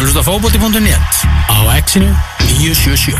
ert 0.00 0.08
að 0.08 0.14
hlusta 0.14 0.22
fókbóti.net 0.24 1.18
á 1.52 1.56
exinu 1.76 2.08
977 2.56 3.18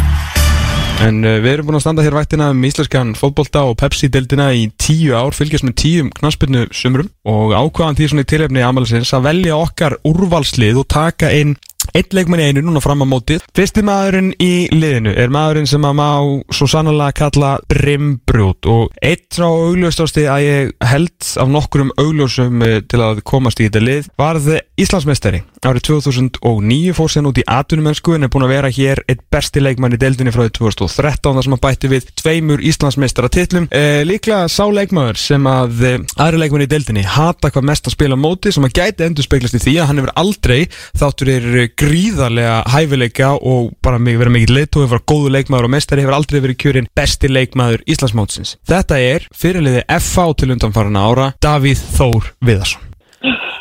En 1.04 1.18
uh, 1.26 1.34
við 1.42 1.50
erum 1.50 1.66
búin 1.68 1.76
að 1.76 1.82
standa 1.84 2.04
hér 2.06 2.16
vættina 2.16 2.46
um 2.54 2.62
íslenskan 2.64 3.10
fótbolta 3.18 3.66
og 3.68 3.74
Pepsi-deildina 3.82 4.46
í 4.56 4.62
tíu 4.80 5.12
ár, 5.12 5.36
fylgjast 5.36 5.66
með 5.66 5.74
tíum 5.82 6.08
knaspinu 6.16 6.62
sumrum 6.72 7.10
og 7.28 7.52
ákvaðan 7.52 7.98
því 7.98 8.08
svona 8.12 8.24
í 8.24 8.64
Amalisins 8.64 9.12
að 9.12 9.26
velja 9.28 9.58
okkar 9.60 9.98
úrvalslið 10.08 10.80
og 10.80 10.88
taka 10.88 11.28
inn 11.36 11.52
Eitt 11.96 12.14
leikmann 12.14 12.42
í 12.42 12.48
einu 12.50 12.62
núna 12.62 12.82
fram 12.82 13.02
á 13.02 13.06
mótið. 13.08 13.42
Fyrsti 13.56 13.82
maðurinn 13.82 14.30
í 14.38 14.68
liðinu 14.70 15.10
er 15.18 15.32
maðurinn 15.34 15.66
sem 15.66 15.84
að 15.86 15.96
má 15.98 16.08
svo 16.54 16.68
sannlega 16.70 17.16
kalla 17.18 17.56
Brimbrút 17.70 18.68
og 18.70 18.94
eitt 19.02 19.34
frá 19.34 19.48
augljóstásti 19.48 20.26
að 20.30 20.44
ég 20.46 20.70
held 20.86 21.30
af 21.42 21.50
nokkurum 21.50 21.90
augljósum 21.98 22.62
eh, 22.66 22.76
til 22.86 23.02
að 23.02 23.24
komast 23.26 23.58
í 23.58 23.66
þetta 23.66 23.82
lið 23.82 24.10
varð 24.20 24.52
Íslandsmeistari. 24.80 25.42
Árið 25.60 25.84
2009 25.90 26.94
fór 26.96 27.10
sér 27.12 27.26
út 27.28 27.40
í 27.42 27.44
atvinnumennsku 27.44 28.14
en 28.16 28.24
er 28.24 28.32
búin 28.32 28.46
að 28.46 28.54
vera 28.54 28.70
hér 28.72 29.02
eitt 29.10 29.26
besti 29.32 29.60
leikmann 29.60 29.92
í 29.92 30.00
deildinni 30.00 30.32
frá 30.32 30.46
2013 30.46 31.36
þar 31.36 31.46
sem 31.46 31.56
að 31.56 31.62
bætti 31.66 31.90
við 31.90 32.06
tveimur 32.22 32.62
Íslandsmeistara 32.70 33.28
titlum 33.34 33.66
eh, 33.74 34.00
líklega 34.06 34.46
sá 34.48 34.62
leikmaður 34.70 35.20
sem 35.20 35.50
að 35.50 35.84
eh, 35.84 35.98
aðri 36.22 36.44
leikmann 36.44 36.64
í 36.64 36.70
deildinni 36.70 37.04
hata 37.04 37.50
hvað 37.52 37.68
mest 37.72 37.90
að 37.90 37.96
spila 37.98 38.16
á 38.16 38.24
móti 38.24 38.54
sem 38.54 38.64
að 38.64 38.78
gæti 38.78 39.04
endur 39.04 39.26
speglast 39.26 39.58
í 39.58 39.62
því 39.66 39.76
að 39.82 39.90
hann 39.90 40.00
hefur 40.00 40.14
aldrei 40.22 40.58
þáttur 40.96 41.34
er 41.34 41.50
gríðarlega 41.80 42.58
hæfileika 42.68 43.30
og 43.40 43.70
bara 43.84 44.00
verið 44.02 44.34
mikið 44.34 44.52
leitt 44.52 44.76
og 44.76 44.84
hefur 44.84 44.98
verið 44.98 45.06
góðu 45.12 45.32
leikmaður 45.36 45.68
og 45.68 45.72
mestari 45.72 46.04
hefur 46.04 46.16
aldrei 46.18 46.38
verið 46.44 46.58
kjörinn 46.60 46.90
besti 46.96 47.30
leikmaður 47.30 47.84
Íslandsmótsins. 47.88 48.54
Þetta 48.68 48.98
er 49.00 49.26
fyrirliði 49.32 49.82
FH 49.96 50.26
til 50.42 50.50
undanfarana 50.54 51.04
ára 51.08 51.28
Davíð 51.40 51.84
Þór 51.96 52.30
Viðarsson. 52.44 52.86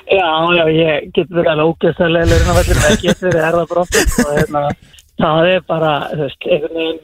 Já, 0.10 0.30
já, 0.58 0.64
ég 0.74 1.10
get 1.16 1.32
verið 1.32 1.52
alveg 1.54 1.72
ógeðslega 1.72 2.12
leilurinn 2.16 2.52
á 2.52 2.56
vellinu, 2.58 2.86
ég 2.90 3.02
get 3.06 3.24
verið 3.24 3.48
erðabrótt 3.52 3.98
og 4.02 4.32
hérna, 4.34 4.62
það 5.22 5.50
er 5.54 5.66
bara, 5.70 5.92
þú 6.12 6.22
veist, 6.26 6.48
einhvern 6.50 6.80
veginn, 6.80 7.02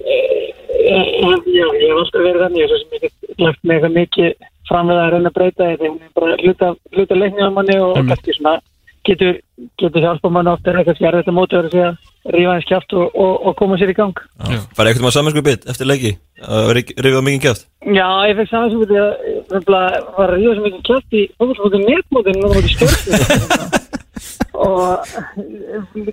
já, 1.54 1.68
ég 1.80 1.92
hef 1.92 2.00
alltaf 2.02 2.26
verið 2.26 2.46
þannig, 2.48 2.72
svo 2.72 2.80
sem 2.82 2.96
ég 2.96 3.04
get 3.06 3.44
lagt 3.46 3.62
eitthvað 3.70 3.98
mikið 4.00 4.48
fram 4.66 4.90
við 4.90 5.04
að 5.04 5.12
reyna 5.14 5.32
að 5.32 5.38
breyta 5.38 5.70
þetta, 5.70 5.86
ég 5.86 6.00
er 6.00 6.16
bara 6.18 6.40
hluta, 6.42 6.72
hluta 6.98 7.20
leiknið 7.20 7.46
á 7.46 7.56
manni 7.60 7.78
og 7.86 8.00
kannski 8.02 8.40
svona 8.40 8.56
getur, 9.08 9.40
getur 9.82 10.04
hjálpa 10.04 10.32
mann 10.34 10.50
ofta 10.52 10.72
er 10.72 10.84
kannski 10.88 11.08
er 11.08 11.20
þetta 11.20 11.36
mótið 11.36 11.60
að 11.60 11.72
segja 11.74 11.92
rífa 12.36 12.56
eins 12.58 12.68
kjátt 12.70 12.96
og, 12.98 13.06
og, 13.14 13.34
og 13.50 13.58
koma 13.60 13.78
sér 13.78 13.94
í 13.94 13.98
gang. 13.98 14.22
Var 14.42 14.90
eitthvað 14.90 15.06
maður 15.06 15.18
samansku 15.20 15.46
bit 15.46 15.68
eftir 15.70 15.90
leiki? 15.90 16.16
Að 16.42 16.72
á 16.76 17.22
mikið 17.24 17.44
kjátt 17.46 17.66
Já, 17.86 18.08
ég 18.30 18.38
fekk 18.40 18.52
saman 18.52 18.74
sem 18.74 18.82
við 18.82 18.98
að 19.00 19.72
var 20.18 20.26
að 20.26 20.36
rífa 20.36 20.58
sem 20.58 20.68
mikið 20.68 20.86
kjátt 20.90 21.18
í 21.18 21.26
netmótið 21.86 22.36
og 22.36 22.46
náttúrulega 22.46 22.76
stjórnum 22.76 23.84
og 24.56 25.04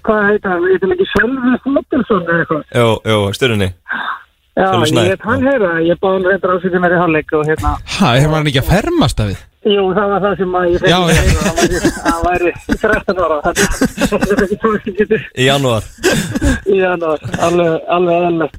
hvað 0.03 0.25
heit 0.29 0.49
hann, 0.49 0.67
ég 0.73 0.83
veit 0.83 0.95
ekki 0.97 1.09
Sölvi 1.13 1.55
Fóttilsson 1.65 2.27
eða 2.27 2.43
eitthvað? 2.43 2.65
Jó, 2.75 2.89
jó, 3.07 3.19
styrunni 3.37 3.71
Já, 4.53 4.67
ég 4.85 5.13
heit 5.13 5.25
hann 5.25 5.47
heyra, 5.47 5.71
ég 5.81 6.01
báði 6.03 6.19
hann 6.19 6.27
reyndar 6.29 6.55
ásýtti 6.59 6.83
mér 6.83 6.97
í 6.97 7.01
hálfleik 7.01 7.31
og 7.39 7.47
hérna. 7.49 7.73
Hæ, 7.89 8.09
hefur 8.21 8.37
hann 8.37 8.51
ekki 8.51 8.61
að 8.61 8.69
fermast 8.69 9.23
af 9.23 9.31
við? 9.31 9.39
Jú, 9.63 9.83
það 9.95 10.09
var 10.11 10.23
það 10.25 10.33
sem 10.41 10.55
að 10.59 10.65
ég 10.73 10.81
heyra, 10.83 10.97
hann 10.99 11.59
væri- 11.59 11.91
hann 12.03 12.23
væri 12.27 12.53
13 12.83 13.21
ára. 13.23 13.37
Þetta 13.47 14.17
er 14.35 14.41
ekki 14.75 14.95
getur 14.97 15.27
Í 15.39 15.45
janúar. 15.47 15.85
Í 16.67 16.81
janúar, 16.81 17.23
alveg, 17.47 17.77
alveg 17.97 18.17
eðlilegt. 18.27 18.57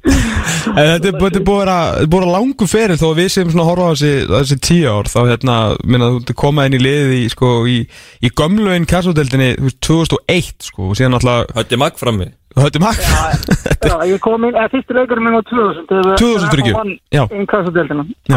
En 0.64 0.78
Þetta 0.78 1.10
er 1.10 1.18
þetta 1.20 1.42
búið 1.44 1.70
að 1.74 2.06
búið 2.08 2.24
að 2.24 2.32
langu 2.32 2.68
feril. 2.72 2.96
Þó 2.96 3.04
að 3.10 3.20
við 3.20 3.28
séum 3.34 3.52
svona 3.52 3.66
horfa 3.68 3.84
á 3.84 3.92
þessi, 3.92 4.12
þessi 4.32 4.58
tíu 4.64 4.86
ár 4.94 5.10
þá 5.12 5.18
hérna, 5.28 5.56
minna 5.84 6.08
þú 6.24 6.36
koma 6.40 6.64
inn 6.70 6.78
í 6.78 6.80
liðið 6.80 7.12
í, 7.18 7.22
sko, 7.34 7.50
í, 7.68 7.76
í 8.24 8.32
gömluinn 8.32 8.88
kassodeldinni 8.88 9.50
2001 9.84 10.70
sko 10.70 10.88
og 10.88 10.96
síðan 10.96 11.18
alltaf 11.20 11.52
Hötti 11.58 11.76
magg 11.84 12.00
frammi 12.00 12.30
höfði 12.60 12.82
makk 12.84 13.02
Já, 13.84 13.96
ég 14.08 14.20
kom 14.24 14.46
inn, 14.46 14.54
eða 14.54 14.70
fyrstu 14.72 14.96
leikurinn 14.96 15.26
minn 15.26 15.36
á 15.36 15.42
2000 15.50 15.90
þegar 15.90 16.22
2000 16.22 16.52
fyrir 16.52 16.62
ekki. 16.64 16.94
Já. 17.12 17.24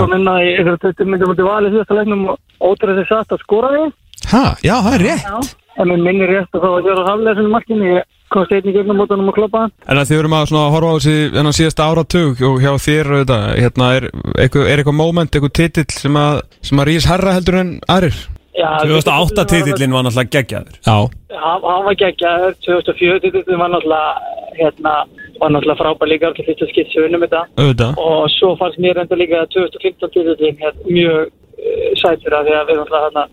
Kom 0.02 0.18
inn 0.18 0.28
að 0.32 0.42
í 0.44 0.50
ykkur 0.58 0.82
20 0.84 1.14
myndum 1.14 1.32
út 1.34 1.40
í 1.40 1.48
valið 1.48 1.78
síðasta 1.78 1.98
leiknum 2.02 2.28
og 2.34 2.68
ótrúið 2.68 3.02
þess 3.04 3.32
að 3.32 3.46
skora 3.46 3.72
því 3.76 3.88
Ha, 4.28 4.58
já, 4.66 4.76
það 4.82 4.94
er 4.98 5.04
rétt. 5.06 5.56
En 5.78 5.92
minn 5.92 6.04
minni 6.04 6.28
rétt 6.28 6.56
að 6.58 6.64
þá 6.64 6.70
að 6.72 6.86
gera 6.88 7.04
haflega 7.06 7.50
markinu, 7.54 7.90
ég 7.94 8.08
komst 8.34 8.54
einn 8.56 8.68
í 8.68 8.74
gegnum 8.76 8.98
mótanum 9.00 9.30
og 9.32 9.38
kloppa 9.38 9.62
hann. 9.64 9.74
En 9.88 10.02
þið 10.02 10.20
verum 10.20 10.36
að 10.36 10.48
svona 10.50 10.72
horfa 10.74 10.90
á 10.90 10.96
þessi 10.98 11.54
síðasta 11.60 11.88
áratug 11.88 12.42
og 12.50 12.58
hjá 12.64 12.72
þér 12.82 13.12
þetta, 13.22 13.38
hérna, 13.54 13.92
er, 14.00 14.10
eitthvað, 14.36 14.72
er 14.72 14.82
eitthvað 14.82 14.98
moment, 14.98 15.38
eitthvað 15.38 15.54
titill 15.62 15.88
sem 15.94 16.20
að, 16.20 16.42
sem 16.66 16.82
að 16.82 16.90
rís 16.90 17.08
herra 17.08 17.38
heldur 17.38 17.60
en 17.62 17.72
aðrir? 17.88 18.20
Já, 18.58 18.70
2008 18.82 19.46
titillin 19.46 19.94
var 19.94 20.04
náttúrulega 20.06 20.34
geggjaður. 20.36 20.78
Já, 20.82 20.98
Hann 21.38 21.62
hann 21.64 21.86
var 21.86 21.96
geggjaður, 22.02 22.54
2004 22.66 23.20
titillin 23.26 23.60
var 23.62 23.70
náttúrulega, 23.70 24.14
hérna, 24.58 24.94
var 25.40 25.52
náttúrulega 25.54 25.82
frábær 25.82 26.10
líka 26.10 26.32
allir 26.32 26.48
fyrsta 26.48 26.70
skipt 26.72 26.94
sem 26.94 27.04
við 27.04 27.10
unnum 27.10 27.26
þetta. 27.26 27.44
auðvitað. 27.62 28.00
Og 28.06 28.24
svo 28.38 28.56
fannst 28.58 28.80
mér 28.82 29.02
enda 29.04 29.20
líka 29.20 29.44
að 29.44 29.52
2015 29.58 30.14
titillin 30.16 30.58
hérna, 30.64 30.88
mjög 30.90 31.30
uh, 31.30 31.92
sætur 32.02 32.38
að 32.40 32.50
því 32.50 32.56
að 32.58 32.72
við 32.72 32.82
náttúrulega 32.82 33.06
hérna, 33.06 33.26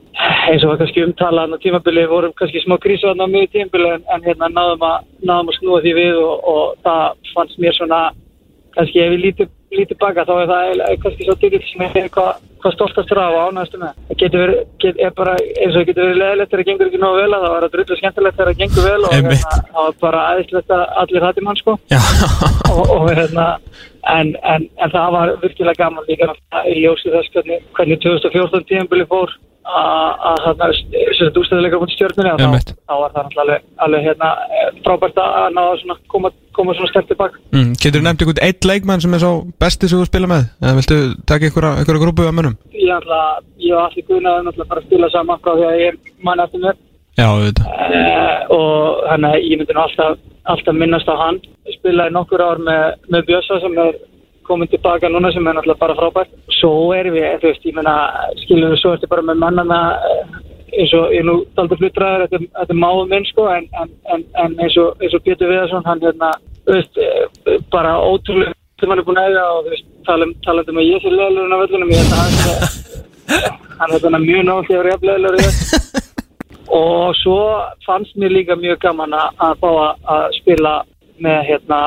eins 0.51 0.65
og 0.65 0.73
var 0.73 0.81
kannski 0.83 1.07
umtalað 1.07 1.57
á 1.57 1.59
tímabili, 1.65 2.07
vorum 2.13 2.37
kannski 2.37 2.65
smá 2.67 2.77
krísu 2.85 3.09
þarna 3.09 3.25
á 3.25 3.33
miður 3.33 3.53
tímabili 3.57 3.91
en, 3.97 4.05
en 4.13 4.29
hérna 4.29 4.53
náðum 4.53 4.87
að, 4.91 5.09
náðum 5.25 5.51
að 5.55 5.59
snúa 5.59 5.81
því 5.87 5.97
við 6.03 6.21
og, 6.21 6.49
og 6.53 6.77
það 6.85 7.05
fannst 7.33 7.65
mér 7.65 7.81
svona 7.81 8.03
kannski 8.77 9.01
ef 9.01 9.17
ég 9.17 9.25
lítið 9.25 9.53
lítið 9.79 10.01
baka 10.01 10.27
þá 10.29 10.35
er 10.41 10.51
það 10.51 10.99
kannski 11.05 11.29
svo 11.29 11.39
titill 11.41 11.65
sem 11.69 11.87
er 11.89 12.11
hvað 12.15 12.43
hva 12.65 12.73
stoltastur 12.73 13.21
á 13.21 13.29
og 13.29 13.41
ánægstu 13.53 13.79
með. 13.81 13.97
Það 14.09 14.21
getur 14.23 14.43
verið, 14.43 14.61
get, 14.81 15.01
er 15.05 15.13
bara 15.19 15.35
eins 15.37 15.75
og 15.75 15.77
það 15.77 15.89
getur 15.91 16.07
verið 16.07 16.21
leðilegt 16.23 16.51
þegar 16.51 16.63
það 16.63 16.69
gengur 16.71 16.91
ekki 16.91 17.01
nógu 17.03 17.19
vel 17.19 17.35
að 17.37 17.45
það 17.45 17.55
var 17.55 17.67
að 17.67 17.75
drullu 17.75 17.99
skemmtilegt 17.99 18.39
þegar 18.39 18.51
það 18.51 18.61
gengur 18.63 18.87
vel 18.89 19.03
og 19.05 19.15
hérna, 19.15 19.59
það 19.75 19.81
var 19.81 19.99
bara 20.05 20.23
aðeinslegt 20.31 20.75
að 20.77 20.85
allir 21.03 21.27
hætti 21.29 21.45
mann 21.45 21.61
sko. 21.61 21.77
Og, 22.75 22.85
og 22.95 23.11
hérna 23.13 23.49
en, 24.15 24.33
en, 24.55 24.69
en 24.81 24.95
það 24.95 25.17
var 25.17 25.35
virkilega 25.45 25.81
gaman 25.85 26.09
líka 26.09 26.31
í 26.65 26.79
ljósið 26.81 27.19
þess 27.19 27.35
hvernig, 27.37 27.67
hvernig 27.77 28.01
2014 28.07 28.67
tíðanbili 28.71 29.09
fór 29.13 29.37
að 29.65 30.25
að 30.29 30.41
þarna 30.45 30.69
þess 30.75 31.23
að 31.25 31.41
ústæðuleika 31.41 31.81
mútið 31.81 31.97
stjórnunni 31.97 32.33
þá, 32.35 32.95
var 33.01 33.15
það 33.15 33.39
alveg, 33.45 33.65
alveg 33.87 34.07
hérna, 34.09 34.31
frábært 34.85 35.21
að 35.25 35.49
ná 35.57 35.63
að 35.65 35.79
svona, 35.83 35.97
koma, 36.13 36.33
koma 36.57 36.77
svona 36.77 36.93
sterkt 36.93 37.13
tilbaka 37.15 37.41
mm, 37.55 37.73
getur 37.81 38.01
þú 38.01 38.05
nefnt 38.05 38.25
einhvern 38.27 38.45
eitt 38.45 38.69
leikmann 38.69 39.05
sem 39.05 39.17
er 39.17 39.25
svo 39.25 39.33
besti 39.65 39.89
sem 39.89 40.03
þú 40.03 40.11
spila 40.11 40.31
með? 40.31 40.47
Eða 40.61 40.77
viltu 40.81 41.01
taka 41.31 41.49
einhverja, 41.49 42.01
grúpu 42.05 42.29
af 42.29 42.37
mönnum? 42.37 42.59
ég 43.65 43.75
var 43.75 43.89
allir 43.89 44.07
guðnaður 44.09 44.47
náttúrulega 44.47 44.71
bara 44.71 44.83
að 44.83 44.89
spila 44.89 45.11
saman 45.13 45.43
frá 45.43 45.53
því 45.57 45.67
að 45.69 45.81
ég 45.81 45.93
er 45.93 45.99
mann 46.27 46.43
eftir 46.45 46.65
mér. 46.65 46.81
Já, 47.15 47.27
auðvitað. 47.31 47.67
Uh, 47.99 48.57
og 48.57 49.05
að 49.15 49.27
ég 49.39 49.61
myndi 49.61 49.77
nú 49.77 49.83
alltaf, 49.85 50.19
alltaf 50.51 50.79
minnast 50.81 51.11
á 51.11 51.15
hann. 51.21 51.39
Spilaði 51.77 52.15
nokkur 52.15 52.43
ár 52.45 52.61
með, 52.63 52.99
með 53.13 53.29
Bjössa 53.31 53.61
sem 53.63 53.79
er 53.87 54.01
komin 54.47 54.69
tilbaka 54.73 55.09
núna 55.11 55.33
sem 55.35 55.47
er 55.47 55.55
náttúrulega 55.59 55.81
bara 55.85 55.97
frábært. 55.99 56.33
Svo 56.61 56.93
erum 56.97 57.15
við, 57.17 57.29
þú 57.43 57.51
veist, 57.51 57.65
ég 57.69 57.77
meina 57.79 57.95
skilur 58.45 58.75
við 58.75 58.81
svo 58.83 58.95
eftir 58.97 59.11
bara 59.13 59.23
með 59.27 59.41
mannana 59.43 59.79
eh, 60.11 60.35
eins 60.81 60.93
og 60.99 61.13
ég 61.15 61.21
er 61.23 61.29
nú 61.29 61.37
daldur 61.57 61.79
hlutræður 61.83 62.27
þetta, 62.33 62.65
er 62.69 62.81
máðu 62.85 63.05
minn 63.13 63.27
sko 63.31 63.47
en, 63.53 63.69
en, 63.83 63.91
en, 64.15 64.25
en 64.45 64.57
eins, 64.65 64.77
og, 64.83 64.97
eins 65.03 65.15
og 65.15 65.23
Pétur 65.27 65.51
Viðarsson 65.53 65.85
hann 65.87 66.03
hérna, 66.03 66.33
þú 66.67 66.77
veist, 66.79 66.99
eh, 66.99 67.59
bara 67.71 67.93
ótrúlega 68.03 68.55
sem 68.81 68.91
hann 68.91 68.99
er 68.99 69.07
búin 69.07 69.21
að 69.23 69.29
eiga 69.31 69.45
og 69.55 69.61
þú 69.69 69.71
veist, 69.75 69.87
um, 70.11 70.33
tala 70.47 70.65
um 70.73 70.81
að 70.83 70.89
ég 70.91 71.05
sé 71.05 71.13
leðlurinn 71.15 71.55
á 71.55 71.59
völlunum 71.63 71.93
ég 71.95 72.01
held 72.03 72.17
að 72.17 72.23
hann 72.25 72.35
hann 73.79 73.95
er 73.95 74.03
þannig 74.03 74.25
mjög 74.27 74.43
nátt 74.49 74.67
þegar 74.71 74.89
ég 74.91 74.97
er 74.99 75.07
leðlur 75.11 75.39
í 75.39 75.45
þetta 75.45 76.03
og 76.81 77.15
svo 77.21 77.39
fannst 77.87 78.17
mér 78.19 78.35
líka 78.35 78.57
mjög 78.59 78.81
gaman 78.83 79.15
að 79.15 79.45
að 79.47 79.55
fá 79.63 79.69
að- 79.85 80.11
að 80.17 80.27
spila 80.41 80.75
með 81.23 81.39
hérna 81.53 81.79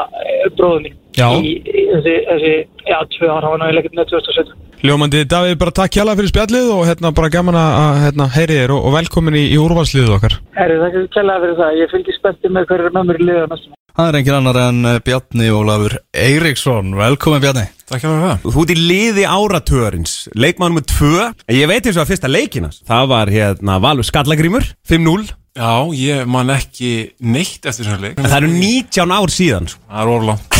bróðum 0.55 0.87
mín 0.87 0.95
Já. 1.17 1.27
í, 1.41 1.57
í 1.65 1.85
þessi, 1.95 2.15
þessi, 2.29 2.55
já, 2.85 2.97
tvö 3.17 3.33
ára 3.33 3.71
ekkert 3.73 3.97
með 3.97 4.09
2017 4.13 4.65
Ljómandi, 4.85 5.23
Davíð, 5.25 5.55
bara 5.57 5.73
takk 5.73 5.95
hjá 5.97 6.03
fyrir 6.11 6.29
spjallið 6.29 6.67
og 6.75 6.83
hérna 6.85 7.09
bara 7.17 7.31
gaman 7.33 7.57
að 7.57 7.95
hérna, 8.03 8.27
heyri 8.35 8.59
þér 8.59 8.75
og, 8.75 8.83
og 8.85 8.93
velkomin 8.93 9.39
í, 9.39 9.47
í 9.49 9.57
úrvalsliðið 9.57 10.13
okkar. 10.19 10.35
Herri, 10.53 10.77
það 10.83 10.99
er 10.99 11.07
kælega 11.15 11.41
fyrir 11.43 11.57
það, 11.57 11.79
ég 11.81 11.91
fylgir 11.95 12.17
spenntið 12.19 12.53
með 12.53 12.69
hverju 12.69 12.93
með 12.93 13.09
mér 13.09 13.19
í 13.23 13.27
liða 13.31 13.49
næstum 13.49 13.73
Það 13.97 14.11
er 14.11 14.15
engin 14.19 14.35
annar 14.37 14.57
en 14.61 14.85
eh, 14.85 14.99
Bjarni 15.01 15.47
Ólafur 15.49 15.95
Eiríksson. 16.13 16.91
Velkomin 16.99 17.41
Bjarni. 17.41 17.63
Takk 17.89 18.03
fyrir 18.03 18.19
það. 18.21 18.43
Þú 18.45 18.61
ert 18.61 18.73
í 18.75 18.75
liði 18.77 19.23
áratörins 19.25 20.13
Leikmann 20.37 20.75
með 20.75 20.85
tvö. 20.91 21.23
Ég 21.49 21.71
veit 21.71 21.81
eins 21.81 21.97
og 21.97 22.03
að 22.03 22.11
fyrsta 22.11 22.29
leikinas 22.29 22.83
Það 22.85 23.09
var 23.09 23.31
hérna 23.33 23.79
Valur 23.81 24.05
Skallagrímur 24.05 24.69
5-0 24.85 25.31
Já, 25.57 25.89
ég 25.97 26.27
man 26.29 26.51
ekki 26.53 26.91
neitt 27.17 27.65
eftir 27.65 27.87
þessar 27.87 28.03
leik. 28.03 28.19
En 28.19 28.27
það 28.29 28.37
eru 28.43 28.49
19 28.53 29.13
ár 29.17 29.33
síðan 29.33 29.69
sko. 29.71 29.81
Það 29.89 30.03
er 30.03 30.11
orðlangt 30.13 30.57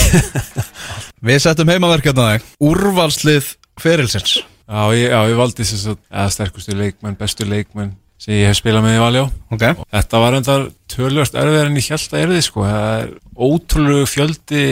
Við 1.28 1.40
settum 1.44 1.72
heimaverkjarna 1.74 2.26
þig. 2.32 2.48
Úrvalslið 2.66 3.52
ferilsins. 3.82 4.40
Já, 4.42 4.82
ég, 4.98 5.06
já, 5.14 5.20
ég 5.30 5.38
valdi 5.38 5.66
þess 5.68 5.92
að 5.94 6.32
sterkustu 6.34 6.76
leikmenn, 6.78 7.18
bestu 7.20 7.46
leikmenn 7.48 7.94
sem 8.18 8.34
ég 8.40 8.50
hef 8.50 8.58
spilað 8.58 8.88
með 8.88 8.96
í 8.98 9.02
Valjá 9.04 9.24
Ok. 9.54 9.64
Og 9.78 9.84
þetta 9.94 10.22
var 10.24 10.38
enda 10.40 10.56
tölvöld 10.90 11.38
erfiðar 11.38 11.70
en 11.70 11.78
ég 11.78 11.90
held 11.94 12.16
að 12.16 12.24
erfið 12.24 12.42
sko. 12.48 12.66
það 12.66 12.88
er 12.96 13.12
ótrúlegu 13.48 14.08
fjöldi 14.10 14.64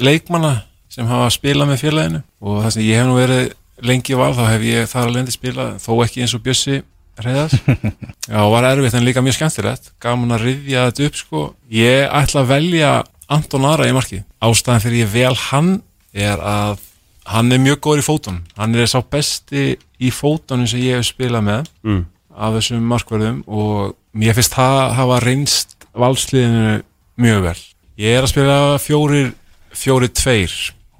leikmanna 0.00 0.54
sem 0.94 1.10
hafa 1.10 1.28
spilað 1.34 1.70
með 1.70 1.84
félaginu. 1.84 2.22
Og 2.40 2.62
það 2.64 2.74
sem 2.76 2.86
ég 2.88 3.02
hef 3.02 3.10
nú 3.10 3.18
verið 3.18 3.52
lengi 3.84 4.14
í 4.14 4.18
val 4.18 4.32
þá 4.32 4.44
hef 4.48 4.66
ég 4.70 4.90
þar 4.90 5.10
alveg 5.10 5.32
spilað 5.34 5.76
þó 5.84 5.92
ekki 6.06 6.24
eins 6.24 6.34
og 6.38 6.44
Bjössi 6.44 6.80
reyðas 7.22 7.54
Já, 8.32 8.40
var 8.50 8.64
erfitt 8.70 8.94
en 8.98 9.04
líka 9.06 9.22
mjög 9.22 9.36
skemmtilegt. 9.38 9.92
Gaman 10.02 10.34
að 10.34 10.44
riðja 10.48 10.86
þetta 10.88 11.06
upp 11.08 11.18
sko. 11.20 11.42
Ég 11.70 12.08
ætla 12.10 12.42
að 12.44 12.50
velja 12.54 12.92
Anton 13.34 13.64
Ara 13.68 13.86
í 13.88 13.94
marki 13.96 14.22
Ástæðan 14.44 14.82
fyrir 14.84 15.04
ég 15.04 15.12
vel 15.14 15.34
hann 15.50 15.70
er 16.12 16.40
að 16.40 16.82
hann 17.24 17.52
er 17.56 17.62
mjög 17.62 17.78
góður 17.86 18.02
í 18.02 18.04
fótunum. 18.04 18.42
Hann 18.58 18.74
er 18.76 18.88
sá 18.90 18.98
besti 19.00 19.76
í 20.04 20.10
fótunum 20.12 20.66
sem 20.68 20.82
ég 20.84 20.98
hef 21.00 21.06
spilað 21.12 21.46
með 21.46 21.70
Mm. 21.84 22.02
af 22.36 22.54
þessum 22.58 22.82
markverðum 22.90 23.38
og 23.46 23.94
mér 24.16 24.34
finnst 24.36 24.52
það 24.56 24.92
hafa 24.98 25.20
reynst 25.24 25.74
valsliðinu 25.94 26.82
mjög 27.20 27.42
vel. 27.46 27.60
Ég 28.00 28.18
er 28.18 28.26
að 28.26 28.32
spila 28.32 28.56
fjórir 28.82 29.32
fjórir 29.74 30.10
tveir 30.14 30.52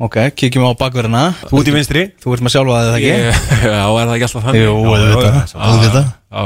Ok, 0.02 0.16
kíkjum 0.34 0.64
á 0.66 0.72
bakverðina. 0.74 1.20
Þú 1.46 1.60
út 1.60 1.68
í 1.70 1.74
vinstri 1.76 2.00
Þú 2.22 2.32
ert 2.34 2.42
með 2.42 2.52
sjálfa 2.56 2.78
þig, 2.96 3.04
ég, 3.06 3.28
ekki? 3.30 3.60
já, 3.70 3.84
er 3.86 4.08
það 4.08 4.14
ekki 4.16 4.26
alltaf 4.26 4.46
þannig? 4.48 4.64
Jú, 4.64 4.72
auðvitað, 4.90 5.36
já, 5.38 5.60
auðvitað. 5.68 6.08
já, 6.34 6.42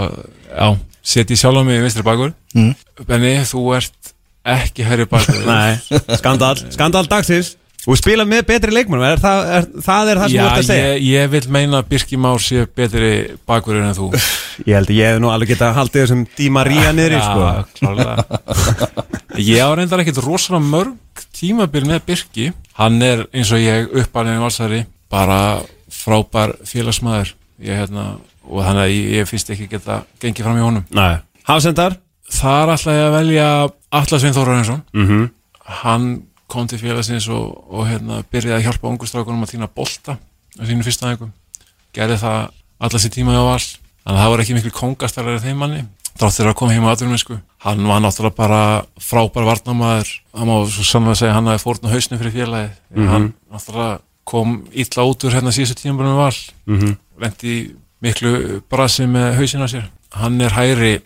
já, 0.59 0.69
setji 1.15 1.39
sjálf 1.41 1.56
á 1.56 1.62
mig 1.65 1.79
í 1.81 1.85
vinstri 1.87 2.05
bakur 2.06 2.35
Mm. 2.56 2.71
Benni, 3.09 3.31
þú 3.45 3.62
ert 3.77 4.12
ekki 4.49 4.85
herri 4.89 5.05
bakur 5.09 5.37
Nei, 5.49 5.77
skandal, 6.17 6.55
skandal 6.73 7.05
dagsins 7.09 7.55
Og 7.88 7.96
spila 7.96 8.26
með 8.29 8.43
betri 8.50 8.75
leikmennum, 8.75 9.05
er 9.08 9.20
það, 9.23 9.38
er, 9.56 9.67
það 9.85 10.11
er 10.12 10.19
það 10.20 10.29
sem 10.29 10.37
Já, 10.37 10.43
þú 10.43 10.49
ert 10.49 10.58
að 10.61 10.67
segja? 10.69 10.88
ég, 10.93 11.05
ég 11.08 11.31
vil 11.32 11.40
meina 11.55 11.79
að 11.81 11.87
Birki 11.88 12.19
Már 12.20 12.43
sé 12.44 12.64
betri 12.76 13.12
bakurinn 13.49 13.87
en 13.88 13.96
þú. 13.96 14.08
Ég 14.69 14.75
held 14.75 14.90
að 14.90 14.99
ég 14.99 15.12
hef 15.12 15.20
nú 15.23 15.31
alveg 15.31 15.52
geta 15.52 15.69
haldið 15.76 16.02
þessum 16.02 16.25
Díma 16.37 16.64
Ría 16.67 16.90
niðri 16.93 17.20
sko. 17.23 17.44
klárlega 17.79 18.25
Ég 19.52 19.62
á 19.62 19.70
reyndar 19.79 20.02
ekkert 20.02 20.19
rosalega 20.25 20.67
mörg 20.67 21.23
tímabil 21.38 21.85
með 21.87 22.02
Birki. 22.08 22.49
Hann 22.76 22.99
er 23.06 23.23
eins 23.31 23.52
og 23.55 23.62
ég 23.62 23.94
uppalinn 24.02 24.43
valsari 24.43 24.82
bara 25.08 25.38
frábær 25.88 26.56
félagsmaður. 26.67 27.32
Ég, 27.62 27.79
hérna, 27.79 28.08
og 28.44 28.67
þannig 28.67 28.82
að 28.84 28.93
ég, 28.96 29.08
ég 29.20 29.31
finnst 29.31 29.55
ekki 29.55 29.70
geta 29.70 30.02
gengið 30.20 30.44
fram 30.49 30.58
í 30.58 30.67
honum. 30.67 30.84
Nei. 30.94 31.23
Hafsendar? 31.49 31.96
Þar 32.34 32.75
ætla 32.75 32.99
ég 32.99 33.06
að 33.06 33.14
velja 33.17 33.49
Atlas 34.02 34.20
Svein 34.20 34.37
Þórarinsson 34.37 34.82
mm 34.93 35.29
Hann 35.69 36.05
kom 36.49 36.67
til 36.71 36.79
félagsins 36.81 37.29
og, 37.29 37.59
og 37.71 37.87
hérna, 37.89 38.23
byrjaði 38.33 38.56
að 38.59 38.65
hjálpa 38.69 38.89
ungustrákunum 38.89 39.45
að 39.45 39.53
týna 39.55 39.69
bolta 39.69 40.17
á 40.59 40.62
sínum 40.65 40.85
fyrsta 40.87 41.06
aðeikum 41.11 41.33
gerði 41.95 42.17
það 42.23 42.39
allar 42.81 43.03
sér 43.05 43.12
tíma 43.15 43.37
á 43.37 43.45
all 43.45 43.61
þannig 43.61 44.17
að 44.17 44.19
það 44.23 44.31
var 44.33 44.43
ekki 44.45 44.56
miklu 44.59 44.73
kongastarlega 44.79 45.45
þeim 45.45 45.61
manni 45.61 45.83
þáttir 46.19 46.49
að 46.50 46.56
koma 46.59 46.73
heim 46.75 46.87
á 46.89 46.93
atvinnuminsku 46.95 47.37
hann 47.62 47.85
var 47.87 48.00
náttúrulega 48.03 48.37
bara 48.39 48.61
frábær 49.03 49.47
varnamaður 49.47 50.09
hann 50.35 50.49
má 50.49 50.55
svo 50.73 50.87
sannlega 50.89 51.21
segja 51.21 51.33
að 51.35 51.37
hann 51.39 51.50
hafi 51.53 51.62
fórn 51.67 51.87
á 51.87 51.95
hausnum 51.95 52.19
fyrir 52.23 52.35
félagi 52.39 52.71
Mhm. 52.97 53.09
hann 53.12 53.29
náttúrulega 53.53 54.01
kom 54.29 54.56
illa 54.73 55.05
út 55.09 55.25
úr 55.25 55.33
hérna 55.33 55.53
síðustu 55.55 55.79
tíma 55.83 56.03
með 56.05 56.17
val. 56.17 56.39
Mhm. 56.67 56.97
lendi 57.21 57.49
í 57.49 57.71
miklu 58.03 58.61
brasi 58.71 59.06
með 59.09 59.37
hausin 59.39 59.62
á 59.65 59.69
sér. 59.69 59.87
Hann 60.12 60.41
er 60.41 60.51
hægri 60.51 61.01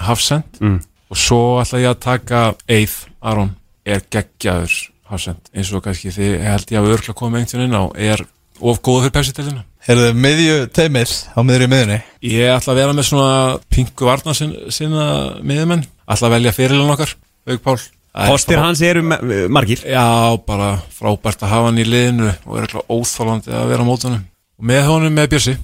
hafsend 0.00 0.44
Mm. 0.60 0.80
og 1.10 1.16
svo 1.16 1.60
ætla 1.62 1.78
ég 1.80 1.90
að 1.94 2.00
taka 2.00 2.54
Eith 2.68 3.06
Aron 3.22 3.56
er 3.88 4.02
geggjaður 4.12 4.74
hafsend 5.08 5.50
eins 5.56 5.70
og 5.72 5.82
kannski 5.86 6.12
þið 6.12 6.34
held 6.44 6.72
ég 6.74 6.80
að 6.82 6.92
örgla 6.96 7.14
koma 7.16 7.40
einhvern 7.40 7.64
veginn 7.64 7.78
á 7.80 7.84
er 7.96 8.24
of 8.60 8.80
góð 8.84 9.04
fyrir 9.06 9.14
pepsi-delina 9.18 9.64
Herðu, 9.88 10.08
miðju 10.20 10.56
teimir 10.76 11.08
á 11.32 11.40
miðri 11.46 11.68
miðunni 11.72 12.00
ég 12.28 12.50
ætla 12.52 12.74
að 12.74 12.80
vera 12.82 12.96
með 12.98 13.06
svona 13.08 13.28
pingu 13.72 14.08
varna 14.08 14.34
sinna, 14.36 14.68
sinna 14.74 15.04
miðumenn 15.40 15.86
ætla 16.08 16.28
að 16.28 16.34
velja 16.36 16.52
fyrirlun 16.56 16.92
okkar 16.92 17.14
Haug 17.48 17.62
Pál. 17.64 17.78
Það 17.78 18.24
er 18.26 18.32
Kostir 18.32 18.56
frá- 18.58 18.64
hans 18.66 18.80
eru 18.82 19.02
me- 19.06 19.46
margir. 19.48 19.80
Já, 19.86 20.36
bara 20.44 20.72
frábært 20.92 21.40
að 21.44 21.52
hafa 21.52 21.68
hann 21.70 21.78
í 21.80 21.84
liðinu 21.86 22.28
og 22.44 22.56
er 22.58 22.66
eitthvað 22.66 22.90
óþálandi 22.92 23.52
að 23.54 23.68
vera 23.70 23.84
á 23.86 23.88
mótunum 23.88 24.22
og 24.58 24.64
með 24.72 24.82
honum 24.90 25.14
með 25.16 25.28
Björsi. 25.32 25.54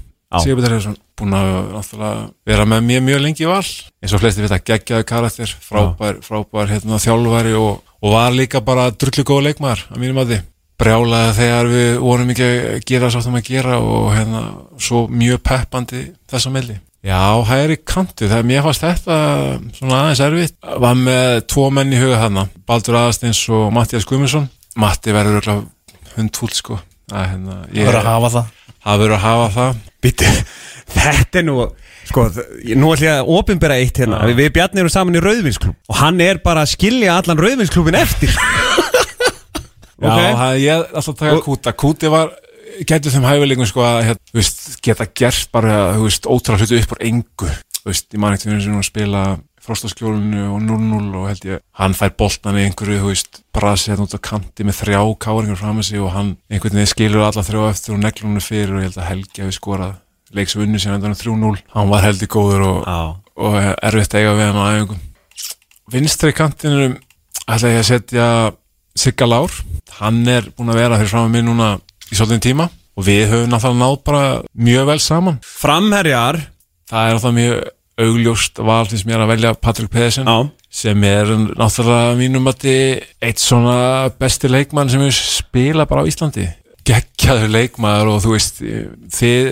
Sigurbjörn 0.43 0.71
Herðarsson 0.71 0.97
búin 1.19 1.37
að 1.39 2.25
vera 2.49 2.67
með 2.69 2.89
mér 2.89 3.05
mjög 3.07 3.23
lengi 3.23 3.45
í 3.45 3.51
val. 3.51 3.63
Eins 4.03 4.15
og 4.17 4.23
flesti 4.23 4.45
vita 4.45 4.59
geggjaðu 4.59 5.07
karakter 5.09 5.53
frábær, 5.69 6.19
frábær 6.25 6.73
hérna, 6.73 6.99
þjálfari 7.03 7.55
og, 7.59 7.85
og 8.03 8.17
var 8.17 8.35
líka 8.35 8.65
bara 8.65 8.91
drullu 8.91 9.27
góð 9.27 9.47
leikmaður 9.49 9.87
að 9.91 10.03
mínum 10.03 10.23
að 10.25 10.33
því 10.33 10.41
brjálaði 10.81 11.37
þegar 11.37 11.71
við 11.71 11.93
vorum 12.03 12.33
ekki 12.35 12.49
að 12.49 12.81
gera 12.89 13.13
svo 13.13 13.23
að 13.31 13.47
gera 13.47 13.79
og 13.79 14.09
hérna 14.15 14.43
svo 14.83 15.05
mjög 15.07 15.45
peppandi 15.47 16.03
þess 16.31 16.51
að 16.51 16.57
melli 16.57 16.81
Já, 17.05 17.37
hægri 17.45 17.77
kantu, 17.85 18.25
þegar 18.31 18.47
mér 18.49 18.63
fannst 18.65 18.81
þetta 18.87 19.17
svona 19.77 19.99
aðeins 19.99 20.23
erfitt, 20.25 20.55
var 20.81 20.95
með 20.97 21.43
tvo 21.53 21.67
menn 21.77 21.93
í 21.93 21.99
huga 22.01 22.23
þarna, 22.23 22.47
Baldur 22.65 22.97
Aðarsteins 22.97 23.43
og 23.53 23.67
Mattias 23.77 24.07
Guðmundsson, 24.09 24.47
Matti 24.81 25.13
verður 25.13 25.43
örugglega 25.43 26.15
hundfúll 26.15 26.55
sko. 26.57 26.79
Að 27.13 27.27
hérna, 27.35 27.59
ég, 27.77 27.91
að 27.93 28.09
hafa 28.09 28.31
það 28.39 28.64
það 28.85 29.01
verður 29.03 29.17
að 29.17 29.25
hafa 29.25 29.49
það. 29.57 29.81
Býttu, 30.05 30.31
þetta 30.99 31.41
er 31.43 31.49
nú 31.49 31.57
Sko, 32.05 32.27
nú 32.77 32.91
ætlum 32.93 33.07
ég 33.09 33.15
að 33.17 33.29
opinbera 33.33 33.79
eitt 33.81 33.97
hérna. 33.97 34.19
Já. 34.21 34.35
Við 34.37 34.51
Bjarni 34.53 34.83
erum 34.83 34.93
saman 34.93 35.17
í 35.17 35.23
Rauðvinsklub 35.25 35.89
Og 35.89 35.97
hann 35.97 36.19
er 36.21 36.37
bara 36.45 36.61
að 36.67 36.75
skilja 36.75 37.15
allan 37.17 37.41
Rauðvinsklubin 37.41 37.97
eftir. 37.97 38.35
Já, 39.95 40.11
Ok. 40.11 40.19
það, 40.37 40.59
ég 40.61 40.83
ætla 40.85 41.01
að 41.01 41.19
taka 41.23 41.39
Kúta. 41.47 41.73
Kúti 41.81 42.11
var, 42.13 42.35
gætu 42.85 43.13
þeim 43.15 43.25
hæfileikum 43.25 43.69
sko 43.71 43.85
að 43.87 44.11
þú 44.19 44.37
veist, 44.41 44.63
geta 44.85 45.07
gert 45.17 45.49
bara 45.55 45.79
þú 45.97 46.09
veist, 46.09 46.29
ótrúlega 46.29 46.67
hluti 46.67 46.81
upp 46.83 46.93
á 46.93 46.97
engu. 47.09 47.51
Þú 47.81 47.89
veist, 47.93 48.09
ég 48.13 48.21
man 48.21 48.37
ekki 48.37 48.49
til 48.51 48.59
þess 48.59 48.73
að 48.75 48.87
spila 48.91 49.23
frostaskjólinu 49.65 50.45
og 50.53 50.61
0-0 50.63 51.19
og 51.19 51.27
held 51.31 51.47
ég 51.49 51.63
hann 51.81 51.97
fær 51.97 52.13
boltan 52.19 52.59
í 52.61 52.67
einhverju, 52.67 53.01
þú 53.01 53.13
veist 53.13 53.41
brasi 53.57 53.91
hérna 53.91 54.07
út 54.07 54.17
á 54.17 54.21
kanti 54.29 54.67
með 54.67 54.81
þrjá 54.83 55.01
káringur 55.25 55.61
fram 55.61 55.79
með 55.81 55.89
sig 55.89 56.05
og 56.05 56.13
hann 56.15 56.35
einhvern 56.53 56.79
veginn 56.79 56.93
skilur 56.93 57.27
alla 57.27 57.47
þrjá 57.47 57.63
eftir 57.71 57.97
og 57.97 58.03
neglunum 58.05 58.45
fyrir 58.45 58.75
og 58.77 58.83
ég 58.83 58.91
held 58.91 59.01
að 59.01 59.11
Helgi 59.11 59.45
hafi 59.45 59.57
skorað 59.57 59.97
leik 60.35 60.51
sem 60.51 60.63
endan 60.67 61.15
3-0 61.15 61.57
hann 61.75 61.91
var 61.93 62.05
heldur 62.05 62.31
góður 62.31 62.67
og, 62.69 62.87
og 63.39 63.59
erfitt 63.63 64.15
að 64.15 64.21
eiga 64.21 64.37
við 64.39 64.49
hann 64.51 64.61
á 64.61 64.67
æfingum. 64.75 65.03
Vinstri 65.93 66.33
kantinum 66.35 66.97
ætla 67.45 67.73
ég 67.75 67.83
að 67.83 67.89
setja 67.91 68.29
Sigga 68.95 69.27
Lár. 69.29 69.53
Hann 69.99 70.23
er 70.31 70.49
búin 70.55 70.73
að 70.73 70.81
vera 70.81 70.99
fyrir 71.01 71.13
fram 71.13 71.29
að 71.29 71.35
mig 71.35 71.45
núna 71.47 71.71
í 72.11 72.17
svolítið 72.17 72.45
tíma 72.49 72.69
og 72.95 73.07
við 73.07 73.25
höfum 73.33 73.51
náttúrulega 73.51 73.81
náð 73.83 73.97
bara 74.07 74.25
mjög 74.55 74.91
vel 74.91 75.01
saman. 75.03 75.41
Framherjar. 75.45 76.41
Það 76.91 77.09
er 77.09 77.17
náttúrulega 77.17 77.39
mjög 77.41 77.65
augljóst 78.01 78.59
val 78.65 78.85
finnst 78.91 79.07
mér 79.07 79.23
að 79.23 79.33
velja 79.35 79.55
Patrik 79.63 79.91
Pedersen 79.93 80.27
Já, 80.27 80.49
sem 80.75 81.07
er 81.07 81.31
náttúrulega 81.55 82.17
mínum 82.19 82.51
að 82.51 82.67
eitt 83.23 83.43
svona 83.43 84.11
besti 84.19 84.51
leikmann 84.51 84.91
sem 84.91 85.03
við 85.03 85.15
spila 85.19 85.87
bara 85.91 86.03
á 86.03 86.09
Íslandi. 86.11 86.49
Geggjaður 86.85 87.53
leikmaður 87.55 88.13
og 88.15 88.25
þú 88.25 88.35
veist 88.35 88.59
þið 88.61 89.51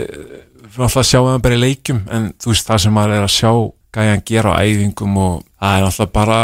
náttúrulega 0.73 1.07
sjáum 1.07 1.31
það 1.31 1.45
bara 1.47 1.59
í 1.59 1.63
leikjum 1.63 2.03
en 2.11 2.31
þú 2.43 2.53
veist 2.53 2.69
það 2.69 2.85
sem 2.85 2.97
maður 2.99 3.17
er 3.17 3.27
að 3.29 3.35
sjá 3.37 3.53
gæjan 3.93 4.25
gera 4.27 4.57
á 4.57 4.61
æfingum 4.65 5.21
og 5.23 5.37
það 5.61 5.77
er 5.77 5.87
náttúrulega 5.87 6.17
bara 6.17 6.41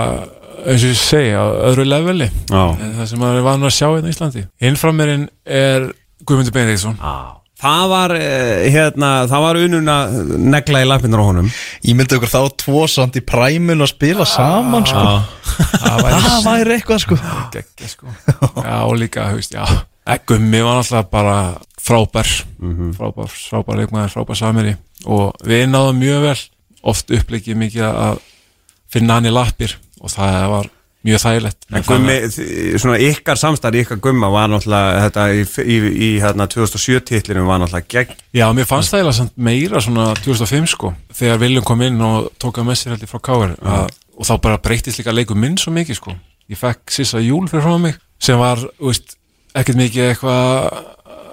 eins 0.59 0.85
og 0.85 0.93
ég 0.93 1.01
segi 1.01 1.35
á 1.35 1.45
öðru 1.71 1.87
leveli 1.89 2.31
það 2.47 3.05
sem 3.11 3.21
maður 3.23 3.41
er 3.41 3.49
vanur 3.49 3.71
að 3.71 3.77
sjá 3.81 3.89
hérna 3.89 4.13
í 4.13 4.15
Íslandi. 4.15 4.47
Innframirinn 4.71 5.29
er 5.45 5.91
Guðmundur 6.29 6.55
Benediktsson. 6.55 6.99
Já 7.03 7.39
Það 7.59 7.89
var, 7.91 8.13
eh, 8.15 8.69
hérna, 8.71 9.09
það 9.27 9.41
var 9.43 9.59
unun 9.59 9.91
að 9.91 10.13
negla 10.39 10.83
í 10.85 10.87
lappinnar 10.87 11.23
á 11.23 11.27
honum. 11.27 11.49
Ég 11.83 11.97
myndi 11.99 12.15
okkur 12.15 12.31
þá 12.31 12.43
tvo 12.63 12.85
samt 12.87 13.19
í 13.19 13.23
præmun 13.27 13.83
að 13.83 13.91
spila 13.91 14.27
saman 14.31 14.87
sko. 14.87 15.03
það 15.83 16.05
væri 16.05 16.21
Það 16.29 16.47
væri 16.47 16.77
eitthvað 16.77 17.03
sko. 17.03 17.19
Geggja 17.57 17.91
sko. 17.91 18.15
Já 18.63 18.77
og 18.85 18.95
líka, 19.01 19.27
veist, 19.35 19.57
já. 19.59 19.67
Eh, 20.07 20.21
Gummi 20.25 20.63
var 20.63 20.79
náttúrulega 20.79 21.11
bara 21.11 21.37
frábær. 21.83 22.31
Frábær, 22.95 23.35
frábær 23.51 23.83
leikmaður, 23.83 24.15
frábær 24.15 24.39
samiri 24.39 24.77
og 25.07 25.35
við 25.43 25.67
náðum 25.73 25.99
mjög 25.99 26.23
vel. 26.29 26.39
Oft 26.89 27.11
uppleikið 27.11 27.59
mikið 27.59 27.89
að 27.91 28.21
finna 28.89 29.19
hann 29.19 29.27
í 29.27 29.35
lappir. 29.35 29.75
Og 29.99 30.15
það 30.15 30.47
var 30.55 30.71
mjög 31.07 31.23
þægilegt. 31.23 31.67
En 31.71 31.85
gummi, 31.87 32.17
svona 32.81 32.97
ykkar 33.07 33.39
samstarf, 33.39 33.79
ykkar 33.83 34.01
gumma 34.03 34.31
var 34.33 34.51
náttúrulega 34.51 35.05
þetta 35.07 35.27
í, 35.31 35.45
í, 35.63 35.77
í 36.09 36.09
hérna 36.23 36.49
2007 36.51 37.05
titlinum 37.07 37.47
var 37.49 37.63
náttúrulega 37.63 37.93
gegn 37.95 38.19
Já, 38.35 38.47
mér 38.57 38.67
fannst 38.69 38.95
það 38.95 39.05
eiginlega 39.05 39.47
meira 39.49 39.83
svona 39.85 40.09
2005 40.25 40.73
sko, 40.75 40.93
þegar 41.15 41.41
Viljum 41.45 41.69
kom 41.69 41.87
inn 41.87 42.03
og 42.05 42.33
tók 42.43 42.59
að 42.59 42.69
með 42.69 42.81
sér 42.81 42.97
heldur 42.97 43.13
frá 43.13 43.23
Káir 43.31 43.55
og 43.63 44.27
þá 44.27 44.35
bara 44.43 44.61
breytist 44.63 44.99
líka 44.99 45.15
leikum 45.15 45.39
minn 45.39 45.57
svo 45.61 45.73
mikið 45.77 46.01
sko. 46.01 46.17
Ég 46.51 46.59
fekk 46.59 46.91
Sissa 46.91 47.23
Júl 47.23 47.47
fyrir 47.51 47.67
frá 47.67 47.79
mig 47.79 47.99
sem 48.23 48.39
var, 48.41 48.61
veist, 48.83 49.15
ekkert 49.55 49.79
mikið 49.79 50.09
eitthvað 50.09 50.81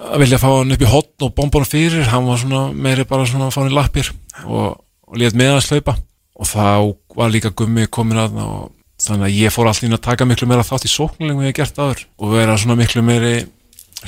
að 0.06 0.22
vilja 0.22 0.38
fá 0.38 0.48
hann 0.52 0.74
upp 0.76 0.84
í 0.84 0.90
hotn 0.90 1.26
og 1.26 1.34
bomba 1.34 1.58
hann 1.58 1.68
fyrir, 1.68 2.06
hann 2.12 2.28
var 2.28 2.38
svona 2.38 2.66
meiri 2.70 3.06
bara 3.08 3.26
svona 3.26 3.48
að 3.48 3.56
fá 3.56 3.64
hann 3.64 3.72
í 3.72 3.74
lappir 3.74 4.12
og, 4.44 4.76
og 5.10 5.18
létt 5.18 5.34
með 5.34 5.56
hans 5.56 5.70
hlaupa 5.72 5.96
og 6.36 6.48
þá 6.50 6.68
var 7.16 7.32
líka 7.32 7.50
gummi 7.56 7.88
komin 7.90 8.20
að 8.22 8.38
og 8.44 8.75
þannig 9.02 9.28
að 9.28 9.36
ég 9.36 9.52
fór 9.52 9.68
alltaf 9.68 9.86
inn 9.86 9.96
að 9.96 10.04
taka 10.06 10.26
miklu 10.28 10.48
meira 10.48 10.64
þátt 10.66 10.88
í 10.88 10.92
sóknarlegum 10.92 11.42
en 11.42 11.48
ég 11.48 11.52
hef 11.52 11.60
gert 11.60 11.80
áður 11.82 12.02
og 12.16 12.32
vera 12.32 12.56
svona 12.60 12.78
miklu 12.80 13.04
meiri 13.04 13.34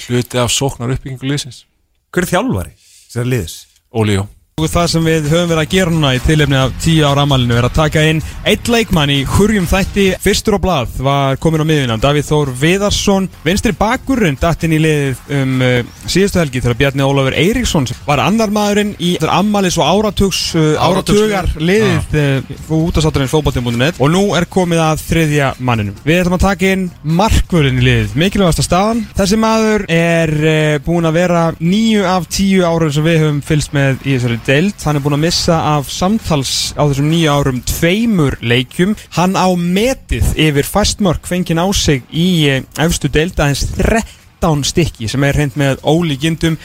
hluti 0.07 0.41
af 0.41 0.53
sóknar 0.55 0.95
uppbyggingu 0.95 1.29
liðsins 1.29 1.65
Hver 2.09 2.25
er 2.25 2.31
þjálfari? 2.33 2.73
Sér 3.13 3.29
liðs 3.29 3.61
Óli 3.93 4.17
Jó 4.17 4.25
það 4.67 4.87
sem 4.91 5.05
við 5.07 5.27
höfum 5.31 5.51
verið 5.53 5.61
að 5.63 5.75
gera 5.75 5.93
núna 5.93 6.11
í 6.17 6.21
tilefni 6.25 6.57
af 6.59 6.73
10 6.83 7.05
ára 7.07 7.23
amalinu 7.23 7.55
er 7.55 7.67
að 7.69 7.77
taka 7.77 8.03
inn 8.11 8.23
eitt 8.49 8.67
leikmann 8.73 9.13
í 9.13 9.19
hurjum 9.37 9.69
þætti. 9.71 10.07
Fyrstur 10.25 10.57
á 10.57 10.61
blað 10.63 10.97
var 11.05 11.39
komin 11.39 11.63
á 11.63 11.67
miðuna 11.69 11.99
Davíð 12.03 12.27
Þór 12.27 12.51
Viðarsson, 12.59 13.29
vinstri 13.45 13.75
bakurinn 13.79 14.39
datt 14.41 14.65
inn 14.67 14.75
í 14.75 14.81
liðið 14.83 15.21
um 15.39 15.63
uh, 15.63 15.77
síðustu 16.09 16.41
helgi 16.43 16.63
þegar 16.65 16.79
Bjarni 16.81 17.07
Ólafur 17.07 17.37
Eiríksson 17.39 17.87
var 18.09 18.23
annar 18.25 18.51
maðurinn 18.55 18.95
í 18.99 19.13
amalis 19.29 19.79
og 19.79 19.87
áratugs 19.87 20.41
uh, 20.59 20.75
áratugar 20.83 21.51
liðið 21.61 22.19
uh, 22.19 22.75
útastátturinn 22.81 23.31
fótbolti.net 23.31 24.03
og 24.03 24.13
nú 24.15 24.25
er 24.39 24.49
komið 24.51 24.83
að 24.89 25.05
þriðja 25.07 25.53
manninum. 25.63 25.99
Við 26.03 26.23
ætlum 26.25 26.39
að 26.39 26.47
taka 26.49 26.73
inn 26.75 26.89
markvörðin 27.05 27.79
í 27.79 27.87
liðið. 27.87 28.19
Mikilvægasta 28.25 28.67
staðan. 28.67 29.05
Þessi 29.19 29.39
maður 29.39 29.87
er 29.93 30.35
búin 30.83 31.07
að 31.07 31.21
vera 31.21 31.47
níu 31.61 32.03
af 32.09 32.27
tíu 32.33 32.67
árum 32.67 32.93
sem 32.95 33.07
við 33.07 33.23
höfum 33.23 33.43
fylgst 33.45 33.77
með 33.77 34.03
í 34.03 34.17
þessari 34.17 34.41
deild. 34.49 34.75
Hann 34.83 34.99
er 34.99 35.05
búin 35.05 35.19
að 35.19 35.25
missa 35.27 35.61
af 35.77 35.93
samtals 35.93 36.73
á 36.75 36.83
þessum 36.89 37.11
nýju 37.13 37.31
árum 37.31 37.63
tveimur 37.69 38.39
leikjum. 38.41 38.97
Hann 39.19 39.37
á 39.37 39.49
metið 39.53 40.33
yfir 40.49 40.67
fastmörk 40.67 41.29
fengið 41.29 41.61
á 41.61 41.67
sig 41.77 42.03
í 42.11 42.29
eh, 42.49 42.67
efstu 42.81 43.13
deild 43.13 43.39
aðeins 43.39 43.69
13 43.77 44.67
stykki 44.73 45.09
sem 45.13 45.25
er 45.29 45.37
hreint 45.37 45.59
með 45.61 45.83
ólíkindum 45.85 46.59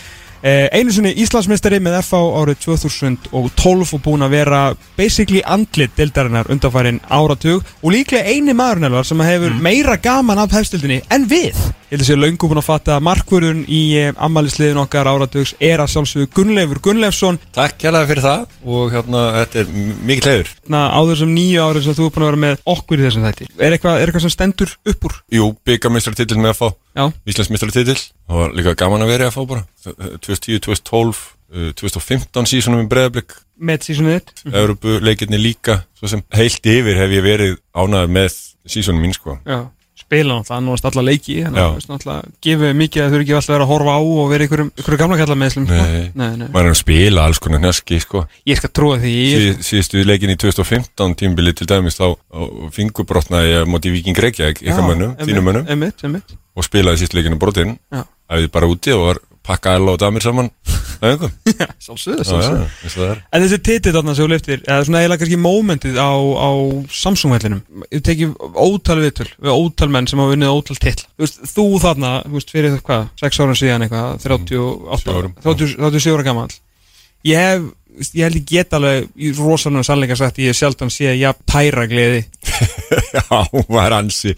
Eh, 0.44 0.68
einu 0.76 0.92
sinni 0.92 1.14
Íslandsmeistari 1.24 1.78
með 1.80 2.02
FH 2.02 2.18
árið 2.36 2.58
2012 2.66 3.94
og 3.96 4.02
búin 4.04 4.26
að 4.26 4.34
vera 4.36 4.58
basically 4.98 5.40
andlit 5.48 5.94
deildarinnar 5.96 6.50
undanfærin 6.52 7.00
áratug. 7.08 7.64
Og 7.80 7.94
líklega 7.96 8.28
eini 8.28 8.52
maðurinn 8.52 8.90
elvar 8.90 9.08
sem 9.08 9.24
hefur 9.24 9.56
meira 9.64 9.96
gaman 10.04 10.44
af 10.44 10.52
hefstildinni 10.52 11.00
en 11.16 11.30
við 11.32 11.56
ég 11.94 12.00
held 12.00 12.06
að 12.08 12.10
sé 12.10 12.16
löngu 12.18 12.48
búin 12.50 12.58
að 12.58 12.66
fatta 12.66 12.96
að 12.98 13.04
markvörðun 13.06 13.60
í 13.70 13.82
eh, 14.02 14.14
ammælisliðin 14.26 14.82
okkar 14.82 15.10
áratugs 15.12 15.52
er 15.62 15.84
að 15.84 15.92
sjálfsögðu 15.94 16.30
Gunnleifur 16.34 16.80
Gunnleifsson 16.88 17.38
Takk 17.54 17.78
kærlega 17.84 18.10
fyrir 18.10 18.26
það 18.26 18.56
og 18.66 18.96
hérna, 18.96 19.22
þetta 19.38 19.62
er 19.62 19.70
mikið 20.10 20.30
leiður. 20.32 20.50
na, 20.74 20.82
á 20.90 21.00
þessum 21.12 21.36
nýju 21.38 21.68
árið 21.68 21.86
sem 21.86 21.98
þú 22.00 22.08
er 22.08 22.16
búin 22.16 22.26
að 22.26 22.32
vera 22.32 22.42
með 22.44 22.64
okkur 22.74 22.98
í 23.04 23.06
þessum 23.06 23.28
þætti 23.28 23.50
er 23.60 23.78
eitthvað, 23.78 24.00
er 24.00 24.10
eitthvað 24.10 24.26
sem 24.26 24.34
stendur 24.34 24.74
upp 24.90 25.08
úr? 25.10 25.20
Jú, 25.38 25.52
byggameistrartitil 25.70 26.40
með 26.42 26.54
að 26.56 26.60
fá. 26.64 26.68
Það 28.28 28.40
var 28.42 28.58
líka 28.58 28.74
gaman 28.80 29.06
að 29.06 29.14
vera 29.14 29.30
að 29.30 29.36
fá 29.38 29.42
bara. 29.50 29.64
2010, 30.24 30.60
2012, 30.66 31.22
uh, 31.54 31.70
2015 31.80 32.50
sísonum 32.50 32.84
í 32.86 32.90
breðablik, 32.90 33.36
með 33.60 33.88
sísonið 33.90 34.18
þitt 34.18 34.56
Európu 34.62 34.98
leikirni 35.04 35.40
líka. 35.42 35.82
Svo 36.00 36.10
sem 36.12 36.24
heilt 36.38 36.66
yfir 36.74 37.00
hef 37.00 37.16
ég 37.18 37.26
verið 37.26 37.58
ánæður 37.76 38.14
með 38.18 38.38
sísonum 38.74 39.04
mín 39.04 39.16
sko. 39.16 39.38
Já, 39.46 39.60
spila 40.14 40.38
náttúrulega, 40.38 40.56
hann 40.56 40.70
varst 40.72 40.88
alla 40.88 41.04
leiki 41.08 41.36
að 41.44 42.30
gefið 42.46 42.74
mikið 42.80 43.04
að 43.04 43.10
þú 43.10 43.18
eru 43.18 43.26
ekki 43.26 43.36
alltaf 43.38 43.54
verið 43.54 43.66
að 43.66 43.72
horfa 43.74 43.96
á 43.98 44.02
og 44.04 44.30
vera 44.32 44.48
ykkur, 44.48 44.64
ykkur 44.84 44.98
gamla 45.02 45.18
kallar 45.20 45.40
með. 45.42 45.58
Maður 46.54 46.62
er 46.64 46.72
að 46.72 46.80
spila 46.80 47.26
alls 47.28 47.42
konar 47.44 47.64
neski 47.64 48.00
sko. 48.04 48.24
Ég 48.50 48.62
skal 48.62 48.72
trúa 48.74 49.00
því. 49.02 49.14
Ég, 49.34 49.44
Sí, 49.44 49.68
síðustu 49.74 50.06
leikin 50.08 50.34
í 50.34 50.38
2015 50.40 51.18
tímbili 51.20 51.54
til 51.58 51.68
dæmis 51.70 51.98
þá 52.00 52.08
fingurbrotnaði 52.76 53.64
móti 53.70 53.92
Viking 53.94 54.18
Reykjavík, 54.18 54.64
ykkar 54.64 54.88
mönnum, 54.88 55.16
þínum 55.20 55.50
mönnum. 55.50 56.24
og 56.54 56.66
spilaði 56.68 57.02
síst 57.04 57.16
leikinu 57.18 57.40
brotinn. 57.42 57.78
Já. 57.92 58.04
æfði 58.34 58.50
bara 58.54 58.70
úti 58.70 58.94
og 58.96 59.08
var 59.08 59.20
pakka 59.46 59.76
Ella 59.78 59.92
og 59.96 60.00
Damir 60.02 60.24
saman 60.26 60.50
það 61.04 61.26
er. 63.04 63.22
En 63.34 63.44
þessi 63.44 63.60
titill 63.66 63.94
þarna 63.96 64.14
sem 64.16 64.24
þú 64.24 64.30
liftir, 64.32 64.62
eða 64.64 64.86
svona 64.88 65.02
eiginlega 65.02 65.22
kannski 65.24 65.40
mómentið 65.42 65.98
á, 66.00 66.12
á 66.16 66.52
Samsung-vellinum 66.96 67.62
Ég 67.92 68.04
tekið 68.08 68.36
ótal 68.56 69.00
viðtöl 69.02 69.28
við 69.36 69.52
ótal 69.52 69.90
menn 69.92 70.08
sem 70.08 70.22
hafa 70.24 70.38
unnið 70.38 70.54
ótal 70.56 70.78
titl 70.80 71.04
Þú 71.04 71.26
veist, 71.26 71.40
þú 71.54 71.66
þarna, 71.84 72.12
þú 72.28 72.38
veist, 72.38 72.54
fyrir 72.56 72.78
hvað, 72.88 73.08
6 73.24 73.42
ára 73.44 73.58
síðan 73.60 73.86
eitthvað, 73.88 74.12
38 74.24 75.02
Sjö 75.04 75.18
árum. 75.18 75.34
30 75.44 75.76
37 75.82 76.14
ára 76.16 76.28
gammal 76.30 76.52
Ég 77.28 77.40
hef, 77.40 77.68
þú 78.00 78.20
ég 78.20 78.28
held 78.28 78.40
ég 78.40 78.48
get 78.54 78.78
alveg 78.80 79.10
í 79.16 79.34
rosalunum 79.38 79.86
sannleika 79.88 80.18
sagt 80.20 80.40
ég 80.44 80.52
hef 80.54 80.60
sjaldan 80.60 80.92
sé 80.94 81.14
jafn 81.20 81.44
tæra 81.48 81.86
gleði. 81.92 82.24
Já, 83.16 83.28
hún 83.52 83.68
var 83.72 83.96
ansi 84.00 84.34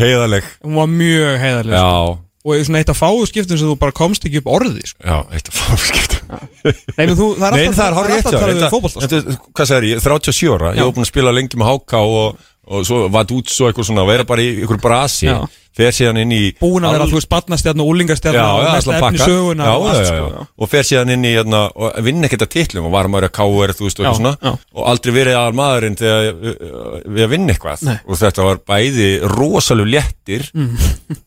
heiðaleg 0.00 0.46
Hún 0.64 0.76
var 0.78 0.90
mjög 0.90 1.38
heiðarlega 1.42 1.80
Já, 1.80 2.18
Og 2.40 2.56
í 2.56 2.62
svona 2.64 2.80
eitt 2.80 2.88
af 2.88 2.96
fáu 2.96 3.20
skiptum 3.28 3.58
sem 3.60 3.68
þú 3.68 3.74
bara 3.76 3.92
komst 3.92 4.24
ekki 4.24 4.40
upp 4.40 4.46
orði 4.48 4.80
sko. 4.88 5.02
já, 5.04 5.18
eitt 5.36 5.50
af 5.50 5.58
fáskipt 5.60 6.14
Nei, 6.30 7.04
menn 7.06 7.16
þú, 7.18 7.26
það 7.36 7.46
er 7.50 7.56
Nei, 7.56 7.66
alltaf, 7.66 7.90
er 7.90 8.22
talað 8.24 8.40
þér. 8.40 8.52
við 8.54 8.60
þetta- 9.02 9.36
Hvað 9.58 9.68
segir 9.70 9.86
ég, 9.90 10.00
37 10.04 10.54
ára 10.54 10.70
Ég 10.76 10.84
var 10.86 10.94
búin 10.96 11.04
að 11.04 11.10
spila 11.10 11.34
lengi 11.36 11.58
með 11.60 11.70
HK 11.74 12.00
og, 12.00 12.38
og 12.70 12.84
svo 12.86 13.08
vatt 13.10 13.32
út 13.34 13.50
svo 13.50 13.66
eitthvað 13.70 13.88
svona 13.90 14.04
vera 14.08 14.24
bara 14.28 14.44
í 14.46 14.60
ykkur 14.62 14.78
brasi 14.82 15.26
Já. 15.26 15.40
fer 15.74 15.90
síðan 15.94 16.18
inn 16.22 16.32
í 16.34 16.40
Búin 16.60 16.84
að 16.86 16.92
vera, 16.96 17.04
Al- 17.06 17.10
þú 17.12 17.16
veist, 17.18 17.28
barnastjarn 17.30 17.80
og 17.82 17.86
Já, 17.86 17.90
úlingastjarn 17.94 18.38
og 18.40 18.60
allan 18.70 18.96
efni 19.00 19.20
söguna 19.22 19.66
já, 19.66 19.74
og 19.74 19.86
allt 19.90 20.00
já, 20.00 20.08
sko, 20.10 20.44
og 20.64 20.70
fer 20.70 20.86
síðan 20.88 21.12
inn 21.14 21.26
í 21.26 21.32
hérna, 21.34 21.60
og 21.74 21.98
vinna 22.06 22.26
ekkert 22.28 22.44
að 22.46 22.50
titlum 22.54 22.88
og 22.90 22.94
var 22.94 23.08
maður 23.10 23.28
að 23.28 23.34
káur 23.38 23.72
þú 23.78 23.86
veist 23.88 24.00
og 24.02 24.06
eitthvað 24.06 24.18
svona. 24.20 24.52
og 24.74 24.88
aldrei 24.92 25.14
verið 25.18 25.38
aðal 25.40 25.56
maðurinn 25.60 25.98
þegar 26.00 26.28
uh, 26.30 26.96
við 27.06 27.24
að 27.26 27.32
vinna 27.34 27.54
eitthvað. 27.54 27.84
Og 28.06 28.20
þetta 28.22 28.46
var 28.50 28.60
bæði 28.72 29.08
rosalega 29.36 29.94
léttir 29.96 30.46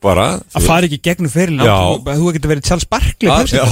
bara 0.04 0.28
Mm. 0.34 0.60
Að 0.60 0.68
fara 0.68 0.88
ekki 0.88 1.00
gegnum 1.04 1.32
fyrir. 1.32 1.64
Þú 1.64 2.32
getur 2.36 2.52
verið 2.54 2.68
plötsligt. 2.68 3.54
Já, 3.54 3.64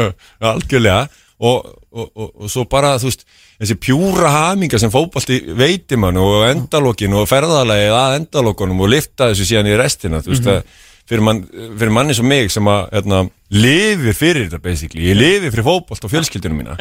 algjörlega 0.52 1.08
og, 1.42 1.66
og, 1.90 2.06
og, 2.14 2.28
og 2.44 2.50
svo 2.52 2.62
bara, 2.70 2.94
þú 3.02 3.08
veist 3.10 3.24
þessi 3.62 3.76
pjúra 3.82 4.30
haminga 4.30 4.78
sem 4.78 4.90
fótbalti 4.94 5.40
veitir 5.58 5.98
mann 5.98 6.16
og 6.22 6.46
endalokin 6.48 7.14
og 7.18 7.28
ferðalagið 7.30 7.96
að 7.98 8.16
endalokunum 8.20 8.80
og 8.86 8.90
lifta 8.94 9.32
þessu 9.32 9.48
síðan 9.50 9.70
í 9.72 9.76
restina, 9.80 10.22
þú 10.22 10.32
veist 10.36 10.46
Mhm. 10.46 10.56
að 10.56 10.62
fyrir, 11.12 11.22
mann, 11.26 11.40
fyrir 11.78 11.90
manni 11.92 12.14
sem 12.14 12.26
mig 12.30 12.50
sem 12.54 12.64
að 12.70 12.84
hérna, 12.94 13.18
lifi 13.50 14.12
fyrir 14.16 14.46
þetta 14.48 14.62
basically, 14.62 15.02
ég 15.10 15.18
lifi 15.18 15.50
fyrir 15.50 15.66
fótbolt 15.66 16.04
og 16.06 16.10
fjölskyldunum 16.14 16.62
mína. 16.62 16.76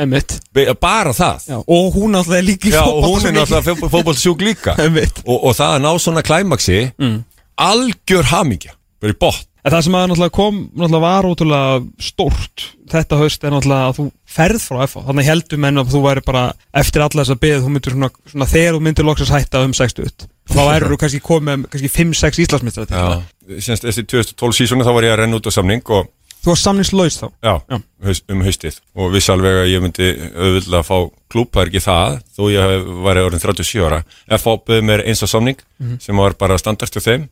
Be- 0.53 0.73
bara 0.79 1.11
það 1.11 1.47
Já. 1.49 1.57
Og 1.67 1.93
hún 1.97 2.15
alltaf 2.15 3.41
mikið. 3.41 3.65
náttúrulega 3.65 3.89
fótboltsjúk 3.91 4.41
líka 4.45 4.75
og, 5.25 5.43
og 5.43 5.55
það 5.57 5.75
að 5.75 5.81
ná 5.81 5.91
svona 5.99 6.21
klæmaksi 6.23 6.91
Mm. 6.99 7.23
algjör 7.59 8.23
hamingja, 8.31 8.71
bara 9.01 9.11
í 9.13 9.17
botn 9.19 9.45
En 9.61 9.71
það 9.75 9.83
sem 9.85 9.93
að 9.99 10.05
náttúrulega 10.09 10.33
kom 10.33 10.55
náttúrulega 10.73 11.01
var 11.05 11.27
ótrúlega 11.29 11.73
stórt 12.01 12.63
þetta 12.91 13.19
haust 13.21 13.43
er 13.45 13.53
náttúrulega 13.53 13.89
að 13.91 13.97
þú 13.99 14.05
ferð 14.35 14.63
frá 14.65 14.79
FH 14.87 15.03
þannig 15.09 15.27
heldur 15.29 15.61
menn 15.61 15.77
að 15.81 15.91
þú 15.93 16.01
væri 16.07 16.23
bara 16.25 16.45
eftir 16.81 17.03
alla 17.05 17.21
þess 17.21 17.35
að 17.35 17.41
beð 17.45 17.59
þú 17.65 17.69
myndir 17.75 17.93
svona, 17.95 18.09
svona 18.31 18.47
þegar 18.49 18.73
þú 18.77 18.81
myndir 18.87 19.05
loksast 19.07 19.35
hætta 19.35 19.61
um 19.67 19.75
60 19.77 20.09
þá 20.51 20.61
værið 20.71 20.89
þú 20.95 20.97
kannski 21.03 21.21
komið 21.27 21.45
með 21.61 21.69
kannski 21.75 21.91
5-6 21.93 22.41
Íslandsmyndra 22.45 22.87
Já, 22.89 23.61
semst 23.67 23.85
þessi 23.85 24.03
2012 24.09 24.57
sísónu 24.63 24.87
þá 24.87 24.91
var 24.97 25.07
ég 25.07 25.13
að 25.13 25.21
renna 25.23 25.37
út 25.39 25.47
á 25.47 25.53
samning 25.53 25.85
og 25.93 26.09
Þú 26.41 26.49
var 26.55 26.57
samningslaus 26.57 27.15
þá? 27.21 27.27
Já, 27.45 27.51
Já. 27.69 27.77
haust, 28.01 28.23
um 28.33 28.39
haustið. 28.41 28.77
Og 28.97 29.11
vissi 29.13 29.29
alveg 29.29 29.59
að 29.61 29.67
ég 29.69 29.83
myndi 29.83 30.07
auðvitað 30.33 30.77
að 30.79 30.87
fá 30.87 30.95
klúb, 31.29 31.51
það 31.53 31.61
er 31.61 31.69
ekki 31.69 31.81
það 31.85 32.15
þó 32.33 32.41
ég 32.49 32.87
væri 33.05 33.21
orðin 33.27 33.43
37 33.43 33.83
ára. 33.85 33.99
FH 34.39 34.55
bauði 34.65 34.87
mér 34.89 35.03
eins 35.05 35.21
á 35.21 35.27
samning 35.29 35.59
Mhm. 35.77 35.99
sem 36.01 36.17
var 36.17 36.33
bara 36.41 36.57
standart 36.57 36.89
til 36.97 37.03
þeim, 37.05 37.27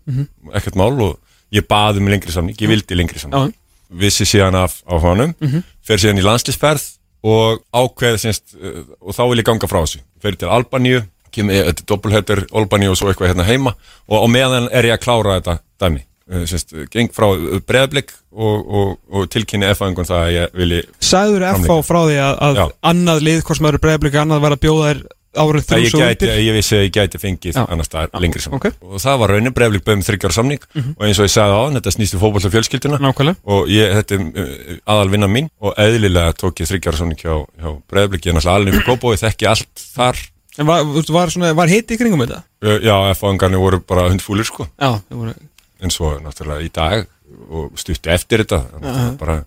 ekkert 0.53 0.77
mál 0.77 0.93
og 1.07 1.17
ég 1.55 1.65
baði 1.67 1.97
um 2.03 2.07
lengri 2.11 2.31
samning, 2.35 2.57
ég 2.61 2.69
vildi 2.69 2.95
lengri 2.97 3.19
samning. 3.21 3.53
Vissi 3.89 4.25
síðan 4.29 4.55
af 4.55 4.81
á 4.85 4.95
honum 5.01 5.33
Mhm. 5.41 5.63
fer 5.81 5.97
síðan 5.97 6.19
í 6.21 6.25
landslýsferð 6.25 6.83
og 7.23 7.63
ákveð 7.73 8.17
semst, 8.21 8.53
uh, 8.61 8.83
og 9.01 9.15
þá 9.15 9.23
vil 9.29 9.39
ég 9.41 9.47
ganga 9.49 9.67
frá 9.67 9.81
þessu. 9.83 9.99
Fer 10.21 10.35
til 10.35 10.47
Albaníu, 10.49 11.01
kemur 11.31 11.53
þetta 11.53 11.81
er 11.83 11.87
doppelhettur 11.89 12.45
Albaníu 12.53 12.91
og 12.91 12.97
svo 12.97 13.09
eitthvað 13.11 13.33
hérna 13.33 13.45
heima 13.49 13.73
og 14.09 14.23
á 14.23 14.27
meðan 14.29 14.69
er 14.71 14.83
ég 14.85 14.93
að 14.97 15.03
klára 15.03 15.39
þetta 15.41 15.59
dæmi. 15.81 16.03
Uh, 16.29 16.45
semst, 16.45 16.69
geng 16.93 17.09
frá 17.09 17.25
breðblik 17.65 18.11
og, 18.31 18.69
og, 18.69 18.97
og 19.11 19.29
tilkynni 19.33 19.65
F-fæðingun 19.73 20.05
það 20.05 20.19
að 20.27 20.33
ég 20.35 20.51
vilji 20.53 20.81
Sæður 21.01 21.41
Framlengja. 21.49 21.85
frá 21.89 21.99
því 22.05 22.17
að, 22.21 22.35
að 22.45 22.73
annað 22.85 23.21
lið, 23.25 23.39
hvort 23.47 23.57
sem 23.57 23.65
eru 23.65 23.79
breyðblika 23.81 24.21
annað 24.21 24.41
var 24.45 24.53
að 24.53 24.61
bjóða 24.61 24.91
þér 24.93 24.99
árið 25.37 25.65
svo 25.91 25.99
gæti, 26.01 26.25
undir 26.25 26.41
ég 26.41 26.55
vissi 26.57 26.75
að 26.77 26.83
ég 26.85 26.93
gæti 26.95 27.21
fengið 27.21 27.59
Já. 27.59 27.61
annars 27.65 27.89
staðar 27.89 28.23
lengri 28.23 28.41
samning 28.41 28.63
ok. 28.63 28.79
og 28.81 29.03
það 29.03 29.19
var 29.21 29.33
raunin 29.35 29.55
breyðblik 29.55 29.85
bauðum 29.85 30.05
þryggjára 30.07 30.37
samning. 30.37 30.65
Og 30.95 31.05
eins 31.05 31.21
og 31.21 31.29
ég 31.29 31.33
sagði 31.35 31.59
á 31.59 31.63
þetta 31.77 31.93
snýst 31.95 32.17
um 32.17 32.23
fótboll 32.23 32.47
og 32.49 32.55
fjölskylduna. 32.55 32.99
Nákvæmlega. 33.03 33.41
Og 33.45 33.69
ég, 33.69 33.93
þetta 33.99 34.17
er 34.17 34.25
uh, 34.25 34.81
aðal 34.95 35.13
vinna 35.13 35.29
mín. 35.29 35.51
Og 35.61 35.77
eðlilega 35.77 36.33
tók 36.39 36.63
ég 36.63 36.71
þryggjára 36.71 37.01
samning 37.03 37.21
hjá, 37.21 37.35
hjá 37.45 37.69
breyðblik, 37.91 38.25
ég 38.25 38.33
er 38.33 38.39
náttúrulega 38.39 38.57
alveg 38.63 38.79
upp 38.79 38.89
góðbóið, 38.89 39.21
þekki 39.27 39.51
allt 39.53 39.85
þar. 39.93 40.23
En 40.59 40.67
var, 40.67 40.89
var, 41.13 41.31
svona, 41.31 41.53
var 41.55 41.71
hitt 41.71 41.93
í 41.93 41.99
kringum 41.99 42.25
þetta? 42.25 42.41
Uh, 42.65 42.79
já, 42.81 42.95
F-fæðingarnir 43.13 43.61
voru 43.61 43.83
bara 43.85 44.09
hundfúlir 44.09 44.49
sko. 44.49 44.65
Já, 44.75 44.97
það 44.97 45.21
voru 45.21 45.37
en 45.79 45.93
svo 45.93 46.11
náttúrulega 46.23 46.65
í 46.65 46.71
dag 46.73 47.07
og 47.49 47.79
stutti 47.79 48.11
eftir 48.11 48.43
þetta 48.43 48.61
þannig 48.73 48.99
að 49.03 49.11
bara 49.21 49.37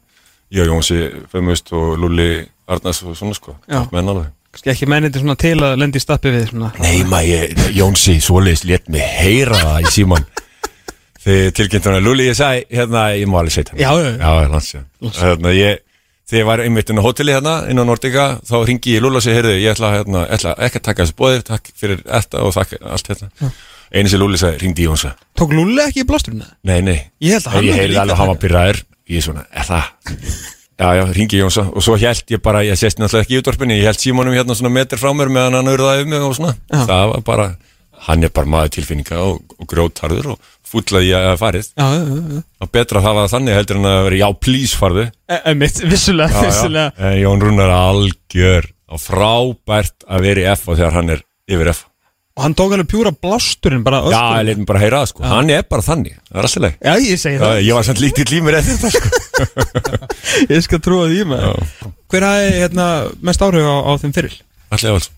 ég 0.52 0.64
og 0.64 0.70
Jónsi 0.70 1.00
Femust 1.32 1.72
og 1.76 1.96
Lulli 2.00 2.30
Arnars 2.70 3.02
og 3.04 3.16
svona 3.18 3.36
sko 3.36 3.56
Já. 4.52 4.72
ekki 4.74 4.86
mennið 4.92 5.16
svona 5.22 5.36
til 5.40 5.54
að 5.64 5.78
lendi 5.80 5.98
í 5.98 6.02
stappi 6.04 6.28
við 6.34 6.50
svona. 6.50 6.72
Nei 6.82 7.02
maður, 7.08 7.28
ég- 7.56 7.70
Jónsi 7.78 8.18
svoleiðis 8.20 8.64
létt 8.68 8.88
mig 8.92 9.00
heyra 9.00 9.56
það 9.62 9.86
í 9.88 9.92
síman 9.96 10.26
þegar 11.22 11.54
tilkynnt 11.56 11.84
hann 11.88 11.96
að 12.00 12.04
Lulli 12.06 12.26
ég 12.28 12.36
sagði 12.36 12.66
hérna, 12.76 13.06
ég 13.16 13.26
má 13.30 13.38
alveg 13.40 13.54
segja 13.56 13.78
Já, 13.78 13.90
já, 13.96 14.10
já. 14.10 14.18
já, 14.20 14.84
já. 15.00 15.10
Hérna, 15.22 15.52
ég, 15.56 15.78
þegar 16.28 16.40
ég 16.42 16.46
var 16.50 16.62
einmitt 16.66 16.90
inn 16.90 16.98
á 17.00 17.04
hóteli 17.06 17.32
hérna 17.36 17.54
inn 17.70 17.78
á 17.80 17.84
Nordica, 17.86 18.26
þá 18.44 18.54
ringi 18.68 18.96
ég 18.96 19.02
Lulla 19.04 19.20
og 19.22 19.24
segi 19.24 19.36
heyrðu, 19.38 19.54
ég 19.62 19.72
ætla, 19.76 19.92
hérna, 19.96 20.24
ætla 20.34 20.54
ekki 20.58 20.80
að 20.82 20.86
taka 20.88 21.04
þessu 21.06 21.16
bóðir 21.22 21.44
takk 21.48 21.70
fyrir 21.78 22.02
þetta 22.04 22.42
og 22.42 22.52
takk 22.56 22.74
allt 22.82 23.08
hérna. 23.12 23.52
Einu 23.92 24.08
sem 24.08 24.20
Lulli 24.20 24.38
sagði, 24.40 24.60
ringdi 24.64 24.86
Jónsa 24.88 25.14
Tók 25.36 25.52
Lulli 25.52 25.82
ekki 25.84 26.02
í 26.02 26.08
blásturinn? 26.08 26.44
Nei, 26.64 26.80
nei, 26.80 26.98
Ég 27.20 27.36
held 27.38 27.46
að 27.46 27.52
hann 27.52 27.64
ég 27.64 27.70
myndi 27.70 27.80
heyrði 27.82 27.92
líka 27.92 28.02
alveg 28.06 28.14
að 28.16 28.20
hann 28.22 28.32
var 28.34 28.40
pyrraður 28.44 28.82
Ég 29.12 29.18
er 29.20 29.26
svona, 29.26 29.46
er 29.52 29.66
það? 29.68 29.88
Já, 30.80 30.88
já, 30.96 31.04
ringi 31.12 31.40
Jónsa. 31.42 31.66
Og 31.72 31.84
svo 31.84 31.98
held 32.00 32.32
ég 32.32 32.40
bara, 32.42 32.62
ég 32.64 32.78
sést 32.80 32.98
náttúrulega 33.00 33.26
ekki 33.26 33.36
í 33.36 33.42
útvarpinni 33.42 33.76
ég 33.78 33.90
held 33.90 34.00
símanum 34.00 34.34
hérna 34.34 34.56
svona 34.56 34.72
metr 34.72 35.00
frá 35.00 35.12
mér 35.14 35.30
meðan 35.32 35.58
hann 35.60 35.70
urðaði 35.72 36.06
um 36.06 36.10
mig 36.14 36.24
og 36.24 36.34
svona. 36.38 36.56
Það 36.72 37.04
var 37.12 37.22
bara, 37.28 37.46
hann 38.08 38.26
er 38.26 38.32
bara 38.34 38.52
maður 38.54 38.74
tilfinninga 38.78 39.20
og, 39.22 39.54
og 39.58 39.68
grótarður 39.70 40.32
og 40.34 40.50
fúllaði 40.72 41.12
ég 41.12 41.28
að 41.32 41.38
farið. 41.42 41.70
Já, 41.76 41.86
já, 41.92 42.02
já, 42.08 42.24
já. 42.38 42.42
og 42.64 42.72
betra 42.72 43.04
það 43.04 43.22
þannig 43.34 43.58
heldur 43.60 43.80
en 43.82 43.90
að 43.92 44.02
vera 44.08 44.20
já, 44.22 44.28
please 44.48 44.80
farðu. 44.80 45.06
E 45.38 45.54
mitt, 45.60 45.84
vissulega, 45.84 46.32
já, 46.32 46.48
vissulega. 46.48 46.92
Já. 46.96 47.22
Jón 47.26 47.44
Rúnar 47.44 47.76
algjör 47.76 48.72
og 48.92 49.00
frábært 49.00 50.08
að 50.08 50.28
vera 50.28 50.44
í 50.44 50.50
F 50.56 50.68
og 50.68 50.80
þegar 50.80 50.98
hann 50.98 51.16
er 51.16 51.26
yfir 51.52 51.74
F 51.76 51.86
Og 52.32 52.44
hann 52.46 52.54
tók 52.56 52.72
alveg 52.72 52.88
pjúra 52.88 53.12
blásturinn 53.12 53.82
bara 53.84 53.98
Já, 54.08 54.20
ég 54.40 54.46
leitum 54.48 54.68
bara 54.68 54.80
að 54.80 54.84
heyra 54.86 55.00
það 55.02 55.10
sko, 55.10 55.24
hann 55.28 55.50
er 55.52 55.66
bara 55.68 55.84
þannig. 55.84 56.14
Það 56.30 56.38
er 56.38 56.46
alltaf 56.48 56.62
leið 56.64 56.76
Já, 56.88 56.92
ég 57.04 57.20
segi 57.20 57.40
það, 57.42 57.56
Ég 57.66 57.76
var 57.76 57.88
samt 57.88 58.00
lítið 58.00 58.32
límur 58.32 58.56
eftir 58.56 58.78
þetta 58.80 58.92
sko. 58.96 59.10
Ég 60.54 60.64
skal 60.64 60.80
trúa 60.80 61.10
því 61.10 61.26
með 61.28 61.44
Hver 62.12 62.26
hafði 62.28 62.54
hérna, 62.56 62.86
mest 63.28 63.44
áhrif 63.44 63.68
á, 63.68 63.76
á 63.84 63.92
þeim 64.00 64.16
fyrir? 64.16 64.38
Allir 64.72 64.96
alls 64.96 65.10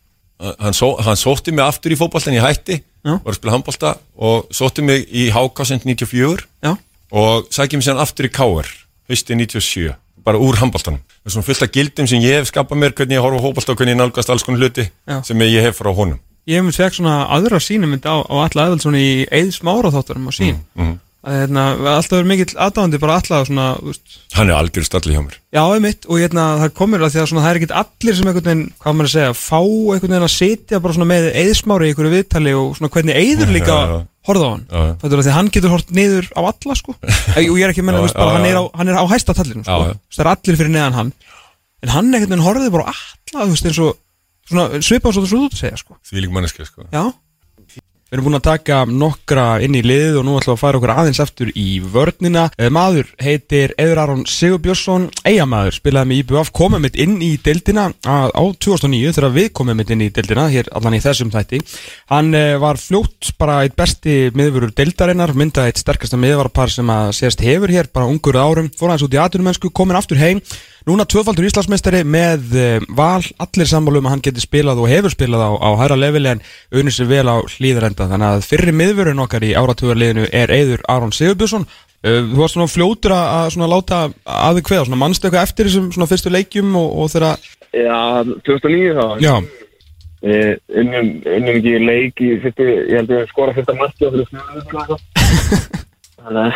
hann, 0.59 0.75
só, 0.75 0.88
hann 1.06 1.18
sótti 1.18 1.54
mig 1.54 1.64
aftur 1.64 1.94
í 1.94 1.99
fótboltan, 1.99 2.35
ég 2.37 2.44
hætti 2.44 2.80
Já. 3.04 3.14
var 3.23 3.30
að 3.30 3.38
spila 3.38 3.54
handbolta 3.54 3.94
og 4.16 4.49
sótti 4.54 4.85
mig 4.85 5.06
í 5.12 5.28
HK 5.33 5.66
94 5.85 6.47
Já, 6.64 6.73
og 7.14 7.47
sækja 7.54 7.78
mig 7.78 7.87
síðan 7.87 8.02
aftur 8.02 8.28
í 8.28 8.33
KR 8.35 8.71
hösti 9.12 9.37
97, 9.37 9.94
bara 10.25 10.40
úr 10.40 10.56
handboltanum. 10.56 11.02
Það 11.21 11.28
er 11.28 11.35
svona 11.35 11.47
fullt 11.47 11.64
af 11.66 11.73
gildum 11.75 12.06
sem 12.09 12.23
ég 12.25 12.38
hef 12.40 12.49
skapað 12.50 12.80
mér 12.80 12.94
hvernig 12.97 13.18
ég 13.18 13.25
horfa 13.25 13.42
fótbolta 13.44 13.75
og 13.75 13.80
hvernig 13.80 13.94
ég 13.94 14.00
nálgast 14.00 14.33
alls 14.33 14.47
konar 14.47 14.64
hluti 14.64 14.87
Já. 14.88 15.21
sem 15.28 15.44
ég 15.47 15.68
hef 15.68 15.78
frá 15.80 15.92
honum 15.94 16.18
ég 16.48 16.60
hef 16.60 16.66
mér 16.66 16.76
fekk 16.76 16.98
svona 16.98 17.16
aðra 17.32 17.60
sínumynd 17.62 18.04
á, 18.04 18.20
á 18.20 18.34
alla 18.44 18.68
eðaldsson 18.68 18.98
í 18.98 19.24
Eið 19.32 19.50
Smára 19.56 19.92
þátturum 19.94 20.28
á 20.28 20.32
sín 20.36 20.58
mm. 20.76 20.94
að 21.24 21.38
hérna, 21.40 21.62
alltaf 21.94 22.18
verið 22.18 22.30
mikill 22.30 22.52
aðdáðandi 22.52 23.00
bara 23.00 23.16
alltaf 23.20 23.46
svona, 23.48 23.66
veist, 23.80 24.18
hann 24.36 24.50
er 24.52 24.58
algjör 24.58 24.84
stalli 24.84 25.14
hjá 25.16 25.22
mér. 25.24 25.36
Já, 25.56 25.62
einmitt 25.64 26.02
og 26.04 26.20
hérna, 26.20 26.44
það 26.60 26.76
komur 26.76 27.00
að 27.00 27.12
því 27.14 27.20
að 27.22 27.28
svona, 27.30 27.44
það 27.46 27.52
er 27.52 27.60
ekkit 27.60 27.76
allir 27.80 28.14
sem 28.18 28.28
einhvern 28.28 28.48
veginn, 28.50 28.66
hvað 28.84 28.98
maður 28.98 29.08
að 29.08 29.14
segja, 29.14 29.32
fá 29.40 29.60
einhvern 29.62 30.12
veginn 30.12 30.28
að 30.28 30.36
sitja 30.36 30.82
bara 30.84 30.96
svona 30.98 31.10
með 31.14 31.24
Eið 31.32 31.54
Smára 31.62 31.86
í 31.86 31.88
einhverju 31.94 32.14
viðtali 32.18 32.52
og 32.60 32.68
svona 32.76 32.92
hvernig 32.98 33.14
Eiður 33.22 33.50
líka 33.56 33.72
Já, 33.72 33.88
já. 33.88 33.98
horfða 34.28 34.44
á 34.44 34.52
hann, 34.52 34.64
er 34.76 35.08
að 35.08 35.24
því 35.24 35.32
að 35.32 35.38
hann 35.38 35.52
getur 35.56 35.72
hort 35.72 35.88
niður 35.96 36.26
á 36.36 36.40
alla, 36.44 36.74
sko, 36.76 36.92
og 37.40 37.56
ég 37.56 37.64
er 37.64 37.72
ekki 37.72 37.80
að 37.80 37.88
menna, 37.88 38.04
veist, 38.04 38.20
bara, 38.20 38.36
hann, 38.36 38.48
er 38.50 38.60
á, 38.60 38.64
hann 38.76 38.92
er 38.92 39.00
á 39.00 39.04
hæsta 39.08 39.32
tallinu, 39.32 39.64
sko, 43.72 43.94
Svona 44.48 44.80
svipað 44.84 45.16
svo 45.16 45.28
þú 45.28 45.44
segja, 45.56 45.78
sko 45.80 45.98
því 46.04 46.26
lík 46.26 46.34
manneski 46.34 46.66
sko. 46.68 46.88
Já 46.92 47.12
Við 48.14 48.20
erum 48.20 48.26
búin 48.28 48.36
að 48.38 48.44
taka 48.46 48.76
nokkra 48.86 49.44
inn 49.66 49.74
í 49.74 49.80
liðið 49.82 50.20
og 50.20 50.22
nú 50.22 50.34
ætlum 50.38 50.52
við 50.52 50.54
að 50.54 50.60
fara 50.60 50.78
okkur 50.78 50.90
aðeins 50.92 51.20
aftur 51.24 51.48
í 51.58 51.64
vörnina. 51.82 52.44
Eh, 52.62 52.68
Maður 52.70 53.08
heitir 53.18 53.72
Eður 53.74 54.00
Aron 54.04 54.20
Sigurbjörnsson, 54.30 55.08
eigamaður, 55.26 55.74
spilaði 55.80 56.10
með 56.12 56.20
IBF, 56.20 56.52
komið 56.54 56.84
mitt 56.84 56.98
inn 57.02 57.16
í 57.26 57.32
deildina 57.42 57.88
á 58.06 58.30
á 58.30 58.42
2009 58.54 59.16
þegar 59.16 59.34
við 59.34 59.48
komum 59.58 59.80
mitt 59.82 59.90
inn 59.90 60.04
í 60.06 60.12
deildina, 60.14 60.44
hér 60.52 60.70
allan 60.70 60.94
í 60.94 61.00
þessum 61.02 61.32
þætti. 61.34 61.62
Hann 62.12 62.30
eh, 62.38 62.54
var 62.62 62.78
fljótt 62.78 63.32
bara 63.40 63.64
eitt 63.64 63.74
besti 63.74 64.28
miðvörur 64.30 64.76
deildarinnar, 64.78 65.34
myndaði 65.34 65.72
eitt 65.72 65.82
sterkasta 65.82 66.20
miðvarpar 66.20 66.70
sem 66.70 66.94
að 66.94 67.16
sést 67.18 67.42
hefur 67.42 67.74
hér, 67.74 67.90
bara 67.90 68.06
ungur 68.06 68.38
árum, 68.38 68.70
fór 68.78 68.94
hans 68.94 69.02
út 69.02 69.18
í 69.18 69.18
atvinnumennsku, 69.24 69.74
komin 69.74 69.98
aftur 69.98 70.22
heim. 70.22 70.44
Núna 70.85 71.07
tvöfaldur 71.09 71.47
Íslandsmeistari 71.49 72.03
með 72.05 72.50
uh, 72.61 72.87
val, 72.93 73.23
allir 73.41 73.69
sammálu 73.71 74.03
um 74.03 74.09
að 74.11 74.12
hann 74.14 74.23
geti 74.26 74.43
spilað 74.45 74.83
og 74.85 74.91
hefur 74.93 75.14
spilað 75.14 75.47
á, 75.49 75.50
á 75.57 75.71
hæra 75.81 75.97
leveli 75.97 76.35
en 76.35 76.43
unir 76.76 76.93
sér 76.93 77.09
vel 77.09 77.25
á 77.25 77.41
hlýðarenda. 77.41 78.11
Þannig 78.11 78.29
að 78.29 78.47
fyrri 78.50 78.75
miðvörun 78.76 79.25
okkar 79.25 79.47
í 79.49 79.55
áratugarliðinu 79.57 80.29
er 80.29 80.53
Eiður 80.53 80.85
Aron 80.93 81.14
Sigurbjörnsson. 81.17 81.64
Uh, 82.05 82.21
þú 82.29 82.43
varst 82.43 82.59
svona 82.59 82.69
fljótur 82.69 83.17
að, 83.17 83.50
svona 83.57 83.71
láta 83.73 84.00
að 84.29 84.61
kveða, 84.69 84.87
svona 84.91 85.00
mannstu 85.00 85.31
eitthvað 85.31 85.49
eftir 85.49 85.71
þessum 85.73 86.11
fyrstu 86.12 86.35
leikjum 86.35 86.76
og, 86.76 86.91
og 87.00 87.12
þeirra... 87.14 87.37
Já, 87.75 88.00
2009 88.45 88.93
þá. 89.00 89.07
Já, 89.25 89.35
Við 90.25 90.79
unnum, 90.81 91.09
unnum 91.29 91.57
ekki 91.59 91.73
leik 91.85 92.21
í 92.25 92.29
fyrstu, 92.41 92.64
ég 92.64 92.95
held 92.97 93.11
að 93.11 93.19
við 93.19 93.33
skora 93.33 93.57
fyrsta 93.57 93.75
marki 93.76 94.05
á 94.05 94.12
fyrir 94.12 94.31
fjóðum 94.31 95.03
Þannig 96.25 96.45
að 96.45 96.55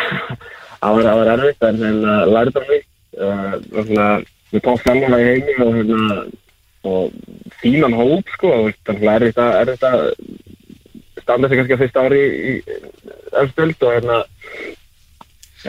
það 0.81 1.19
var, 1.19 1.29
erfitt, 1.35 1.67
en 1.67 1.83
hérna 1.83 2.15
lærið 2.29 2.55
það 2.55 2.71
mig. 2.71 2.88
Svona, 3.19 4.09
við 4.53 4.63
tók 4.65 4.83
fennuna 4.85 5.19
í 5.19 5.27
heimi 5.27 5.55
og, 5.65 5.73
hérna, 5.75 6.19
og 6.87 7.49
fínan 7.59 7.97
hóp, 7.97 8.29
sko, 8.37 8.53
þannig 8.87 9.09
að 9.09 9.15
erfitt 9.15 9.41
að, 9.43 9.55
erfitt 9.63 9.87
að 9.89 10.05
standa 11.23 11.49
sig 11.49 11.59
kannski 11.59 11.75
að 11.75 11.83
fyrsta 11.83 12.05
ári 12.07 12.21
í 12.23 12.53
öfstöld 13.43 13.87
og 13.87 13.95
hérna, 13.97 14.19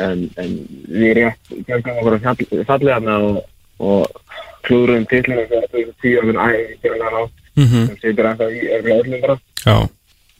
en, 0.00 0.26
en 0.40 0.56
við 0.86 1.16
rétt 1.18 1.54
gengum 1.66 1.98
okkur 2.00 2.18
að 2.20 2.44
fallið 2.68 2.94
hana 2.94 3.18
og, 3.26 3.40
og 3.82 4.22
klúðurum 4.66 5.06
2010 5.10 6.18
og 6.20 6.28
minn 6.28 6.42
æg, 6.44 6.58
ekki 6.76 6.92
hann 6.94 7.22
átt 7.24 7.36
mhm. 7.58 7.88
Sem 7.88 7.96
situr 8.04 8.30
ennþá 8.30 8.50
í 8.54 8.60
öllum 8.78 9.24
bara. 9.24 9.38
Já, 9.64 9.76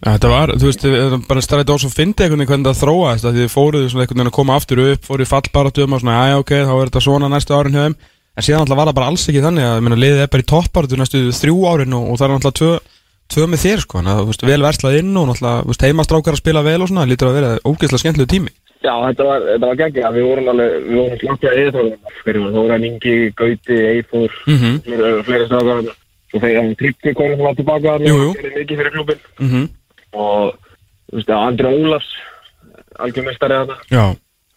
þetta 0.06 0.28
var, 0.32 0.52
þú 0.56 0.68
veist, 0.70 0.84
bara 1.28 1.42
stræðið 1.44 1.72
á 1.72 1.76
svo 1.82 1.90
fyndi 1.92 2.24
einhvern 2.24 2.40
veginn 2.40 2.50
hvernig 2.50 2.70
það 2.70 2.80
þróaðist 2.84 3.26
að 3.28 3.36
þið 3.40 3.50
fóruðu 3.52 3.90
svona 3.90 4.04
einhvern 4.06 4.20
veginn 4.20 4.30
að 4.32 4.38
koma 4.38 4.56
aftur 4.56 4.80
upp, 4.86 5.02
fóruðu 5.04 5.28
fallbaratum 5.28 5.92
og 5.96 6.00
svona, 6.00 6.14
já, 6.30 6.36
ok, 6.40 6.52
þá 6.64 6.72
er 6.80 6.88
þetta 6.90 7.02
svona 7.04 7.28
næstu 7.34 7.56
árin 7.58 7.76
hjá 7.76 7.84
þeim, 7.84 7.96
en 8.36 8.46
síðan 8.46 8.62
alltaf 8.64 8.78
var 8.80 8.88
það 8.90 8.96
bara 9.00 9.10
alls 9.12 9.26
ekki 9.28 9.44
þannig 9.44 9.66
að, 9.68 9.76
ég 9.76 9.84
meina, 9.84 10.00
liðið 10.04 10.22
er 10.24 10.32
bara 10.32 10.44
í 10.46 10.48
topparatu 10.54 10.96
næstu 11.00 11.22
þrjú 11.40 11.58
árin 11.68 11.96
og, 11.98 12.08
og 12.14 12.16
það 12.20 12.26
er 12.30 12.34
alltaf 12.38 12.56
tvö, 12.60 12.72
tvö 13.30 13.46
með 13.52 13.62
þér, 13.66 13.84
sko, 13.84 13.98
þannig 14.00 14.12
að, 14.14 14.20
þú 14.24 14.32
veist, 14.32 14.46
vel 14.50 14.62
verslað 14.64 14.98
inn 15.02 15.16
og 15.20 15.30
veist, 15.68 15.84
heimastrákar 15.84 16.34
að 16.36 16.40
spila 16.40 16.62
vel 16.64 16.80
og 16.80 16.88
svona, 16.88 17.04
það 17.04 17.12
lítur 17.12 17.28
að 17.30 17.38
vera 17.40 17.50
ógeðslega 17.68 18.02
skemmtilegu 18.04 18.32
tími. 18.32 18.54
Já, 18.80 18.94
þetta 19.10 19.24
var, 19.28 19.42
þetta 19.44 19.68
var 19.68 19.76
geggja, 19.76 20.10
við 20.16 20.24
vorum 20.24 20.46
alveg, 20.54 20.76
við 20.88 20.96
vorum 20.96 21.18
slankja 21.20 21.50
eðþóðum, 21.60 21.98
fyrir 22.24 22.40
var 22.46 22.54
Þóran 22.56 22.86
Ingi, 22.88 23.16
Gauti, 23.36 23.76
Eithor, 23.90 24.38
Mhm. 24.48 24.78
fleiri, 24.86 25.10
fleiri 25.26 25.48
strákar, 25.50 25.90
svo 26.30 26.40
þegar 26.40 26.62
hann 26.62 26.72
trippti 26.80 27.12
komið 27.18 27.36
svona 27.42 27.52
tilbaka 27.58 27.92
og 27.98 28.00
gerði 28.06 28.54
mikið 28.56 28.80
fyrir 28.80 28.94
klubin 28.96 29.20
Mm 29.36 29.50
-hmm. 29.50 29.68
Og, 30.12 30.54
Andri 31.36 31.66
Ólafs, 31.70 32.10
algjör 32.98 33.26
mestari 33.26 33.58
þarna. 33.58 33.76
Já, 33.90 34.04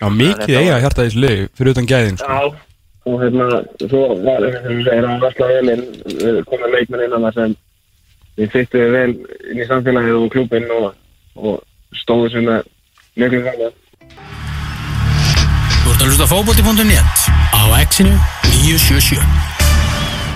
já, 0.01 0.07
mikið 0.21 0.59
eiga 0.59 0.79
hjarta 0.83 1.03
í 1.03 1.09
þessu 1.09 1.23
lið, 1.23 1.43
fyrir 1.57 1.75
utan 1.75 1.89
gæðin, 1.89 2.19
sko. 2.21 2.39
Já, 2.39 2.73
og 3.03 3.21
hérna, 3.21 3.47
svo 3.83 4.03
var, 4.23 4.47
inn, 5.75 5.85
við 6.07 6.41
komum 6.49 6.75
leikmenn 6.75 7.05
innan 7.07 7.27
það 7.27 7.39
sem 7.39 7.55
við 8.39 8.53
fyttum 8.55 8.93
vel 8.95 9.09
inn 9.51 9.61
í 9.61 9.69
samfélagið 9.69 10.19
og 10.19 10.29
klubin 10.33 10.69
og, 10.73 10.91
og 11.37 11.59
stóðu 12.03 12.31
sem 12.33 12.47
með 12.47 12.69
mjög 13.19 13.39
grann. 13.47 13.81
Þú 15.83 15.91
ert 15.91 15.99
að 15.99 16.07
hlusta 16.07 16.29
á 16.29 16.31
fótbolti.net 16.31 17.27
á 17.53 17.61
exinu 17.81 18.15
977 18.63 19.62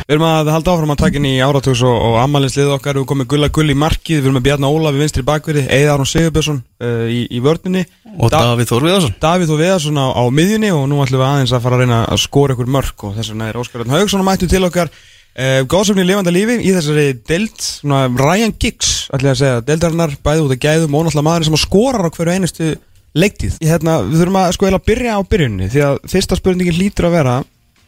Við 0.07 0.15
erum 0.15 0.23
að 0.23 0.49
halda 0.53 0.71
áfram 0.71 0.91
að 0.93 0.99
taka 1.01 1.17
inn 1.19 1.25
í 1.27 1.33
áratugs 1.43 1.81
og, 1.83 1.95
og 1.99 2.13
ammaliðslið 2.21 2.69
okkar, 2.77 2.95
við 2.95 3.01
erum 3.01 3.07
komið 3.09 3.25
Gulla 3.33 3.47
Gull 3.51 3.73
í 3.73 3.75
markið, 3.75 4.21
við 4.21 4.29
erum 4.29 4.37
með 4.37 4.45
Bjarnar 4.45 4.75
Ólaf 4.77 4.95
í 4.95 5.01
vinstri 5.01 5.23
bakverði, 5.27 5.63
Eða 5.67 5.97
Aron 5.97 6.07
Sigurbjörnsson 6.07 6.61
uh, 6.63 7.01
í, 7.11 7.17
í 7.27 7.41
vörninni. 7.43 7.81
Og 8.15 8.31
Davíð 8.31 8.69
Þór 8.69 8.85
Viðarsson. 8.87 9.17
Davíð 9.25 9.51
og 9.51 9.59
Viðarsson 9.59 9.99
á, 9.99 10.07
á 10.15 10.23
miðjunni 10.31 10.69
og 10.77 10.85
nú 10.87 11.01
ætlum 11.03 11.19
við 11.19 11.27
aðeins 11.27 11.53
að 11.57 11.67
fara 11.67 11.75
að 11.75 11.83
reyna 11.83 11.99
að 12.05 12.21
skora 12.23 12.55
ykkur 12.55 12.71
mörk 12.77 13.03
og 13.03 13.17
þess 13.17 13.33
vegna 13.33 13.49
er 13.51 13.59
Óskar 13.59 13.83
Örn 13.83 13.95
Haugsson 13.97 14.23
að 14.23 14.29
mættu 14.29 14.49
til 14.53 14.63
okkar. 14.69 14.93
Uh, 15.35 15.59
góðsöfni 15.67 16.05
í 16.05 16.07
lifanda 16.07 16.31
lífi 16.31 16.55
í 16.63 16.71
þessari 16.71 17.05
deild, 17.27 17.59
svona 17.59 18.05
Ryan 18.07 18.55
Giggs 18.55 18.93
ætlum 19.11 19.27
ég 19.27 19.35
að 19.35 19.41
segja, 19.43 19.59
deildarinnar, 19.67 20.15
bæði 20.23 20.47
út 20.47 20.55
af 20.55 20.63
gæðum 20.63 20.95
og 20.95 21.03
náttúrulega 21.03 21.27
maðurinn 21.27 21.49
sem 21.51 21.59
að 21.59 21.65
skorar 21.67 22.07
á 22.07 22.15
hverju 22.15 22.37
einustu 22.39 22.71
leiktíð. 23.11 23.59
Ég, 23.59 23.69
hérna, 23.75 23.99
við 24.07 24.23
þurfum 24.23 24.39
að 24.39 24.55
sko 24.55 24.65
eiginlega 24.65 24.87
byrja 24.87 25.19
á 25.19 25.21
byrjunni 25.29 25.69
því 25.75 25.83
að 25.91 25.99
fyrsta 26.09 26.39
spurningin 26.39 26.79
lítur 26.79 27.11
að 27.11 27.19
vera 27.19 27.35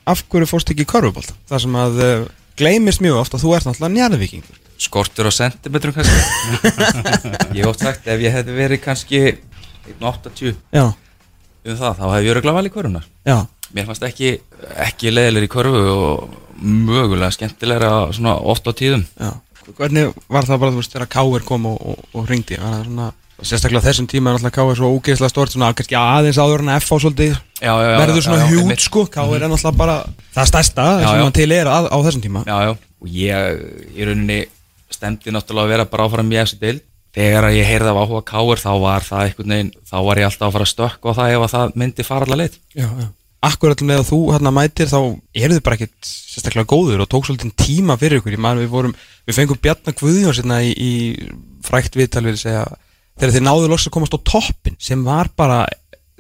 af 0.07 0.23
hverju 0.29 0.49
fórst 0.49 0.71
ekki 0.73 0.85
í 0.85 0.89
körfubólta 0.89 1.35
það 1.49 1.63
sem 1.65 1.77
að 1.79 2.01
uh, 2.05 2.25
gleymist 2.59 3.03
mjög 3.03 3.21
oft 3.21 3.35
að 3.35 3.45
þú 3.45 3.53
ert 3.55 3.69
náttúrulega 3.69 3.95
njarðvíkingur. 3.97 4.57
Skortur 4.79 5.27
á 5.27 5.31
sentimetrum 5.35 5.95
kannski. 5.95 6.17
Ég 7.57 7.61
hef 7.63 7.69
oft 7.73 7.83
sagt 7.83 8.07
ef 8.07 8.21
ég 8.23 8.35
hefði 8.35 8.55
verið 8.55 8.83
kannski 8.83 9.21
1.80 9.99 10.55
Já, 10.75 10.85
um 10.87 11.79
það, 11.79 11.97
þá 11.99 12.05
hef 12.13 12.21
ég 12.23 12.33
öruglega 12.33 12.59
valið 12.59 12.75
körfunar 12.75 13.07
já, 13.27 13.37
Mér 13.75 13.85
fannst 13.85 14.05
ekki, 14.07 14.31
ekki 14.81 15.11
leiðilegri 15.13 15.49
í 15.49 15.51
körfu 15.53 15.81
og 15.93 16.37
mögulega 16.59 17.29
skemmtilegra 17.35 17.91
svona 18.15 18.35
oft 18.51 18.65
á 18.65 18.73
tíðum. 18.73 19.03
Já. 19.19 19.33
Hvernig 19.77 20.15
var 20.31 20.47
það 20.47 20.61
bara, 20.63 20.73
þú 20.73 20.81
veist, 20.81 20.95
þegar 20.95 21.09
K.R. 21.13 21.43
kom 21.45 21.67
og, 21.69 21.83
og, 21.91 22.07
og 22.17 22.29
ringdi 22.31 22.57
var 22.57 22.73
það 22.73 22.87
svona, 22.87 23.09
sérstaklega 23.45 23.83
á 23.83 23.87
þessum 23.89 24.07
tíma 24.09 24.31
er 24.31 24.37
náttúrulega 24.37 24.55
K.R. 24.57 24.77
svo 24.79 24.89
ógeðslega 24.97 25.31
stort 25.31 25.53
svona 25.53 25.71
kannski 25.77 25.97
aðeins 25.99 26.39
áður 26.41 26.63
en 26.65 26.73
F 26.75 26.91
á 26.91 26.95
svolítið 26.99 27.33
já, 27.33 27.71
já, 27.71 27.87
já, 27.89 27.97
verður 28.01 28.25
svona 28.25 28.49
hjút 28.51 28.83
sko 28.85 29.05
K.R. 29.13 29.39
er 29.39 29.47
náttúrulega 29.47 29.79
bara 29.79 29.97
það 30.35 30.51
stærsta 30.51 30.85
Já, 30.99 31.07
sem 31.07 31.19
já. 31.21 31.23
hann 31.23 31.37
til 31.39 31.49
er 31.55 31.71
að, 31.71 31.89
á 31.93 31.97
þessum 32.07 32.23
tíma 32.25 32.43
Já, 32.47 32.55
já, 32.67 32.71
og 32.75 33.15
ég 33.15 33.63
í 33.95 34.07
rauninni 34.09 34.39
stemdi 34.93 35.33
náttúrulega 35.35 35.67
að 35.67 35.73
vera 35.75 35.89
bara 35.93 36.07
áfram 36.09 36.33
í 36.33 36.39
þessu 36.41 36.59
deil 36.61 36.79
Þegar 37.09 37.47
að 37.47 37.55
ég 37.57 37.65
heyrði 37.65 37.89
af 37.89 37.97
áhuga 38.03 38.19
káir 38.29 38.59
þá 38.61 38.69
var 38.83 39.05
það 39.07 39.23
einhvern 39.25 39.53
veginn, 39.55 39.71
þá 39.89 39.95
var 40.05 40.19
ég 40.21 40.27
alltaf 40.27 40.45
að 40.45 40.51
fara 40.53 40.65
að 40.67 40.69
stökka 40.69 41.09
á 41.09 41.17
það 41.17 41.31
ef 41.33 41.45
að 41.45 41.53
það 41.55 41.71
myndi 41.81 42.05
fara 42.05 42.27
allar 42.27 42.39
leitt 42.43 42.59
já, 42.77 42.85
já. 42.85 43.07
Akkurat 43.49 43.81
leið 43.81 44.01
að 44.03 44.09
þú 44.11 44.19
hérna 44.35 44.51
mætir 44.53 44.91
þá 44.91 44.99
eru 44.99 45.55
þið 45.55 45.63
bara 45.65 45.77
ekkert 45.79 46.09
sérstaklega 46.11 46.69
góður 46.69 47.01
og 47.01 47.09
tók 47.09 47.25
svolítið 47.25 47.55
tíma 47.57 47.95
fyrir 47.97 48.21
ykkur 48.21 48.35
ég 48.35 48.43
man 48.45 48.61
við 48.61 48.69
vorum, 48.75 48.93
við 49.25 49.39
fengum 49.39 49.61
Bjarnar 49.63 49.95
Guðjón 49.97 50.37
hérna 50.37 50.59
í, 50.61 50.69
í 50.75 50.91
frækt 51.65 51.97
viðtal 51.97 52.25
við 52.27 52.37
segja 52.43 52.67
þegar 53.19 53.33
þið 53.35 53.45
náðu 53.45 53.69
loks 53.71 53.87
að 53.89 53.95
komast 53.97 54.15
á 54.15 54.19
toppin 54.31 54.77
sem 54.79 55.03
var 55.05 55.29
bara 55.37 55.65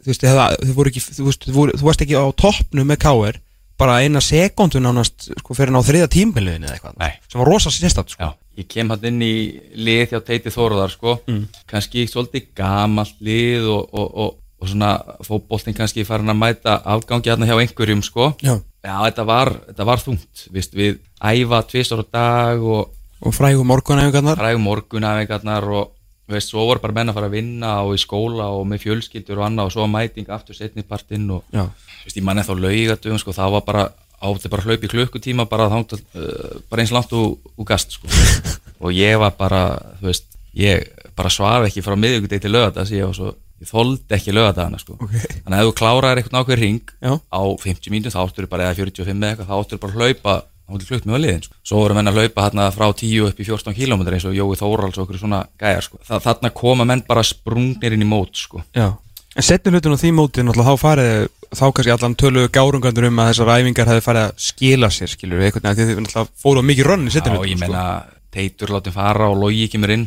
þú 0.03 0.11
veist, 0.13 1.47
þú, 1.47 1.69
varst 1.83 2.03
ekki 2.05 2.17
á 2.19 2.25
toppnu 2.39 2.85
með 2.87 2.99
K.R. 3.03 3.39
bara 3.79 3.99
eina 4.03 4.19
sekundu 4.23 4.81
nánast 4.83 5.29
sko, 5.39 5.55
fyrir 5.55 5.71
hann 5.71 5.79
á 5.79 5.87
þriða 5.87 6.09
tímbiliðin 6.11 6.65
eða 6.67 6.75
eitthvað 6.77 6.97
Nei. 6.99 7.13
sem 7.31 7.39
var 7.39 7.47
rosa 7.47 7.71
sérstætt 7.71 8.11
sko. 8.15 8.27
Já, 8.27 8.33
ég 8.59 8.67
kem 8.71 8.89
hann 8.91 9.05
inn 9.07 9.21
í 9.23 9.33
lið 9.79 10.13
hjá 10.13 10.19
Teiti 10.27 10.51
Þóruðar 10.51 10.91
sko, 10.91 11.17
Mm. 11.27 11.45
kannski 11.69 12.03
svolítið 12.11 12.49
gamalt 12.59 13.15
lið 13.23 13.69
og, 13.71 13.85
og, 13.93 14.09
og, 14.25 14.33
og 14.59 14.67
svona 14.67 14.91
fótboltinn 15.23 15.77
kannski 15.77 16.03
farin 16.07 16.27
að 16.33 16.41
mæta 16.41 16.79
afgangi 16.83 17.31
hérna 17.31 17.47
hjá 17.47 17.55
einhverjum 17.61 18.03
sko 18.03 18.33
Já. 18.43 18.57
þetta 18.83 19.23
var, 19.27 19.53
þetta 19.69 19.85
var 19.87 20.03
þungt 20.03 20.47
Vist, 20.51 20.75
við 20.75 20.99
æfa 21.23 21.61
tvisar 21.71 22.03
á 22.03 22.05
dag 22.11 22.63
og, 22.63 22.91
og 23.23 23.35
frægu 23.35 23.63
morgunæfingarnar 23.63 24.35
frægum 24.39 24.67
morgunæfingarnar 24.67 25.69
og 25.71 25.95
veist, 26.29 26.51
svo 26.51 26.65
voru 26.67 26.81
bara 26.83 26.95
menn 26.95 27.11
að 27.11 27.17
fara 27.19 27.29
að 27.29 27.37
vinna 27.37 27.71
og 27.85 27.95
í 27.95 28.01
skóla 28.01 28.49
og 28.55 28.67
með 28.69 28.85
fjölskyldur 28.85 29.41
og 29.41 29.47
annað 29.47 29.69
og 29.69 29.75
svo 29.75 29.87
mæting 29.89 30.29
aftur 30.33 30.57
setnipartinn 30.57 31.27
og 31.35 31.55
Já. 31.55 31.65
veist, 32.03 32.17
ég 32.17 32.25
manni 32.25 32.45
þá 32.45 32.53
laugatum 32.59 33.19
sko, 33.21 33.35
það 33.35 33.57
var 33.57 33.65
bara 33.67 33.89
átti 34.19 34.51
bara 34.51 34.65
hlaup 34.67 34.83
í 34.83 34.91
klukkutíma 34.91 35.45
bara, 35.49 35.69
þátt, 35.71 35.95
uh, 35.95 36.57
bara 36.69 36.83
eins 36.83 36.93
langt 36.95 37.13
úr, 37.15 37.37
úr 37.55 37.67
gast 37.67 37.95
sko. 37.95 38.09
og 38.83 38.95
ég 38.95 39.19
var 39.21 39.35
bara 39.39 39.63
þú 39.99 40.09
veist, 40.09 40.27
ég 40.59 40.89
bara 41.17 41.31
svaf 41.33 41.67
ekki 41.67 41.83
frá 41.85 41.95
miðugdegi 41.99 42.43
til 42.45 42.53
lögadags 42.53 42.91
ég, 42.95 43.07
var 43.07 43.15
svo, 43.15 43.33
ég 43.59 43.71
þoldi 43.71 44.17
ekki 44.17 44.35
lögadagana 44.35 44.79
sko. 44.81 44.97
Okay. 44.99 45.41
þannig 45.43 45.55
að 45.55 45.63
ef 45.63 45.71
þú 45.71 45.75
kláraðir 45.81 46.21
eitthvað 46.21 46.43
ákveð 46.43 46.63
ring 46.63 46.93
Já. 46.99 47.13
á 47.15 47.41
50 47.63 47.93
mínútur 47.95 48.15
þá 48.15 48.21
áttur 48.25 48.49
bara 48.51 48.69
eða 48.69 48.79
45 48.83 49.15
eða 49.15 49.31
eitthvað 49.33 49.49
þá 49.49 49.57
áttur 49.59 49.83
bara 49.83 49.95
að 49.95 49.99
hlaupa 50.03 50.35
þá 50.69 50.75
áttur 50.77 50.89
flugt 50.91 51.07
með 51.09 51.21
liðin 51.23 51.43
sko. 51.47 51.57
svo 51.65 51.81
voru 51.81 51.97
menn 51.97 52.11
að 52.11 52.19
hlaupa 52.19 52.45
hérna 52.45 52.69
frá 52.75 52.85
10 52.93 53.25
upp 53.25 53.41
í 53.41 53.47
14 53.47 53.77
km 53.77 54.05
eins 54.05 54.27
og 54.29 54.37
Jói 54.37 54.59
Þórals 54.59 54.99
og 54.99 55.05
okkur 55.07 55.17
svona 55.21 55.41
gæjar 55.59 55.85
sko. 55.87 55.99
Þa, 56.05 56.21
þarna 56.27 56.53
koma 56.53 56.85
menn 56.85 57.03
bara 57.07 57.25
sprungnir 57.25 57.95
inn 57.95 58.05
í 58.05 58.09
mót 58.09 58.37
sko. 58.37 58.61
En 58.77 59.45
setni 59.45 59.73
hlutin 59.73 59.97
á 59.97 60.01
því 60.01 60.13
móti 60.17 60.45
þá 60.45 60.73
farið 60.77 61.27
þá 61.49 61.65
kannski 61.73 61.93
allan 61.93 62.15
tölu 62.19 62.45
gárungandur 62.53 63.09
um 63.09 63.21
að 63.21 63.31
þessar 63.31 63.51
æfingar 63.57 63.89
hefði 63.89 64.05
farið 64.05 64.25
að 64.27 64.41
skila 64.45 64.89
sér 64.93 65.09
skilur 65.09 65.41
við 65.41 65.49
veginn 65.49 65.77
því 65.79 65.85
náttúrulega 65.97 66.25
fóru 66.37 66.61
á 66.61 66.69
mikið 66.69 66.89
rönn 66.89 67.07
í 67.09 67.13
setni 67.13 67.33
Já, 67.33 67.37
hlutin 67.39 67.53
ég 67.55 67.61
menna 67.63 67.83
Teitur 68.29 68.73
látið 68.75 68.93
fara 68.93 69.29
og 69.31 69.39
logi 69.41 69.63
ekki 69.65 69.81
mér 69.81 69.95
inn 69.95 70.05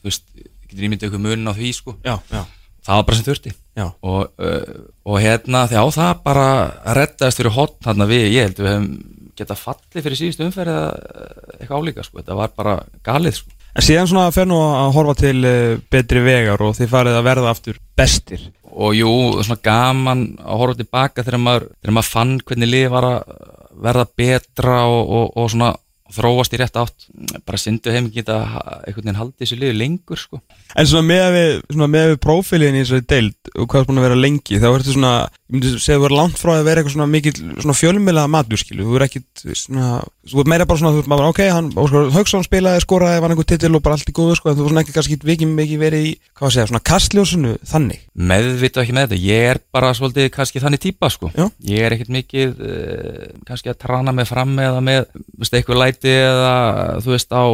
þú 0.00 0.10
veist, 0.10 0.24
getur 0.66 0.86
ímyndið 0.88 1.10
ykkur 1.10 1.22
munin 1.22 1.50
á 1.50 1.54
því 1.54 1.70
sko. 1.76 1.94
Já, 2.02 2.16
já. 2.32 2.42
það 2.86 2.98
var 2.98 3.06
bara 3.06 3.18
sem 3.18 3.28
þurfti 3.28 3.54
og, 3.80 4.32
uh, 4.42 4.80
og 5.06 5.20
hérna 5.22 5.62
já 5.70 5.80
það 5.94 6.12
bara 6.26 6.48
reddaðist 6.98 7.40
fyrir 7.40 7.54
hotn 7.54 7.78
þarna 7.86 8.08
við, 8.10 8.26
ég 8.34 8.48
held 8.48 8.60
við 8.60 8.70
hefum 8.72 8.88
geta 9.40 9.56
fallið 9.58 10.06
fyrir 10.06 10.20
síðustu 10.20 10.46
umferð 10.46 10.76
uh, 10.76 11.56
eitthvað 11.58 11.82
álíka 11.82 12.06
sko, 12.06 12.20
þetta 12.20 12.38
var 12.38 12.54
bara 12.56 12.76
galið 13.06 13.40
sko. 13.40 13.56
En 13.70 13.86
síðan 13.86 14.08
svona 14.10 14.30
fer 14.34 14.48
nú 14.50 14.58
að 14.62 14.94
horfa 14.96 15.16
til 15.20 15.36
uh, 15.42 15.76
betri 15.92 16.24
vegar 16.24 16.64
og 16.66 16.74
þið 16.78 16.90
farið 16.94 17.18
að 17.18 17.28
verða 17.28 17.52
aftur 17.54 17.78
bestir 17.98 18.48
og 18.70 18.94
jú, 18.94 19.12
svona 19.42 19.60
gaman 19.64 20.26
að 20.38 20.60
horfa 20.62 20.80
tilbaka 20.80 21.24
þegar 21.26 21.42
maður, 21.42 21.68
þegar 21.80 21.96
maður 21.96 22.12
fann 22.14 22.34
hvernig 22.46 22.70
liði 22.70 22.90
var 22.92 23.08
að 23.08 23.20
verða 23.80 24.06
betra 24.20 24.80
og, 24.86 25.00
og, 25.08 25.30
og 25.40 25.50
svona 25.52 25.70
þróast 26.10 26.54
í 26.54 26.60
rétt 26.60 26.78
átt 26.78 27.06
bara 27.46 27.60
syndu 27.60 27.92
heim 27.94 28.08
ekki 28.10 28.24
að 28.26 28.40
einhvern 28.40 29.04
veginn 29.04 29.20
haldi 29.20 29.44
þessu 29.44 29.58
liði 29.60 29.78
lengur 29.78 30.20
sko. 30.20 30.40
En 30.78 30.86
svona 30.86 31.06
með 31.06 31.26
við, 31.34 31.52
svona 31.74 31.90
með 31.90 32.08
við 32.12 32.18
prófílin 32.22 32.78
í 32.78 32.84
þessari 32.84 33.06
deild 33.10 33.50
og 33.56 33.66
hvað 33.66 33.80
er 33.80 33.88
búin 33.88 34.00
að 34.00 34.06
vera 34.06 34.18
lengi 34.20 34.60
þá 34.62 34.66
ertu 34.70 34.94
svona, 34.94 35.12
ég 35.50 35.56
myndi 35.56 35.72
segja 35.82 35.96
að 35.98 36.04
þú 36.04 36.08
er 36.08 36.14
langt 36.14 36.38
frá 36.38 36.52
að 36.54 36.66
vera 36.68 36.82
eitthvað 36.82 36.94
svona 36.94 37.08
mikil 37.10 37.32
svona 37.34 37.76
fjölmiðlega 37.80 38.30
matur 38.30 38.60
skilu, 38.60 38.86
þú 38.86 38.98
er 38.98 39.04
ekkit 39.06 39.42
svona, 39.58 39.88
þú 40.30 40.42
er 40.42 40.50
meira 40.52 40.66
bara 40.70 40.82
svona, 40.82 40.92
þú 40.94 41.02
er 41.02 41.10
bara 41.10 41.30
ok, 41.32 41.40
hann, 41.50 41.70
Óskar 41.80 42.12
Hauksson 42.14 42.46
spilaði, 42.46 42.84
skoraði, 42.84 43.22
vann 43.24 43.34
einhver 43.34 43.48
titil 43.50 43.72
og 43.74 43.82
bara 43.82 43.98
allt 43.98 44.12
í 44.12 44.14
góðu 44.14 44.36
sko, 44.38 44.52
en 44.52 44.58
þú 44.60 44.66
er 44.66 44.70
svona 44.70 44.84
ekki 44.84 44.94
kannski 44.94 45.18
vikið 45.26 45.52
mikið 45.56 45.82
verið 45.82 46.06
í, 46.06 46.12
hvað 46.38 46.48
að 46.50 46.54
segja, 46.54 46.68
svona 46.70 46.82
kastljósunu 46.92 47.56
þannig. 47.72 48.06
meðvita 48.30 48.84
ekki 48.84 48.94
með 48.94 49.08
þetta, 49.10 49.20
ég 49.26 49.48
er 49.50 49.62
bara 49.74 49.90
svolítið 49.98 50.30
kannski 50.36 50.62
þannig 50.62 50.84
típa 50.86 51.10
sko 51.10 51.32
Já. 51.34 51.48
ég 51.66 51.86
er 51.86 51.96
ekkert 51.96 52.14
mikið 52.14 52.62
uh, 52.62 53.26
kannski 53.48 53.72
að 53.72 53.80
trana 53.82 54.14
mig 54.14 54.28
fram 54.30 54.54
eða 54.62 54.82
með 54.84 55.02
veist, 55.40 55.56
eitthvað 55.56 55.82
læti 55.82 56.14
eða 56.14 56.54
þú 57.02 57.14
veist 57.16 57.34
á 57.34 57.44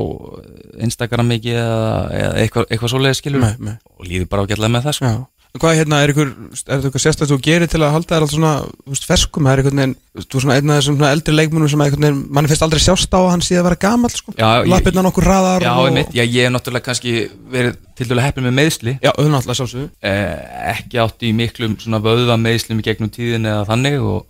Instagram 0.86 1.30
mikið 1.32 1.60
eða, 1.62 1.90
eða 2.20 2.32
eitthvað, 2.42 2.68
eitthvað 2.70 2.92
svoleiði 3.06 3.22
skilur 3.22 3.46
Nei, 3.46 3.54
nei. 3.70 3.78
og 3.96 4.04
líður 4.10 4.28
bara 4.34 4.44
ágætlega 4.46 4.74
með 4.76 4.86
það 4.90 5.00
sko. 5.00 5.16
Hvað 5.56 5.72
hérna, 5.78 5.98
er 6.04 6.10
ykkur, 6.12 6.30
er 6.52 6.58
þetta 6.66 6.74
eitthvað 6.84 7.00
sérstætt 7.00 7.30
þú 7.30 7.36
gerir 7.40 7.68
til 7.72 7.78
að 7.80 7.92
halda 7.94 8.10
þér 8.10 8.24
alltaf 8.26 8.32
svona, 8.34 8.50
veist, 8.92 9.06
ferskum, 9.08 9.46
er 9.48 9.62
veginn, 9.64 9.94
þú 10.18 10.36
er 10.36 10.42
svona 10.44 10.56
einn 10.58 10.72
af 10.74 10.80
þessum 10.82 11.04
eldri 11.08 11.32
leikmunum 11.32 11.70
sem 11.72 11.80
veginn, 11.80 12.18
mann 12.28 12.48
finnst 12.50 12.64
aldrei 12.66 12.82
sjást 12.84 13.14
á 13.16 13.20
að 13.22 13.28
hann 13.30 13.44
síðan 13.46 13.62
að 13.62 13.68
vera 13.70 13.78
gamall, 13.86 14.10
sko, 14.12 14.34
lappirna 14.68 15.04
nokkur 15.06 15.24
raðar 15.24 15.64
Já, 15.64 15.70
og... 15.72 15.88
einmitt, 15.88 16.12
já, 16.12 16.20
ég 16.28 16.44
hef 16.44 16.52
náttúrulega 16.52 16.84
kannski 16.90 17.14
verið 17.54 17.78
til 17.96 18.08
dælu 18.10 18.20
heppin 18.26 18.44
með 18.50 18.54
meðsli 18.58 18.94
Já, 19.00 19.10
auðvitað 19.16 19.56
sjálfsögðu. 19.62 19.88
eh, 20.04 20.36
ekki 20.74 21.00
átt 21.06 21.24
í 21.24 21.32
miklum 21.40 21.78
svona 21.80 22.02
vöðva 22.04 22.36
meðslum 22.36 22.82
í 22.82 22.86
gegnum 22.90 23.14
tíðin 23.16 23.48
eða 23.48 23.64
þannig 23.70 23.96
og, 24.04 24.26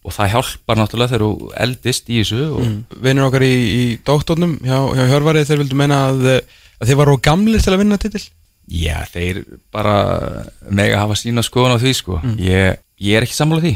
og 0.00 0.16
það 0.16 0.32
hjálpar 0.32 0.80
náttúrulega 0.80 1.12
þegar 1.12 1.26
þú 1.26 1.52
eldist 1.66 2.08
í 2.08 2.22
þessu 2.22 2.40
og, 2.54 2.64
Mm. 2.64 2.80
Vinir 3.04 3.28
okkar 3.28 3.44
í, 3.44 3.52
í 3.52 3.84
doktornum 4.00 4.56
hjá, 4.64 4.78
hjá 4.96 5.04
Hjörvari, 5.12 5.44
þeir 5.44 5.60
vildu 5.66 5.76
meina 5.76 6.00
að, 6.08 6.24
að 6.80 6.90
þeir 6.90 7.00
varu 7.02 7.18
gamlir 7.22 7.62
til 7.64 7.74
að 7.74 7.82
vinna 7.84 7.98
titil. 8.00 8.22
Já, 8.70 9.00
þeir 9.10 9.42
bara 9.74 9.94
mega 10.70 11.00
hafa 11.02 11.16
sína 11.18 11.42
skoðun 11.44 11.76
á 11.76 11.82
því 11.82 11.94
sko. 11.98 12.20
Ég, 12.38 12.78
ég 13.02 13.18
er 13.18 13.26
ekki 13.26 13.36
sammála 13.36 13.64
því? 13.64 13.74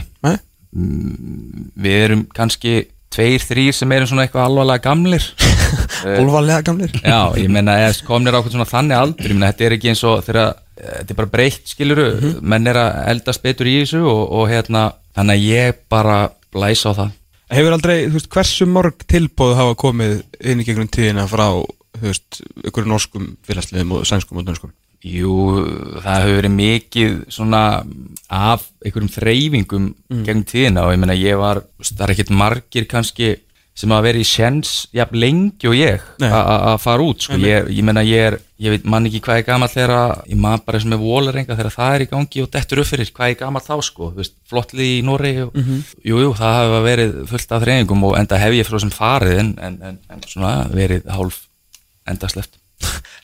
Mm, 0.75 1.71
Við 1.85 1.97
erum 2.05 2.23
kannski 2.35 2.75
tveir, 3.15 3.43
þrýr 3.43 3.75
sem 3.77 3.93
erum 3.95 4.11
svona 4.11 4.27
eitthvað 4.27 4.49
alvarlega 4.51 4.85
gamlir. 4.89 5.29
Eh, 6.05 6.19
Olvarlega 6.21 6.61
gamlir. 6.67 6.93
Já, 7.03 7.33
ég 7.41 7.49
meina 7.51 7.79
eða 7.81 7.95
komnir 8.07 8.37
á 8.37 8.41
þannig 8.45 8.95
aldur. 8.95 9.31
Ég 9.31 9.39
meina 9.39 9.49
þetta 9.51 9.65
er 9.65 9.75
ekki 9.79 9.89
eins 9.91 10.03
og 10.07 10.21
þegar 10.27 10.51
eh, 10.77 10.99
þetta 11.01 11.15
er 11.15 11.19
bara 11.19 11.31
breytt 11.33 11.71
skiluru, 11.73 12.05
menn 12.45 12.69
er 12.71 12.79
að 12.79 12.99
eldast 13.15 13.43
betur 13.43 13.71
í 13.71 13.79
þessu 13.81 14.03
og, 14.05 14.21
og 14.37 14.51
hérna 14.53 14.83
þannig 15.17 15.39
að 15.41 15.47
ég 15.49 15.79
bara 15.91 16.19
blæsa 16.55 16.93
á 16.93 16.99
það. 17.01 17.15
Hefur 17.55 17.77
aldrei, 17.79 17.95
þú 18.05 18.19
veist, 18.19 18.31
hversu 18.37 18.69
mörg 18.69 19.07
tilbóð 19.11 19.57
hafa 19.59 19.79
komið 19.81 20.15
inn 20.45 20.61
í 20.63 20.69
gegnum 20.69 20.91
tíðina 20.93 21.25
frá, 21.31 21.49
veist, 22.03 22.41
ykkur 22.65 22.87
norskum 22.91 23.37
félagsliðum 23.47 23.93
og 24.01 24.07
sænskum 24.09 24.39
og 24.43 24.49
dönskum? 24.49 24.73
Jú, 25.05 25.35
það 26.01 26.23
hefur 26.23 26.37
verið 26.41 26.53
mikið 26.57 27.17
svona 27.29 27.63
af 28.33 28.63
einhverjum 28.85 29.11
þreyfingum 29.13 29.91
gegn 30.25 30.45
tíðina 30.49 30.87
og 30.87 30.95
ég 30.95 31.01
meina 31.03 31.17
ég 31.19 31.37
var, 31.39 31.61
það 31.85 32.07
er 32.07 32.15
ekkert 32.15 32.31
margir 32.33 32.87
kannski 32.89 33.35
sem 33.75 33.91
hafa 33.91 34.05
verið 34.07 34.23
í 34.23 34.29
sjens 34.31 34.73
jafn 34.95 35.19
lengi 35.19 35.67
og 35.67 35.75
ég 35.75 36.01
að 36.23 36.77
fara 36.79 37.03
út 37.03 37.21
sko. 37.27 37.35
ég, 37.43 37.69
ég 37.75 37.83
meina 37.85 38.05
ég 38.07 38.29
er, 38.31 38.37
ég 38.63 38.71
veit 38.71 38.85
mann 38.87 39.05
ekki 39.11 39.21
hvað 39.21 39.41
er 39.41 39.47
gamall 39.49 39.69
þegar 39.69 39.91
að- 39.99 40.29
ég 40.31 40.37
man 40.39 40.61
bara 40.65 40.79
sem 40.81 40.93
er 40.95 40.99
vólarenga 41.03 41.57
þegar 41.59 41.75
það 41.75 41.95
er 41.99 42.05
í 42.07 42.11
gangi 42.13 42.43
og 42.45 42.51
dettur 42.55 42.79
upp 42.85 42.87
fyrir 42.87 43.11
hvað 43.13 43.31
er 43.35 43.41
gamall 43.43 43.63
þá 43.67 43.75
sko, 43.83 44.13
veist, 44.15 44.33
flottlið 44.49 44.93
í 45.01 45.03
Noregi 45.05 45.43
og, 45.43 45.53
jú, 46.07 46.21
jú, 46.23 46.31
það 46.39 46.55
hafa 46.61 46.81
verið 46.87 47.17
fullt 47.29 47.53
af 47.53 47.63
þreyfingum 47.67 48.05
og 48.09 48.17
enda 48.23 48.39
hef 48.39 48.53
ég 48.55 48.65
frá 48.71 48.79
sem 48.81 48.91
farið 48.95 49.39
en, 49.43 49.59
en, 49.61 49.99
en 50.09 50.23
svona 50.23 50.55
verið 50.71 51.05
hálf 51.11 51.43
endasleft 52.11 52.59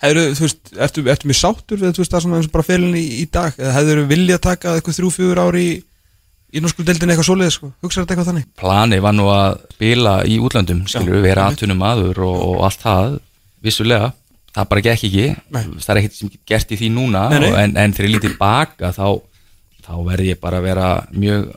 Hefur, 0.00 0.18
þú 0.38 0.44
veist, 0.46 0.60
ertu, 0.78 1.02
ertu 1.12 1.28
mér 1.28 1.36
sáttur 1.36 1.80
við, 1.80 1.92
þú 1.96 2.00
veist, 2.04 2.12
það 2.14 2.22
svona 2.24 2.38
eins 2.38 2.46
og 2.48 2.52
bara 2.54 2.64
félinn 2.64 2.94
í, 2.96 3.02
í 3.20 3.24
dag? 3.34 3.56
Eða 3.58 3.72
hefur 3.76 4.02
viljað 4.08 4.38
taka 4.46 4.74
eitthvað 4.78 4.96
þrjú, 4.96 5.10
fjögur 5.16 5.40
ári 5.42 5.64
í, 5.66 5.72
í 6.54 6.62
norsku 6.62 6.86
deildinni 6.86 7.12
eitthvað 7.12 7.26
svoleiðis, 7.28 7.58
sko? 7.58 7.70
Hugsaðu 7.84 8.06
þetta 8.06 8.14
eitthvað 8.14 8.30
þannig? 8.30 8.46
planið 8.62 9.02
var 9.04 9.16
nú 9.18 9.26
að 9.34 9.58
spila 9.74 10.14
í 10.24 10.38
útlöndum 10.40 10.80
skilur 10.88 11.18
við, 11.18 11.26
vera 11.26 11.48
aðtunum 11.50 11.84
aður 11.90 12.22
og, 12.28 12.38
og 12.46 12.62
allt 12.70 12.86
það, 12.86 13.18
vissulega 13.66 14.12
það 14.54 14.70
bara 14.72 14.84
gekk 14.86 15.04
ekki, 15.10 15.26
Nei. 15.58 15.60
það 15.82 15.92
er 15.92 16.00
ekkert 16.00 16.16
sem 16.22 16.32
gert 16.54 16.72
í 16.72 16.80
því 16.80 16.92
núna, 16.94 17.26
Nei, 17.34 17.38
nei. 17.44 17.50
En, 17.64 17.76
en 17.84 17.98
þegar 17.98 18.08
ég 18.08 18.16
lítið 18.16 18.38
baka 18.40 18.94
þá, 18.96 19.04
þá 19.84 19.92
verði 20.08 20.32
ég 20.32 20.40
bara 20.40 20.62
að 20.62 20.70
vera 20.70 20.88
mjög 21.12 21.50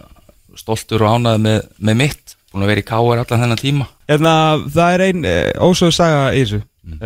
stoltur 0.60 1.06
og 1.08 1.16
ánað 1.16 1.40
með, 1.48 1.58
með 1.80 2.00
mitt, 2.04 2.36
búin 2.52 2.68
að 2.68 2.74
vera 2.74 2.84
í 2.84 2.90
káar 2.92 3.24
allan 3.24 3.46
þennan 3.48 3.62
tíma 3.64 3.88
Hérna, 4.12 4.36
það 4.76 4.94
er 4.98 5.08
ein 5.08 5.26
eh, 5.26 5.50
ósöðu 5.64 5.96
saga 5.96 6.28
í 6.36 6.44
þessu. 6.44 6.60
Mm. 6.84 6.98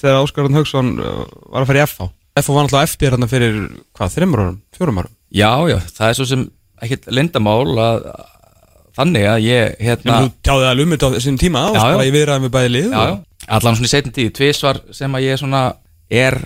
þegar 0.00 0.22
Óskar 0.24 0.46
Rönn 0.46 0.56
Hauksson 0.56 0.86
uh, 1.04 1.24
var 1.52 1.62
að 1.64 1.68
fara 1.68 1.82
í 1.82 1.86
FH. 1.86 2.06
FH 2.40 2.52
var 2.54 2.64
náttúrulega 2.64 2.86
eftir 2.88 3.12
hérna 3.12 3.28
fyrir, 3.28 3.56
hvað, 3.98 4.12
þreymur 4.14 4.40
árum, 4.44 4.54
fjórum 4.76 5.00
árum? 5.02 5.12
Já, 5.36 5.50
já, 5.68 5.76
það 5.98 6.08
er 6.08 6.16
svo 6.16 6.26
sem 6.30 6.44
ekkert 6.80 7.08
lindamál 7.12 7.74
að, 7.82 8.06
þannig 8.98 9.26
að 9.28 9.42
ég 9.44 9.74
hérna, 9.84 10.20
Þú 10.24 10.30
tjáði 10.48 10.68
alveg 10.70 10.86
um 10.88 10.94
þetta 10.96 11.10
á 11.10 11.14
þessum 11.18 11.38
tíma 11.42 11.64
og 11.68 11.76
já. 11.76 11.82
bara 11.84 12.06
ég 12.08 12.14
viðraði 12.16 12.44
með 12.46 12.54
bæði 12.56 12.72
lið. 12.76 12.88
já, 12.94 13.02
já, 13.10 13.14
allan 13.58 13.78
svona 13.78 13.90
í 13.90 13.92
setjum 13.92 14.14
tíð 14.16 14.32
tvisvar 14.38 14.80
sem 14.96 15.18
að 15.18 15.26
ég 15.28 15.40
svona 15.42 15.62
er 16.24 16.38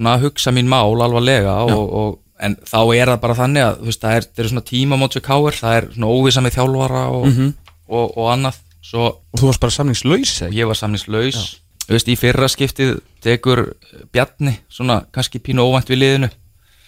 svona 0.00 0.14
að 0.16 0.24
hugsa 0.24 0.54
mín 0.56 0.70
mál 0.72 0.96
alvarlega 1.04 1.54
og, 1.68 1.84
og, 2.00 2.18
en 2.40 2.54
þá 2.64 2.78
er 2.96 3.10
það 3.12 3.20
bara 3.26 3.36
þannig 3.42 3.66
að 3.66 3.80
veist, 3.90 4.00
það 4.00 4.16
er, 4.16 4.28
það 4.32 4.44
er 4.46 4.50
svona 4.54 4.64
tímamótsu 4.72 5.20
káir 5.26 5.58
það 5.60 5.76
er 5.82 5.88
svona 5.92 6.12
óvisa 6.16 6.40
með 6.46 6.56
þjálfara 6.56 7.02
og, 7.12 7.26
Mhm. 7.28 7.50
og, 7.92 8.06
og 8.16 8.30
annað 8.32 8.62
svo 8.80 9.10
Og 9.34 9.42
þú 9.42 9.50
varst 9.50 9.60
bara 9.60 9.76
samningslaus, 9.76 10.32
ég 10.56 10.64
var 10.70 10.78
samningslaus 10.80 11.60
veist, 11.96 12.08
í 12.08 12.16
fyrra 12.18 12.48
skiptið 12.48 13.00
tekur 13.24 13.64
Bjarni 14.12 14.58
svona 14.70 15.04
kannski 15.12 15.38
pínu 15.42 15.64
óvænt 15.64 15.90
við 15.90 16.02
liðinu 16.04 16.30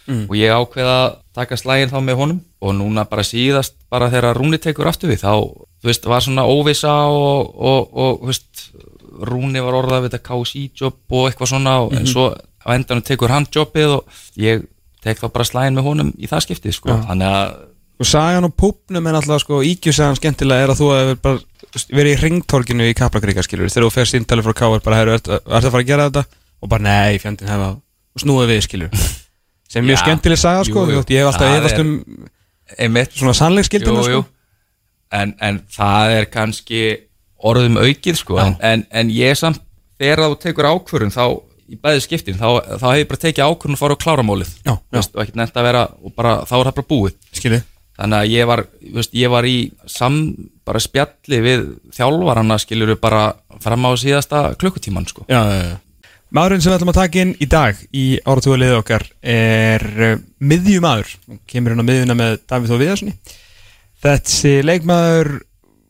Mm. 0.03 0.25
og 0.27 0.35
ég 0.35 0.51
ákveða 0.51 0.95
að 0.99 1.12
taka 1.33 1.55
slægin 1.57 1.88
þá 1.93 2.01
með 2.03 2.17
honum 2.19 2.38
og 2.61 2.73
núna 2.75 3.05
bara 3.09 3.23
síðast 3.23 3.77
bara 3.88 4.09
þegar 4.11 4.35
Rúni 4.35 4.59
tekur 4.59 4.88
aftur 4.91 5.12
við 5.12 5.21
þá, 5.23 5.31
þú 5.79 5.87
veist, 5.87 6.09
var 6.11 6.21
svona 6.21 6.43
óvisa 6.43 6.91
og, 7.07 7.53
og, 7.55 7.87
og 7.95 8.19
þú 8.25 8.27
veist, 8.27 8.65
Rúni 9.23 9.62
var 9.62 9.77
orðað 9.79 10.03
við 10.03 10.11
þetta 10.11 10.27
KSI-jobb 10.27 11.15
og 11.15 11.29
eitthvað 11.31 11.53
svona 11.53 11.77
og, 11.85 11.93
en 11.95 12.03
Mhm. 12.03 12.11
svo 12.11 12.25
á 12.35 12.69
endanum 12.75 13.03
tekur 13.07 13.31
hann 13.31 13.47
jobbið 13.47 13.95
og 13.95 14.05
ég 14.37 14.67
tek 15.03 15.19
þá 15.23 15.29
bara 15.33 15.45
slægin 15.45 15.75
með 15.79 15.87
honum 15.87 16.11
í 16.19 16.27
það 16.27 16.45
skiptið 16.49 16.75
sko, 16.75 16.88
Já. 16.91 17.07
þannig 17.07 17.29
að 17.31 17.55
sagan 18.03 18.45
og 18.51 18.57
púpnum 18.57 19.07
er 19.07 19.15
alltaf 19.15 19.41
sko 19.45 19.62
íkjusagan 19.62 20.19
skemmtilega 20.19 20.65
er 20.67 20.71
að 20.75 20.81
þú 20.83 20.88
hefur 20.99 21.23
bara 21.23 21.38
verið 21.93 22.13
í 22.15 22.21
ringtorkinu 22.23 22.87
í 22.91 22.95
Kaplakrika 22.99 23.43
skilur 23.47 23.71
þegar 23.73 23.87
þú 23.89 23.91
fer 23.95 24.09
síntali 24.11 24.45
frá 24.45 24.53
Káar 24.59 24.83
bara 24.85 25.01
ertu 25.17 25.33
ertu 25.39 25.57
að 25.57 25.71
fara 25.73 25.83
að 25.83 25.89
gera 25.89 26.09
þetta? 26.11 26.25
Og 26.63 26.69
bara 26.71 26.83
nei, 26.87 27.19
fjandinn 27.23 27.49
hefa 27.51 27.69
og 28.13 28.23
snúið 28.23 28.51
við 28.53 28.61
skilur 28.67 28.91
sem 29.73 29.81
er 29.81 29.87
mjög 29.89 30.03
skemmtileg 30.03 30.39
saga 30.39 30.65
sko, 30.69 30.83
Jú, 30.87 30.99
jú. 30.99 31.05
ég 31.09 31.23
hef 31.23 31.31
alltaf 31.33 31.55
efast 31.57 31.79
er- 31.79 31.81
um 31.81 32.29
einmitt. 32.79 33.15
svona 33.17 33.33
sannleiksgildina 33.35 34.03
Jú, 34.05 34.21
sko. 34.21 34.27
en, 35.13 35.35
en 35.41 35.63
það 35.73 36.13
er 36.19 36.27
kannski 36.33 36.83
orðum 37.43 37.79
aukið 37.81 38.17
sko. 38.21 38.37
En, 38.39 38.55
en, 38.61 38.85
en 38.93 39.09
ég 39.11 39.35
samt 39.41 39.59
þegar 39.99 40.23
þú 40.29 40.37
tekur 40.45 40.69
ákvörun 40.69 41.11
þá 41.15 41.25
í 41.73 41.79
bæði 41.81 42.03
skiptin 42.05 42.37
þá, 42.39 42.61
þá 42.79 42.87
hef 42.93 43.01
ég 43.01 43.09
bara 43.09 43.23
tekið 43.25 43.49
ákvörun 43.49 43.77
að 43.79 43.81
fara 43.81 43.97
á 43.97 44.03
kláramálið 44.05 44.53
Já, 44.69 44.75
veist, 44.93 45.15
og 45.17 45.23
ekkert 45.25 45.41
nefnt 45.41 45.57
að 45.57 45.67
vera 45.71 45.83
og 46.03 46.15
bara, 46.15 46.37
þá 46.45 46.53
er 46.61 46.69
það 46.69 46.77
bara 46.79 46.89
búið. 46.93 47.17
Skilji 47.33 47.63
þannig 47.98 48.18
að 48.18 48.33
ég 48.33 48.50
var, 48.50 48.64
veist, 48.96 49.14
ég 49.16 49.33
var 49.33 49.48
í 49.48 49.57
sam, 49.90 50.18
bara 50.66 50.83
spjalli 50.83 51.40
við 51.44 51.64
þjálfarana 51.96 52.59
skilur 52.62 52.94
bara 53.00 53.24
fram 53.62 53.88
á 53.88 53.90
síðasta 54.00 54.44
klukkutíman 54.61 55.09
sko. 55.11 55.26
Já, 55.28 55.42
já, 55.50 55.62
já. 55.72 56.09
Maðurinn 56.33 56.62
sem 56.64 56.72
við 56.72 56.78
ætlum 56.78 56.90
að 56.94 56.96
taka 57.02 57.20
inn 57.20 57.33
í 57.44 57.46
dag 57.52 57.81
í 57.92 58.07
áratúða 58.24 58.62
liðið 58.62 58.78
okkar 58.78 59.02
er 59.20 59.83
uh, 59.92 60.12
miðjumadur, 60.40 61.11
kemur 61.50 61.74
inn 61.74 61.85
á 61.85 61.88
miðjuna 61.90 62.16
með 62.16 62.38
Davíð 62.48 62.72
Þó 62.72 62.78
Viðarssoni 62.81 63.16
Þessi 64.02 64.57
leikmaður, 64.66 65.28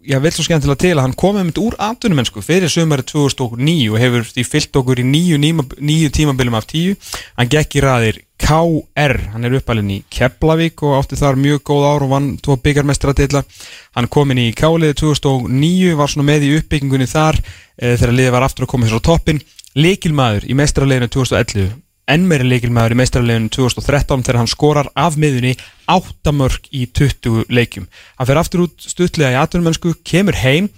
já, 0.06 0.18
vil 0.22 0.32
svo 0.34 0.44
skemmtilega 0.46 0.80
til 0.82 0.92
að 0.96 1.04
hann 1.06 1.16
komið 1.18 1.46
mynd 1.46 1.60
úr 1.62 1.76
atvinnumennsku 1.82 2.42
fyrir 2.44 2.70
sömari 2.72 3.04
2009 3.06 3.88
og 3.92 4.00
hefur 4.02 4.28
því 4.28 4.44
fyllt 4.48 4.78
okkur 4.80 5.02
í 5.02 5.06
nýju, 5.06 5.38
nýju, 5.42 5.64
nýju 5.78 6.12
tímabilum 6.18 6.58
af 6.58 6.68
tíu. 6.70 6.96
Hann 7.38 7.50
gekk 7.52 7.78
í 7.78 7.84
raðir 7.84 8.20
KR, 8.42 9.14
hann 9.32 9.46
er 9.46 9.54
uppalinn 9.60 9.92
í 9.94 10.00
Keflavík 10.10 10.82
og 10.82 10.96
átti 10.98 11.18
þar 11.20 11.38
mjög 11.38 11.62
góð 11.68 11.86
ár 11.86 12.06
og 12.06 12.10
vann 12.10 12.30
tvo 12.42 12.56
byggarmestratilla 12.58 13.44
Hann 13.94 14.10
kom 14.10 14.32
inn 14.34 14.42
í 14.42 14.50
K-liði 14.56 14.96
2009, 14.98 15.94
var 16.00 16.10
svona 16.10 16.26
með 16.32 16.48
í 16.48 16.56
uppbyggingunni 16.58 17.06
þar 17.06 17.38
e, 17.38 17.94
þegar 17.94 18.16
liðið 18.18 18.34
var 18.34 18.48
aftur 18.48 18.66
að 18.66 18.72
koma 18.74 18.88
þessar 18.88 19.04
á 19.04 19.08
toppin 19.10 19.42
Líkilmaður 19.78 20.48
í 20.50 20.58
mestrarleginu 20.58 21.12
2011 21.12 21.70
enn 22.10 22.26
meiri 22.28 22.48
líkilmaður 22.48 22.96
í 22.96 22.98
mestrarleginu 22.98 23.50
2013 23.54 24.24
þegar 24.26 24.40
hann 24.40 24.50
skorar 24.50 24.90
af 24.98 25.18
miðunni 25.20 25.54
8 25.90 26.34
mörg 26.34 26.66
í 26.74 26.86
20 26.90 27.52
leikjum. 27.52 27.86
Hann 28.18 28.28
fer 28.30 28.40
aftur 28.40 28.66
út 28.66 28.82
stuttlega 28.82 29.36
í 29.36 29.40
atvinnumönsku 29.42 29.94
kemur 30.06 30.38
heim 30.42 30.70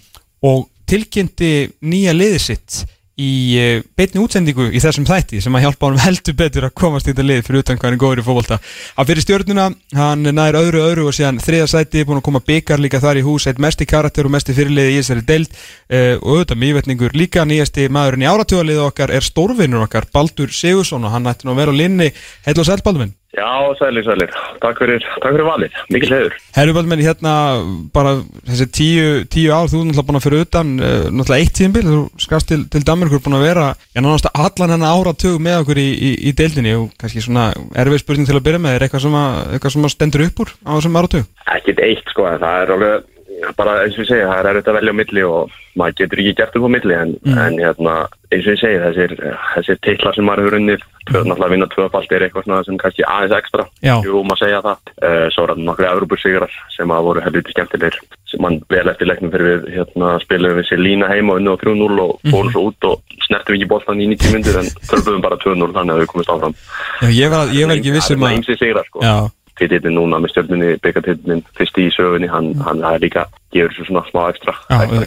og 0.44 0.68
tilkynnti 0.90 1.52
nýja 1.84 2.12
liðið 2.16 2.42
sitt 2.44 2.82
í 3.20 3.33
uh, 3.61 3.83
beitni 3.94 4.22
útsendingu 4.22 4.66
í 4.74 4.81
þessum 4.83 5.07
þætti 5.07 5.40
sem 5.44 5.55
að 5.55 5.66
hjálpa 5.66 5.88
honum 5.88 6.03
heldur 6.07 6.37
betur 6.38 6.66
að 6.68 6.74
komast 6.81 7.09
í 7.09 7.12
þetta 7.12 7.27
lið 7.29 7.42
fyrir 7.46 7.64
utan 7.64 7.79
hvað 7.79 7.88
hann 7.88 7.96
er 7.96 8.03
góður 8.03 8.22
í 8.22 8.27
fótbolta. 8.27 8.59
Hann 8.96 9.09
fyrir 9.11 9.27
stjórnuna, 9.27 9.66
hann 9.98 10.31
nær 10.35 10.59
öðru 10.59 10.83
öðru 10.85 11.09
og 11.11 11.16
síðan 11.16 11.40
þriða 11.44 11.70
sæti, 11.70 12.05
búin 12.09 12.20
að 12.20 12.27
koma 12.29 12.44
byggar 12.44 12.83
líka 12.83 13.03
þar 13.05 13.22
í 13.22 13.24
hús, 13.27 13.48
eitt 13.50 13.62
mesti 13.62 13.88
karakter 13.88 14.27
og 14.29 14.35
mesti 14.35 14.57
fyrirliði 14.57 14.94
í 14.96 15.00
þessari 15.00 15.27
deild. 15.31 15.59
Uh, 15.88 16.14
og 16.20 16.31
auðvitað 16.38 16.62
mývetningur 16.64 17.18
líka 17.18 17.46
nýjasti 17.48 17.90
maðurinn 17.92 18.27
í 18.27 18.31
áratugaliði 18.31 18.87
okkar 18.88 19.14
er 19.14 19.27
stórvinnur 19.27 19.87
okkar 19.87 20.11
Baldur 20.14 20.50
Sigursson 20.55 21.07
og 21.07 21.14
hann 21.14 21.31
ætti 21.31 21.46
nú 21.46 21.55
að 21.55 21.62
vera 21.62 21.77
á 21.77 21.81
linni 21.83 22.11
heil 22.46 22.59
og 22.59 22.66
sæl 22.66 22.83
Baldur 22.83 23.07
minn 23.07 23.14
Já, 23.35 23.75
sælir, 23.79 24.05
sælir. 24.07 24.31
Takk 24.62 24.79
fyrir, 24.79 25.05
takk 25.23 25.33
fyrir 25.35 25.47
valið. 25.49 25.79
Mikil 25.90 26.12
hefur. 26.14 26.37
Herru 26.55 26.75
Baldur 26.77 26.90
minn, 26.92 27.03
hérna 27.03 27.33
bara 27.94 28.12
þessi 28.47 28.66
tíu, 28.70 29.07
tíu 29.31 29.51
ár, 29.55 29.66
þú 29.73 29.81
er 29.81 29.88
náttúrulega 29.88 30.07
búin 30.11 30.20
að 30.20 30.27
fyrir 30.27 30.44
utan 30.44 30.70
uh, 30.79 30.92
náttúrulega 31.11 31.40
eitt 31.42 31.55
tíðinbil, 31.59 31.85
þú 31.88 32.03
skast 32.23 32.51
til, 32.53 32.61
til 32.70 32.85
Danmarkur 32.87 33.23
búin 33.25 33.38
að 33.40 33.47
vera, 33.49 33.66
já 33.90 34.01
nánast 34.05 34.31
allan 34.31 34.77
hennar 34.77 35.01
áratug 35.01 35.40
með 35.42 35.64
okkur 35.64 35.83
í, 35.83 35.88
í, 35.90 36.12
í 36.31 36.35
deildinni 36.38 36.77
og 36.79 36.92
kannski 37.01 37.25
svona 37.25 37.49
erfið 37.83 38.05
spurning 38.05 38.31
til 38.31 38.38
að 38.38 38.47
byrja 38.47 38.62
með 38.62 38.79
er 38.79 38.87
eitthvað 38.87 39.07
sem 39.09 39.18
að, 39.18 39.40
eitthvað 39.57 39.75
sem 39.75 39.88
að 39.88 39.94
stendur 39.97 40.27
upp 40.29 40.44
úr 40.44 40.55
á 40.55 40.70
þessum 40.77 41.01
áratug? 41.03 41.29
Ekkert 41.57 41.85
eitt, 41.88 42.14
sko, 42.14 42.29
en 42.31 42.42
það 42.44 42.62
er 42.62 42.75
alveg, 42.77 43.11
bara 43.57 43.83
eins 43.85 43.94
og 43.98 44.04
ég 44.04 44.09
segi, 44.09 44.24
það 44.24 44.38
er 44.40 44.48
erfitt 44.50 44.68
að 44.72 44.76
velja 44.78 44.94
á 44.94 45.00
milli 45.00 45.22
og 45.28 45.52
maður 45.74 45.96
getur 45.98 46.20
ekki 46.22 46.35
gert 46.38 46.57
upp 46.57 46.64
á 46.64 46.70
milli, 46.70 46.94
en, 46.94 47.12
Mm. 47.24 47.38
en 47.44 47.54
hérna, 47.59 47.94
eins 48.30 48.46
og 48.46 48.52
ég 48.54 48.61
segi, 48.61 48.78
þessir, 48.85 49.14
þessir 49.54 49.78
titlar 49.83 50.14
sem 50.14 50.24
maður 50.24 50.44
hefur 50.44 50.59
unnið, 50.61 50.85
tvö, 51.11 51.20
náttúrulega 51.24 51.46
að 51.48 51.54
vinna 51.54 51.68
tvöfalt 51.74 52.12
er 52.12 52.24
eitthvað 52.24 52.64
sem 52.64 52.78
kannski 52.78 53.04
aðeins 53.04 53.37
ekstra, 53.38 53.66
jú, 54.07 54.22
maður 54.22 54.42
segja 54.44 54.62
það. 54.62 54.78
Uh, 55.02 55.26
svo 55.35 55.44
er 55.44 55.50
það 55.52 55.64
nokkri 55.68 55.87
Evropasigrar 55.90 56.52
sem 56.76 56.88
að 56.88 57.04
voru 57.04 57.20
helviti 57.20 57.52
skemmtilegir, 57.52 58.00
sem 58.30 58.40
mann 58.40 58.62
vel 58.70 58.88
eftir 58.88 59.07
leiknum 59.11 59.30
fyrir 59.35 59.46
við, 59.50 59.62
hérna, 59.76 60.18
spilum 60.22 60.57
við 60.59 60.68
sér 60.70 60.80
lína 60.80 61.11
heima 61.11 61.37
unni 61.38 61.50
á 61.50 61.57
3-0 61.59 62.00
og 62.00 62.20
fórum 62.30 62.52
svo 62.54 62.66
út 62.70 62.90
og 62.90 63.00
snertum 63.26 63.54
ekki 63.59 63.68
boltan 63.68 64.00
í 64.00 64.09
90 64.14 64.33
myndir 64.33 64.59
en 64.62 64.70
törfum 64.88 65.22
bara 65.22 65.37
2-0 65.37 65.72
þannig 65.74 65.94
að 65.94 66.02
við 66.04 66.12
komumst 66.12 66.30
áfram. 66.30 66.54
Já, 67.02 67.09
ég 67.11 67.30
var, 67.30 67.46
ég 67.52 67.66
var 67.66 67.76
ekki 67.76 67.92
vissum 67.98 68.22
að 68.22 69.33
og 69.55 69.61
Titillin 69.61 69.95
núna 69.95 70.21
með 70.23 70.35
stjórnunni, 70.35 70.71
byggartitillin, 70.83 71.45
fyrst 71.59 71.77
í 71.79 71.90
sögunni, 71.95 72.31
hann, 72.31 72.55
hann 72.67 72.83
það 72.83 72.97
er 72.97 73.05
líka, 73.05 73.27
gefur 73.55 73.77
svo 73.77 73.87
svona 73.88 74.07
smá 74.09 74.25
ekstra, 74.33 74.57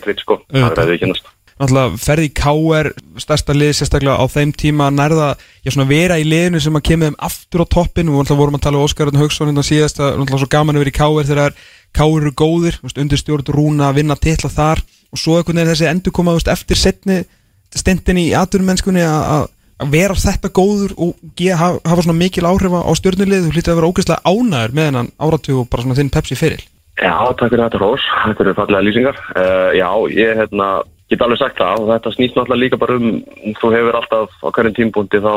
kritt 0.04 0.24
sko, 0.24 0.40
það 0.54 0.70
er 0.72 0.84
að 0.84 0.92
við 0.94 1.02
kennast. 1.04 1.34
náttúrulega 1.58 1.98
ferði 1.98 2.28
KR 2.38 2.90
stærsta 3.20 3.56
lið 3.58 3.72
sérstaklega 3.80 4.22
á 4.22 4.26
þeim 4.30 4.52
tíma 4.54 4.92
nærða, 4.94 5.32
já 5.66 5.72
svona 5.74 5.90
vera 5.90 6.20
í 6.22 6.28
liðinu 6.28 6.62
sem 6.64 6.76
að 6.78 6.86
kemur 6.92 7.10
þeim 7.10 7.18
aftur 7.28 7.66
á 7.66 7.72
toppin, 7.76 8.12
við 8.12 8.22
náttúrulega 8.22 8.42
vorum 8.44 8.60
að 8.60 8.64
tala 8.68 8.80
um 8.80 8.86
Óskar 8.86 9.12
Örn 9.12 9.20
Hauksson 9.24 9.52
hérna 9.52 9.66
síðast, 9.66 10.00
að 10.00 10.14
náttúrulega 10.22 10.44
svo 10.46 10.52
gaman 10.54 10.78
að 10.78 10.86
vera 10.86 10.94
í 10.94 10.98
KR 11.00 11.32
þegar 11.32 11.58
KR 11.98 12.22
eru 12.22 12.34
góðir, 12.38 12.78
þú 12.78 12.88
veist, 12.88 13.02
undir 13.02 13.20
stjórn 13.20 13.52
Rúna 13.52 13.90
að 13.90 14.00
vinna 14.04 14.18
titla 14.22 14.52
þar. 14.54 14.84
Og 15.08 15.20
svo 15.22 15.38
einhvern 15.38 15.58
veginn 15.58 15.72
þessi 15.72 15.88
endur 15.90 16.14
koma, 16.14 16.36
veist, 16.36 16.52
eftir 16.52 16.78
setni 16.78 17.22
stendin 17.74 18.20
í 18.22 18.28
atvinnumennskunni 18.38 19.04
að 19.08 19.48
að- 19.80 19.92
vera 19.94 20.14
þetta 20.18 20.50
góður 20.50 20.94
og 20.98 21.14
ge, 21.38 21.52
hafa, 21.54 21.80
hafa 21.86 22.02
svona 22.02 22.18
mikil 22.18 22.46
áhrif 22.50 22.74
á 22.74 22.92
stjórnulið, 22.98 23.46
þú 23.48 23.54
hlýtti 23.54 23.72
að 23.72 23.80
vera 23.82 23.92
ógeðslega 23.92 24.26
ánæður 24.26 24.74
með 24.74 24.90
hennan 24.92 25.12
áratug 25.22 25.62
og 25.62 25.70
bara 25.70 25.84
svona 25.86 26.00
þinn 26.00 26.14
Pepsi 26.14 26.36
fyrir 26.36 26.66
Já, 26.98 27.14
takk 27.38 27.52
fyrir 27.52 27.62
þetta 27.68 27.78
Rós, 27.78 28.02
þetta 28.26 28.42
eru 28.42 28.54
fallega 28.58 28.86
lýsingar. 28.88 29.18
Uh, 29.38 29.70
já, 29.78 29.90
ég 30.18 30.40
hérna, 30.40 30.82
get 31.12 31.22
alveg 31.22 31.38
sagt 31.38 31.60
það. 31.62 31.84
Og 31.84 31.92
þetta 31.92 32.14
snýst 32.16 32.34
náttúrulega 32.40 32.64
líka 32.64 32.80
bara 32.82 32.96
um, 32.98 33.20
þú 33.62 33.70
hefur 33.76 33.98
alltaf 34.00 34.34
á 34.42 34.48
hverjum 34.50 34.74
tímpúndi 34.80 35.22
þá 35.22 35.34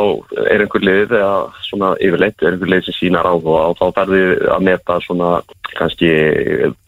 er 0.48 0.64
einhver 0.64 0.86
lið 0.88 1.12
eða 1.20 1.34
svona 1.68 1.92
yfirleitt 2.00 2.40
er 2.40 2.56
einhver 2.56 2.72
lið 2.72 2.88
sem 2.88 2.96
sínar 2.96 3.28
á 3.28 3.36
og 3.36 3.76
þá 3.76 3.84
ferði 4.00 4.22
að 4.56 4.66
meta 4.70 4.96
svona 5.04 5.30
kannski 5.76 6.10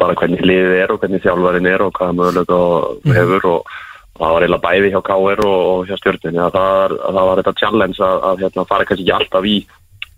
bara 0.00 0.16
hvernig 0.16 0.40
liðið 0.40 0.74
er 0.80 0.96
og 0.96 1.04
hvernig 1.04 1.22
þjálfarin 1.26 1.68
er 1.68 1.84
og 1.84 1.92
hvaða 2.00 2.16
mögulega 2.16 2.62
þú 3.04 3.16
hefur 3.20 3.48
og 3.52 3.60
og 3.60 3.80
það 4.18 4.34
var 4.34 4.46
eiginlega 4.46 4.66
bæði 4.66 4.90
hjá 4.92 5.00
KR 5.08 5.44
og, 5.48 5.60
og 5.72 5.86
hjá 5.88 5.96
stjórnunni 6.00 6.42
að 6.42 6.58
það, 6.58 6.96
það 7.04 7.28
var 7.28 7.42
þetta 7.42 7.54
challenge 7.60 8.02
að, 8.08 8.26
að 8.30 8.44
hérna, 8.44 8.66
fara 8.72 8.88
kannski 8.88 9.06
ekki 9.06 9.16
alltaf 9.18 9.48
í 9.48 9.56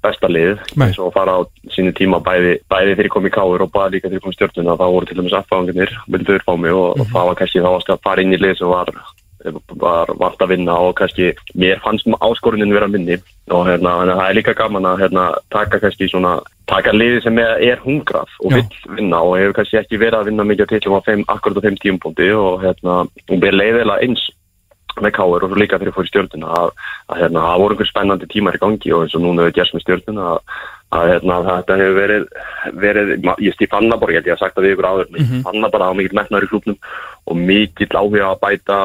besta 0.05 0.29
lið. 0.29 0.63
Nei. 0.77 0.87
eins 0.89 1.01
og 1.01 1.13
fara 1.15 1.39
á 1.39 1.41
sínu 1.73 1.95
tíma 1.97 2.21
bæði, 2.25 2.59
bæði 2.69 2.95
þegar 2.95 3.09
ég 3.09 3.15
kom 3.15 3.29
í 3.29 3.35
KR 3.35 3.67
og 3.67 3.75
bara 3.75 3.93
líka 3.93 4.09
þegar 4.09 4.21
ég 4.21 4.25
kom 4.27 4.35
í 4.35 4.39
stjórnuna 4.39 4.79
þá 4.81 4.87
voru 4.87 5.09
til 5.09 5.19
dæmis 5.21 5.37
affanginir 5.39 5.93
vildur 6.13 6.45
fá 6.45 6.57
mig 6.61 6.77
og, 6.77 6.99
og 6.99 7.13
það 7.13 7.29
var 7.31 7.39
kannski 7.41 7.65
þá 7.65 7.71
að 7.73 8.03
fara 8.05 8.25
inn 8.25 8.37
í 8.37 8.41
lið 8.43 8.59
sem 8.61 8.73
var 8.73 8.93
var 9.81 10.09
vant 10.17 10.41
að 10.41 10.55
vinna 10.55 10.77
og 10.81 10.95
kannski 10.99 11.33
mér 11.59 11.81
fannst 11.85 12.09
áskorunin 12.21 12.73
vera 12.73 12.89
minni. 12.89 13.19
Og 13.53 13.67
hérna, 13.69 13.99
það 14.09 14.29
er 14.29 14.37
líka 14.39 14.55
gaman 14.57 14.89
að 14.89 15.05
hérna, 15.05 15.25
taka 15.53 15.81
kannski 15.83 16.09
svona, 16.09 16.39
taka 16.71 16.95
liði 16.95 17.21
sem 17.25 17.39
er, 17.43 17.81
hungrað 17.85 18.31
og 18.41 18.55
vill 18.55 18.97
vinna 18.97 19.21
og 19.21 19.37
hefur 19.39 19.59
kannski 19.59 19.81
ekki 19.83 20.01
verið 20.01 20.21
að 20.21 20.31
vinna 20.31 20.47
mikið 20.49 20.65
á 20.65 20.73
titlum 20.73 20.97
á 20.97 21.07
þeim, 21.09 21.27
akkurat 21.29 21.61
á 21.61 21.65
þeim 21.67 21.77
tíumpúndi 21.83 22.31
og 22.39 22.65
hérna, 22.65 23.03
og 23.05 23.37
mér 23.43 23.59
leiðilega 23.59 24.01
eins 24.07 24.25
með 25.03 25.15
káir 25.17 25.43
og 25.43 25.51
svo 25.51 25.59
líka 25.59 25.79
þegar 25.79 25.91
ég 25.91 25.97
fór 25.97 26.07
í 26.07 26.11
stjórnuna 26.13 26.55
að, 26.55 26.73
að 27.11 27.21
hérna, 27.23 27.43
það 27.49 27.61
voru 27.63 27.75
einhver 27.75 27.91
spennandi 27.91 28.31
tímar 28.31 28.57
í 28.59 28.63
gangi 28.63 28.95
og 28.95 29.05
eins 29.05 29.17
og 29.19 29.25
núna 29.25 29.45
hefur 29.45 29.57
gerst 29.59 29.75
með 29.75 29.85
stjórnuna 29.85 30.27
að, 30.31 30.61
að 30.95 31.09
hérna, 31.11 31.39
þetta 31.49 31.79
hefur 31.81 31.97
verið, 31.99 32.27
verið 32.85 33.13
ég 33.43 33.65
Fannaborg, 33.73 34.15
ég 34.15 34.21
held 34.21 34.31
ég 34.31 34.37
að 34.37 34.45
sagt 34.45 34.59
það 34.59 34.67
við 34.67 34.77
ykkur 34.77 34.91
áður 34.91 35.11
mm 35.11 35.25
Mhm. 35.25 35.43
Fannaborg 35.49 35.85
hafa 35.85 35.99
mikill 35.99 36.19
metnaður 36.21 36.47
í 36.47 36.51
klubnum 36.53 36.79
og 37.25 37.37
mikill 37.37 37.99
áhuga 37.99 38.31
að 38.31 38.41
bæta 38.45 38.79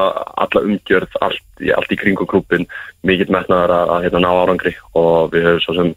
alla 0.44 0.64
umgjörð, 0.66 1.16
allt, 1.20 1.44
allt 1.76 1.92
í 1.94 2.00
kringu 2.00 2.26
klubin 2.26 2.66
mikill 3.06 3.30
metnaður 3.32 3.72
að, 3.74 3.90
að 3.94 4.02
hérna, 4.06 4.20
ná 4.24 4.30
árangri 4.30 4.72
og 4.98 5.30
við 5.32 5.46
höfum 5.48 5.62
svo 5.64 5.74
sem 5.78 5.92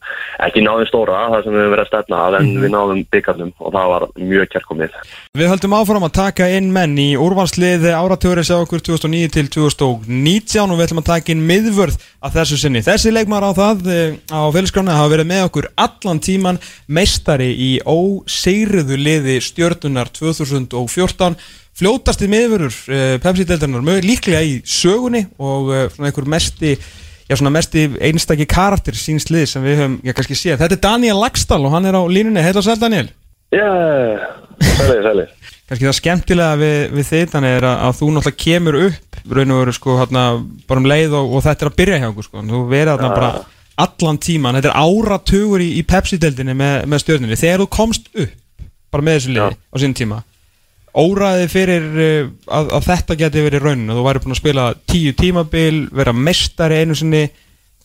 ekki 0.46 0.64
náðum 0.64 0.88
stóra, 0.88 1.24
það 1.34 1.44
sem 1.44 1.56
við 1.56 1.62
höfum 1.64 1.74
verið 1.74 1.84
að 1.84 1.90
stefna 1.92 2.22
að 2.24 2.38
en 2.40 2.52
við 2.62 2.74
náðum 2.74 3.02
byggarnum 3.14 3.52
og 3.60 3.74
það 3.76 3.90
var 3.94 4.06
mjög 4.22 4.52
kærkomið 4.54 4.98
Við 5.40 5.50
höldum 5.52 5.76
áfram 5.76 6.08
að 6.08 6.16
taka 6.20 6.50
inn 6.56 6.70
menn 6.76 6.94
í 7.02 7.10
úrvalslið 7.20 7.88
áratugurins 7.92 8.52
á 8.54 8.58
okkur 8.62 8.84
2009 8.86 9.34
til 9.36 9.46
2019 9.58 10.74
og 10.74 10.80
við 10.80 10.86
ætlum 10.88 11.04
að 11.04 11.10
taka 11.10 11.34
inn 11.34 11.48
miðvörð 11.50 11.98
að 12.24 12.38
þessu 12.38 12.60
sinni. 12.62 12.84
Þessi 12.86 13.12
leikmar 13.12 13.44
á 13.44 13.52
það 13.58 13.90
eh, 13.92 14.16
á 14.32 14.42
félagsgrána 14.54 15.00
hafa 15.00 15.14
verið 15.16 15.30
með 15.34 15.48
okkur 15.50 15.70
allan 15.88 16.22
tíman 16.24 16.62
meistari 16.88 17.50
í 17.52 17.72
óseiriðu 17.84 19.00
liði 19.00 19.40
stjörnunar 19.44 20.14
2014 20.14 21.36
fljótasti 21.84 22.30
miðvörður 22.32 22.76
uh, 22.88 23.16
Pepsi-deldarinnar 23.24 24.06
líklega 24.06 24.44
í 24.48 24.62
sögunni 24.64 25.26
og 25.36 25.74
uh, 25.74 25.86
svona 25.92 26.10
einhver 26.10 26.30
mesti 26.32 26.78
já, 26.78 27.36
svona 27.36 27.52
mesti 27.54 27.90
einstaki 28.00 28.48
karakter 28.50 28.96
síns 28.96 29.28
lið 29.34 29.50
sem 29.52 29.66
við 29.66 29.82
höfum, 29.82 30.00
já, 30.08 30.16
kannski 30.16 30.40
séð. 30.40 30.62
Þetta 30.64 30.80
er 30.80 30.84
Daniel 30.88 31.20
Lagstall 31.20 31.64
og 31.68 31.76
hann 31.76 31.90
er 31.90 32.00
á 32.00 32.04
línunni. 32.08 32.44
Heil 32.44 32.56
og 32.60 32.66
sæl, 32.66 32.80
Daniel. 32.80 33.12
Já, 33.54 33.68
sæli, 34.80 35.02
sæli 35.04 35.28
kannski 35.64 35.88
það 35.88 35.98
skemmtilega 35.98 36.60
við, 36.60 36.78
við 36.94 37.10
þitt 37.10 37.36
er 37.40 37.66
að, 37.66 37.78
að 37.88 37.96
þú 38.00 38.10
náttúrulega 38.14 38.42
kemur 38.44 38.78
upp 38.82 39.20
raun 39.34 39.54
og 39.56 39.62
veru 39.62 39.74
sko 39.78 39.96
hérna 40.02 40.24
bara 40.68 40.82
um 40.82 40.90
leið 40.92 41.16
og, 41.18 41.34
og 41.38 41.46
þetta 41.46 41.66
er 41.66 41.72
að 41.72 41.78
byrja 41.80 42.00
hjá 42.02 42.08
okkur 42.10 42.28
sko 42.28 42.44
þú 42.50 42.62
verið 42.72 42.92
þarna 42.92 43.14
bara 43.14 43.32
allan 43.86 44.20
tíman 44.22 44.60
þetta 44.60 44.74
er 44.74 44.84
áratugur 44.84 45.64
í, 45.64 45.70
í 45.80 45.86
Pepsi-deldinni 45.88 46.56
með, 46.58 46.76
með 46.92 47.04
stjórninni 47.06 47.40
þegar 47.40 47.64
þú 47.64 47.70
komst 47.78 48.12
upp 48.12 48.68
bara 48.94 49.08
með 49.08 49.20
þessu 49.20 49.34
liði 49.38 49.56
á 49.56 49.76
sín 49.82 49.98
tíma 49.98 50.20
óræði 50.94 51.48
fyrir 51.52 51.88
uh, 51.94 52.28
að, 52.48 52.74
að 52.78 52.90
þetta 52.90 53.20
geti 53.24 53.46
verið 53.48 53.66
raunin 53.66 53.90
að 53.90 54.00
þú 54.00 54.06
væri 54.08 54.24
búin 54.24 54.36
að 54.36 54.42
spila 54.42 54.68
tíu 54.90 55.16
tímabil 55.18 55.88
vera 55.92 56.14
mestari 56.14 56.84
einu 56.84 56.98
sinni 56.98 57.24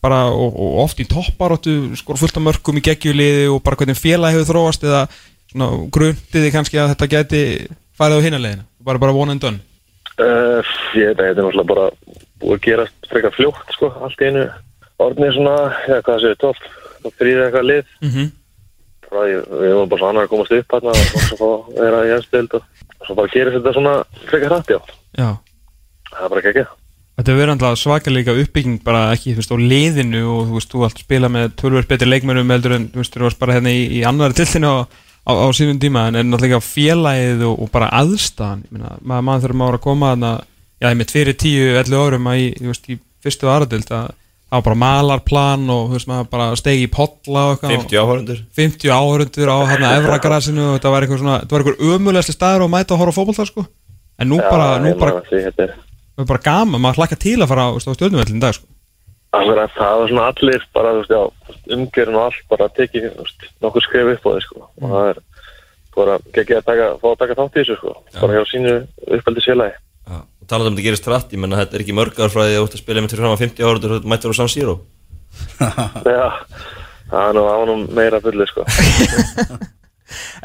bara, 0.05 0.27
og, 0.31 0.55
og 0.55 0.79
oft 0.85 1.01
í 1.03 1.09
topparóttu 1.09 1.97
skor 1.99 2.21
fullt 2.21 2.39
af 2.39 2.45
mörgum 2.45 2.79
í 2.79 2.85
geggjulíði 2.87 3.49
og 3.51 3.63
bara 3.65 3.79
hvernig 3.81 3.99
félag 3.99 4.37
hefur 4.37 4.53
þróast 4.53 4.87
eða 4.87 5.07
svona 5.49 5.71
grundiði 5.95 6.53
kannski 6.55 6.81
að 6.81 6.93
þetta 6.93 7.11
geti 7.15 7.43
farið 7.99 8.23
á 8.23 8.27
hinnalegina, 8.27 8.67
bara 8.85 9.03
bara 9.03 9.17
one 9.17 9.35
and 9.35 9.43
done. 9.43 9.63
Uh, 10.19 10.63
ég 10.99 11.15
veit 11.15 11.19
að 11.19 11.29
þetta 11.29 11.43
er 11.43 11.47
náttúrulega 11.47 11.71
bara 11.73 11.87
búið 12.43 12.57
að 12.57 12.65
gerast 12.67 13.11
frekar 13.11 13.35
fljótt 13.35 13.75
sko, 13.75 13.91
allt 14.03 14.23
í 14.23 14.31
einu. 14.31 14.45
Orðnið 14.99 15.35
svona, 15.37 15.57
já 15.87 15.97
hvað 16.03 16.25
séu, 16.25 16.39
12 16.43 17.07
og 17.07 17.17
þrýðið 17.21 17.45
eitthvað 17.45 17.69
lið. 17.71 17.93
Mm 18.03 18.13
-hmm. 18.15 18.31
Bara, 19.13 19.29
ég, 19.31 19.47
við 19.53 19.77
varum 19.77 19.93
bara 19.93 20.03
svo 20.03 20.11
annar 20.11 20.29
að 20.29 20.35
komast 20.35 20.57
upp 20.59 20.77
hérna 20.77 20.97
og 20.97 21.31
svo 21.31 21.53
að 21.55 21.81
vera 21.83 22.03
í 22.07 22.13
ennstild 22.17 22.59
og 22.59 23.07
svo 23.07 23.17
bara 23.19 23.33
gerist 23.35 23.59
þetta 23.61 23.77
svona 23.79 23.95
frekar 24.29 24.55
hrætt, 24.57 24.75
já. 24.75 24.81
Já, 25.19 25.31
það 26.13 26.27
er 26.27 26.35
bara 26.35 26.43
ekki 26.45 26.53
ekki 26.55 26.69
þetta 27.19 27.35
verið 27.35 27.53
alltaf 27.57 27.81
svakalega 27.81 28.35
uppbygging 28.45 28.79
bara 28.87 29.09
ekki, 29.15 29.35
þú 29.35 29.43
veist, 29.43 29.55
á 29.55 29.59
liðinu 29.59 30.23
og 30.31 30.41
þú 30.47 30.59
veist, 30.59 30.71
þú 30.71 30.85
allt 30.87 31.01
spila 31.03 31.31
með 31.35 31.57
tölvöld 31.59 31.89
betri 31.91 32.09
leikmennum 32.09 32.53
heldur 32.55 32.77
en, 32.77 32.87
þú 32.93 33.03
veist, 33.03 33.17
þú 33.17 33.27
varst 33.27 33.41
bara 33.41 33.57
hérna 33.57 33.73
í, 33.75 33.81
í 33.99 34.05
annari 34.07 34.39
tiltinu 34.39 34.71
á, 34.71 34.77
á, 35.27 35.33
á 35.35 35.47
síðan 35.57 35.81
tíma. 35.83 36.07
En 36.09 36.21
er 36.21 36.29
náttúrulega 36.29 36.61
félagið 36.63 37.43
og, 37.49 37.57
og 37.65 37.73
bara 37.75 37.91
aðstæðan 37.99 38.63
ég 38.69 38.77
meina, 38.77 38.95
maður, 39.03 39.49
þurfum 39.49 39.67
ára 39.67 39.81
að 39.81 39.85
koma 39.89 40.13
þarna, 40.13 40.33
já, 40.79 40.87
ég 40.87 41.01
með 41.01 41.15
fyrir 41.17 41.39
tíu, 41.43 41.67
ellu 41.83 42.05
árum 42.05 42.31
að 42.31 42.45
í, 42.45 42.47
þú 42.61 42.71
veist, 42.71 42.87
í 42.87 42.99
fyrstu 43.27 43.51
aðradild 43.51 43.93
að 43.99 44.15
það 44.49 44.57
var 44.57 44.65
bara 44.69 44.81
malarplan 44.83 45.67
og 45.75 45.93
veist, 45.93 46.13
bara 46.33 46.49
stegi 46.57 46.87
í 46.87 46.93
potla 46.93 47.45
og 47.49 47.57
eitthvað 47.57 47.75
50 47.77 48.01
áhörundur 48.03 48.41
50 48.57 48.95
áhörundur 48.95 49.53
á 49.53 49.59
hérna 49.73 49.93
efragrasinu 50.01 50.65
og 50.71 50.79
þetta 50.79 50.95
var 50.95 51.07
eitthvað 51.07 51.85
ömulegasti 51.93 52.37
staður 52.37 52.67
að 52.67 52.75
mæta 52.77 52.97
að 52.97 53.05
horfa 53.05 53.15
á 53.15 53.19
fótbolta 53.19 53.49
sko 53.49 53.67
en 54.19 54.33
nú 54.33 54.41
Já, 54.41 54.49
bara, 54.49 54.73
nú 54.83 54.97
bara, 54.99 55.23
er 55.29 56.27
bara 56.27 56.43
gaman, 56.43 56.81
maður 56.83 57.05
hlakka 57.05 57.21
til 57.21 57.39
að 57.39 57.51
fara 57.53 57.69
á, 57.69 57.77
á 57.77 57.81
stjórnumvellin 57.95 58.43
dag 58.43 58.57
sko 58.57 58.67
að 59.37 59.73
það 59.77 59.99
var 60.01 60.09
svona 60.11 60.29
allir 60.33 60.65
bara, 60.73 60.93
umgjörn 61.75 62.17
og 62.17 62.23
allt 62.29 62.45
bara 62.49 62.69
tekið, 62.77 63.11
nokkur 63.61 63.85
skrif 63.85 64.13
upp 64.15 64.25
á 64.25 64.31
því, 64.31 64.45
sko. 64.47 64.69
Og 64.81 64.95
það 64.95 65.11
er 65.11 65.21
bara 65.99 66.17
geggið 66.33 66.61
að 66.61 66.69
taka, 66.71 66.89
fá 67.03 67.09
að 67.11 67.19
taka 67.23 67.37
þátt 67.41 67.59
í 67.59 67.61
þessu, 67.61 67.77
sko. 67.81 67.95
Bara 68.21 68.39
hjá 68.39 68.49
sínu 68.49 68.75
uppeldi 69.19 69.45
sélagi. 69.45 69.77
Talað 70.51 70.71
um 70.71 70.75
að 70.75 70.79
þetta 70.79 70.87
gerist 70.89 71.07
trætt, 71.07 71.33
ég 71.35 71.43
menna 71.43 71.61
þetta 71.61 71.77
er 71.77 71.85
ekki 71.85 71.97
mörg 71.97 72.21
ár 72.21 72.33
frá 72.33 72.43
því 72.43 72.53
að 72.53 72.59
þú 72.59 72.67
ert 72.67 72.77
að 72.77 72.83
spila 72.83 73.03
með 73.05 73.13
til 73.13 73.21
fram 73.21 73.35
að 73.35 73.43
50 73.45 73.67
áhörundur 73.67 73.95
og 73.95 74.05
þú 74.05 74.13
mættur 74.13 74.35
á 74.35 74.39
San 74.39 74.53
Siro 74.53 74.77
Já, 76.19 76.29
það 77.11 77.25
er 77.25 77.37
nú, 77.37 77.43
það 77.49 77.59
var 77.59 77.71
nú 77.71 77.77
meira 77.99 78.23
fulli, 78.25 78.49
sko. 78.53 78.69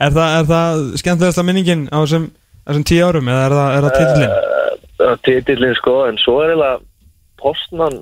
Er 0.03 0.11
það, 0.11 0.33
er 0.35 0.47
það 0.49 0.81
skemmtilegasta 0.99 1.43
minningin 1.47 1.85
á 1.87 2.03
þessum, 2.03 2.25
þessum 2.67 2.83
tíu 2.89 3.05
árum 3.07 3.29
eða 3.31 3.43
er 3.45 3.53
það, 3.55 3.69
er 3.75 3.85
það 3.85 3.93
titillin? 3.95 4.33
Uh, 4.99 5.13
titillin, 5.23 5.75
sko, 5.79 5.93
en 6.09 6.19
svo 6.19 6.33
er 6.43 6.51
eiginlega 6.51 6.81
postman 7.39 7.95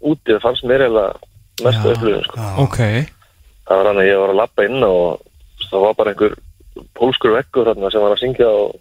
úti, 0.00 0.30
það 0.30 0.40
fannst 0.46 0.64
mér 0.70 0.86
eiginlega 0.86 1.66
mestu 1.66 1.92
upplifin, 1.92 2.24
sko. 2.30 2.48
Ok, 2.64 2.80
Það 3.64 3.80
var 3.80 3.88
hann 3.88 4.00
að 4.02 4.08
ég 4.08 4.18
var 4.20 4.32
að 4.32 4.40
lappa 4.40 4.66
inn 4.66 4.82
og 4.84 5.22
það 5.70 5.84
var 5.86 5.94
bara 6.00 6.12
einhver 6.12 6.34
pólskur 6.98 7.36
vekkur 7.38 7.70
þarna 7.70 7.90
sem 7.92 8.02
var 8.04 8.14
að 8.14 8.20
syngja 8.20 8.48
og, 8.50 8.74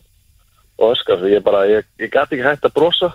og 0.79 0.93
öskar. 0.93 1.19
Svo 1.21 1.31
ég 1.31 1.43
bara, 1.45 1.65
ég, 1.69 1.89
ég 2.01 2.09
gæti 2.13 2.38
ekki 2.38 2.47
hægt 2.47 2.69
að 2.69 2.75
brosa. 2.77 3.12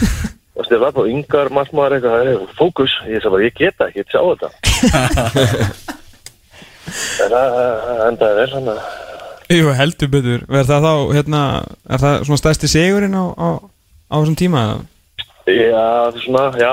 og 0.58 0.66
stið 0.66 0.82
var 0.82 0.96
bara 0.96 1.12
yngar 1.12 1.52
margmaður 1.54 1.98
eitthvað, 1.98 2.16
það 2.16 2.32
er 2.32 2.58
fókus. 2.58 2.98
Ég 3.06 3.22
sagði 3.22 3.34
bara, 3.36 3.46
ég 3.46 3.60
geta 3.62 3.88
ekki, 3.88 4.02
ég 4.02 4.10
sjá 4.12 4.20
þetta. 4.32 4.48
en 6.88 7.32
það 7.32 7.56
það 7.56 8.02
endaði 8.06 8.38
vel 8.38 8.50
hann 8.54 8.72
að 8.72 8.80
jú 9.48 9.72
heldur 9.76 10.10
betur 10.12 10.44
Er 10.52 10.66
það 10.68 10.86
þá, 10.86 10.92
hérna, 11.16 11.42
er 11.88 12.02
það 12.02 12.16
svona 12.28 12.40
stærsti 12.42 12.70
sigurinn 12.70 13.16
á, 13.16 13.24
á, 13.32 13.48
á 14.12 14.14
þessum 14.18 14.38
tíma? 14.38 14.64
Já, 15.48 15.72
það 15.72 16.18
er 16.18 16.24
svona, 16.24 16.44
já, 16.60 16.72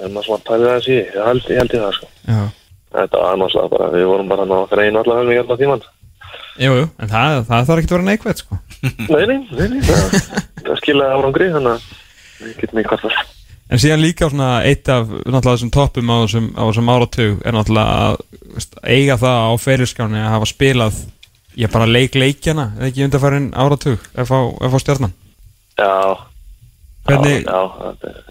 en 0.00 0.14
maður 0.14 0.26
svona 0.26 0.46
pælið 0.48 0.70
aðeins 0.70 0.88
í, 0.90 0.96
ég 0.98 1.28
held, 1.28 1.44
ég 1.46 1.60
held 1.62 1.76
í 1.76 1.82
það, 1.84 1.92
sko. 1.98 2.10
Já, 2.26 2.40
Þetta 2.90 3.22
var 3.22 3.36
náttúrulega 3.38 3.70
bara, 3.70 3.88
við 3.94 4.08
vorum 4.10 4.30
bara 4.32 4.44
að 4.50 4.70
þreina 4.72 5.02
allar 5.04 5.20
helmingi 5.20 5.42
allar 5.44 5.58
tíman. 5.60 5.84
Jú, 6.60 6.72
jú, 6.80 6.86
en 7.00 7.10
það, 7.10 7.36
það 7.48 7.66
þarf 7.70 7.82
ekki 7.82 7.90
að 7.90 7.96
vera 7.96 8.08
neikvægt 8.10 8.42
sko. 8.44 8.58
Nei, 9.12 9.24
nei, 9.28 9.38
nei, 9.50 9.66
nei, 9.74 9.82
það, 9.84 10.16
það 10.64 10.80
skilaði 10.80 11.18
árangri, 11.18 11.48
þannig 11.56 11.76
að 11.76 11.86
við 12.40 12.56
getum 12.62 12.80
ekki 12.82 12.90
hvað 12.94 13.04
það. 13.06 13.36
En 13.70 13.78
síðan 13.78 14.00
líka 14.02 14.26
svona 14.32 14.48
eitt 14.66 14.88
af 14.90 15.06
náttúrulega 15.14 15.52
þessum 15.54 15.70
toppum 15.76 16.08
á 16.10 16.16
þessum, 16.24 16.46
á 16.58 16.62
þessum 16.66 16.88
áratug 16.90 17.42
er 17.46 17.54
náttúrulega 17.54 17.98
að 18.08 18.16
veist, 18.56 18.72
eiga 18.82 19.16
það 19.20 19.44
á 19.46 19.50
ferilskáni 19.62 20.18
að 20.24 20.32
hafa 20.34 20.48
spilað 20.50 20.98
ég 21.60 21.70
bara 21.70 21.86
leik 21.86 22.16
leikjana 22.18 22.64
eða 22.78 22.88
ekki 22.88 23.04
undarfærin 23.06 23.46
áratug 23.54 24.08
ef 24.18 24.32
á 24.34 24.78
stjarnan? 24.82 25.14
Já, 25.78 25.92
Hvernig, 27.06 27.44
já, 27.46 27.60
já, 27.60 27.92
þetta 27.94 28.10
er 28.10 28.26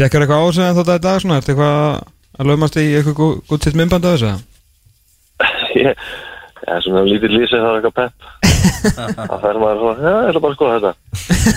tekkar 0.00 0.22
eitthvað 0.26 0.40
á 0.40 0.46
þessu 0.50 0.62
en 0.66 0.76
þetta 0.80 0.98
í 1.00 1.02
dag 1.06 1.22
svona, 1.24 1.38
ertu 1.40 1.54
eitthvað 1.54 1.80
að 2.40 2.50
lögmast 2.52 2.76
í 2.80 2.84
eitthvað 2.98 3.16
gú- 3.18 3.40
gútt 3.50 3.66
sitt 3.66 3.76
myndband 3.80 4.06
af 4.10 4.18
þessu? 4.18 4.34
ég, 5.80 6.04
já, 6.66 6.74
svona 6.84 7.06
lítið 7.08 7.36
lýsið 7.36 7.64
það 7.64 7.70
er 7.70 7.80
eitthvað 7.80 7.98
pepp 8.00 8.40
það 9.30 9.42
fer 9.42 9.58
maður 9.60 9.80
svona, 9.80 9.96
já, 10.00 10.12
ég 10.20 10.30
ætla 10.30 10.42
bara 10.44 10.52
að 10.52 10.58
skoða 10.58 10.76
þetta. 10.76 10.92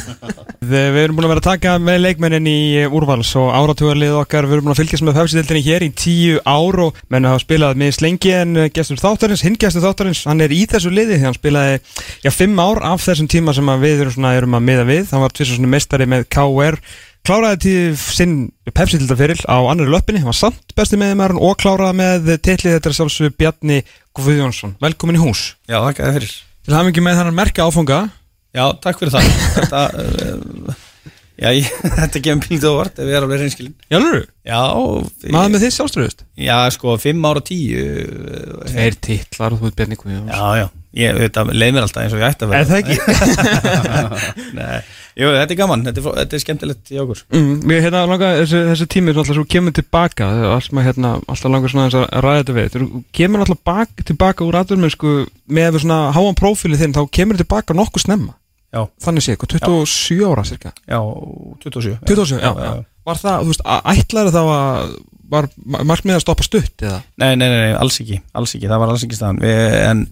Við, 0.74 0.98
erum 1.02 1.18
búin 1.18 1.28
að 1.28 1.34
vera 1.34 1.42
að 1.42 1.48
taka 1.48 1.74
með 1.84 2.00
leikmennin 2.06 2.48
í 2.48 2.60
eh, 2.80 2.96
úrvals 2.96 3.34
og 3.40 3.50
áratugarlið 3.52 4.16
okkar, 4.22 4.48
við 4.48 4.58
erum 4.58 4.70
búin 4.70 4.76
að 4.76 4.80
fylgjast 4.80 5.06
með 5.06 5.18
pepsi 5.20 5.64
hér 5.68 5.84
í 5.84 5.90
tíu 6.00 6.40
ár 6.48 6.80
og 6.86 7.00
menn 7.12 7.28
hafa 7.28 7.44
spilað 7.44 7.80
með 7.82 7.96
slengi 7.98 8.34
en 8.38 8.58
eh, 8.64 8.70
gestur 8.74 9.02
þáttarins, 9.02 9.44
hinn 9.44 9.60
gestur 9.60 9.84
þáttarins, 9.84 10.24
hann 10.30 10.44
er 10.44 10.56
í 10.56 10.64
þessu 10.72 10.94
liði 10.94 11.18
því 11.18 11.28
hann 11.28 11.40
spilaði, 11.40 11.80
já, 12.24 12.32
fimm 12.32 12.62
ár 12.64 12.84
af 12.94 13.04
þessum 13.04 13.32
tíma 13.32 13.56
sem 13.56 13.74
við 13.84 14.06
erum 14.06 14.16
svona, 14.16 14.36
erum 14.40 14.60
að 14.60 14.70
miða 14.70 14.88
við, 14.88 15.10
hann 15.12 15.26
var 15.26 15.36
tvisar 15.36 15.60
svona 15.60 15.74
mestari 15.76 16.08
með 16.16 16.30
KR, 16.32 16.80
kláraði 17.24 17.60
til 17.64 17.76
sinn 18.00 18.38
pepsi 18.76 19.00
á 19.00 19.58
annari 19.60 19.92
löppinni, 19.92 20.24
hann 20.24 20.32
var 20.32 20.40
samt 20.40 20.74
besti 20.76 21.00
með 21.00 21.38
og 21.40 21.56
kláraði 21.60 21.96
með 22.00 22.32
titlið. 22.44 22.76
Þetta 22.76 22.90
er 22.90 22.98
sjálfsög 22.98 23.36
Bjarni 23.40 23.78
Guðjónsson, 24.14 24.76
velkomin 24.84 25.18
í 25.18 25.22
hús. 25.24 25.40
Já, 25.66 25.80
þakka 25.82 26.06
þér 26.06 26.18
fyrir 26.20 26.34
Til 26.64 26.76
hafa 26.78 26.92
ekki 26.92 27.02
með 27.04 27.16
þannig 27.20 27.38
merka 27.40 27.66
áfanga 27.66 28.00
Já, 28.54 28.66
takk 28.84 29.00
fyrir 29.02 29.14
það 29.16 29.30
Þetta, 29.56 29.80
uh, 29.98 30.76
já, 31.42 31.48
ég, 31.58 31.72
þetta 31.98 32.22
kemur 32.28 32.46
pílítið 32.46 32.70
á 32.70 32.76
vart 32.78 33.02
ef 33.02 33.10
ég 33.10 33.18
er 33.18 33.26
alveg 33.26 33.42
reynskilin 33.42 33.74
Jálfur? 33.90 34.22
Já 34.46 34.60
Maður 35.34 35.52
með 35.56 35.66
þið 35.66 35.74
sjálfströðust? 35.80 36.22
Já, 36.46 36.56
sko, 36.78 36.94
fimm 37.02 37.26
ára 37.26 37.42
tíu 37.50 37.82
uh, 37.82 38.62
Tveir 38.70 39.00
titlar 39.10 39.58
og 39.58 39.64
þú 39.64 39.72
ert 39.72 39.80
Bjarni 39.82 39.98
Guðjóns 40.04 40.30
Já, 40.30 40.46
já, 40.62 40.68
ég, 41.02 41.24
leið 41.50 41.74
mér 41.74 41.88
alltaf 41.88 42.06
eins 42.06 42.14
og 42.14 42.22
ég 42.22 42.30
ætti 42.30 42.46
að 42.46 42.54
vera 42.54 42.62
Er 42.62 42.70
það 42.70 42.80
ekki? 42.84 42.98
Nei, 44.62 44.78
jú, 45.20 45.30
þetta 45.36 45.56
er 45.56 45.60
gaman, 45.60 45.86
þetta 45.88 46.02
er, 46.02 46.20
þetta 46.20 46.38
er 46.38 46.44
skemmtilegt 46.44 46.92
í 46.94 47.00
okkur. 47.04 47.24
Mm, 47.34 47.56
mér 47.70 47.84
hérna 47.86 48.04
langar, 48.10 48.38
þessi, 48.42 48.62
þessi 48.72 48.88
tími 48.94 49.14
er 49.14 49.22
alltaf 49.22 49.38
svo 49.38 49.46
kemur 49.56 49.76
tilbaka, 49.78 50.30
það 50.30 50.54
allt 50.58 50.76
maður 50.76 50.90
hérna 50.90 51.16
alltaf 51.22 51.54
langar 51.54 51.74
svona 51.74 51.88
að 51.90 52.24
ræða 52.26 52.44
þetta 52.44 52.58
við. 52.58 52.78
Þú 52.78 53.02
kemur 53.20 53.46
alltaf 53.46 53.64
bak, 53.72 54.06
tilbaka 54.12 54.48
úr 54.48 54.60
atvinnumennsku 54.62 55.18
með 55.60 55.82
svona 55.84 56.00
háan 56.16 56.40
prófíli 56.40 56.80
þinn 56.80 56.96
þá 56.98 57.04
kemur 57.20 57.42
tilbaka 57.42 57.78
nokkuð 57.78 58.08
snemma. 58.08 58.38
Já. 58.74 58.88
þannig 59.06 59.22
sé, 59.22 59.36
hvað, 59.38 59.52
27 59.62 60.24
ára 60.26 60.44
cirka? 60.50 60.72
Já, 60.90 60.98
27 61.62 62.00
27, 62.10 62.40
já, 62.42 62.54
já, 62.58 62.72
Var 63.06 63.20
það, 63.22 63.44
þú 63.44 63.52
veist, 63.52 63.66
ætlaði 63.94 64.32
þá 64.34 64.40
að 64.42 64.94
var 65.34 65.50
markmið 65.86 66.18
að 66.18 66.24
stoppa 66.24 66.46
stutt 66.46 66.86
eða? 66.86 67.02
Nei, 67.22 67.34
nei, 67.38 67.48
nei, 67.48 67.60
nei, 67.68 67.74
alls 67.78 68.00
ekki, 68.02 68.20
alls 68.38 68.56
ekki, 68.58 68.70
það 68.72 68.82
var 68.84 68.94
alls 68.94 69.06
ekki 69.06 69.18
staðan. 69.18 69.42
En 69.44 70.04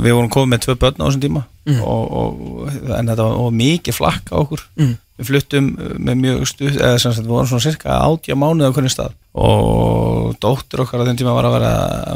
við 0.00 0.14
vorum 0.16 0.30
komið 0.32 0.50
með 0.54 0.60
tvö 0.64 0.74
börn 0.80 1.00
á 1.00 1.06
þessum 1.08 1.24
tíma 1.26 1.42
Mm. 1.68 1.82
og, 1.84 2.04
og, 2.16 2.68
En 2.96 3.06
þetta 3.06 3.24
var 3.28 3.50
mikið 3.52 3.94
flakk 3.94 4.30
á 4.32 4.36
okkur 4.40 4.62
Mm. 4.80 4.94
Við 5.20 5.26
fluttum 5.28 5.66
uh, 5.76 5.90
með 6.00 6.14
mjög 6.22 6.46
stuð 6.48 6.78
eða 6.80 6.98
sem 6.98 7.12
sagt, 7.12 7.26
við 7.26 7.34
vorum 7.34 7.50
svona 7.50 7.66
cirka 7.66 7.98
átja 8.00 8.34
mánuð 8.40 8.70
á 8.70 8.74
hvernig 8.74 8.94
stað 8.94 9.12
og 9.36 10.32
dóttir 10.40 10.80
okkar 10.84 11.04
á 11.04 11.06
þeim 11.06 11.18
tíma 11.20 11.34
var 11.36 11.44
að, 11.50 11.56
vera, 11.58 11.72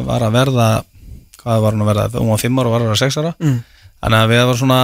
var 0.09 0.24
að 0.24 0.33
verða 0.38 0.68
hvað 1.42 1.61
var 1.66 1.76
hún 1.76 1.85
að 1.85 1.90
verða, 1.92 2.07
hún 2.22 2.33
var 2.33 2.40
fimm 2.40 2.59
ára 2.59 2.70
og 2.70 2.74
var 2.74 2.80
að 2.87 2.88
vera 2.88 3.02
sex 3.04 3.18
ára 3.20 3.35
Mm. 3.38 3.59
þannig 4.00 4.18
að 4.24 4.33
við 4.33 4.42
var 4.48 4.59
svona 4.62 4.80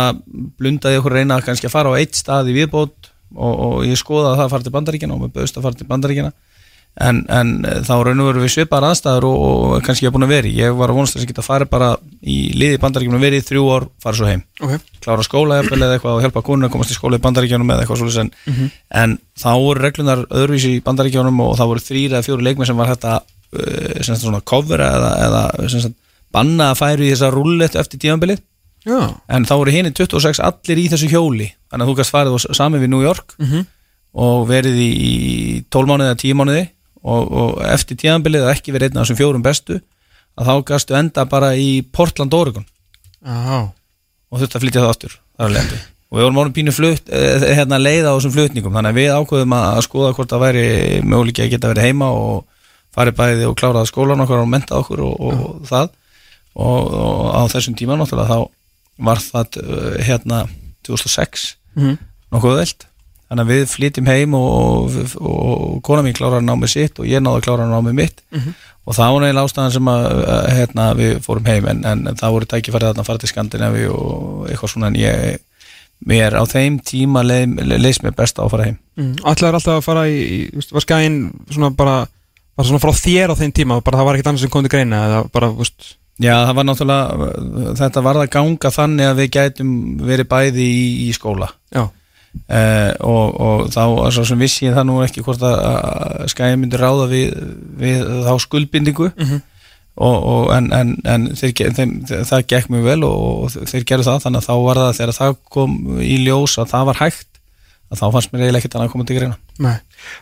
blundaði 0.60 1.00
okkur 1.00 1.16
reyna 1.16 1.40
kannski 1.44 1.66
að 1.70 1.74
fara 1.74 1.90
á 1.92 1.98
eitt 1.98 2.14
stað 2.20 2.52
í 2.52 2.56
viðbót 2.60 3.10
og, 3.34 3.52
og 3.64 3.74
ég 3.88 3.96
skoðaði 4.00 4.36
það 4.36 4.44
að 4.46 4.52
fara 4.54 4.66
til 4.68 4.74
bandaríkjana 4.76 5.16
og 5.16 5.20
mér 5.24 5.32
bauðst 5.40 5.56
að 5.56 5.66
fara 5.66 5.80
til 5.80 5.88
bandaríkjana 5.88 6.32
en, 7.00 7.20
en 7.30 7.50
eh, 7.64 7.80
þá 7.86 7.92
raun 8.04 8.20
og 8.20 8.26
veru 8.32 8.42
við 8.42 8.52
svipaðar 8.56 8.90
aðstæður 8.90 9.24
og, 9.28 9.36
og 9.46 9.82
kannski 9.86 10.04
ég 10.06 10.10
er 10.10 10.14
búin 10.16 10.26
að 10.26 10.32
vera 10.34 10.48
í. 10.50 10.54
ég 10.58 10.74
var 10.76 10.90
að 10.90 10.98
vonast 10.98 11.16
að 11.16 11.26
geta 11.30 11.42
farið 11.46 11.70
bara 11.70 11.90
í 12.20 12.36
liði 12.58 12.76
í 12.76 12.80
bandaríkjunum 12.82 13.22
verið 13.22 13.40
í 13.40 13.46
þrjú 13.46 13.62
ár, 13.76 13.86
fara 14.02 14.16
svo 14.18 14.26
heim 14.28 14.42
Ok. 14.60 14.74
klára 15.00 15.22
skóla 15.24 15.60
eða 15.62 15.94
eitthvað 15.94 16.18
og 16.18 16.22
hjálpa 16.26 16.42
konun 16.44 16.66
að 16.68 16.72
komast 16.74 16.90
í 16.92 16.98
skóla 16.98 17.16
í 17.16 17.24
bandaríkjunum 17.24 17.70
eða 17.72 17.84
eitthvað 17.86 18.02
svolítið 18.02 18.20
en, 18.20 18.30
Mhm. 18.50 18.70
en 18.90 19.18
þá 19.38 19.48
voru 19.62 19.80
reglunar 19.86 20.26
öðruvísi 20.28 20.74
í 20.76 20.82
bandaríkjunum 20.84 21.40
og 21.46 21.56
þá 21.56 21.64
voru 21.70 21.80
þrýr 21.86 22.10
eða 22.18 22.26
fjóri 22.26 22.42
leikmenn 22.50 22.66
sem 22.66 22.76
var 22.76 22.90
þetta 22.92 23.14
uh, 23.22 24.02
sem 24.02 24.14
sagt 24.14 24.26
svona 24.26 24.40
cover 24.44 24.78
eða, 24.84 25.10
eða 25.26 25.92
banna 26.32 26.70
að 26.74 26.78
færu 26.82 27.06
í 27.06 27.10
þessa 27.14 27.30
rullet 27.34 27.74
eftir 27.80 27.98
tímanbilið 28.02 28.42
en 29.28 29.44
þá 29.44 29.54
voru 29.60 29.72
hinni 29.74 29.90
26 29.92 30.38
allir 30.40 30.78
í 30.80 30.88
þessu 30.88 31.08
hjóli 31.12 31.48
þannig 31.70 31.84
að 31.84 31.90
þú 31.90 31.96
gæst 31.98 32.14
farið 32.14 32.36
og 32.36 32.56
sami 32.56 32.78
við 32.80 32.88
New 32.92 33.02
York 33.02 33.34
Mhm. 33.38 33.64
og 34.14 34.48
verið 34.48 34.76
í 34.80 35.64
12 35.70 35.86
mánuði 35.90 36.08
eða 36.10 36.20
10 36.22 36.34
mánuði 36.38 36.62
og, 37.02 37.30
og 37.32 37.62
eftir 37.64 37.96
tíðanbilið 38.00 38.44
að 38.46 38.52
ekki 38.56 38.72
verið 38.74 38.90
einn 38.90 39.00
af 39.00 39.06
þessum 39.06 39.18
fjórum 39.20 39.42
bestu 39.44 39.80
að 40.40 40.46
þá 40.50 40.54
gastu 40.70 40.94
enda 40.98 41.24
bara 41.28 41.54
í 41.58 41.82
Portland, 41.92 42.34
Oregon. 42.34 42.66
Já. 43.24 43.68
og 44.30 44.38
þurfti 44.40 44.56
að 44.56 44.62
flytja 44.64 44.80
það 44.84 44.92
aftur 44.94 45.16
og 46.10 46.18
við 46.18 46.24
vorum 46.24 46.38
orðin 46.42 46.54
pínu 46.56 46.72
flutt, 46.74 47.08
eh, 47.12 47.44
hérna 47.54 47.78
leiða 47.78 48.10
á 48.10 48.16
þessum 48.16 48.32
flutningum. 48.34 48.72
Þannig 48.74 48.90
að 48.90 48.98
við 49.00 49.10
ákveðum 49.14 49.52
að 49.56 49.80
skoða 49.86 50.12
hvort 50.16 50.30
það 50.32 50.40
væri 50.44 50.64
möguleiki 51.06 51.44
að 51.44 51.50
geta 51.52 51.70
verið 51.70 51.86
heima 51.86 52.08
og 52.10 52.44
farið 52.96 53.16
bæði 53.20 53.44
og 53.46 53.56
kláraði 53.60 53.90
skólan 53.92 54.24
okkar 54.24 54.42
og 54.42 54.48
mentað 54.50 54.80
okkur 54.82 55.02
og, 55.06 55.20
og 55.20 55.66
það. 55.68 55.90
Og, 56.56 56.94
og 56.98 57.20
á 57.30 57.42
þessum 57.52 57.76
tíma 57.78 57.94
náttúrulega 58.00 58.26
þá 58.32 58.48
var 59.06 59.22
það 59.22 59.60
uh, 59.62 59.98
hérna 60.02 60.40
2006 60.86 61.56
Mhm. 61.78 61.98
nokkuð 62.34 62.56
veld 62.58 62.86
þannig 63.30 63.44
að 63.46 63.50
við 63.54 63.64
flytjum 63.70 64.08
heim 64.10 64.34
og, 64.34 64.96
og, 65.20 65.20
og 65.30 65.82
kona 65.86 66.02
mín 66.02 66.16
kláraði 66.18 66.46
námið 66.48 66.72
sitt 66.74 66.98
og 66.98 67.06
ég 67.06 67.22
náði 67.22 67.40
að 67.40 67.46
klára 67.46 67.68
námið 67.70 67.94
mitt 68.00 68.20
Mhm. 68.34 68.54
og 68.86 68.96
það 68.96 69.12
var 69.14 69.20
neil 69.26 69.38
ástæðan 69.44 69.72
sem 69.76 69.88
að 69.92 70.06
að, 70.34 70.48
hérna, 70.56 70.86
við 70.98 71.12
fórum 71.22 71.46
heim 71.46 71.68
en, 71.70 71.84
en 71.86 72.16
það 72.18 72.32
voru 72.34 72.48
tækifærið 72.50 72.98
að 72.98 73.06
fara 73.06 73.18
til 73.22 73.28
Skandinavi 73.30 73.84
og 73.92 74.48
eitthvað 74.50 74.72
svona 74.74 74.90
en 74.90 74.98
ég 74.98 75.38
mér 76.10 76.32
á 76.34 76.42
þeim 76.48 76.78
tíma 76.82 77.20
leist 77.22 78.02
mér 78.02 78.14
best 78.16 78.38
á 78.40 78.44
að 78.46 78.50
fara 78.56 78.64
heim 78.70 78.78
Mm. 79.00 79.14
Ætlaðir 79.24 79.54
alltaf 79.56 79.78
að 79.78 79.84
fara 79.86 80.02
í, 80.12 80.50
var 80.74 80.82
skæinn 80.84 81.14
svona 81.48 81.70
bara, 81.72 81.94
bara 82.56 82.66
svona 82.68 82.80
frá 82.82 82.90
þér 82.92 83.32
á 83.32 83.38
þeim 83.38 83.52
tíma, 83.56 83.78
bara 83.80 83.96
það 83.96 84.04
var 84.04 84.14
ekkert 84.18 84.26
annars 84.28 84.42
sem 84.44 84.50
kom 84.52 84.62
til 84.66 84.72
greina 84.74 84.98
eða 85.06 85.20
bara, 85.32 85.48
veist 85.56 85.94
Já, 86.20 86.34
það 86.44 86.54
var 86.58 86.66
náttúrulega, 86.68 87.30
þetta 87.80 88.02
var 88.04 88.18
að 88.20 88.28
ganga 88.34 88.70
þannig 88.74 89.06
að 89.08 89.22
við 89.22 89.30
gætum 89.38 89.70
verið 90.04 90.28
bæði 90.28 90.66
í, 90.66 90.82
í 91.06 91.14
skóla 91.16 91.48
Já. 91.72 91.86
Eh, 92.50 92.92
og, 93.02 93.40
og 93.42 93.60
þá, 93.74 93.82
svo 94.14 94.22
sem 94.26 94.38
vissi 94.38 94.66
ég 94.68 94.74
það 94.76 94.84
nú 94.86 95.00
ekki 95.02 95.22
hvort 95.26 95.42
að, 95.42 96.28
skæði 96.30 96.58
myndi 96.62 96.78
ráða 96.78 97.08
við, 97.10 97.32
við 97.80 98.04
þá 98.26 98.32
skuldbindingu 98.44 99.08
Mhm. 99.16 99.40
og, 100.00 100.16
og, 100.32 100.44
en, 100.54 100.68
en, 100.72 100.92
en 101.10 101.24
þeir, 101.36 101.72
þeim, 101.74 101.96
það 102.06 102.44
gekk 102.52 102.70
mjög 102.70 102.86
vel 102.86 103.02
og, 103.08 103.18
og 103.48 103.66
þeir 103.72 103.84
gerðu 103.90 104.06
það 104.06 104.22
þannig 104.26 104.40
að 104.44 104.46
þá 104.46 104.54
var 104.68 104.80
það 104.84 104.94
þegar 105.00 105.16
það 105.18 105.34
kom 105.56 105.74
í 106.06 106.16
ljós 106.24 106.54
að 106.62 106.70
það 106.70 106.86
var 106.90 107.00
hægt 107.02 107.26
að 107.90 107.98
þá 107.98 108.04
fannst 108.14 108.30
mér 108.32 108.44
eiginlega 108.44 108.60
ekkert 108.62 108.74
annað 108.78 108.86
að 108.88 108.92
koma 108.94 109.06
til 109.10 109.16
greina 109.18 109.36
Nei. 109.60 109.74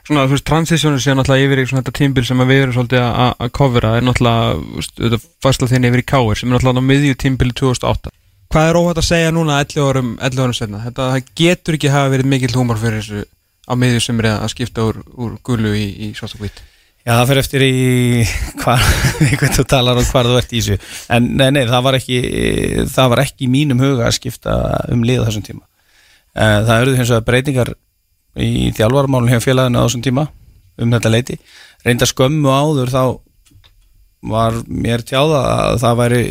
Svona, 0.09 0.25
þú 0.25 0.33
veist, 0.39 0.47
transitionið 0.49 1.03
sé 1.05 1.13
náttúrulega 1.15 1.45
yfir 1.51 1.61
í 1.61 1.67
svona 1.69 1.83
þetta 1.85 1.97
tímbil 2.01 2.25
sem 2.27 2.41
við 2.49 2.63
erum 2.63 2.77
svolítið 2.79 3.05
að 3.05 3.51
covera 3.61 3.91
er 4.01 4.07
náttúrulega, 4.09 4.57
þú 4.97 5.13
veist, 5.13 5.29
færsla 5.45 5.69
þín 5.71 5.87
yfir 5.93 6.03
í 6.03 6.07
Káir 6.09 6.41
sem 6.41 6.49
er 6.49 6.57
náttúrulega 6.57 6.81
á 6.81 6.89
miðju 6.89 7.19
tímbili 7.21 7.53
2008 7.61 8.15
Hvað 8.49 8.71
er 8.71 8.79
óhætt 8.81 9.01
að 9.03 9.09
segja 9.11 9.33
núna 9.35 9.59
11 9.61 9.85
árum, 9.85 10.15
11 10.25 10.43
árum 10.45 10.57
senna? 10.57 10.81
Þetta 10.87 11.09
getur 11.37 11.77
ekki 11.77 11.93
hafa 11.93 12.13
verið 12.15 12.31
mikill 12.33 12.55
húmor 12.57 12.81
fyrir 12.81 13.03
þessu 13.03 13.27
á 13.69 13.73
miðju 13.77 14.01
sem 14.01 14.23
er 14.23 14.31
að 14.33 14.51
skipta 14.55 14.87
úr, 14.89 15.03
úr 15.21 15.35
gulu 15.45 15.75
í, 15.77 15.85
í 16.09 16.11
svart 16.17 16.39
og 16.39 16.45
hvít 16.45 16.63
Já, 17.05 17.13
það 17.15 17.27
fyrir 17.31 17.43
eftir 17.45 17.65
í 17.69 17.75
hvað 18.61 19.53
þú 19.57 19.67
talar 19.69 20.01
og 20.01 20.09
hvar 20.11 20.29
þú 20.29 20.39
ert 20.41 20.51
í 20.53 20.61
þessu. 20.61 20.79
En 21.15 21.29
nei, 21.39 21.49
nei, 21.57 21.63
það 21.69 21.85
var 21.87 21.97
ekki 22.01 22.19
það 22.93 23.13
var 23.15 23.23
ekki 23.23 23.49
mínum 23.53 23.85
huga 23.85 24.09
að 24.09 24.17
skipta 24.19 24.57
um 24.93 25.05
lið 25.07 25.23
á 25.25 25.27
þessum 25.29 25.47
tíma. 25.47 25.65
Eh, 26.37 26.59
það 26.69 26.75
eruðu 26.83 26.99
hins 26.99 27.13
vegar 27.15 27.29
breytingar 27.29 27.73
í 28.39 28.69
þjálfarmálun 28.77 29.33
hjá 29.33 29.41
félaginu 29.45 29.81
á 29.81 29.85
þessum 29.87 30.05
tíma 30.05 30.29
um 30.79 30.93
þetta 30.95 31.11
leiti 31.11 31.39
reynda 31.87 32.07
skömmu 32.09 32.53
áður 32.53 32.93
þá 32.93 33.03
var 34.29 34.61
mér 34.67 35.05
tjáða 35.07 35.41
að 35.49 35.81
það 35.83 35.99
væri 36.03 36.23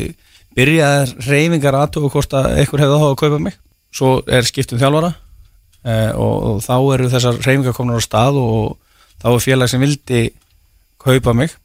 byrjaðar 0.58 1.14
reyfingar 1.28 1.78
aðtöku 1.84 2.10
hvort 2.14 2.34
að 2.38 2.49
einhver 2.58 2.84
hefði 2.84 2.97
áhuga 2.97 3.14
að 3.14 3.22
kaupa 3.22 3.39
mig. 3.43 3.55
Svo 3.93 4.18
er 4.26 4.47
skipt 4.47 4.74
um 4.74 4.82
þjálfara 4.82 5.14
eh, 5.86 6.12
og, 6.18 6.36
og 6.49 6.60
þá 6.66 6.76
eru 6.95 7.12
þessar 7.14 7.39
reyfingar 7.45 7.78
komnar 7.78 8.01
á 8.01 8.03
stað 8.03 8.41
og 8.41 8.76
þá 9.22 9.30
er 9.32 9.45
félag 9.45 9.72
sem 9.72 9.84
vildi 9.84 10.28
kaupa 11.01 11.36
mig. 11.38 11.55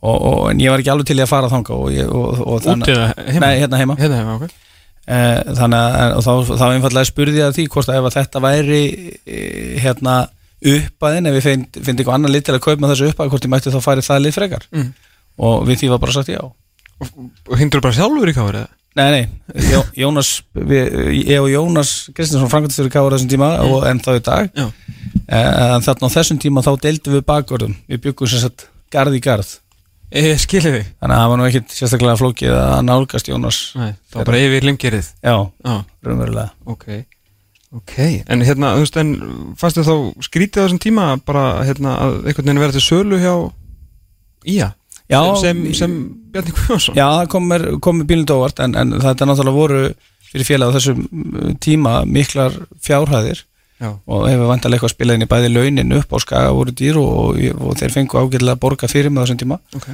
Og, 0.00 0.16
og, 0.16 0.42
en 0.48 0.60
ég 0.62 0.72
var 0.72 0.80
ekki 0.80 0.92
alveg 0.94 1.10
til 1.10 1.18
að 1.20 1.28
fara 1.28 1.50
þanga 1.52 1.76
og, 1.76 1.90
heima? 3.28 3.44
Nei, 3.44 3.54
hérna 3.60 3.80
heima, 3.82 3.96
Hérna 4.00 4.20
heima, 4.22 4.38
ok. 4.38 4.68
Eh, 5.10 5.40
þannig 5.58 5.80
að 5.80 6.14
og 6.14 6.24
þá, 6.24 6.32
þá 6.60 6.66
einfallega 6.68 7.08
spurði 7.08 7.40
ég 7.40 7.50
að 7.50 7.56
því 7.56 7.64
hvort 7.74 7.90
að 7.90 7.98
ef 7.98 8.06
að 8.08 8.16
þetta 8.16 8.42
væri 8.44 8.80
eh, 9.26 9.76
hérna 9.82 10.14
uppaðin 10.70 11.28
ef 11.30 11.38
ég 11.38 11.46
find 11.46 11.78
eitthvað 11.80 12.14
annar 12.14 12.32
lið 12.32 12.46
til 12.46 12.54
að 12.54 12.64
kaupa 12.66 12.90
þessu 12.92 13.08
uppaði 13.10 13.32
hvort 13.32 13.46
ég 13.46 13.52
mætti 13.52 13.72
þá 13.74 13.78
farið 13.84 14.06
það 14.06 14.22
lið 14.24 14.36
frekar. 14.36 14.66
Mm. 14.76 14.90
og 15.40 15.62
við 15.68 15.80
því 15.80 15.88
var 15.94 16.02
bara 16.02 16.14
sagt 16.14 16.32
já 16.32 16.40
Og 17.00 17.56
hingdur 17.58 17.80
bara 17.84 17.96
sjálfur 17.96 18.28
í 18.30 18.34
Káir 18.36 18.58
eða? 18.60 18.68
Nei, 18.98 19.10
nei, 19.14 19.28
Jó, 19.70 19.80
Jónas 19.96 20.42
við, 20.52 20.88
ég 21.22 21.38
og 21.40 21.46
Jónas 21.52 21.90
Kristinsson 22.12 22.50
framkvæmstur 22.50 22.88
í 22.88 22.92
Káur 22.92 23.14
þessum 23.14 23.30
tíma 23.30 23.50
Mm. 23.60 23.70
og 23.72 23.84
enn 23.86 24.00
þá 24.02 24.10
í 24.18 24.22
dag. 24.26 24.50
Já. 24.56 24.66
en 25.30 25.84
þarna 25.86 26.10
á 26.10 26.14
þessum 26.16 26.40
tíma 26.42 26.62
þá 26.66 26.72
deildum 26.82 27.14
við 27.14 27.22
bakvörðum. 27.28 27.76
Við 27.88 28.00
byggum 28.08 28.28
sem 28.28 28.42
sagt 28.42 28.66
garð 28.90 29.14
í 29.14 29.20
garð. 29.22 29.52
Ég 30.10 30.40
skilði 30.42 30.72
þig? 30.74 30.86
Þannig 30.98 31.14
að 31.14 31.20
það 31.22 31.28
var 31.30 31.38
nú 31.38 31.44
ekkit 31.46 31.68
sérstaklega 31.70 32.18
flókið 32.18 32.54
að 32.58 32.80
nálgast 32.88 33.28
Jónas 33.30 33.58
Nei, 33.78 33.92
það 34.10 34.18
var 34.18 34.24
bara 34.32 34.40
yfir 34.42 34.66
limgerið. 34.66 35.10
Já, 35.22 35.36
Já, 35.64 35.76
raunverulega. 36.02 36.50
Ok 36.66 36.86
Ok, 37.70 37.94
en 38.26 38.40
hérna, 38.42 38.72
þú 38.74 38.80
veist, 38.82 38.96
en 38.98 39.10
fannst 39.54 39.76
þið 39.78 39.86
þá 39.86 40.24
skrítið 40.26 40.58
á 40.58 40.64
þessum 40.66 40.80
tíma 40.82 41.04
bara, 41.24 41.62
hérna, 41.62 41.92
að 42.02 42.16
einhvern 42.26 42.48
veginn 42.50 42.58
vera 42.64 42.74
til 42.74 42.82
sölu 42.82 43.20
hjá 43.22 43.34
Ía 44.50 44.72
Já, 45.10 45.20
sem, 45.42 45.60
sem, 45.74 45.94
Bjarni 46.30 46.52
Guðjónsson 46.54 46.94
Já, 46.98 47.06
það 47.18 47.28
kom 47.32 47.48
mér, 47.50 47.64
kom 47.82 47.98
mér 48.00 48.08
bílund 48.12 48.30
óvart 48.34 48.60
en, 48.64 48.76
en 48.78 48.92
þetta 49.02 49.26
náttúrulega 49.26 49.56
voru 49.58 49.80
fyrir 50.30 50.46
félag 50.46 50.70
á 50.70 50.76
þessum 50.78 51.00
uh, 51.10 51.48
tíma 51.58 51.94
miklar 52.06 52.54
fjárhæðir 52.86 53.40
Já. 53.80 53.90
og 54.06 54.26
hefur 54.28 54.46
vantarlega 54.50 54.78
eitthvað 54.78 54.92
spilað 54.94 55.16
inn 55.18 55.24
í 55.26 55.30
bæði 55.30 55.50
launin 55.54 55.96
upp 55.96 56.10
á 56.14 56.18
skaga 56.22 56.52
voru 56.54 56.74
dýr 56.76 56.98
og, 57.00 57.38
og 57.56 57.76
þeir 57.80 57.94
fengu 57.94 58.18
ágætilega 58.20 58.54
að 58.58 58.62
borga 58.62 58.90
fyrir 58.92 59.10
með 59.10 59.24
þessum 59.24 59.40
tíma 59.40 59.56
Ok. 59.78 59.86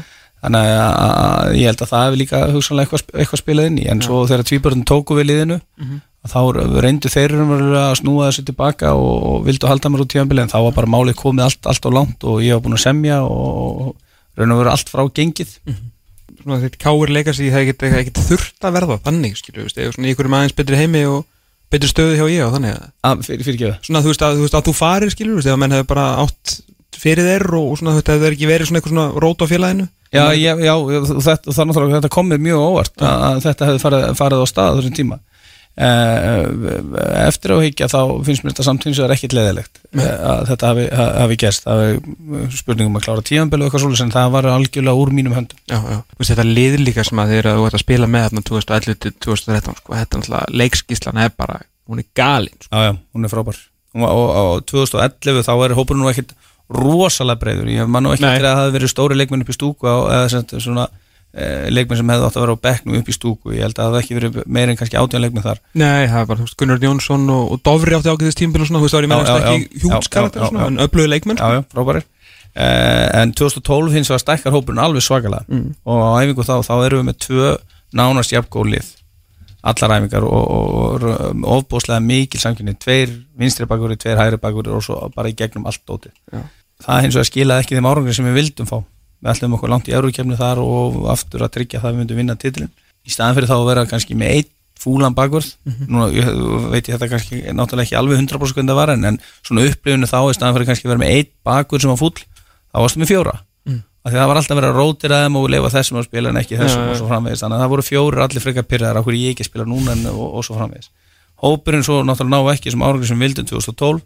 þannig 0.43 0.71
að, 0.75 0.93
að 1.07 1.55
ég 1.61 1.71
held 1.71 1.85
að 1.87 1.93
það 1.93 2.05
hefur 2.09 2.21
líka 2.23 2.41
hugsanlega 2.57 2.85
eitthvað, 2.91 3.15
eitthvað 3.23 3.43
spilað 3.45 3.69
inn 3.71 3.79
í 3.81 3.87
en 3.95 4.03
svo 4.05 4.25
þegar 4.29 4.45
tvíbörðin 4.51 4.85
tóku 4.91 5.17
við 5.21 5.29
liðinu 5.31 5.61
Mhm. 5.81 6.03
þá 6.27 6.41
reyndu 6.83 7.09
þeir 7.13 7.37
að 7.39 7.93
snúa 8.01 8.27
þessu 8.27 8.43
tilbaka 8.49 8.91
og, 8.99 9.17
og 9.31 9.45
vildu 9.47 9.69
halda 9.71 9.93
mér 9.95 10.03
út 10.03 10.11
tíðanbili 10.11 10.43
en 10.43 10.51
þá 10.51 10.59
var 10.67 10.75
bara 10.81 10.91
málið 10.91 11.15
komið 11.23 11.45
allt, 11.47 11.69
allt 11.71 11.87
á 11.87 11.91
langt 11.95 12.27
og 12.27 12.41
ég 12.43 12.57
var 12.59 12.65
búin 12.67 12.75
að 12.75 12.83
semja 12.83 13.21
og 13.23 13.95
raunverulega 14.37 14.75
allt 14.75 14.93
frá 14.93 15.05
gengið. 15.17 15.57
Svona 16.43 16.61
þetta 16.63 16.83
Káir 16.83 17.13
leikast 17.15 17.43
í 17.43 17.49
það 17.53 17.65
ekkert 17.65 17.87
ekkert 18.03 18.23
þurft 18.29 18.67
að 18.67 18.77
verða 18.77 19.01
þannig, 19.07 19.37
skilju, 19.41 19.67
eða 19.73 19.95
svona 19.95 20.09
í 20.09 20.13
einhverjum 20.13 20.39
aðeins 20.39 20.57
betri 20.59 20.81
heimi 20.81 21.03
og 21.11 21.25
betri 21.73 21.91
stöðu 21.91 22.17
hjá 22.19 22.27
ég 22.31 22.47
og 22.47 22.55
þannig 22.55 22.77
að 22.77 22.89
að, 23.09 23.27
fyrir, 23.27 23.47
fyrir 23.47 23.61
Svona, 23.87 24.03
þú 24.05 24.13
veist, 24.13 24.25
að 24.27 24.37
þú, 24.37 24.45
veist, 24.45 24.57
að 24.59 24.67
þú 24.69 24.75
farir, 24.77 25.13
skilju, 25.15 25.43
eða 25.43 25.61
menn 25.63 25.77
hefur 25.77 25.89
bara 25.95 26.07
átt 26.23 26.57
fyrir 26.97 27.27
þeir 27.27 27.47
og, 27.57 27.71
og 27.73 27.81
svona, 27.81 27.97
veist, 27.97 28.13
hefur 28.13 28.37
ekki 28.37 28.51
verið 28.51 28.71
svona 28.71 28.83
eitthvað 28.83 28.95
svona 28.95 29.25
rót 29.25 29.43
á 29.43 29.47
félaginu. 29.51 29.89
Já, 30.15 30.23
já, 30.39 30.53
já 30.63 30.75
þetta, 31.27 31.51
það 31.51 31.67
náttúrulega 31.67 31.99
þetta 31.99 32.13
kom 32.15 32.29
mér 32.31 32.43
mjög 32.45 32.63
óvart 32.63 33.03
að, 33.03 33.25
að 33.27 33.41
þetta 33.47 33.71
hefði 33.71 33.83
farið, 33.83 34.05
farið 34.21 34.45
á 34.45 34.47
stað 34.47 34.79
þessum 34.79 34.95
tíma 34.97 35.19
eftir 35.77 37.53
á 37.53 37.57
higgja 37.61 37.89
þá 37.93 37.99
finnst 38.25 38.45
mér 38.45 38.55
þetta 38.55 38.65
samt 38.65 38.87
hins 38.87 38.97
vegar 38.97 39.13
ekkit 39.13 39.35
leðilegt 39.37 39.81
Nei. 39.93 40.07
að 40.07 40.43
þetta 40.51 40.71
hafi, 40.71 40.87
hafi 40.97 41.37
gerst. 41.43 41.67
Það 41.67 41.83
hafi 41.83 42.57
spurningum 42.57 42.97
að 42.97 43.05
klára 43.05 43.25
tímanbelu 43.29 43.67
og 43.67 43.69
eitthvað 43.69 43.85
svolítið 43.85 44.05
en 44.07 44.15
það 44.15 44.33
var 44.37 44.49
algjörlega 44.55 45.03
úr 45.03 45.13
mínum 45.19 45.37
höndum. 45.37 45.61
Já, 45.69 45.77
já, 45.77 46.01
veist, 46.17 46.33
þetta 46.33 46.49
liður 46.49 46.85
líka 46.87 47.05
sem 47.05 47.21
að 47.21 47.35
þeir 47.35 47.51
eru 47.53 47.69
að 47.69 47.79
spila 47.85 48.09
með 48.09 48.27
þarna 48.27 48.45
2011 48.51 49.01
til 49.05 49.15
2013, 49.29 49.79
sko, 49.83 49.97
þetta 50.01 50.17
er 50.17 50.23
náttúrulega 50.25 50.61
leikskíslan 50.65 51.23
er 51.27 51.33
bara, 51.37 51.61
hún 51.91 52.01
er 52.01 52.09
galin, 52.17 52.57
sko. 52.57 52.73
Já, 52.73 52.89
já, 52.89 52.93
hún 53.13 53.29
er 53.29 53.35
frábær. 53.37 53.63
Og, 53.97 54.09
og, 54.09 54.29
og 54.41 54.69
2011 54.73 55.45
þá 55.45 55.55
er 55.57 55.77
hópurinn 55.77 56.05
nú 56.05 56.13
ekkit 56.13 56.33
rosalega 56.73 57.41
breyður, 57.45 57.69
ég 57.71 57.91
man 57.91 58.03
nú 58.07 58.17
ekki 58.17 58.27
eftir 58.27 58.49
að 58.49 58.57
það 58.57 58.63
hafi 58.65 58.79
verið 58.81 58.91
stóri 58.91 59.19
leikmenn 59.21 59.45
upp 59.45 59.53
í 59.53 59.55
stúku 59.55 59.87
eða 59.87 60.41
svona 60.57 60.89
eh, 60.89 61.03
leikmenn 61.37 62.01
sem 62.01 62.11
hefði 62.13 62.27
átt 62.29 62.37
að 62.39 62.45
vera 62.47 62.57
á 62.57 62.65
bekknum 62.67 62.99
upp 63.01 63.09
í 63.11 63.15
stúku. 63.17 63.53
Ég 63.53 63.67
held 63.67 63.77
að 63.77 63.83
það 63.83 63.95
hafi 63.97 64.03
ekki 64.05 64.17
verið 64.17 64.37
meir 64.57 64.73
en 64.73 64.79
kannski 64.81 64.97
átján 64.97 65.25
leikmenn 65.25 65.45
þar. 65.45 65.63
Nei, 65.77 66.09
það 66.09 66.33
er 66.35 66.43
veist, 66.43 66.57
Gunnar 66.61 66.85
Jónsson 66.87 67.29
og, 67.35 67.53
og 67.53 67.63
Dofri 67.67 67.97
átti 67.99 68.13
ágæðist 68.13 68.41
tímbil 68.41 68.65
og 68.65 68.71
svona, 68.71 68.81
þú 68.81 68.89
veist, 68.89 68.97
það 68.97 69.03
var 69.03 69.11
meðast 69.13 69.33
já, 69.33 69.53
ekki 69.53 69.83
hjútskarakter 69.85 70.61
en 70.67 70.81
öflögu 70.87 71.11
leikmenn, 71.13 71.41
Já, 71.41 71.59
já, 71.59 71.65
frábærir. 71.75 72.07
Uh, 72.57 73.21
En 73.21 73.35
2012 73.37 73.93
hins 73.99 74.09
vegar 74.09 74.23
stækkar 74.23 74.55
hópurinn 74.55 74.81
alveg 74.81 75.05
svakalega. 75.05 75.45
Mm. 75.53 75.75
og 75.85 75.99
á 76.01 76.25
æfingu 76.25 76.47
þá, 76.47 76.55
þá 76.65 76.75
erum 76.87 77.03
við 77.03 77.09
með 77.11 77.19
tvö 77.27 77.51
nánast 77.93 78.33
jafngólið 78.33 78.95
allar 79.67 79.97
æfingar 79.99 80.25
og, 80.25 81.05
ofbúslega 81.57 82.01
mikil 82.01 82.41
samkynni 82.41 82.77
tveir 82.81 83.13
vinstri 83.37 83.67
bakuri, 83.69 83.99
tveir 84.01 84.21
hægri 84.21 84.41
bakuri 84.41 84.73
og 84.73 84.85
svo 84.87 85.11
bara 85.15 85.29
í 85.33 85.37
gegnum 85.37 85.67
allt 85.69 85.83
dóti. 85.89 86.13
Það 86.85 87.03
hins 87.05 87.17
vegar 87.19 87.29
skilaði 87.29 87.65
ekki 87.65 87.79
þeim 87.79 87.89
árangri 87.91 88.15
sem 88.17 88.29
við 88.29 88.39
vildum 88.41 88.69
fá 88.71 88.79
Við 89.23 89.33
ætlum 89.33 89.57
okkur 89.57 89.73
langt 89.73 89.89
í 89.89 89.95
eurukefni 89.97 90.37
þar 90.39 90.61
og 90.63 91.07
aftur 91.13 91.47
að 91.47 91.55
tryggja 91.57 91.81
það 91.81 91.89
að 91.89 91.95
við 91.95 92.03
myndum 92.03 92.21
vinna 92.21 92.37
titilin 92.41 92.73
í 93.07 93.15
staðan 93.15 93.39
fyrir 93.39 93.51
þá 93.51 93.57
að 93.57 93.69
vera 93.71 93.87
kannski 93.89 94.19
með 94.19 94.35
einn 94.35 94.53
fúlan 94.77 95.17
bakvörð. 95.17 95.55
Mhm. 95.65 95.87
núna 95.89 96.07
ég, 96.13 96.27
veit 96.71 96.85
ég 96.85 96.95
þetta 96.95 97.09
kannski 97.11 97.43
náttúrulega 97.49 97.87
ekki 97.87 97.97
alveg 97.97 98.21
100% 98.21 98.55
hvernig 98.55 98.71
það 98.71 98.81
var 98.81 98.93
en, 98.93 99.05
en 99.05 99.19
svona 99.43 99.65
upplifinu 99.71 100.07
þá 100.11 100.19
í 100.21 100.37
staðan 100.37 100.57
fyrir 100.57 100.69
kannski 100.71 100.87
að 100.87 100.93
vera 100.93 101.03
með 101.03 101.15
einn 101.17 101.31
bakvörð 101.49 101.87
sem 101.87 101.93
var 101.93 102.01
fúll 102.03 102.19
þá 102.21 102.77
varstu 102.85 103.01
með 103.01 103.13
fjóra. 103.13 103.39
Mm. 103.67 103.81
af 104.07 104.13
því 104.13 104.19
það 104.21 104.29
var 104.31 104.39
alltaf 104.39 104.59
að 104.63 104.77
rótira 104.77 105.17
þeim 105.25 105.37
og 105.41 105.49
leifa 105.51 105.71
þessum 105.75 105.97
að 105.99 106.05
spila 106.07 106.31
en 106.31 106.37
ekki 106.39 106.59
þessum 106.61 106.83
já, 106.85 106.91
og 106.91 106.99
svo 107.01 107.09
framvegis. 107.11 107.41
Þannig 107.43 107.57
að 107.57 107.63
það 107.65 107.73
voru 107.73 107.87
fjórir 107.87 108.23
allir 108.23 108.45
frekar 108.45 108.67
pyrraðar 108.71 109.01
okkur 109.01 109.17
ég 109.17 109.33
ekki 109.35 109.47
spila 109.49 109.67
núna 109.67 109.97
en, 109.97 110.05
og, 110.13 110.29
og 110.39 110.45
svo 110.47 110.59
framvegis. 110.61 110.93
Hópurinn 111.43 111.83
svo 111.83 111.97
náttúrulega 112.07 112.45
ná 112.47 112.53
ekki 112.55 112.71
sem 112.71 112.85
árangur 112.87 113.11
sem 113.11 113.25
vildum 113.25 113.49
2012 113.49 114.05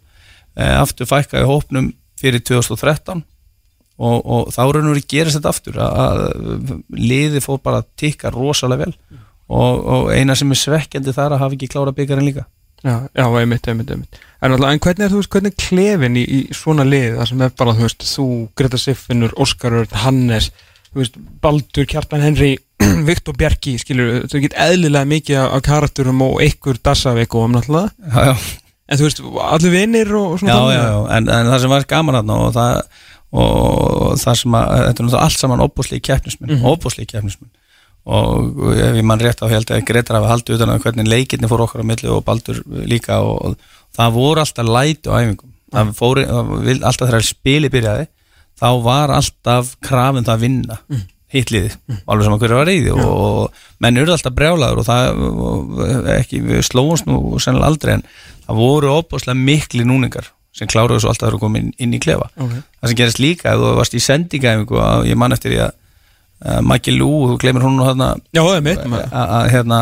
eh, 0.57 0.73
aftur 0.79 1.05
fækkaði 1.11 1.45
hópnum 1.45 1.91
fyrir 2.17 2.41
2013 2.41 3.21
og, 4.01 4.23
og 4.25 4.53
þá 4.55 4.61
raun 4.63 4.87
og 4.87 4.95
verið 4.95 5.09
gerist 5.13 5.37
þetta 5.37 5.51
aftur 5.53 5.77
að, 5.83 5.99
að 6.05 6.71
liði 6.97 7.43
fór 7.43 7.61
bara 7.63 7.83
að 7.83 7.91
tikka 8.01 8.33
rosalega 8.33 8.87
vel. 8.87 8.95
Og, 9.51 9.85
og 9.93 10.09
eina 10.15 10.35
sem 10.39 10.51
er 10.53 10.59
svekkjandi 10.59 11.13
þar 11.15 11.35
að 11.35 11.43
hafa 11.43 11.57
ekki 11.57 11.69
klára 11.71 11.93
byggarinn 11.95 12.27
líka. 12.29 12.47
Já, 12.81 12.95
já, 13.13 13.25
einmitt, 13.37 13.67
einmitt, 13.69 13.91
einmitt. 13.93 14.19
En, 14.41 14.55
alltaf, 14.55 14.71
en 14.71 14.81
hvernig 14.81 15.05
er 15.05 15.11
þú 15.11 15.19
veist, 15.19 15.31
hvernig 15.35 15.51
er 15.53 15.65
klefin 15.67 16.17
í, 16.17 16.23
í 16.25 16.39
svona 16.55 16.85
lið? 16.87 17.19
Það 17.19 17.27
sem 17.29 17.43
er 17.45 17.51
bara, 17.59 17.75
þú 17.77 17.85
veist, 17.85 18.05
þú, 18.09 18.27
Greta 18.57 18.79
Siffinur, 18.81 19.35
Óskar 19.43 19.75
Örn, 19.83 19.97
Hannes 20.01 20.49
þú 20.91 21.01
veist, 21.01 21.19
Baldur, 21.43 21.87
Kjartan 21.87 22.23
Henry 22.25 22.55
Viktor 23.09 23.37
Bjarki, 23.37 23.77
skilur, 23.81 24.25
þú 24.31 24.43
get 24.45 24.57
eðlilega 24.59 25.07
mikið 25.07 25.39
af 25.43 25.63
karakterum 25.65 26.23
og 26.25 26.41
einhver 26.43 26.79
Dassavik 26.83 27.35
og 27.35 27.47
um 27.47 27.55
náttúrulega. 27.55 27.93
Já, 28.11 28.31
já. 28.31 28.35
En 28.91 28.99
þú 28.99 29.07
veist, 29.07 29.21
allir 29.45 29.71
vinnir 29.71 30.09
og 30.19 30.39
svona 30.41 30.57
já, 30.57 30.73
já, 30.75 30.81
já, 30.89 30.97
en, 31.15 31.29
en 31.31 31.51
það 31.53 31.61
sem 31.63 31.71
var 31.71 31.85
gaman 31.87 32.17
þarna 32.19 32.39
og 32.43 32.49
það, 32.57 33.03
og 33.31 34.17
það 34.19 34.37
sem 34.41 34.55
að 34.59 34.69
þetta 34.71 34.81
er 34.81 34.91
náttúrulega 34.91 35.23
allt 35.25 35.39
saman 35.39 35.63
óbúslegi 35.65 36.01
keppnismenn 36.07 36.49
mm 36.51 36.57
Mhm. 36.57 36.65
-hmm. 36.65 36.77
óbúslegi 36.77 37.11
keppnismenn 37.13 37.51
og 38.05 38.73
ef 38.73 38.95
ég 38.97 39.03
mann 39.05 39.19
rétt 39.21 39.41
á 39.45 39.47
held 39.47 39.69
að 39.71 39.85
Gretar 39.85 40.17
hafa 40.17 40.31
haldið 40.33 40.55
utan 40.55 40.69
að 40.73 40.81
hvernig 40.81 41.07
leikirni 41.07 41.47
fór 41.47 41.61
okkar 41.61 41.81
á 41.85 41.89
milli 41.89 42.09
og 42.09 42.23
Baldur 42.25 42.63
líka 42.67 43.19
og, 43.21 43.45
og 43.45 43.55
það 43.95 44.13
voru 44.13 44.39
alltaf 44.41 44.65
læti 44.65 45.05
á 45.09 45.13
æfingum 45.21 45.51
það 45.71 45.93
fóru, 45.95 46.25
það 46.25 46.63
vil, 46.65 46.83
alltaf 46.83 47.07
þegar 47.07 47.21
spili 47.23 47.69
byrjaði 47.69 48.07
þá 48.61 48.69
var 48.83 49.09
alltaf 49.11 49.75
krafin 49.81 50.23
það 50.25 50.33
að 50.33 50.39
vinna 50.41 50.77
mm. 50.89 51.01
hitliði, 51.31 51.71
alveg 52.07 52.23
sem 52.25 52.33
að 52.33 52.39
hverju 52.41 52.57
var 52.57 52.65
reyði 52.67 52.91
og, 52.91 53.05
og 53.05 53.53
menn 53.79 53.97
eru 53.97 54.11
alltaf 54.11 54.33
brjálaður 54.33 54.81
og 54.81 54.85
það 54.85 55.21
og 55.21 55.79
ekki, 56.17 56.41
við 56.41 56.61
slóumst 56.67 57.05
nú 57.05 57.39
sennilega 57.39 57.67
aldrei 57.69 57.93
en 57.93 58.03
það 58.47 58.55
voru 58.55 58.87
óbúslega 58.97 59.37
mikli 59.37 59.85
núningar 59.85 60.27
sem 60.55 60.67
kláruðu 60.69 61.03
svo 61.03 61.11
alltaf 61.11 61.31
að 61.31 61.39
koma 61.41 61.61
inn, 61.61 61.71
inn 61.79 61.93
í 61.95 61.99
klefa. 62.01 62.27
Ok. 62.35 62.55
það 62.81 62.91
sem 62.91 62.97
gerist 62.99 63.21
líka 63.23 63.53
þú 63.59 63.75
varst 63.77 63.95
í 63.95 64.01
sendingæfingu 64.03 64.79
og 64.79 65.05
ég 65.07 65.19
man 65.19 65.35
eftir 65.35 65.53
því 65.53 65.59
að 65.63 65.69
uh, 65.71 66.57
Maggi 66.67 66.95
Lú, 66.95 67.11
þú 67.31 67.37
glemir 67.41 67.65
hún 67.65 67.77
nú 67.79 67.85
þarna 67.87 68.09
Já, 68.35 68.41
það 68.41 68.63
mitt 68.67 68.81
að 68.85 69.45
hérna, 69.53 69.79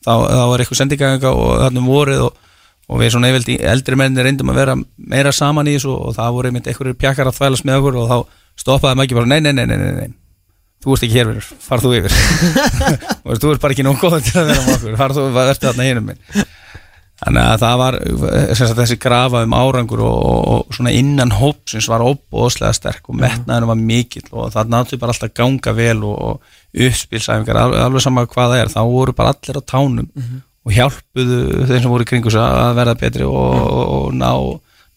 þá, 0.00 0.12
þá 0.14 0.44
var 0.52 0.64
eitthvað 0.64 0.80
sendingæfinga 0.80 1.34
og 1.34 1.50
þarna 1.64 1.82
um 1.82 1.90
vorið 1.92 2.24
og, 2.28 2.38
og 2.90 3.02
við 3.02 3.12
svona 3.14 3.32
yfirlt 3.32 3.52
í 3.52 3.58
eldri 3.74 4.00
menni 4.00 4.24
reyndum 4.24 4.52
að 4.54 4.62
vera 4.62 4.78
meira 4.80 5.34
saman 5.36 5.68
í 5.68 5.76
þessu 5.76 5.92
og 5.92 6.16
það 6.16 6.38
voru 6.38 6.50
einmitt 6.50 6.70
einhverjir 6.70 6.98
pjakkar 7.04 7.30
að 7.30 7.36
þvælast 7.36 7.68
með 7.68 7.82
okkur 7.82 8.00
og 8.00 8.08
þá 8.10 8.16
stoppaði 8.64 9.00
Maggi 9.02 9.20
bara, 9.20 9.30
nei, 9.30 9.40
nei, 9.44 9.52
nei, 9.52 9.66
nei, 9.68 9.76
nei, 9.76 9.92
nei. 10.00 10.16
þú 10.80 10.96
ert 10.96 11.04
ekki 11.04 11.20
hér 11.20 11.28
verður, 11.28 11.52
farð 11.68 11.86
þú 11.86 11.92
yfir. 11.98 12.16
Þú 13.40 13.52
ert 13.52 13.62
bara 13.62 13.76
ekki 13.76 13.84
nóg 13.84 14.00
góð 14.00 14.16
til 14.24 14.40
að 14.40 14.48
vera 14.48 14.64
með 14.64 14.74
okkur. 14.74 14.96
Farð 15.00 15.18
þú, 15.20 15.24
verður 15.36 15.60
þarna 15.60 15.86
hinum 15.86 16.08
minn 16.08 16.46
þannig 17.20 17.46
að 17.46 17.62
það 17.62 17.80
var 17.80 17.96
sagt, 18.56 18.76
þessi 18.78 18.98
grafa 19.00 19.42
um 19.46 19.56
árangur 19.56 20.02
og, 20.06 20.20
og, 20.30 20.44
og 20.54 20.76
svona 20.76 20.94
innan 20.96 21.34
hópsins 21.36 21.88
var 21.90 22.04
óbóðslega 22.04 22.76
sterk 22.76 23.10
og 23.12 23.18
metnaðinu 23.20 23.70
var 23.70 23.80
mikill 23.80 24.26
og 24.30 24.54
það 24.54 24.72
náttúrulega 24.74 25.04
bara 25.04 25.16
alltaf 25.16 25.34
ganga 25.36 25.74
vel 25.76 25.98
og, 26.08 26.16
og 26.30 26.86
uppspilsæfingar, 26.86 27.60
alveg, 27.64 27.84
alveg 27.84 28.06
sama 28.06 28.26
hvað 28.30 28.54
það 28.54 28.64
er 28.64 28.72
þá 28.72 28.80
voru 28.88 29.16
bara 29.18 29.34
allir 29.34 29.60
á 29.60 29.62
tánum 29.74 30.08
og 30.60 30.74
hjálpuðu 30.76 31.38
þeim 31.68 31.82
sem 31.82 31.92
voru 31.92 32.08
kringu 32.08 32.32
að 32.36 32.74
verða 32.78 32.98
betri 33.00 33.26
og, 33.26 33.36
og, 33.36 33.84
og 33.96 34.10
ná, 34.16 34.32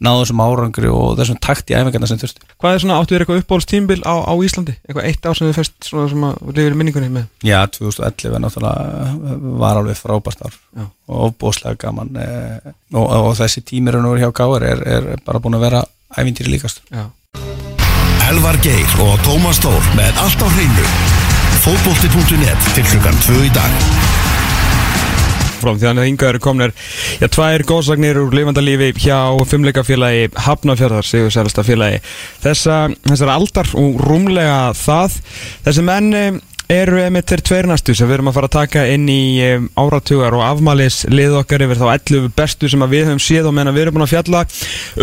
ná 0.03 0.11
þessum 0.19 0.41
árangri 0.43 0.89
og 0.91 1.15
þessum 1.19 1.39
takt 1.43 1.71
í 1.71 1.77
æfingarna 1.77 2.09
sem 2.09 2.19
þurfti 2.21 2.47
Hvað 2.61 2.75
er 2.75 2.83
svona, 2.83 2.97
áttu 2.99 3.15
þér 3.15 3.23
eitthvað 3.23 3.41
uppbólstímbil 3.41 3.99
á, 4.03 4.15
á 4.27 4.33
Íslandi? 4.43 4.75
Eitthvað 4.83 5.07
eitt 5.09 5.27
ár 5.27 5.39
sem 5.39 5.49
þið 5.49 5.57
fyrst 5.59 5.89
svona 5.89 6.11
sem 6.11 6.27
að 6.27 6.43
lifir 6.51 6.75
í 6.75 6.79
minningunni 6.79 7.11
með? 7.13 7.27
Já, 7.45 7.57
2011 7.77 8.37
er 8.37 8.43
náttúrulega 8.43 9.39
var 9.63 9.81
alveg 9.81 9.99
frábært 9.99 10.45
ár 10.45 10.55
Já. 10.55 10.85
og 11.07 11.25
ofbóðslega 11.29 11.79
gaman 11.85 12.15
eh, 12.19 12.71
og, 12.93 13.03
og 13.07 13.35
þessi 13.39 13.63
tímir 13.67 13.99
og 14.01 14.19
hjá 14.19 14.29
Káar 14.35 14.67
er, 14.67 14.87
er 14.97 15.11
bara 15.25 15.43
búin 15.43 15.59
að 15.59 15.67
vera 15.69 15.83
ævintýri 16.19 16.55
líkast 16.55 16.83
Já. 16.91 17.07
Elvar 18.29 18.59
Geir 18.63 18.97
og 19.03 19.15
Tómas 19.27 19.61
Þór 19.63 19.93
með 19.97 20.23
allt 20.23 20.43
á 20.43 20.47
hreinu 20.55 20.89
Fótbolti.net 21.63 22.73
til 22.75 22.89
klukkan 22.91 23.23
2 23.23 23.39
í 23.47 23.53
dag 23.55 24.12
frá 25.63 25.73
því 25.73 25.89
að 25.89 26.03
hingað 26.05 26.33
eru 26.33 26.43
komnir. 26.43 26.75
Já, 27.21 27.27
tvær 27.31 27.65
góðsagnir 27.71 28.21
úr 28.21 28.37
lifandalífi 28.37 28.93
hjá 29.05 29.19
fimmleikafélagi 29.49 30.31
Hafnafjörðar 30.45 31.07
sigur 31.07 31.33
sælasta 31.33 31.65
félagi. 31.65 32.01
Þessa, 32.43 32.79
þessar 33.09 33.35
aldar 33.37 33.75
og 33.79 34.01
rúmlega 34.03 34.57
það. 34.77 35.21
Þessi 35.65 35.85
menn 35.87 36.17
eh, 36.17 36.41
eru 36.71 37.01
með 37.11 37.25
þeir 37.29 37.41
tveir 37.47 37.67
næstu 37.67 37.93
sem 37.97 38.07
við 38.07 38.17
erum 38.17 38.29
að 38.31 38.37
fara 38.37 38.49
að 38.49 38.55
taka 38.55 38.83
inn 38.93 39.05
í 39.11 39.23
um, 39.45 39.65
áratugar 39.79 40.35
og 40.37 40.43
afmælis 40.45 41.01
lið 41.11 41.35
okkar 41.41 41.65
yfir 41.65 41.79
þá 41.81 41.85
11 41.91 42.29
bestu 42.37 42.69
sem 42.71 42.85
að 42.85 42.95
við 42.95 43.05
höfum 43.09 43.21
séð 43.23 43.49
og 43.49 43.55
meðan 43.57 43.75
við 43.75 43.85
erum 43.85 43.97
búin 43.97 44.05
að 44.05 44.13
fjalla 44.13 44.43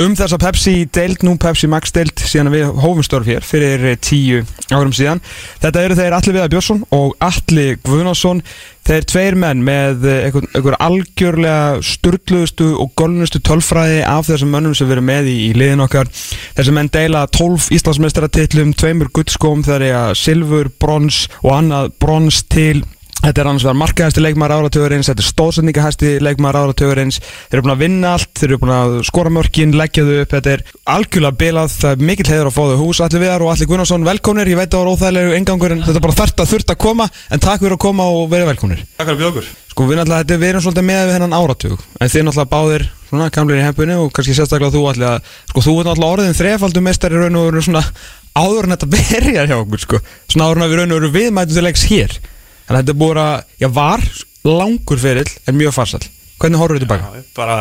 um 0.04 0.16
þessa 0.18 0.40
Pepsi 0.40 0.74
deild, 0.88 1.24
nú 1.26 1.36
Pepsi 1.40 1.70
Max 1.70 1.94
deild 1.94 2.24
síðan 2.24 2.50
að 2.50 2.56
við 2.56 2.72
hófum 2.80 3.06
störf 3.06 3.30
hér 3.30 3.46
fyrir 3.46 3.86
eh, 3.92 3.98
tíu 4.00 4.42
árum 4.70 4.94
síðan. 4.96 5.22
Þetta 5.60 5.84
eru 5.84 6.00
þeir 6.00 6.18
Alli 6.18 6.36
Viðar 6.36 6.52
Björnsson 6.54 6.84
og 6.96 7.14
Alli 7.28 7.68
Guðnason 7.84 8.42
Þeir 8.90 9.04
tveir 9.06 9.36
menn 9.38 9.60
með 9.62 10.06
eh, 10.10 10.24
einhver, 10.26 10.46
einhver 10.50 10.74
algjörlega 10.82 11.76
sturgluðustu 11.86 12.72
og 12.82 12.88
golnustu 12.98 13.38
tölfræði 13.46 14.00
af 14.02 14.26
þessum 14.26 14.50
mönnum 14.50 14.74
sem 14.74 14.90
erum 14.90 15.06
með 15.06 15.28
í, 15.30 15.34
í 15.46 15.50
liðin 15.54 15.84
okkar. 15.84 16.10
Þessi 16.56 16.74
menn 16.74 16.90
deila 16.90 17.20
12 17.30 17.68
Íslandsmeistaratillum, 17.76 18.72
tveimur 18.74 19.12
guttskóm 19.14 19.62
þegar 19.62 19.84
ég 19.86 19.98
að 20.00 20.16
silfur, 20.18 20.72
brons 20.82 21.20
og 21.44 21.52
annað 21.60 21.92
brons 22.02 22.42
til 22.50 22.80
Þetta 23.20 23.42
er 23.42 23.48
annars 23.50 23.64
vegar 23.66 23.76
markaðasti 23.76 24.22
leikmaður 24.24 24.54
áratugurins, 24.56 25.08
þetta 25.10 25.20
er 25.20 25.26
stóðsendingahæsti 25.28 26.12
leikmaður 26.24 26.58
áratugurins, 26.62 27.18
þeir 27.20 27.58
eru 27.58 27.64
búin 27.66 27.74
að 27.74 27.82
vinna 27.82 28.12
allt, 28.16 28.30
þeir 28.40 28.48
eru 28.48 28.58
búin 28.62 28.72
að 28.72 28.94
skora 29.10 29.32
mörkin, 29.36 29.74
leggja 29.76 30.04
þau 30.06 30.14
upp, 30.22 30.32
þetta 30.32 30.54
er 30.54 30.62
algjörlega 30.94 31.38
bilað, 31.42 31.74
það 31.82 31.92
er 31.92 32.06
mikill 32.10 32.30
heiður 32.30 32.48
að 32.48 32.56
fá 32.56 32.62
þau 32.70 32.80
hús, 32.80 33.00
allir 33.04 33.24
viðar 33.26 33.44
og 33.44 33.52
allir 33.52 33.68
Gunnarsson, 33.70 34.06
velkomnir, 34.08 34.50
ég 34.50 34.60
veit 34.60 34.70
að 34.70 34.78
það 34.78 34.86
var 34.86 34.92
óþægilegu 34.94 35.34
engangur 35.36 35.74
en 35.76 35.84
þetta 35.84 36.00
er 36.00 36.06
bara 36.06 36.18
þarft 36.22 36.40
að 36.40 36.54
þurft 36.54 36.72
að 36.72 36.80
koma, 36.86 37.08
en 37.28 37.44
takk 37.44 37.60
fyrir 37.60 37.76
að 37.76 37.82
koma 37.84 38.06
og 38.08 38.24
vera 38.32 38.48
velkomnir. 38.48 38.80
Takk 38.96 39.12
fyrir 39.12 39.28
okkur. 39.28 39.50
Sko 39.70 39.86
við 39.86 40.00
náttúrulega, 40.00 40.24
þetta, 40.24 40.40
við 40.40 40.50
erum 40.50 40.64
svolítið 40.64 40.88
með 40.88 41.04
við 41.04 41.14
hennan 41.18 41.36
áratug, 41.36 41.84
en 42.00 42.10
þið 42.10 42.26
náttúrulega 42.26 42.52
báðir 42.56 42.86
svona 43.10 43.28
gamlir 43.34 43.60
í 43.60 43.66
hempinu 43.66 44.00
og 44.04 44.10
kannski 44.16 44.34
sérstaklega 44.38 44.74
þú 44.74 44.82
allir 44.90 45.08
að, 45.12 45.30
sko 45.52 45.62
þú 45.66 45.76
ert 45.76 45.90
náttúrulega 45.90 46.16
orðin 46.16 46.36
þrefaldur 46.40 46.84
meistari 46.86 47.20
raun 47.20 47.38
og 47.38 47.46
veru 47.48 47.62
svona 47.66 47.84
áður 48.38 48.66
en 48.66 48.74
þetta 48.74 48.90
byrjar 48.96 49.50
hjá 49.50 49.56
okkur, 49.60 49.84
sko, 49.84 50.02
svona 50.30 50.50
áður 50.50 50.60
en 50.60 50.70
við 50.72 50.80
raun 50.80 50.94
og 50.94 51.00
veru 51.00 51.12
viðmætum 51.16 51.56
til 51.58 51.66
leiks 51.66 51.86
hér. 51.90 52.18
Að 52.70 52.78
þetta 52.78 52.94
er 52.94 53.00
búið 53.02 53.20
að, 53.24 53.34
já 53.58 53.68
var 53.74 54.04
langur 54.46 55.02
ferill 55.02 55.28
en 55.50 55.58
mjög 55.58 55.74
farsall. 55.74 56.06
Hvernig 56.40 56.62
horfum 56.62 56.78
við 56.78 56.86
tilbaka? 56.86 57.22
Bara 57.36 57.56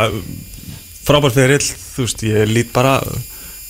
frábær 1.09 1.33
fyrir 1.33 1.65
þú 1.65 2.05
veist, 2.05 2.23
ég 2.27 2.51
lít 2.53 2.71
bara 2.75 2.99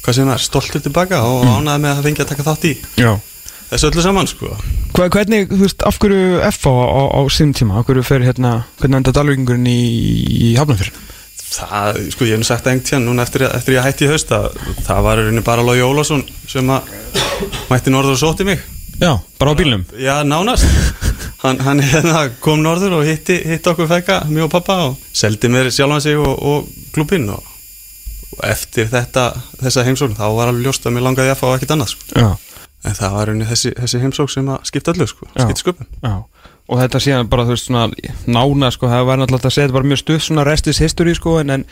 hvað 0.04 0.18
sem 0.18 0.32
er, 0.32 0.44
stoltur 0.44 0.84
tilbaka 0.84 1.22
og 1.24 1.46
mm. 1.46 1.56
ánæði 1.60 1.84
með 1.86 1.92
að 1.94 2.08
fengi 2.08 2.24
að 2.24 2.32
taka 2.34 2.46
þátt 2.48 2.68
í 2.68 2.74
Já. 3.00 3.12
þessu 3.72 3.90
öllu 3.92 4.06
saman, 4.06 4.30
sko 4.30 4.52
Hva, 4.96 5.08
hvernig, 5.14 5.48
þú 5.52 5.62
veist, 5.64 5.86
af 5.88 6.00
hverju 6.02 6.42
FH 6.50 6.72
á, 6.72 6.86
á, 6.92 7.02
á 7.16 7.22
sín 7.32 7.54
tíma, 7.56 7.80
af 7.80 7.88
hverju 7.88 8.04
fer 8.08 8.26
hérna, 8.26 8.54
hvernig 8.82 9.00
enda 9.00 9.16
dalvíkingurinn 9.16 9.70
í, 9.72 9.80
í 10.50 10.54
Hafnarfjörn? 10.60 11.06
það, 11.50 12.02
sko, 12.14 12.28
ég 12.28 12.36
hef 12.36 12.42
nú 12.44 12.48
sagt 12.48 12.66
það 12.66 12.74
einhvern 12.74 12.90
tíðan 12.90 13.08
núna 13.10 13.26
eftir, 13.26 13.46
eftir 13.50 13.78
ég 13.78 13.86
hætti 13.86 14.06
í 14.06 14.12
haust 14.12 14.34
að 14.36 14.50
það 14.86 15.06
var 15.08 15.22
rauninni 15.22 15.46
bara 15.46 15.66
Lógi 15.66 15.86
Ólásson 15.86 16.26
sem 16.50 16.74
að 16.74 16.92
mætti 17.72 17.94
norður 17.94 18.18
og 18.18 18.22
sótti 18.22 18.48
mig 18.48 18.62
Já, 19.00 19.16
bara 19.40 19.56
á 19.56 19.60
bílnum? 19.60 19.88
Já, 19.98 20.20
nánast 20.28 20.68
hann, 21.44 21.62
hann 21.66 21.84
hérna, 21.92 22.26
kom 22.44 22.64
norður 22.64 23.00
og 23.00 23.08
hitti, 23.08 23.40
hitti 23.48 23.72
okkur 23.72 23.90
fekka, 23.92 24.22
mig 24.32 24.46
og 24.46 24.52
pappa 24.54 24.82
og 24.90 25.00
seldi 25.16 25.52
mér 25.52 25.72
sjálfan 25.74 26.04
sig 26.06 26.20
og, 26.20 26.36
og 26.36 26.94
klubinn 26.96 27.30
og, 27.34 27.44
og 28.38 28.46
eftir 28.50 28.90
þetta 28.92 29.32
þessa 29.60 29.88
heimsókn 29.88 30.18
þá 30.20 30.28
var 30.38 30.52
alveg 30.52 30.68
ljóst 30.68 30.88
að 30.88 30.98
mér 30.98 31.08
langaði 31.10 31.34
að 31.36 31.42
fá 31.42 31.50
ekkert 31.54 31.76
annað 31.78 31.94
sko. 31.96 32.30
En 32.88 32.96
það 32.96 33.16
var 33.16 33.28
rauninni 33.28 33.48
þessi, 33.50 33.74
þessi 33.76 34.00
heimsókn 34.00 34.36
sem 34.38 34.52
að 34.54 34.68
skipta 34.70 34.94
öllu 34.96 35.08
sko, 35.10 35.28
skipta 35.36 35.64
sköpun 35.66 35.90
og 36.70 36.78
þetta 36.78 37.00
síðan 37.02 37.30
bara, 37.32 37.46
þú 37.48 37.56
veist, 37.56 37.66
svona 37.66 37.88
nána, 38.30 38.70
sko, 38.72 38.90
það 38.92 39.08
var 39.08 39.18
náttúrulega 39.20 39.50
að 39.50 39.56
segja 39.56 39.68
þetta 39.68 39.78
bara 39.80 39.90
mjög 39.90 40.02
stuð 40.04 40.20
svona 40.22 40.44
restis 40.46 40.82
history, 40.84 41.16
sko, 41.18 41.32
en, 41.42 41.54
en 41.56 41.64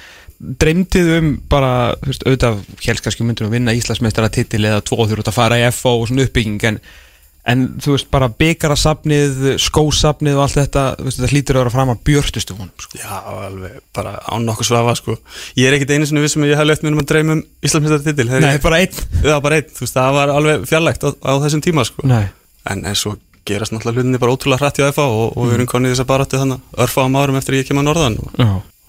dreymdið 0.63 1.11
um 1.19 1.27
bara, 1.51 1.73
þú 2.01 2.09
veist, 2.09 2.25
auðvitað 2.25 2.63
helskast 2.87 3.21
myndir 3.21 3.45
að 3.45 3.53
vinna 3.53 3.75
Íslandsmeistara 3.77 4.31
titil 4.33 4.63
eða 4.65 4.81
tvo 4.89 5.05
þú 5.05 5.19
ert 5.19 5.29
að 5.29 5.37
fara 5.37 5.59
í 5.61 5.67
FO 5.75 5.93
og 5.99 6.09
svona 6.09 6.25
uppbygging 6.25 6.65
en, 6.71 6.79
en 7.47 7.65
þú 7.83 7.93
veist, 7.95 8.09
bara 8.11 8.27
byggarasafnið 8.41 9.37
skósafnið 9.63 10.39
og 10.39 10.45
allt 10.45 10.57
þetta 10.57 10.85
veist, 10.99 11.19
þetta 11.21 11.31
hlýtur 11.31 11.59
að 11.59 11.63
vera 11.63 11.75
fram 11.75 11.93
að 11.93 12.01
björtustu 12.09 12.57
hún 12.57 12.71
sko. 12.83 12.99
Já, 12.99 13.13
alveg, 13.47 13.77
bara 13.95 14.17
án 14.27 14.47
nokkuð 14.47 14.69
svafa 14.71 14.97
sko. 14.99 15.15
Ég 15.59 15.69
er 15.69 15.77
ekkit 15.77 15.93
einu 15.95 16.09
sinni 16.09 16.25
vissum 16.25 16.43
að 16.43 16.51
ég 16.51 16.59
hef 16.59 16.67
lett 16.67 16.83
mér 16.83 16.97
um 16.97 17.03
að 17.03 17.11
dreyma 17.13 17.37
um 17.37 17.45
Íslandsmeistaratitil 17.63 18.43
Nei, 18.43 18.57
bara 18.63 18.81
einn 18.83 18.99
Já, 19.23 19.37
bara 19.43 19.61
einn, 19.61 19.71
þú 19.71 19.85
veist, 19.85 19.95
það 19.95 20.17
var 20.19 20.33
alveg 20.35 20.67
fjarlægt 20.67 21.07
á, 21.07 21.09
á 21.15 21.33
þessum 21.45 21.63
tíma 21.63 21.87
sko. 21.87 22.03
Nei. 22.09 22.25
en, 22.67 22.83
en 22.83 22.99
svo 22.99 23.15
gerast 23.47 23.71
náttúrulega 23.71 24.01
hlutinni 24.01 24.19
bara 24.21 24.33
ótrúlega 24.35 24.65
hrætt 24.65 24.81
hjá 24.81 24.89
FA 24.91 25.05
og, 25.07 25.37
og 25.37 25.47
við 25.47 25.57
erum 25.57 25.69
konið 25.71 25.93
þess 25.93 26.03
að 26.03 26.09
baráttu 26.11 26.41
þannig 26.41 26.81
örfáum 26.83 27.15
árum 27.15 27.39
eftir 27.39 27.55
ég 27.55 27.69
kem 27.69 27.79
að 27.79 27.87
norðan 27.87 28.17
og, 28.23 28.41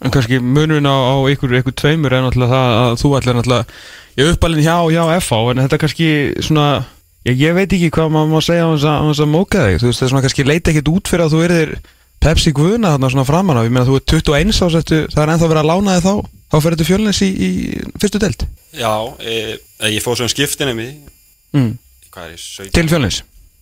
en 0.02 0.14
kannski 0.14 0.40
munurinn 0.42 0.88
á, 0.90 0.96
á 0.98 1.14
ykkur, 1.30 1.54
ykkur 1.60 1.76
tveimur 1.78 2.14
er 2.14 2.24
náttúrulega 2.26 2.58
það 2.58 2.78
að 2.82 2.96
þú 3.02 3.12
ætlar 3.18 3.38
náttúrulega 3.38 3.78
ég 4.18 4.32
uppalinn 4.32 4.64
hjá, 4.66 4.76
hjá 4.90 5.02
FH 5.20 5.40
en 5.52 5.62
þetta 5.64 5.80
kannski 5.84 6.08
svona 6.48 6.68
ég, 7.28 7.38
ég 7.44 7.54
veit 7.56 7.76
ekki 7.76 7.92
hvað 7.94 8.10
maður 8.16 8.32
má 8.32 8.42
segja 8.44 8.66
á 8.66 8.70
þess 8.72 8.88
að, 8.88 8.98
á 8.98 9.04
þess 9.10 9.24
að 9.24 9.30
móka 9.34 9.62
þig. 9.66 9.78
Þú 9.82 9.90
veist 9.90 10.00
það 10.02 10.08
er 10.08 10.12
svona 10.14 10.24
kannski 10.26 10.48
leita 10.48 10.72
ekkit 10.74 10.90
út 10.94 11.12
fyrir 11.12 11.26
að 11.26 11.36
þú 11.36 11.44
erðir 11.46 11.74
Pepsi 12.18 12.52
Guðna 12.56 12.96
þarna 12.96 13.12
svona 13.14 13.28
framan 13.28 13.60
á 13.60 13.62
ég 13.62 13.72
meina 13.74 13.86
þú 13.86 14.00
er 14.00 14.06
21 14.10 14.62
ásettu 14.66 15.00
það 15.12 15.22
er 15.22 15.32
ennþá 15.34 15.50
verið 15.52 15.62
að 15.62 15.70
lána 15.70 15.96
þig 15.98 16.06
þá. 16.08 16.34
Þá 16.48 16.56
fyrir 16.64 16.78
þetta 16.78 16.88
fjölnins 16.88 17.18
í, 17.20 17.28
í 17.28 17.50
fyrstu 18.00 18.20
delt 18.22 18.44
Já, 18.72 18.92
e, 19.20 19.34
ég 19.92 20.00
fóð 20.00 20.22
svona 20.22 20.32
skiptinum 20.32 20.78
í 20.80 20.86
mm. 21.52 21.74
hvað 22.08 22.24
er 22.24 22.30
ég, 22.32 22.40
17? 22.40 22.72
til 22.72 22.88
fjölnins 22.88 23.18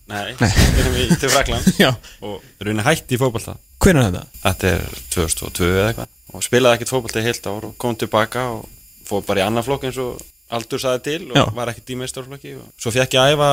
Nei, 0.07 0.31
Nei. 0.39 1.17
til 1.19 1.27
Frakland 1.27 1.67
og 2.23 2.37
raunin 2.63 2.85
hætti 2.85 3.17
í 3.17 3.19
fótbolta. 3.19 3.57
Hvenær 3.83 4.05
er 4.07 4.13
þetta? 4.13 4.39
Þetta 4.45 4.69
er 4.71 5.01
2002 5.11 5.67
eða 5.67 5.89
eitthvað. 5.89 6.13
Og 6.31 6.45
spilaði 6.45 6.79
ekkert 6.79 6.93
fótbolta 6.93 7.19
í 7.19 7.25
heilt 7.25 7.49
ár 7.51 7.67
og 7.67 7.73
kom 7.81 7.97
tilbaka 7.99 8.45
og 8.53 8.69
fór 9.07 9.25
bara 9.27 9.43
í 9.43 9.45
annan 9.47 9.65
flokk 9.67 9.83
eins 9.89 9.99
og 9.99 10.21
Aldur 10.49 10.79
saði 10.79 11.01
til 11.03 11.31
og 11.31 11.35
Já. 11.35 11.43
var 11.55 11.67
ekkert 11.73 11.89
í 11.91 11.97
meistarflokki 11.99 12.53
svo 12.79 12.91
fekk 12.95 13.17
ég 13.17 13.19
að 13.19 13.33
æfa 13.35 13.49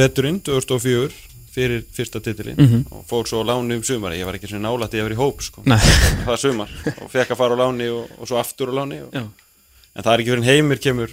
veturinn 0.00 0.40
2004 0.44 1.10
fyrir 1.58 1.82
fyrsta 1.96 2.20
titilin 2.22 2.56
Mhm. 2.60 2.82
og 2.92 3.04
fór 3.08 3.24
svo 3.26 3.40
á 3.42 3.48
láni 3.48 3.74
um 3.78 3.82
sumari, 3.82 4.18
ég 4.20 4.26
var 4.28 4.34
ekki 4.36 4.46
svona 4.50 4.68
nálætt 4.68 4.94
ég 4.94 5.02
var 5.02 5.14
í 5.16 5.18
hóp 5.18 5.40
sko, 5.42 5.62
það 5.64 6.32
er 6.32 6.36
sumar 6.42 6.68
og 7.02 7.10
fekk 7.10 7.30
að 7.32 7.36
fara 7.40 7.56
á 7.56 7.60
láni 7.64 7.88
og, 7.90 8.10
og 8.20 8.28
svo 8.28 8.38
aftur 8.38 8.68
á 8.70 8.74
láni 8.78 9.00
og, 9.02 9.14
en 9.16 10.02
það 10.04 10.12
er 10.12 10.18
ekki 10.20 10.30
fyrir 10.34 10.42
en 10.44 10.50
heimir 10.50 10.78
kemur 10.78 11.10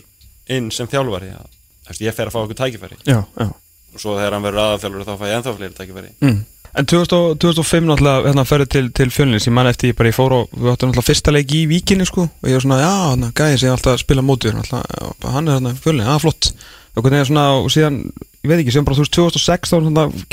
inn 0.49 0.69
sem 0.71 0.87
þjálfari 0.87 1.31
að, 1.33 2.01
ég 2.03 2.13
fer 2.13 2.27
að 2.27 2.35
fá 2.35 2.39
okkur 2.43 2.59
tækifæri 2.59 2.97
Já, 3.07 3.23
já. 3.39 3.47
og 3.95 3.97
svo 4.03 4.17
þegar 4.19 4.33
hann 4.37 4.43
verður 4.43 4.63
aðalþjálfur 4.65 5.07
þá 5.07 5.15
fæ 5.17 5.25
ég 5.31 5.37
ennþá 5.39 5.55
fleiri 5.57 5.73
tækifæri 5.79 6.11
Mm. 6.21 6.45
En 6.75 6.83
2000, 6.83 7.37
2005 7.39 7.85
náttúrulega 7.87 8.25
hérna 8.27 8.43
ferði 8.43 8.65
til, 8.73 8.87
til 8.91 9.11
fjölnins, 9.13 9.45
ég 9.47 9.53
man 9.55 9.69
eftir 9.69 9.93
ég 9.93 9.95
bara 9.95 10.09
ég 10.11 10.15
fór 10.17 10.33
og 10.35 10.49
við 10.51 10.73
áttum 10.73 10.89
náttúrulega 10.91 11.07
fyrsta 11.07 11.31
leik 11.31 11.53
í 11.55 11.61
víkinni 11.71 12.07
sko. 12.07 12.25
Og 12.27 12.49
ég 12.51 12.57
var 12.57 12.65
svona, 12.65 12.79
já, 12.83 12.89
hann 13.13 13.29
gæði 13.37 13.61
sig 13.61 13.71
alltaf 13.71 13.93
að 13.93 14.01
spila 14.03 14.25
mótið 14.25 14.57
náttúrulega, 14.57 15.13
hann 15.37 15.47
er 15.47 15.55
hérna 15.55 15.71
fjölni, 15.79 16.03
já, 16.03 16.17
flott. 16.19 16.49
Og 16.95 17.05
hvernig 17.05 17.21
er 17.23 17.29
svona, 17.29 17.45
og 17.61 17.69
síðan, 17.71 18.01
ég 18.43 18.51
veit 18.51 18.59
ekki, 18.59 18.73
síðan 18.75 18.87
bara 18.89 18.97
þú 18.99 19.05
veist 19.05 19.15
2006 19.15 19.71
þá 19.71 19.77
er 19.79 19.87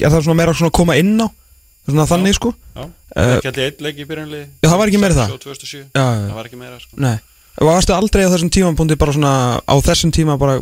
er 0.08 0.14
það 0.16 0.26
svona 0.26 0.38
meira 0.40 0.54
svona 0.58 0.72
að 0.72 0.76
koma 0.80 0.96
inn 0.98 1.14
á? 1.22 1.28
Svona 1.86 2.06
þannig 2.10 2.36
sko? 2.38 2.52
Já, 2.74 2.82
það 3.14 3.30
er 3.32 3.40
ekki 3.50 3.62
eitt 3.66 3.80
leik 3.82 3.98
í 3.98 4.06
byrjunli 4.06 4.42
Já, 4.62 4.66
það 4.68 4.78
var 4.78 4.90
ekki 4.92 5.00
meira 5.02 5.16
það? 5.18 5.32
2007, 5.42 5.80
Já, 5.82 6.02
já. 6.02 6.26
það 6.28 6.36
var 6.38 6.50
ekki 6.50 6.60
meira 6.60 6.78
sko. 6.78 6.98
Nei, 7.02 7.14
og 7.58 7.70
varstu 7.70 7.94
aldrei 7.96 8.22
á 8.22 8.30
þessum 8.34 8.52
tímapunkti 8.54 8.98
bara 9.02 9.14
svona, 9.16 9.32
á 9.58 9.74
þessum 9.82 10.14
tíma 10.14 10.38
bara 10.38 10.60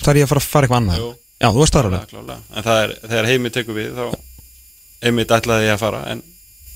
þarf 0.00 0.22
ég 0.22 0.28
að 0.28 0.32
fara 0.32 0.44
fara 0.46 0.68
eitthvað 0.68 0.80
annað. 0.80 1.04
Já, 1.42 1.48
þú 1.50 1.60
varst 1.60 1.76
þar 1.76 1.90
alveg. 1.90 2.16
En 2.56 2.64
það 2.64 2.80
er, 2.86 2.94
þegar 3.02 3.28
heimi 3.28 3.52
tekur 3.52 3.76
við 3.76 3.92
þá 3.98 4.04
einmitt 5.02 5.34
ætlaði 5.34 5.68
ég 5.68 5.76
að 5.76 5.82
fara 5.82 6.02
en 6.12 6.22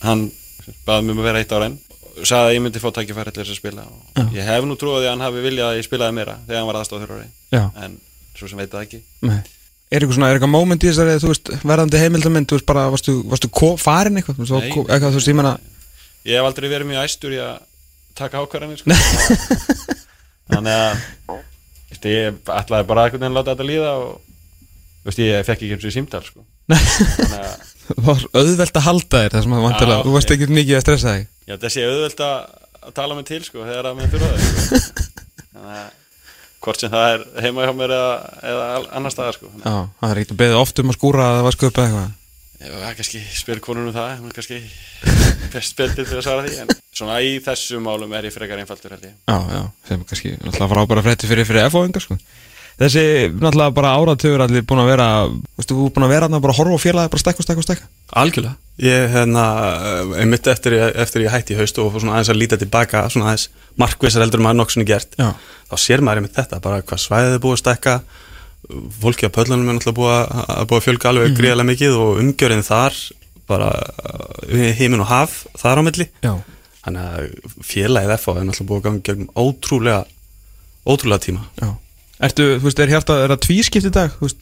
hann 0.03 0.27
baði 0.87 1.07
mig 1.07 1.14
um 1.16 1.22
að 1.22 1.29
vera 1.31 1.43
eitt 1.43 1.53
ára 1.57 1.68
enn 1.70 1.79
og 2.16 2.24
sagði 2.27 2.49
að 2.49 2.55
ég 2.57 2.62
myndi 2.64 2.81
fá 2.83 2.89
tækifæri 2.97 3.33
til 3.35 3.43
þess 3.45 3.53
að 3.55 3.61
spila 3.61 3.85
og 3.87 4.16
Já. 4.16 4.24
ég 4.39 4.49
hef 4.49 4.64
nú 4.66 4.77
trúið 4.81 5.05
að 5.05 5.11
hann 5.12 5.24
hafi 5.27 5.45
viljað 5.45 5.68
að 5.72 5.79
ég 5.81 5.87
spilaði 5.87 6.16
meira 6.16 6.39
þegar 6.47 6.62
hann 6.62 6.70
var 6.70 6.81
Já. 7.53 7.62
en 7.85 7.99
svo 8.37 8.49
sem 8.49 8.59
veit 8.61 8.72
það 8.72 8.87
ekki 8.87 9.03
Nei. 9.29 9.39
Er 9.87 10.03
eitthvað 10.03 10.16
svona, 10.16 10.29
er 10.33 10.39
eitthvað 10.41 10.51
moment 10.51 10.83
í 10.83 10.89
þessari, 10.91 11.18
þú 11.22 11.29
veist, 11.31 11.51
verðandi 11.62 11.99
heimildamind, 12.03 12.49
þú 12.51 12.57
veist, 12.57 12.66
bara, 12.66 12.89
varstu, 12.91 13.12
varstu 13.31 13.51
farin 13.79 14.18
eitthvað, 14.18 14.41
Nei, 14.64 14.72
ko- 14.72 14.83
eitthvað, 14.89 15.12
þú 15.14 15.20
veist, 15.20 15.31
ég 15.31 15.37
menna, 15.39 15.53
ég 16.27 16.41
hef 16.41 16.49
aldrei 16.49 16.66
verið 16.72 16.91
mjög 16.91 17.05
æstur 17.07 17.37
í 17.37 17.39
að 17.39 17.61
taka 18.18 18.41
ákvarðanir 18.43 18.81
sko. 18.81 18.97
þannig 20.51 20.74
að 20.74 22.11
ég 22.11 22.41
ætlaði 22.51 22.89
bara 22.91 23.07
að 23.07 23.37
láta 23.39 23.55
þetta 23.55 23.68
líða 23.68 23.93
og 24.03 24.11
veist, 25.07 25.22
ég 25.22 25.47
fekk 25.47 25.62
ekki 25.62 25.77
eins 25.77 25.87
og 25.87 25.95
símtal 25.95 26.22
sko. 26.27 26.43
þannig 26.74 27.39
að 27.39 27.76
var 27.95 28.24
auðvelt 28.32 28.78
að 28.80 28.87
halda 28.87 29.20
þér, 29.22 29.34
það 29.34 29.45
sem 29.47 29.55
að 29.57 29.66
vantilega, 29.66 29.99
Já, 29.99 30.05
þú 30.07 30.14
varst 30.16 30.32
ekki 30.34 30.49
mikið 30.51 30.78
að 30.78 30.84
stressa 30.84 31.14
þig. 31.14 31.28
Já, 31.47 31.55
sé 31.70 31.87
auðvelt 31.87 32.24
að, 32.26 32.37
tala 32.97 33.18
mig 33.18 33.28
til 33.28 33.41
sko, 33.47 33.62
þegar 33.66 33.91
að 33.91 34.01
mér 34.01 34.12
þurfa 34.14 34.30
það 34.32 34.45
sko. 34.66 34.80
Þannig 35.57 35.76
að 35.76 35.95
hvort 36.66 36.82
sem 36.82 36.91
það 36.91 37.09
er 37.14 37.24
heima 37.45 37.66
hjá 37.66 37.72
mér 37.78 37.93
eða, 37.95 38.14
eða 38.51 38.68
annar 38.99 39.14
staðar 39.14 39.37
sko. 39.39 39.51
Já, 39.62 39.74
það 40.01 40.09
er 40.12 40.20
ekkert 40.22 40.34
að 40.34 40.41
beða 40.43 40.62
oft 40.62 40.82
um 40.82 40.91
að 40.91 40.99
skúra 40.99 41.26
að 41.26 41.37
það 41.37 41.47
var 41.47 41.59
sköpa 41.59 41.84
eitthvað. 41.87 42.14
Var 42.57 42.97
kannski 42.97 43.20
spyr 43.37 43.61
konunum 43.62 43.95
það, 43.95 44.14
er 44.16 44.34
kannski 44.39 44.59
best 45.55 45.74
spiltið 45.74 46.09
fyrir 46.09 46.22
að 46.22 46.26
svara 46.26 46.47
því, 46.47 46.55
en 46.64 46.72
svona 46.97 47.18
í 47.22 47.37
þessum 47.45 47.84
málum 47.87 48.14
er 48.16 48.26
ég 48.26 48.34
frekar 48.34 48.62
einfaldur 48.62 48.97
held 48.97 49.07
ég. 49.07 49.14
Já, 49.28 49.37
já, 49.53 49.62
sem 49.91 50.05
kannski 50.09 50.32
náttúrulega 50.41 50.70
frábæra 50.72 51.05
frétti 51.05 51.30
fyrir, 51.30 51.47
fyrir 51.47 51.68
FO-ingar, 51.70 52.07
sko. 52.07 52.16
Þessi, 52.77 53.03
náttúrulega 53.33 53.72
bara 53.72 53.95
áratugur 53.97 54.43
allir 54.45 54.64
búin 54.68 54.83
að 54.83 54.89
vera, 54.91 55.05
veistu, 55.57 55.72
þú 55.79 55.87
búin 55.97 56.05
að 56.05 56.11
vera 56.12 56.29
bara 56.29 56.53
að 56.53 56.59
horfa 56.61 56.77
á 56.77 56.85
félagi, 56.85 57.11
bara 57.14 57.22
stekka 57.22 57.41
og 57.41 57.47
stekka 57.47 57.62
og 57.62 57.66
stekka. 57.66 57.87
Algjörlega. 58.20 58.57
Ég, 58.85 59.07
hérna, 59.14 59.45
einmitt 60.20 60.47
eftir, 60.53 60.72
ég- 60.77 60.97
eftir 61.01 61.22
ég 61.24 61.33
hætti 61.33 61.55
í 61.55 61.57
haust 61.57 61.79
og 61.81 61.95
svona 61.97 62.18
aðeins 62.18 62.29
að 62.35 62.41
líta 62.43 62.59
tilbaka, 62.61 63.07
svona 63.09 63.31
aðeins 63.33 63.49
markvisar 63.81 64.20
heldur 64.27 64.43
maður 64.45 64.59
nokkuð 64.61 64.74
sinni 64.77 64.85
gert, 64.91 65.16
Já. 65.16 65.33
þá 65.72 65.77
sér 65.81 66.01
maður 66.05 66.20
einmitt 66.20 66.37
þetta, 66.37 66.61
bara 66.61 66.83
hvað 66.83 67.01
svæðið 67.01 67.33
er 67.39 67.41
búið 67.47 67.57
að 67.57 67.62
stekka, 67.64 67.95
fólki 69.01 69.24
á 69.24 69.31
pöllunum 69.33 69.68
er 69.70 69.79
náttúrulega 69.79 69.97
búið 69.97 70.12
að, 70.12 70.45
að 70.61 70.66
búið 70.68 70.81
að 70.83 70.87
fjölga 70.87 71.09
alveg 71.09 71.31
Mhm. 71.31 71.37
gríðarlega 71.41 71.70
mikið 71.72 71.97
og 71.97 72.20
umgjörinn 72.20 72.66
þar, 72.68 72.95
bara 73.49 73.70
heimin 74.53 75.01
og 75.01 75.07
haf 75.07 75.47
þar 75.57 75.81
á 75.81 75.83
milli. 75.89 76.09
Já. 76.20 76.35
Þannig 76.85 77.01
að 77.01 77.16
félagið 77.64 78.14
FH 78.20 78.37
er 78.37 78.45
náttúrulega 78.45 78.68
búið 78.68 78.81
að 78.81 78.85
ganga 78.85 79.27
ótrúlega, 79.33 80.05
ótrúlega 80.87 81.24
tíma. 81.24 81.41
Já. 81.62 81.72
Ertu, 82.17 82.47
þú 82.57 82.69
veist, 82.71 82.81
er 82.81 82.93
hjarta, 82.95 83.19
er 83.25 83.35
það 83.35 83.43
tvískipt 83.45 83.89
í 83.91 83.93
dag, 83.93 84.14
þú 84.17 84.29
veist, 84.29 84.39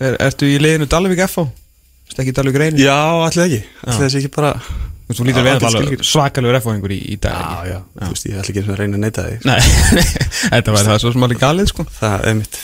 er, 0.00 0.16
ertu 0.28 0.48
í 0.48 0.56
liðinu 0.62 0.88
Dalvik 0.90 1.20
FO? 1.28 1.44
Þú 1.50 2.12
veist, 2.12 2.22
ekki 2.24 2.36
Dalvik 2.38 2.60
reyni? 2.62 2.80
Já, 2.86 2.96
allir 3.26 3.44
ekki, 3.46 3.60
allir 3.84 4.06
þessi 4.06 4.22
ekki 4.22 4.32
bara 4.38 4.54
Þú 4.60 5.12
veist, 5.12 5.20
þú 5.20 5.26
lítur 5.26 5.46
Já, 5.46 5.52
alveg 5.52 5.70
skilgreint. 5.74 6.06
svakalegur 6.06 6.60
FO-ingur 6.64 6.92
í, 6.94 7.00
í 7.12 7.16
dag, 7.20 7.40
Já, 7.42 7.72
já, 7.74 7.78
þú 8.00 8.10
veist, 8.14 8.26
ég 8.30 8.40
ætla 8.40 8.54
ekki 8.54 8.62
að 8.62 8.76
reyna 8.78 8.98
að 9.00 9.04
neita 9.04 9.24
því. 9.26 9.38
Nei, 9.50 10.04
þetta 10.54 10.76
var 10.76 10.84
það 10.86 11.00
svo 11.02 11.14
alveg 11.18 11.40
galið, 11.40 11.72
sko. 11.72 11.86
Það 11.98 12.28
er 12.30 12.36
mitt. 12.38 12.60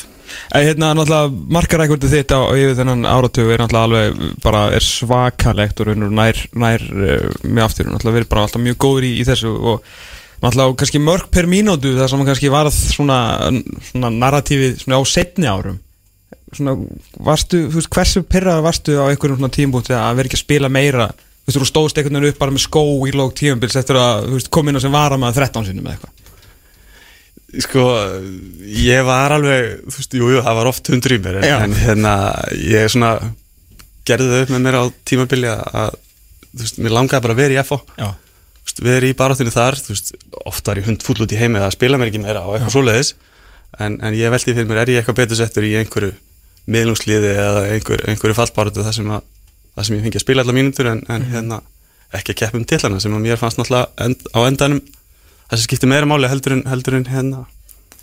Æ, 0.55 0.59
hérna, 0.63 0.93
náttúrulega, 0.95 1.33
markarækvöldu 1.57 2.11
þitt 2.11 2.35
á 2.35 2.41
yfir 2.55 2.77
þennan 2.79 3.07
áratug 3.09 3.51
er 3.51 3.63
náttúrulega 3.63 3.87
alveg 3.89 4.39
bara 4.45 4.63
er 4.77 4.85
svakalegt 4.87 5.83
og 5.83 5.91
raunur 5.91 6.13
nær, 6.15 6.39
nær 6.55 6.85
uh, 6.87 7.27
með 7.43 7.65
aftur, 7.67 7.91
náttúrulega 7.91 8.21
verið 8.21 8.31
bara 8.33 8.47
alltaf 8.47 8.63
mjög 8.63 8.79
góður 8.87 9.09
í, 9.09 9.13
í 9.21 9.27
þessu 9.27 9.53
og 9.73 9.91
náttúrulega 10.43 10.77
kannski 10.83 11.01
mörg 11.03 11.29
per 11.33 11.49
mínútu 11.51 11.95
þar 11.97 12.13
sem 12.13 12.25
kannski 12.29 12.53
varð 12.53 12.75
svona, 12.77 13.19
svona 13.91 14.11
narratífið 14.15 14.83
svona 14.83 15.01
á 15.01 15.03
setni 15.09 15.49
árum. 15.51 15.79
Svona, 16.55 16.77
varstu, 17.27 17.65
þú 17.71 17.81
veist, 17.81 17.91
hversu 17.93 18.23
perrað 18.27 18.65
varstu 18.65 18.99
á 19.01 19.09
einhverjum 19.11 19.41
svona 19.41 19.55
tímbúti 19.55 19.95
að 19.97 20.21
vera 20.21 20.31
ekki 20.31 20.39
að 20.39 20.45
spila 20.45 20.71
meira? 20.73 21.09
Þú 21.47 21.51
veist, 21.51 21.59
þú 21.59 21.69
stóðst 21.71 21.99
einhvern 22.01 22.21
veginn 22.21 22.35
upp 22.35 22.43
bara 22.43 22.55
með 22.55 22.65
skó 22.67 22.83
í 23.07 23.15
lók 23.15 23.35
tímabils 23.39 23.79
eftir 23.79 23.99
að, 24.01 24.29
þú 24.29 24.39
veist, 24.39 24.53
kom 24.55 24.71
inn 24.71 24.79
á 24.79 24.83
sem 24.83 24.95
varamaður 24.95 25.41
13 25.43 25.69
sinnum 25.69 25.89
eða 25.89 25.97
eitthvað. 25.97 26.23
Sko, 27.63 27.83
ég 28.67 29.05
var 29.07 29.33
alveg, 29.37 29.69
þú 29.87 30.01
veist, 30.01 30.17
jú, 30.19 30.31
jú, 30.35 30.41
það 30.45 30.59
var 30.59 30.71
oft 30.71 30.91
hundur 30.93 31.15
í 31.15 31.21
mér, 31.23 31.39
en, 31.47 31.67
en 31.69 31.77
hérna, 31.79 32.15
ég 32.59 32.91
svona 32.93 33.13
gerði 34.07 34.33
það 34.33 34.43
upp 34.45 34.53
með 34.55 34.65
mér 34.67 34.79
á 34.79 34.85
tímabili 35.09 35.51
að, 35.55 35.95
þú 36.51 36.65
veist, 36.65 36.81
mér 36.83 36.97
langaði 36.99 37.25
bara 37.27 37.37
að 37.37 37.43
vera 37.43 37.57
í 37.57 37.67
FO, 37.67 37.79
Já. 37.97 38.09
Veist, 38.67 38.83
vera 38.85 39.09
í 39.09 39.15
baráttinu 39.17 39.53
þar, 39.55 39.79
veist, 39.89 40.13
oft 40.47 40.67
var 40.67 40.81
ég 40.81 40.89
hund 40.91 41.05
fúll 41.07 41.21
út 41.23 41.33
í 41.33 41.39
heimi 41.41 41.63
að 41.63 41.75
spila 41.77 42.01
mér 42.01 42.11
ekki 42.11 42.23
meira 42.23 42.45
og 42.47 42.57
eitthvað 42.57 42.75
svoleiðis, 42.75 43.15
en, 43.79 43.99
en 44.03 44.17
ég 44.17 44.33
veldi 44.35 44.53
fyrir 44.53 44.69
mér, 44.69 44.83
er 44.83 44.93
ég 44.95 45.03
eitthvað 45.03 45.21
betur 45.23 45.41
settur 45.41 45.67
í 45.67 45.73
einhverju 45.81 46.13
miðlungsliði 46.67 47.33
eða 47.39 47.65
einhver, 47.71 48.03
einhverju 48.11 48.37
fallbaráttu 48.37 48.85
þar 48.87 48.97
sem 48.99 49.11
að, 49.15 49.27
sem 49.81 49.97
ég 49.97 50.07
fengi 50.07 50.19
að 50.19 50.27
spila 50.27 50.43
allar 50.43 50.57
mínútur 50.57 50.91
en, 50.91 51.03
en 51.13 51.27
hérna, 51.31 51.61
ekki 52.17 52.35
að 52.35 52.41
keppa 52.43 52.59
um 52.59 52.67
tillana 52.67 53.03
sem 53.03 53.15
að 53.15 53.23
mér 53.23 53.39
fannst 53.41 53.61
náttúrulega 53.61 54.07
end, 54.07 54.27
á 54.35 54.41
endanum 54.47 54.83
það 55.47 55.61
sem 55.61 55.67
skiptir 55.69 55.91
meira 55.91 56.09
máli 56.11 56.31
heldur 56.31 56.57
en, 56.57 56.65
heldur 56.71 56.99
en 56.99 57.07
hérna, 57.11 57.45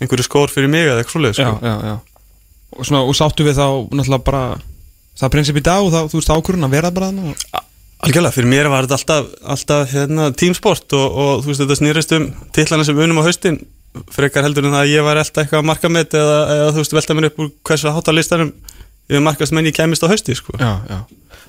einhverju 0.00 0.26
skór 0.26 0.52
fyrir 0.52 0.72
mig 0.72 0.86
eða 0.88 1.02
eitthvað 1.02 1.18
svoleiðis 1.18 1.42
já, 1.42 1.50
sko. 1.50 1.68
já, 1.68 1.74
já. 1.90 1.96
Og, 2.74 2.86
svona, 2.88 3.04
og 3.04 3.18
sáttu 3.18 3.46
við 3.46 3.60
þá 3.60 3.66
náttúrulega 3.92 4.26
bara 4.26 4.44
það 5.20 5.32
prinsip 5.36 5.60
í 5.60 5.64
dag 5.64 5.84
og 5.84 5.92
þá, 5.92 6.00
þú 6.10 6.20
veist 6.20 6.32
ákvörðun 6.34 6.68
að 6.68 6.74
vera 6.74 6.92
bara 6.94 7.10
þannig. 7.12 7.44
Algjörlega, 8.04 8.34
fyrir 8.36 8.50
mér 8.50 8.68
var 8.68 8.84
þetta 8.84 8.98
alltaf, 8.98 9.30
alltaf 9.54 9.92
hérna, 9.94 10.28
tímsport 10.36 10.92
og, 10.96 11.18
og 11.24 11.44
þú 11.44 11.50
veist 11.50 11.62
þetta 11.62 11.78
snýrist 11.78 12.14
um 12.18 12.28
tillana 12.56 12.84
sem 12.84 12.96
við 12.98 13.08
unum 13.08 13.22
á 13.24 13.26
haustin 13.26 13.58
frekar 14.12 14.44
heldur 14.44 14.66
en 14.66 14.74
það 14.74 14.82
að 14.82 14.92
ég 14.92 15.06
var 15.06 15.20
alltaf 15.20 15.44
eitthvað 15.44 15.62
að 15.62 15.68
marka 15.70 15.90
mitt 15.92 16.16
eða, 16.18 16.38
eða 16.56 16.72
þú 16.74 16.82
veist 16.82 16.96
velta 16.98 17.16
mér 17.16 17.28
upp 17.30 17.40
úr 17.40 17.50
hversu 17.68 17.92
hátta 17.94 18.14
listanum 18.14 18.52
ég 19.12 19.24
markast 19.24 19.54
menn 19.54 19.68
ég 19.68 19.76
kemist 19.76 20.04
á 20.04 20.08
hausti 20.10 20.36
sko. 20.36 20.56
Já, 20.60 20.80
já. 20.88 21.00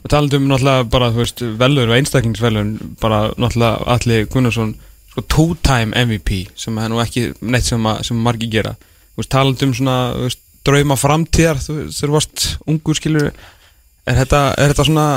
Og 0.05 0.11
talandi 0.11 0.37
um 0.37 0.47
náttúrulega 0.49 0.87
bara, 0.91 1.11
þú 1.11 1.23
veist, 1.23 1.43
velur 1.59 1.89
og 1.89 1.97
einstaklingsvelun, 1.97 2.73
bara 3.01 3.21
náttúrulega 3.41 3.87
allir 3.95 4.27
Gunnarsson, 4.31 4.75
sko, 5.11 5.23
two-time 5.31 5.95
MVP 6.05 6.43
sem 6.59 6.77
er 6.77 6.91
nú 6.91 7.01
ekki 7.01 7.31
neitt 7.41 7.67
sem, 7.67 7.87
að, 7.89 8.03
sem 8.09 8.19
margir 8.27 8.51
gera, 8.53 8.75
þú 9.15 9.23
veist, 9.23 9.31
talandi 9.33 9.67
um 9.67 9.73
svona, 9.79 9.97
þú 10.13 10.27
veist, 10.27 10.43
drauma 10.65 10.99
framtíðar 10.99 11.61
þú 11.63 11.79
veist, 11.79 12.03
þú 12.03 12.11
varst 12.13 12.45
ungur, 12.69 12.99
skilur 12.99 13.31
er 13.31 14.19
þetta, 14.21 14.43
er 14.61 14.73
þetta 14.73 14.87
svona 14.91 15.07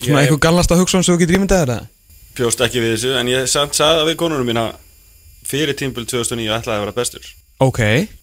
svona 0.00 0.22
eitthvað 0.22 0.42
gallast 0.46 0.70
að 0.74 0.80
hugsa 0.82 0.98
um 0.98 1.04
þú 1.06 1.18
getur 1.22 1.38
ímyndað 1.38 1.62
þetta? 1.64 1.78
Pjóst 2.38 2.60
ekki 2.66 2.80
við 2.84 2.92
þessu 2.96 3.14
en 3.18 3.28
ég 3.32 3.48
samt 3.50 3.74
sagði 3.78 4.00
það 4.00 4.08
við 4.12 4.16
konunum 4.22 4.46
mína 4.46 4.64
fyrir 5.48 5.74
tímbil 5.78 6.04
2009 6.06 6.52
ætlaði 6.58 6.76
að 6.78 6.84
vera 6.86 6.96
bestur 6.98 7.24
Ok, 7.58 7.80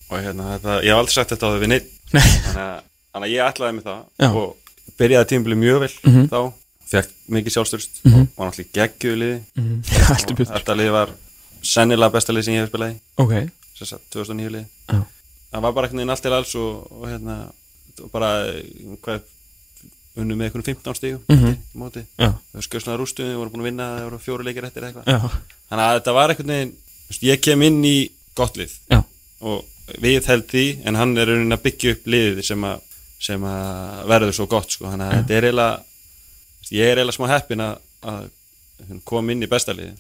og 0.09 0.19
hérna, 0.23 0.51
þetta, 0.55 0.75
ég 0.85 0.93
hef 0.93 0.99
aldrei 1.01 1.15
sagt 1.17 1.33
þetta 1.33 1.47
á 1.47 1.51
þau 1.51 1.59
við 1.65 1.71
neitt 1.73 1.89
Nei. 2.15 2.21
þannig, 2.45 2.61
að, 2.61 3.25
að 3.25 3.33
ég 3.33 3.49
ætlaði 3.49 3.75
með 3.79 3.87
það 3.89 3.99
Já. 4.23 4.29
og 4.29 4.95
byrjaði 5.01 5.29
tímbili 5.33 5.57
mjög 5.59 5.79
vel 5.83 5.91
Mhm. 6.05 6.27
þá, 6.31 6.39
fekk 6.93 7.09
mikið 7.35 7.55
sjálfstyrst 7.57 7.99
Mhm. 8.05 8.21
og 8.21 8.39
var 8.39 8.47
náttúrulega 8.51 8.75
geggjuð 8.77 9.15
liði. 9.19 9.37
Heldur 10.05 10.31
og 10.31 10.37
betur. 10.37 10.53
þetta 10.53 10.75
liði 10.79 10.91
var 10.95 11.09
sennilega 11.65 12.11
besta 12.13 12.33
liði 12.35 12.45
sem 12.45 12.53
ég 12.55 12.61
hef 12.63 12.69
spilað 12.71 12.93
í 12.93 12.97
ok 13.17 13.33
sem 13.75 13.87
sagt 13.89 14.05
2009 14.13 14.51
liði 14.53 14.65
Já. 14.93 15.01
það 15.51 15.61
var 15.65 15.71
bara 15.73 15.87
einhvern 15.87 15.99
veginn 15.99 16.13
allt 16.15 16.21
til 16.23 16.33
alls 16.37 16.55
og, 16.55 16.91
og 16.91 17.07
hérna 17.09 17.37
bara 18.13 18.29
hvað 19.03 19.21
unnum 20.21 20.37
með 20.39 20.47
einhvern 20.49 20.63
15 20.69 20.95
stígum 20.99 21.21
Mhm. 21.29 21.53
í 21.75 21.77
móti 21.81 22.03
Já. 22.19 22.29
það 22.31 22.57
var 22.59 22.65
skjörslega 22.67 22.97
rústuði, 23.01 23.29
við 23.33 23.39
vorum 23.41 23.51
búin 23.53 23.63
að 23.65 23.69
vinna 23.69 23.87
það 23.97 24.05
voru 24.09 24.19
fjóru 24.25 24.43
leikir 24.47 24.67
eftir 24.69 24.83
eitthvað 24.87 25.05
þannig 25.69 25.85
að 25.85 25.95
þetta 25.99 26.13
var 26.13 26.35
þú 26.35 26.45
veist, 27.09 27.23
ég 27.23 27.41
kem 27.41 27.61
inn 27.61 27.81
í 27.85 27.95
gott 28.35 28.55
lið 28.57 28.71
Já. 28.91 29.03
og 29.41 29.65
við 30.01 30.25
held 30.31 30.47
því 30.49 30.65
en 30.85 30.95
hann 30.95 31.17
er 31.17 31.27
raunin 31.29 31.53
að 31.53 31.61
byggja 31.67 31.91
upp 31.95 32.05
liðið 32.07 32.43
sem 32.43 32.63
að 32.63 32.79
sem 33.25 33.41
að 33.47 34.05
verður 34.09 34.33
svo 34.33 34.45
gott 34.47 34.71
sko. 34.71 34.85
þannig 34.91 35.07
að 35.07 35.13
þetta 35.19 35.35
er 35.37 35.45
eiginlega 35.49 35.83
ég 36.71 36.89
er 36.91 36.97
eiginlega 36.97 37.15
smá 37.17 37.27
heppin 37.31 37.61
að, 37.63 37.77
að 38.03 38.25
koma 39.05 39.31
inn 39.31 39.43
í 39.45 39.47
bestaliði 39.47 39.93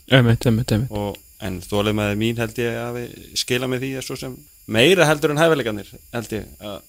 en 1.45 1.61
þólið 1.61 1.93
með 1.99 2.15
mín 2.17 2.37
held 2.41 2.57
ég 2.59 2.75
að 2.79 2.97
skila 3.35 3.67
með 3.67 3.83
því 3.85 4.01
svo 4.03 4.15
sem 4.19 4.35
meira 4.67 5.05
heldur 5.05 5.31
en 5.31 5.37
hæfileikanir 5.41 5.87
held 6.13 6.31
ég 6.33 6.45
að, 6.59 6.79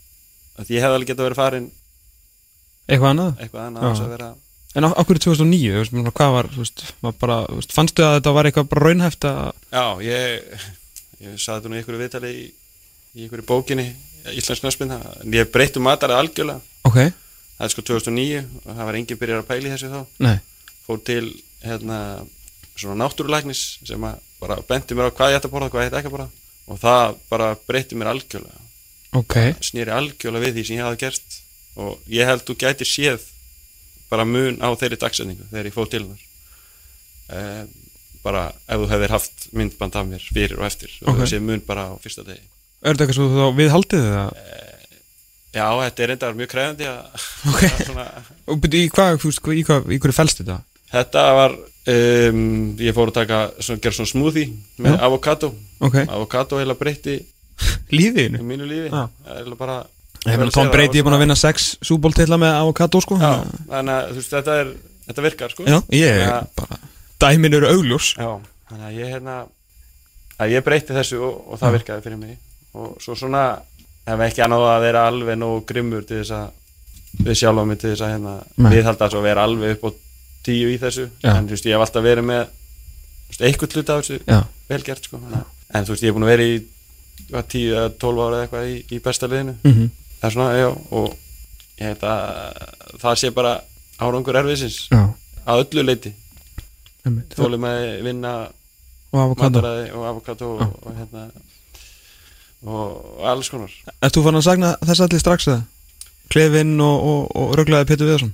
að 0.59 0.70
ég 0.70 0.81
hef 0.85 0.95
alveg 0.97 1.09
getað 1.12 1.27
verið 1.29 1.41
farin 1.41 1.70
Eitthvað 2.87 3.12
annað? 3.12 3.39
eitthvað 3.43 3.68
annað 3.68 4.03
vera 4.16 4.34
En 4.76 4.84
af 4.84 5.07
hverju 5.09 5.22
2009, 5.24 5.70
þú 5.72 5.78
veist, 5.80 5.93
svona, 5.95 6.12
hvað 6.12 6.34
var, 6.34 6.49
veist, 6.53 6.82
var 7.01 7.14
bara, 7.16 7.37
veist, 7.49 7.70
fannstu 7.72 8.05
að 8.05 8.18
þetta 8.18 8.32
var 8.37 8.49
eitthvað 8.49 8.74
raunhæft 8.76 9.24
að, 9.24 9.39
Já, 9.72 9.84
ég, 10.05 10.66
ég 11.24 11.39
saði 11.41 11.55
þetta 11.55 11.70
nú 11.72 11.78
í 11.78 11.80
einhverju 11.80 12.01
viðtali 12.03 12.32
í, 12.34 12.43
í 13.16 13.24
einhverju 13.24 13.47
bókinni 13.49 13.87
Íslands 14.37 14.61
knöspinn, 14.61 14.93
en 14.93 15.37
ég 15.37 15.49
breytti 15.55 15.80
matarið 15.80 16.20
algjörlega. 16.20 16.61
Ok, 16.89 16.99
það 17.57 17.64
er 17.66 17.72
sko 17.72 17.84
2009 17.89 18.43
og 18.43 18.68
það 18.68 18.82
var 18.91 18.99
enginn 19.01 19.20
byrjar 19.22 19.43
að 19.43 19.49
pæla 19.49 19.70
í 19.70 19.72
þessu 19.72 19.93
þá. 19.93 20.01
Nei. 20.26 20.37
fór 20.87 21.01
til 21.07 21.24
hérna 21.64 21.99
svona 22.76 22.99
náttúrulæknis 23.01 23.62
sem 23.87 24.05
bara 24.41 24.59
benti 24.68 24.95
mér 24.95 25.09
á 25.11 25.16
hvað 25.16 25.32
ég 25.32 25.41
ætti 25.41 25.49
að 25.49 25.55
borða, 25.57 25.70
hvað 25.72 25.87
ég 25.87 25.91
ætti 25.91 26.01
ekki 26.03 26.11
að 26.11 26.16
borða. 26.18 26.28
Og 26.66 26.80
það 26.82 27.16
bara 27.30 27.49
breytti 27.66 27.99
mér 27.99 28.12
algjörlega. 28.12 28.62
Ok, 29.16 29.37
snýri 29.64 29.95
algjörlega 29.95 30.45
við 30.45 30.59
því 30.59 30.66
sem 30.68 30.78
ég 30.78 30.87
hafði 30.87 31.03
gert 31.07 31.39
og 31.77 31.99
ég 32.09 32.29
held 32.29 32.45
þú 32.49 32.57
gætir 32.62 32.89
séð 32.89 33.24
bara 34.11 34.24
mun 34.29 34.59
á 34.62 34.68
þeirri 34.79 34.99
dagsetningu 35.03 35.49
þegar 35.51 35.68
ég 35.70 35.74
fóð 35.77 35.91
til 35.95 36.05
þar 36.07 36.22
e, 37.37 37.66
bara 38.27 38.45
ef 38.66 38.81
þú 38.83 38.89
hefðir 38.93 39.14
haft 39.16 39.47
myndband 39.57 39.97
af 39.99 40.07
mér 40.09 40.24
fyrir 40.33 40.57
og 40.61 40.66
eftir 40.68 40.93
og 41.05 41.12
Ok. 41.14 41.20
þú 41.24 41.29
séð 41.33 41.45
mun 41.49 41.62
bara 41.66 41.89
á 41.91 41.95
fyrsta 42.03 42.24
degi 42.27 42.41
er 42.87 42.95
þetta 42.95 43.07
eitthvað 43.07 43.18
svo 43.18 43.29
þá 43.35 43.47
við 43.61 43.72
haldið 43.74 44.07
það? 44.07 44.31
já, 45.57 45.66
þetta 45.83 46.03
er 46.05 46.11
reyndar 46.12 46.35
mjög 46.39 46.51
krefandi 46.53 46.89
að 46.91 47.29
Ok. 47.53 47.62
svona, 47.87 48.07
Og 48.47 48.66
í 48.72 48.85
hvað, 48.93 49.20
þú 49.22 49.33
í 49.93 49.99
hverju 50.03 50.16
fælst 50.20 50.43
þetta? 50.43 50.59
þetta 50.93 51.22
var 51.41 51.55
um, 51.57 52.43
ég 52.79 52.95
fór 52.97 53.11
að 53.11 53.16
taka 53.20 53.39
svona, 53.59 53.81
gera 53.83 53.97
svona 53.99 54.12
smoothie 54.12 54.53
með 54.87 54.99
avokado 55.09 55.53
Ok. 55.83 55.99
avokado 56.07 56.61
heila 56.62 56.77
breytti 56.79 57.18
Lífiðinu? 57.97 58.43
mínu 58.45 58.66
lífi. 58.68 58.91
Það 58.93 59.37
eiginlega 59.39 59.59
bara 59.61 59.77
Meina, 60.27 60.51
Tom 60.51 60.70
Brady 60.70 60.99
er 60.99 61.05
búin 61.07 61.14
að 61.16 61.22
vinna 61.24 61.37
sex 61.39 61.77
súbóltilla 61.87 62.37
með 62.41 62.53
avokado, 62.61 63.01
sko. 63.01 63.18
Já, 63.20 63.33
þannig 63.70 63.95
að 63.95 64.09
þú 64.11 64.14
veist, 64.20 64.33
þetta 64.35 64.57
er 64.61 64.72
þetta 65.07 65.22
virkar, 65.22 65.51
sko 65.55 65.64
Já, 65.66 65.79
ég 65.95 66.22
að- 66.27 66.49
bara, 66.57 66.79
dæmin 67.22 67.55
eru 67.55 67.66
augljós. 67.70 68.14
Já, 68.18 68.31
þannig 68.70 68.87
að 68.91 68.97
ég 69.01 69.12
hérna 69.14 69.37
að 70.41 70.51
ég 70.57 70.64
breytti 70.66 70.93
þessu 70.97 71.20
og, 71.22 71.37
og 71.53 71.59
það 71.61 71.70
Já. 71.72 71.77
virkaði 71.79 72.03
fyrir 72.03 72.18
mig 72.18 72.39
og 72.74 72.97
svo 73.01 73.14
svona 73.16 73.45
hef 74.07 74.20
ekki 74.27 74.43
annað 74.45 74.66
að 74.74 74.81
vera 74.85 75.07
alveg 75.09 75.39
nóg 75.41 75.64
grimmur 75.66 76.03
til 76.07 76.18
þess 76.20 76.31
að 76.37 76.51
við 77.24 77.39
sjálfa 77.41 77.64
mig 77.66 77.79
til 77.81 77.91
þess 77.95 78.03
að 78.05 78.12
hérna 78.12 78.35
viðhalda 78.70 79.09
og 79.16 79.22
vera 79.24 79.45
alveg 79.49 79.77
upp 79.79 79.85
á 79.89 79.91
tíu 80.45 80.68
í 80.68 80.79
þessu 80.79 81.09
en 81.24 81.47
þú 81.49 81.55
veist, 81.57 81.64
ég 81.66 81.72
hef 81.72 81.81
alltaf 81.87 82.05
verið 82.05 82.24
með 82.29 82.47
eitthvað 83.41 83.72
hluta 83.77 83.97
af 83.97 84.05
þessu 84.05 84.20
Já. 84.29 84.43
vel 84.68 84.83
gert 84.83 85.05
sko 85.09 85.16
að- 85.18 85.45
en 85.74 85.85
þú 85.85 85.95
veist, 85.95 86.03
ég 86.03 86.09
er 86.09 86.12
búin 86.18 86.27
að 86.27 86.33
vera 86.35 86.43
í 86.43 86.57
hvað, 87.31 87.47
tíu 87.49 87.70
eða 87.74 87.91
tólf 87.99 88.18
ára 88.27 88.37
eða 88.37 88.45
eitthvað 88.47 88.66
í, 88.70 88.77
í 88.93 89.01
besta 89.03 89.27
liðinu 89.27 89.55
Mhm. 89.64 89.87
það 89.87 89.91
er 90.22 90.34
svona, 90.34 90.52
já, 90.56 90.68
og 90.90 91.16
ég 91.80 91.90
heit 91.90 92.04
að 92.08 92.60
það 93.02 93.18
sé 93.20 93.32
bara 93.36 93.56
árangur 94.00 94.38
erfiðsins 94.40 94.86
að 94.92 95.64
öllu 95.64 95.84
leiti 95.86 96.14
þólum 97.36 97.66
að 97.68 97.82
vinna 98.06 98.36
Og 99.16 99.36
mataræði 99.38 99.92
og 99.96 100.02
avokado 100.10 100.48
og, 100.56 100.72
og 100.84 100.96
hérna 100.96 101.28
og 102.66 103.22
alls 103.30 103.48
konar. 103.52 103.70
Þú 104.12 104.24
fann 104.24 104.38
að 104.40 104.44
sagna 104.48 104.72
þess 104.82 105.04
allir 105.04 105.22
strax 105.22 105.46
eða? 105.52 105.62
Klefinn 106.32 106.74
og, 106.82 107.06
og, 107.06 107.22
og 107.38 107.54
röglaði 107.60 107.86
Pétur 107.92 108.08
Viðarsson? 108.08 108.32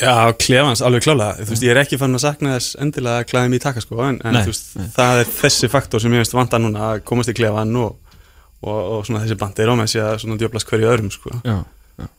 Já, 0.00 0.32
klefans, 0.40 0.80
alveg 0.84 1.04
klálega 1.04 1.36
Þú 1.38 1.52
veist, 1.52 1.64
ég 1.64 1.72
er 1.72 1.80
ekki 1.82 1.98
fann 2.00 2.16
að 2.16 2.24
sakna 2.24 2.56
þess 2.56 2.78
endilega 2.82 3.22
að 3.22 3.28
klæða 3.30 3.50
mig 3.52 3.60
í 3.60 3.62
taka 3.62 3.82
sko, 3.84 4.00
en, 4.04 4.18
en 4.26 4.34
Nei, 4.36 4.40
þú 4.44 4.52
veist, 4.52 4.72
það 4.96 5.20
er 5.22 5.30
þessi 5.38 5.70
faktor 5.72 6.02
sem 6.02 6.16
ég 6.16 6.24
veist 6.24 6.34
vanta 6.36 6.60
núna 6.60 6.88
að 6.88 7.04
komast 7.08 7.30
í 7.32 7.36
klefan 7.36 7.76
og, 7.78 7.94
og, 8.64 8.78
og 8.78 9.02
svona 9.06 9.24
þessi 9.24 9.38
bandi 9.38 9.64
er 9.64 9.74
með 9.78 9.92
sig 9.92 10.04
að 10.04 10.22
svona 10.22 10.38
djöflast 10.40 10.70
hverju 10.70 10.90
öðrum 10.92 11.12
sko. 11.14 11.34
Já, 11.46 11.58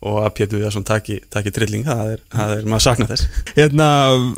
og 0.03 0.19
að 0.25 0.33
Pétur 0.37 0.59
Viðarsson 0.59 0.85
taki, 0.87 1.19
taki 1.31 1.51
trilling, 1.55 1.85
það 1.87 2.13
er, 2.13 2.21
það 2.33 2.53
er 2.57 2.65
maður 2.67 2.85
sakna 2.85 3.07
þess. 3.09 3.27
Hérna, 3.55 3.87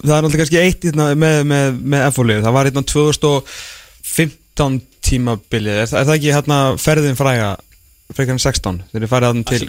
það 0.01 0.13
er 0.15 0.25
náttúrulega 0.25 0.41
kannski 0.43 0.61
eitt 0.61 0.87
hérna, 0.87 1.07
með, 1.17 1.37
með, 1.49 1.79
með 1.93 2.05
F-fólið, 2.11 2.41
það 2.45 2.55
var 2.57 2.69
hérna 2.69 2.83
2015 2.91 4.79
tímabilið, 5.09 5.79
er, 5.81 5.87
er 5.87 6.09
það 6.09 6.15
ekki 6.17 6.35
hérna 6.35 6.59
ferðin 6.81 7.17
fræga, 7.17 7.49
frekar 8.13 8.37
en 8.37 8.43
16, 8.43 8.83
þegar 8.91 9.05
þið 9.05 9.13
farið 9.15 9.31
hérna 9.31 9.47
til 9.49 9.63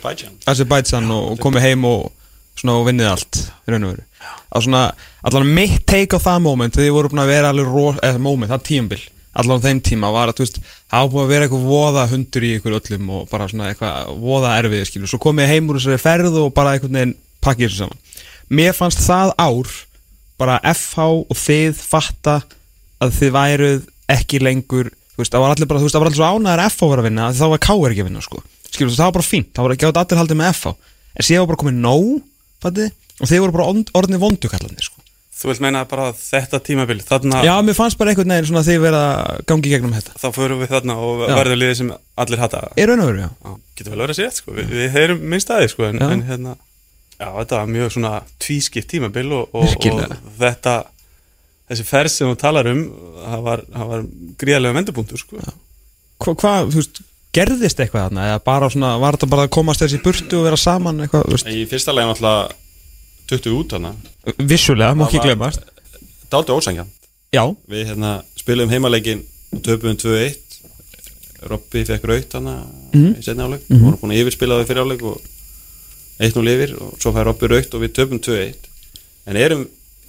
Azerbaijan. 0.52 1.08
Og, 1.14 1.30
og 1.32 1.42
komið 1.42 1.66
heim 1.68 1.88
og, 1.88 2.12
svona, 2.58 2.76
og 2.76 2.86
vinnið 2.90 3.12
allt, 3.14 3.42
í 3.64 3.72
raun 3.72 3.88
og 3.88 3.94
veru. 3.94 4.06
Að 4.52 4.66
svona, 4.68 4.84
allan 5.24 5.54
mitt 5.56 5.86
take 5.88 6.20
á 6.20 6.20
það 6.20 6.44
moment, 6.50 6.76
þegar 6.76 6.90
þið 6.90 6.96
voru 6.98 7.14
búin 7.14 7.24
að 7.24 7.32
vera 7.32 7.52
alveg 7.54 7.72
ró, 7.72 7.86
eða 7.96 8.20
moment, 8.28 8.52
það 8.52 8.68
tímabil, 8.68 9.02
allan 9.32 9.60
á 9.60 9.64
þeim 9.64 9.80
tíma 9.84 10.10
var 10.12 10.30
að, 10.30 10.38
þú 10.38 10.44
veist, 10.44 10.58
það 10.92 11.10
búin 11.12 11.24
að 11.24 11.32
vera 11.32 11.46
eitthvað 11.46 11.68
voða 11.68 12.06
hundur 12.10 12.46
í 12.46 12.50
ykkur 12.58 12.76
öllum 12.78 13.12
og 13.16 13.28
bara 13.30 13.48
svona 13.50 13.70
eitthvað 13.70 14.10
voða 14.22 14.56
erfið, 14.60 14.84
skilur, 14.88 15.10
svo 15.10 15.20
komið 15.22 15.46
þið 15.46 15.54
heim 15.54 15.70
úr 15.70 15.78
þessari 15.80 16.02
ferð 16.02 16.38
og 16.42 16.50
bara 16.56 16.74
einhvern 16.76 16.98
veginn 16.98 17.14
pakkið 17.42 17.68
þessu 17.68 17.82
saman. 17.82 18.02
Mér 18.52 18.76
fannst 18.76 19.04
það 19.06 19.32
ár 19.40 19.76
bara 20.40 20.58
FH 20.72 21.06
og 21.22 21.38
þið 21.38 21.80
fatta 21.80 22.40
að 23.02 23.14
þið 23.18 23.34
væruð 23.38 23.86
ekki 24.12 24.42
lengur 24.42 24.92
þú 25.12 25.22
veist, 25.22 25.32
það 25.32 25.44
var 25.44 25.54
allir 25.54 25.68
bara, 25.70 25.80
þú 25.80 25.86
veist, 25.86 25.96
það 25.96 26.02
var 26.02 26.10
allir 26.10 26.20
svo 26.20 26.30
ánæður 26.32 26.62
að 26.62 26.72
FH 26.72 26.90
var 26.92 27.02
að 27.02 27.06
vinna, 27.08 27.28
því 27.32 27.40
þá 27.40 27.52
var 27.52 27.62
K 27.62 27.76
er 27.76 27.94
ekki 27.94 28.02
að 28.02 28.08
vinna, 28.08 28.24
sko. 28.24 28.42
Skilur, 28.72 28.94
það 28.96 29.08
var 29.08 29.16
bara 29.18 29.28
fínt, 29.28 29.50
það 29.52 29.66
var 29.66 29.74
ekki 29.76 29.88
átt 29.88 30.00
allir 30.02 30.20
haldið 30.22 30.40
með 30.40 30.52
FH 30.56 30.72
en 31.12 31.26
síðan 31.28 31.42
var 31.42 31.50
bara 31.52 31.60
komið 31.62 31.80
nóg, 31.84 32.12
fattið 32.64 32.92
og 33.20 33.28
þið 33.28 33.42
voru 33.44 33.56
bara 33.58 33.66
orðnir 34.00 34.22
vondukallarnir, 34.22 34.86
sko 34.88 35.01
Þú 35.32 35.48
vilt 35.48 35.62
meina 35.64 35.80
bara 35.88 36.10
þetta 36.12 36.58
tímabil 36.62 36.98
þarna, 37.08 37.40
Já, 37.46 37.54
mér 37.64 37.76
fannst 37.78 37.96
bara 37.98 38.12
einhvern 38.12 38.34
veginn 38.34 38.48
svona 38.50 38.60
að 38.60 38.68
þið 38.68 38.82
verða 38.84 39.04
að 39.16 39.38
gangi 39.48 39.70
í 39.70 39.72
gegnum 39.72 39.94
þetta 39.96 40.18
þá 40.20 40.26
förum 40.36 40.60
við 40.60 40.74
þarna 40.74 40.96
og 41.02 41.22
Já. 41.24 41.32
verðum 41.38 41.60
liðið 41.62 41.78
sem 41.80 41.92
allir 42.24 42.42
hata 42.42 42.60
Í 42.76 42.86
raun 42.90 43.02
og 43.02 43.08
veru, 43.08 43.24
já. 43.24 43.54
Getur 43.80 43.94
vel 43.94 44.02
verið 44.04 44.12
að 44.12 44.20
sé 44.20 44.42
sko. 44.42 44.54
við, 44.58 44.74
við 44.76 44.92
heyrum 44.98 45.24
minn 45.32 45.42
staði 45.42 45.70
sko, 45.72 45.88
en, 45.88 46.02
en 46.04 46.24
hérna 46.28 46.54
Já, 47.16 47.28
þetta 47.38 47.58
var 47.62 47.72
mjög 47.72 47.94
svona 47.96 48.12
tvískipt 48.42 48.90
tímabil 48.92 49.28
og, 49.32 49.56
og, 49.56 49.72
og 49.72 50.16
þetta 50.42 50.76
þessi 51.70 51.86
ferð 51.88 52.12
sem 52.12 52.30
þú 52.32 52.38
talar 52.40 52.68
um 52.72 52.82
það 53.22 53.44
var, 53.46 53.62
var 53.92 54.04
gríðarlega 54.40 54.78
vendupunktur 54.80 55.20
sko. 55.22 55.40
Hva, 56.22 56.34
hvað, 56.34 56.72
þú 56.74 56.80
veist, 56.80 57.02
gerðist 57.32 57.80
eitthvað 57.80 58.08
þarna 58.08 58.26
eða 58.32 58.42
bara 58.44 58.70
svona, 58.72 58.90
var 59.02 59.16
þetta 59.16 59.30
bara 59.32 59.46
að 59.48 59.54
komast 59.56 59.84
þessi 59.84 60.00
burtu 60.04 60.40
og 60.40 60.48
vera 60.48 60.58
saman 60.60 61.04
eitthvað, 61.06 61.46
Í 61.48 61.62
fyrsta 61.70 61.94
legin 61.96 62.12
alltaf 62.12 62.58
20 63.32 63.56
út 63.58 63.74
hana 63.78 63.94
Vissulega, 64.38 64.94
má 64.94 65.06
ekki 65.08 65.22
glemast 65.24 65.64
Dálítið 66.32 66.56
ósangjan 66.58 66.88
Já. 67.32 67.44
Við 67.72 67.86
hérna 67.88 68.10
spilum 68.36 68.68
heimaleikin 68.72 69.22
og 69.56 69.62
töpum 69.64 69.96
2-1 69.96 70.38
Robby 71.50 71.82
fekk 71.88 72.04
raut 72.06 72.32
hana 72.38 72.56
Mhm. 72.92 73.14
í 73.18 73.22
setni 73.24 73.42
áleik 73.42 73.62
Mhm. 73.68 73.76
Við 73.78 73.84
vorum 73.86 74.00
búin 74.02 74.12
að 74.14 74.20
yfirspila 74.22 74.58
það 74.60 74.66
fyrir 74.68 74.84
áleik 74.84 75.02
og 75.02 75.20
1-0 76.20 76.48
yfir 76.54 76.74
og 76.80 76.98
svo 77.00 77.12
fær 77.12 77.24
Robby 77.26 77.46
raut 77.48 77.74
og 77.74 77.80
við 77.82 77.92
töpum 77.96 78.20
2-1 78.20 78.54
En 79.26 79.36
erum, 79.36 79.66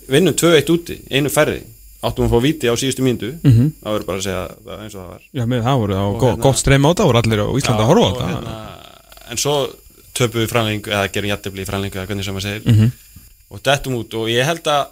vinnum 0.09 0.34
2-1 0.34 0.69
úti 0.74 0.95
einu 1.11 1.30
færri. 1.30 1.61
Áttum 2.03 2.26
að 2.26 2.32
fá 2.34 2.39
víti 2.41 2.65
á 2.67 2.74
síðustu 2.76 3.03
mínútu. 3.05 3.30
Mhm. 3.43 3.67
það 3.84 3.93
verður 3.93 4.05
bara 4.05 4.17
að 4.17 4.24
segja 4.26 4.47
það 4.65 4.80
eins 4.84 4.95
og 4.95 5.01
það 5.01 5.09
var. 5.13 5.21
Já, 5.34 5.43
með 5.45 5.61
það 5.63 5.78
voru 5.80 5.93
Og 5.93 6.13
og 6.15 6.19
go, 6.19 6.26
hérna- 6.34 6.41
gott 6.41 6.57
streym 6.57 6.84
á 6.86 6.89
þetta 6.93 7.05
voru 7.07 7.17
allir 7.21 7.39
á 7.39 7.47
Íslanda 7.61 7.84
að 7.84 7.89
horfa 7.91 8.03
á 8.03 8.09
og 8.09 8.17
þetta 8.17 8.28
hérna, 8.34 8.53
en 9.32 9.38
svo 9.38 9.53
töpum 10.18 10.43
við 10.43 10.51
framlengu 10.51 10.91
eða 10.93 11.11
gerum 11.14 11.32
jættefli 11.34 11.64
í 11.64 11.68
framlengu 11.70 11.99
eða 11.99 12.09
hvernig 12.09 12.28
sem 12.28 12.36
maður 12.36 12.49
segir. 12.49 12.68
Mhm. 12.74 12.91
og 13.53 13.61
dettum 13.61 13.95
út 13.99 14.14
og 14.18 14.30
ég 14.34 14.45
held 14.47 14.66
að 14.66 14.88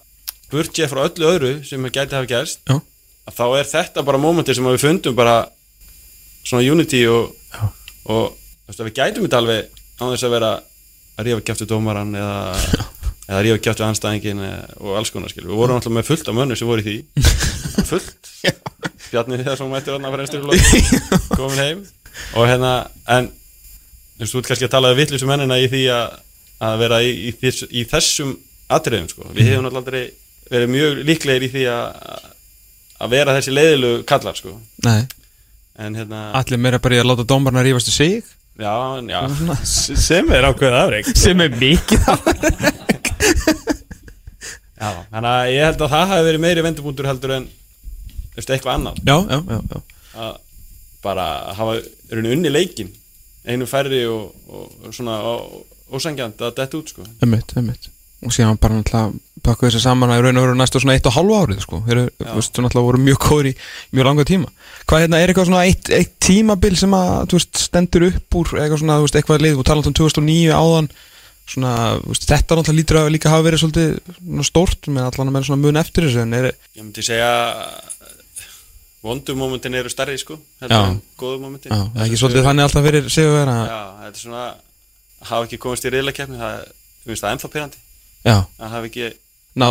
burt 0.52 0.78
ég 0.78 0.90
frá 0.92 1.02
öllu 1.08 1.26
öðru 1.26 1.52
sem 1.66 1.86
gæti 1.90 2.14
hafa 2.18 2.30
gerst 2.30 2.60
Já. 2.70 2.78
að 2.78 3.38
þá 3.38 3.46
er 3.60 3.70
þetta 3.72 4.04
bara 4.06 4.22
mómentir 4.22 4.56
sem 4.56 4.68
að 4.68 4.76
við 4.76 4.86
fundum 4.86 5.16
bara 5.18 5.36
svona 6.44 6.66
unity 6.72 7.02
og, 7.10 7.32
og 8.06 8.36
veist, 8.68 8.80
að 8.80 8.90
við 8.90 8.98
gætum 9.00 9.26
þetta 9.26 9.42
alveg 9.42 9.66
á 9.98 10.04
þess 10.12 10.28
að 10.28 10.36
vera 10.36 10.52
að 11.18 11.28
rífa 11.28 11.56
við 11.56 11.70
dómaran 11.72 12.14
eða, 12.18 12.38
eða 13.30 13.42
rífa 13.48 13.60
við 13.72 13.84
anstæðingin 13.88 14.46
og 14.78 14.96
alls 15.00 15.14
konar 15.14 15.34
skil 15.34 15.48
við 15.48 15.58
vorum 15.58 15.80
alltaf 15.80 15.96
með 15.96 16.10
fullt 16.12 16.32
af 16.32 16.38
mönnum 16.38 16.60
sem 16.60 16.70
voru 16.70 16.84
í 16.84 16.88
því. 16.88 16.98
Fullt. 17.92 18.30
Bjarni 19.12 19.42
þegar 19.42 19.58
svo 19.60 19.68
mættur 19.72 19.98
að 19.98 20.14
fara 20.14 20.26
einstur 20.26 20.44
komin 21.36 21.60
heim. 21.60 21.82
Og 22.38 22.48
hérna 22.48 22.72
en 23.12 23.28
þú 24.30 24.42
ert 24.42 24.52
kannski 24.52 24.68
að 24.68 24.74
tala 24.76 24.92
við 24.92 25.02
vittlisum 25.02 25.32
mennina 25.32 25.58
í 25.62 25.70
því 25.72 25.84
að, 25.96 26.18
að 26.68 26.76
vera 26.84 27.00
í, 27.02 27.14
í, 27.30 27.32
þess, 27.42 27.70
í 27.70 27.86
þessum 27.90 28.36
atriðum 28.72 29.10
sko. 29.12 29.30
við 29.34 29.50
hefum 29.52 29.66
náttúrulega 29.66 29.82
aldrei 29.82 30.04
verið 30.52 30.74
mjög 30.76 31.02
líklegir 31.08 31.48
í 31.48 31.52
því 31.56 31.64
að 31.72 31.88
að 33.02 33.16
vera 33.16 33.36
þessi 33.38 33.56
leiðilu 33.56 33.92
kallar 34.10 34.38
sko. 34.38 34.54
Nei, 34.86 35.02
en 35.82 35.98
hérna 35.98 36.20
allir 36.38 36.62
meira 36.62 36.80
bara 36.84 36.98
í 36.98 37.02
að 37.02 37.10
láta 37.10 37.26
dómarna 37.28 37.64
rífast 37.66 37.90
í 37.90 37.96
sig? 37.96 38.30
Já, 38.62 38.76
já, 39.08 39.22
sem 39.66 40.30
er 40.36 40.46
ákveðið 40.52 40.78
afreik 40.78 41.08
sem 41.18 41.40
er 41.42 41.56
mikið 41.56 42.00
já, 44.82 44.90
þannig 45.10 45.32
að 45.32 45.52
ég 45.56 45.66
held 45.66 45.82
að 45.82 45.94
það 45.96 46.10
hafi 46.12 46.28
verið 46.28 46.44
meiri 46.46 46.66
vendupunktur 46.68 47.10
heldur 47.10 47.36
en 47.40 47.50
eitthvað 48.42 48.74
annað. 48.76 49.02
Já, 49.06 49.18
já, 49.18 49.38
já, 49.40 49.60
já. 49.72 49.80
að 50.22 50.34
bara 51.02 51.26
hafa 51.58 51.80
unni 52.22 52.52
leikin 52.54 52.92
einu 53.48 53.68
færri 53.70 54.04
og, 54.10 54.32
og 54.52 54.94
svona 54.94 55.18
og, 55.26 55.66
ósengjant 55.92 56.42
að 56.42 56.56
detta 56.60 56.80
út 56.80 56.94
sko. 56.94 57.06
Einmitt, 57.24 57.52
einmitt. 57.58 57.90
Og 58.22 58.34
síðan 58.34 58.60
bara 58.62 58.78
náttúrulega 58.78 59.18
pakku 59.42 59.66
þessi 59.66 59.82
saman 59.82 60.12
að 60.14 60.20
í 60.20 60.26
raun 60.28 60.38
og 60.38 60.44
veru 60.46 60.58
næstu 60.60 60.80
svona 60.82 60.94
eitt 60.94 61.08
og 61.10 61.16
halvu 61.16 61.38
árið 61.40 61.64
sko. 61.64 61.80
Þeir 61.88 62.02
eru, 62.04 62.12
náttúrulega 62.22 62.84
voru 62.86 63.00
mjög 63.02 63.22
góður 63.26 63.50
í 63.50 63.54
mjög 63.96 64.08
langa 64.08 64.26
tíma. 64.30 64.52
Hvað 64.86 65.06
hérna, 65.06 65.22
er 65.22 65.32
eitthvað 65.32 65.48
svona 65.50 65.64
eitt, 65.66 65.90
eitt 65.98 66.12
tímabil 66.22 66.78
sem 66.78 66.94
að, 66.94 67.34
veist, 67.34 67.64
stendur 67.66 68.06
upp 68.12 68.38
úr 68.38 68.52
eitthvað 68.60 68.84
svona, 68.84 69.00
veist, 69.02 69.18
eitthvað 69.18 69.42
lið, 69.42 69.58
þú 69.58 69.66
talar 69.72 69.90
um 69.90 69.98
2009 69.98 70.54
áðan 70.54 70.92
svona, 71.50 71.74
veist, 72.06 72.28
þetta 72.30 72.60
náttúrulega 72.60 72.78
lítur 72.78 73.02
að 73.02 73.12
líka 73.16 73.34
hafa 73.34 73.48
verið 73.48 73.64
svolítið 73.64 74.46
stórt 74.48 74.92
með 74.92 75.10
allan 75.10 75.32
að 75.32 75.36
menn 75.38 75.48
svona 75.50 75.64
mun 75.66 75.82
eftir 75.82 76.08
þessu 76.08 76.22
en 76.24 76.38
er, 76.38 76.52
Ég 76.78 76.86
myndi 76.86 77.06
segja 77.06 77.32
vondu 79.02 79.36
momentin 79.38 79.78
eru 79.80 79.90
stærri 79.90 80.18
sko 80.22 80.38
heldur 80.62 80.92
en 80.92 81.00
góðu 81.20 81.40
momentin. 81.42 81.72
Já, 81.74 81.88
það 81.94 82.02
er 82.02 82.08
ekki 82.08 82.20
svolítið 82.22 82.48
þannig 82.48 82.68
alltaf 82.68 82.86
fyrir 82.88 83.10
sig 83.10 83.28
að 83.30 83.38
vera 83.40 83.56
þetta 83.64 84.12
er 84.12 84.22
svona 84.22 84.44
hafa 85.32 85.48
ekki 85.48 85.62
komist 85.62 85.88
í 85.88 85.94
reyðleikefni 85.94 86.42
það 86.42 86.66
finnst 87.06 87.26
það 87.26 87.36
ennþá 87.36 87.52
pyrrandi 87.56 87.82
Já. 88.22 88.36
að 88.38 88.76
hafa 88.76 88.90
ekki 88.92 89.08
ná, 89.58 89.68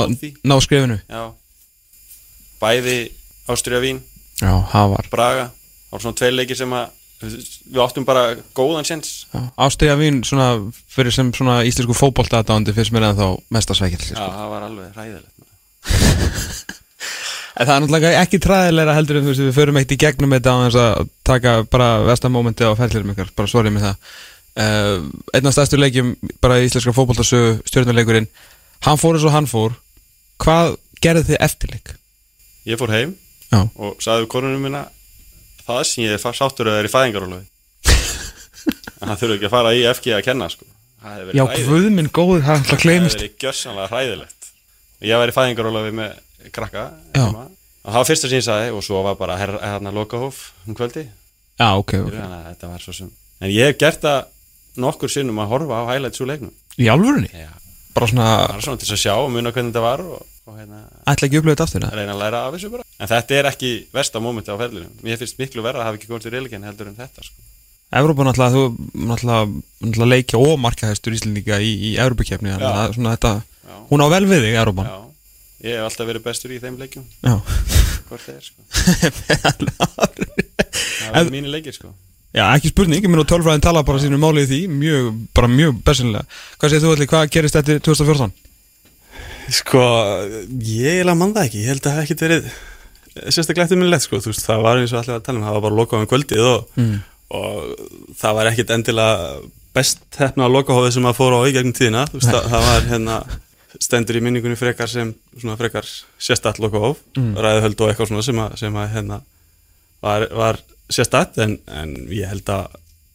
ná 0.50 0.56
skrifinu 0.64 0.98
Já, 1.04 1.22
bæði 2.62 2.96
Ástriða 3.50 3.82
Vín 3.84 4.02
Já, 4.40 4.54
Braga, 5.12 5.50
það 5.50 5.94
var 5.94 6.04
svona 6.06 6.20
tvei 6.20 6.32
leikir 6.34 6.58
sem 6.58 6.74
að 6.74 6.96
við 7.20 7.80
áttum 7.84 8.06
bara 8.08 8.36
góðan 8.56 8.86
sens 8.88 9.26
Ástriða 9.60 9.98
vín 10.00 10.22
svona 10.24 10.54
fyrir 10.88 11.12
sem 11.12 11.32
svona 11.36 11.60
íslensku 11.68 11.96
fótboltaðdándi 11.98 12.72
finnst 12.76 12.94
mér 12.96 13.10
að 13.10 13.20
þá 13.20 13.26
mestasvækjall 13.52 14.06
Já, 14.08 14.16
það 14.16 14.54
var 14.54 14.68
alveg 14.70 14.96
ræðilegt 14.96 15.36
En 17.60 17.68
það 17.68 17.74
er 17.74 17.82
náttúrulega 17.84 18.10
ekki 18.22 18.38
træðilega 18.40 18.92
heldur 18.96 19.18
en 19.18 19.26
þú 19.26 19.32
veist 19.34 19.42
við 19.44 19.56
förum 19.58 19.78
eitt 19.80 19.90
í 19.92 19.98
gegnum 20.00 20.32
þetta 20.32 20.52
á 20.56 20.58
þess 20.64 20.78
að 20.80 21.08
taka 21.28 21.50
bara 21.68 21.88
vestamómenti 22.08 22.64
á 22.64 22.72
ferðlirum 22.78 23.12
ykkar, 23.12 23.32
bara 23.36 23.50
sorry 23.52 23.72
með 23.74 23.84
það 23.84 23.96
uh, 24.64 25.02
Einn 25.36 25.50
af 25.50 25.56
stærstu 25.56 25.80
leikjum 25.80 26.14
bara 26.40 26.56
í 26.56 26.68
íslenska 26.70 26.94
fótboltasögu, 26.96 27.58
stjórnuleikurinn 27.68 28.30
Hann 28.86 29.00
fór 29.00 29.18
eins 29.18 29.26
og 29.28 29.34
hann 29.34 29.48
fór 29.50 29.76
Hvað 30.40 30.78
gerði 31.04 31.26
þið 31.28 31.44
eftirleik? 31.50 31.92
Ég 32.70 32.80
fór 32.80 32.94
heim 32.94 33.12
Já. 33.50 33.60
og 33.76 34.00
sagði 34.00 34.24
við 34.24 34.32
konunum 34.32 34.64
minna 34.64 34.86
það 35.66 35.82
sem 35.90 36.04
ég 36.06 36.16
er 36.16 36.22
sáttur 36.22 36.68
að 36.70 36.76
það 36.76 36.80
er 36.80 36.88
í 36.88 36.94
fæðingarólafi 36.94 37.46
en 39.00 39.08
það 39.10 39.20
þurfi 39.20 39.36
ekki 39.36 39.48
að 39.48 39.54
fara 39.54 39.74
í 39.76 39.84
FG 39.90 40.14
að 40.16 40.24
kenna 40.26 40.48
sko. 40.52 40.64
Það 41.00 41.12
hefði 41.12 41.26
verið 41.26 41.38
Já, 41.38 41.44
hræðilegt. 41.44 41.68
guð 41.70 41.86
minn 41.96 42.10
góður, 42.14 42.42
það 42.44 42.52
er 42.54 42.58
alltaf 42.60 42.70
Það 42.70 42.84
gleymist 42.84 43.20
hefði 43.20 43.28
krakka 46.52 46.84
heima. 47.14 47.46
og 47.84 47.88
það 47.92 47.98
var 48.00 48.08
fyrsta 48.10 48.28
sem 48.30 48.38
ég 48.40 48.46
sagði 48.46 48.74
og 48.76 48.84
svo 48.86 49.02
var 49.06 49.16
bara 49.20 49.38
hérna 49.40 49.92
lokahóf 49.94 50.50
um 50.66 50.74
kvöldi 50.78 51.06
Já, 51.60 51.76
ok, 51.76 51.92
ok. 52.06 52.78
Svo 52.80 52.92
sem 52.96 53.10
En 53.40 53.48
ég 53.52 53.70
hef 53.70 53.78
gert 53.80 54.00
það 54.04 54.24
nokkur 54.80 55.10
sinnum 55.12 55.38
að 55.40 55.50
horfa 55.54 55.80
á 55.80 55.84
highlights 55.90 56.20
úr 56.20 56.28
leiknum. 56.28 56.52
Í 56.80 56.88
alvörunni? 56.92 57.30
Já. 57.32 57.52
Bara 57.96 58.06
svona, 58.06 58.26
Það 58.48 58.56
er 58.56 58.64
svona 58.66 58.80
til 58.80 58.86
þess 58.88 58.96
að 58.96 59.02
sjá 59.02 59.14
og 59.16 59.30
muna 59.34 59.52
hvernig 59.52 59.72
þetta 59.72 59.82
var 59.84 60.02
og, 60.04 60.26
og 60.46 60.58
hérna, 60.60 60.80
ætla 61.10 61.26
ekki 61.28 61.40
þetta 61.48 61.64
aftur 61.66 61.84
eða? 61.84 61.96
reyna 61.98 62.14
að 62.14 62.20
læra 62.22 62.42
af 62.46 62.54
þessu 62.54 62.70
bara. 62.74 62.84
En 63.00 63.10
þetta 63.10 63.38
er 63.38 63.48
ekki 63.50 63.70
versta 63.96 64.22
mómenti 64.22 64.52
á 64.52 64.56
ferlinu 64.60 64.86
Mér 65.02 65.18
finnst 65.20 65.40
miklu 65.40 65.64
verra 65.64 65.82
að 65.82 65.88
hafa 65.88 65.98
ekki 65.98 66.10
komist 66.12 66.28
í 66.28 66.34
reylíkinn 66.34 66.68
heldur 66.68 66.92
en 66.92 66.98
þetta 67.00 67.24
sko. 67.26 67.48
Evrópa 68.00 68.26
náttúrulega, 68.28 68.54
þú 68.54 68.62
náttúrulega, 69.10 69.46
náttúrulega 69.82 70.10
leikja 70.14 70.38
og 70.38 70.52
markahæstur 70.62 71.16
Íslendinga 71.16 71.58
í, 71.58 71.72
í 71.90 71.94
Evrópakefni 71.98 72.52
þannig 72.54 72.78
að 72.84 72.94
svona 72.94 73.16
þetta, 73.16 73.32
hún 73.90 74.04
á 74.04 74.08
vel 74.14 74.26
við 74.30 74.44
þig, 74.46 74.58
Evrópan. 74.62 74.86
Já, 74.86 74.98
ég 75.64 75.76
hef 75.76 75.86
alltaf 75.88 76.08
verið 76.10 76.24
bestur 76.28 76.54
í 76.54 76.60
þeim 76.62 76.78
leikjum 76.80 77.04
Já. 77.26 77.34
Hvort 78.08 78.22
það 78.26 78.36
er 78.36 78.44
sko 78.46 78.60
Það 81.10 81.18
er 81.24 81.30
mínu 81.34 81.50
leikir 81.52 81.74
sko 81.76 81.90
Já, 82.30 82.44
ekki 82.54 82.70
spurning, 82.70 83.02
ég 83.02 83.10
minn 83.10 83.18
og 83.18 83.26
tölfræðin 83.26 83.62
tala 83.64 83.80
bara 83.82 83.98
sínu 83.98 84.14
máli 84.22 84.44
í 84.44 84.46
því, 84.46 84.58
mjög, 84.70 85.06
bara 85.34 85.48
mjög 85.50 85.80
besinlega. 85.82 86.22
Hvað 86.60 86.70
segir 86.70 86.84
þú 86.84 86.92
allir, 86.94 87.08
hvað 87.10 87.24
gerist 87.34 87.56
eftir 87.58 87.80
2014? 87.82 88.30
Sko, 89.56 89.80
ég 90.62 90.92
eiginlega 91.00 91.16
mann 91.18 91.32
það 91.34 91.48
ekki, 91.48 91.62
ég 91.64 91.72
held 91.72 91.80
að 91.82 91.88
það 91.88 91.96
hef 91.98 92.04
ekkert 92.06 92.22
verið 92.28 92.46
sérstaklega 93.34 93.66
eftir 93.66 93.80
minni 93.80 93.90
lett 93.90 94.04
sko, 94.06 94.20
þú 94.22 94.30
veist, 94.30 94.44
það 94.46 94.62
var 94.68 94.78
eins 94.84 94.94
og 94.94 95.00
allir 95.00 95.16
að 95.16 95.24
tala 95.26 95.40
um, 95.40 95.46
það 95.48 95.56
var 95.58 95.64
bara 95.66 95.78
lokað 95.80 96.04
um 96.04 96.10
kvöldið 96.14 96.46
og, 96.52 96.70
Mm. 96.78 96.94
og 97.40 98.14
það 98.22 98.38
var 98.38 98.52
ekkert 98.52 98.70
endilega 98.78 99.18
best 99.80 100.20
hefna 100.22 100.46
lokahófið 100.54 100.94
sem 101.00 101.10
að 101.10 101.18
fóra 101.18 101.42
á 101.42 101.48
í 101.50 101.56
gegnum 101.58 101.74
tíðina, 101.80 102.06
þú 102.14 102.20
veist, 102.22 102.30
það 102.54 102.68
var 102.68 102.86
hérna 102.94 103.18
stendur 103.80 104.18
í 104.18 104.22
minningunni 104.24 104.58
frekar 104.60 104.90
sem 104.92 105.14
svona 105.38 105.56
frekar 105.60 105.86
sérstætt 106.20 106.60
lokahóf, 106.60 106.98
Mm. 107.16 107.34
ræðuhöld 107.36 107.80
og 107.80 107.88
eitthvað 107.90 108.10
svona 108.10 108.22
sem 108.26 108.38
að, 108.38 108.56
sem 108.60 108.74
að 108.76 108.90
hérna 108.94 109.20
var, 110.02 110.26
var 110.36 110.58
sérstætt 110.92 111.38
en, 111.44 111.58
en 111.66 111.94
ég 112.12 112.28
held 112.28 112.48
að 112.52 112.66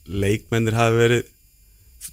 leikmennir 0.06 0.74
hafi 0.78 0.98
verið 1.00 1.24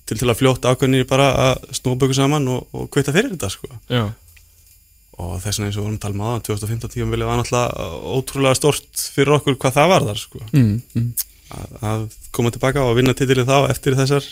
til 0.08 0.16
til 0.18 0.28
að 0.32 0.38
fljóta 0.40 0.72
ákveðnir 0.72 1.04
bara 1.08 1.26
að 1.52 1.64
ykkur 2.08 2.16
saman 2.16 2.46
og, 2.48 2.66
og 2.72 2.86
kvita 2.92 3.12
fyrir 3.12 3.32
þetta 3.34 3.50
sko 3.52 3.68
Já. 3.92 4.06
og 5.20 5.34
þess 5.44 5.58
vegna 5.60 5.68
eins 5.68 5.76
og 5.78 5.84
vorum 5.86 5.98
um 6.16 6.22
aðan 6.26 6.44
2015 6.48 6.92
tíum 6.94 7.12
vilja 7.12 7.28
var 7.28 7.40
náttúrulega 7.42 7.88
ótrúlega 8.16 8.56
stort 8.58 9.02
fyrir 9.14 9.34
okkur 9.36 9.58
hvað 9.60 9.76
það 9.78 9.90
var 9.92 10.06
þar 10.08 10.22
sko 10.22 10.40
Mm, 10.52 10.80
mm. 10.96 11.10
að, 11.52 11.76
að 11.92 12.06
koma 12.32 12.50
tilbaka 12.54 12.84
og 12.88 12.96
vinna 12.96 13.14
titilið 13.16 13.48
þá 13.52 13.58
eftir 13.70 13.96
þessar 13.98 14.24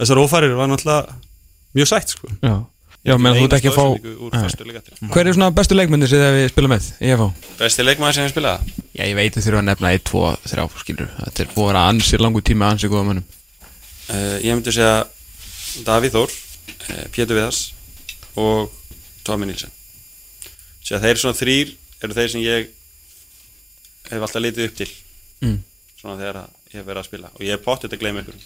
þessar 0.00 0.22
ófærir 0.24 0.56
var 0.58 0.70
náttúrulega 0.72 1.14
mjög 1.78 1.90
sætt 1.92 2.16
sko 2.16 2.32
Já, 2.42 2.56
já 3.06 3.16
menn 3.22 3.36
þú 3.38 3.44
ert 3.46 3.56
ekki 3.58 3.70
að 3.70 3.76
fá... 3.76 3.86
Hver 5.14 5.30
er 5.30 5.36
svona 5.36 5.50
bestu 5.54 5.76
leikmyndir 5.78 6.10
sem 6.10 6.22
þið 6.22 6.36
við 6.40 6.48
spila 6.52 6.70
með 6.72 6.88
í 6.98 7.12
FH? 7.14 7.28
Besti 7.60 7.86
leikmaður 7.86 8.18
sem 8.18 8.26
ég 8.26 8.32
spilaði? 8.34 8.74
Já, 8.96 9.02
ég 9.06 9.16
veit 9.18 9.36
að 9.38 9.46
þurfa 9.46 9.62
að 9.62 9.68
nefna 9.70 9.92
1, 9.96 10.04
2, 10.10 10.24
3, 10.50 10.66
skilur. 10.82 11.10
Þetta 11.22 11.44
er 11.44 11.50
búið 11.54 11.64
að 11.66 11.70
vera 11.72 11.84
ansi 11.92 12.20
langu 12.22 12.42
tíma, 12.46 12.70
ansi 12.74 12.90
góða 12.92 13.06
mönnum. 13.10 13.26
Uh, 14.06 14.36
ég 14.42 14.52
myndi 14.54 14.74
segja 14.74 14.92
Davíð 15.86 16.14
Þór, 16.16 16.36
uh, 16.76 17.04
Pétur 17.14 17.36
Viðars 17.38 17.62
og 18.38 18.70
Tómi 19.26 19.48
Nílsen 19.48 19.72
Sér 20.86 21.00
þeir 21.02 21.18
svona 21.18 21.34
þrýr 21.34 21.72
eru 22.06 22.14
þeir 22.14 22.30
sem 22.30 22.44
ég 22.44 22.68
hef 24.06 24.22
alltaf 24.22 24.42
litið 24.44 24.68
upp 24.70 24.76
til 24.78 24.92
Mm. 25.44 25.58
svona 26.00 26.14
þegar 26.16 26.36
að 26.40 26.52
ég 26.72 26.76
hef 26.78 26.86
verið 26.86 27.00
að 27.02 27.06
spila 27.10 27.28
og 27.34 27.40
ég 27.44 27.50
hef 27.52 27.64
pottið 27.66 27.92
að 27.92 28.00
gleyma 28.00 28.22
ykkur 28.22 28.36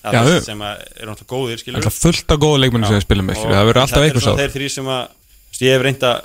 Já, 0.00 0.10
Það 0.16 0.44
sem 0.46 0.62
að 0.64 0.82
eru 0.96 1.10
náttúrulega 1.10 1.32
góðir 1.34 1.58
skilur 1.60 1.76
Alltaf 1.80 1.96
fullt 2.00 2.32
af 2.32 2.38
góða 2.40 2.60
leikmennir 2.62 2.88
sem 2.88 2.96
þið 2.96 3.04
spila 3.04 3.24
með. 3.26 3.40
Það 3.44 3.66
verður 3.68 3.80
alltaf 3.82 3.90
Þetta 3.90 4.06
einhvers 4.06 4.16
eru 4.16 4.24
svona 4.24 4.36
ár. 4.36 4.40
þeir 4.40 4.54
þrýr 4.56 4.72
sem 4.76 4.86
að 4.94 5.60
ég 5.60 5.74
hef 5.76 5.82
reynd 5.84 6.06
að 6.08 6.18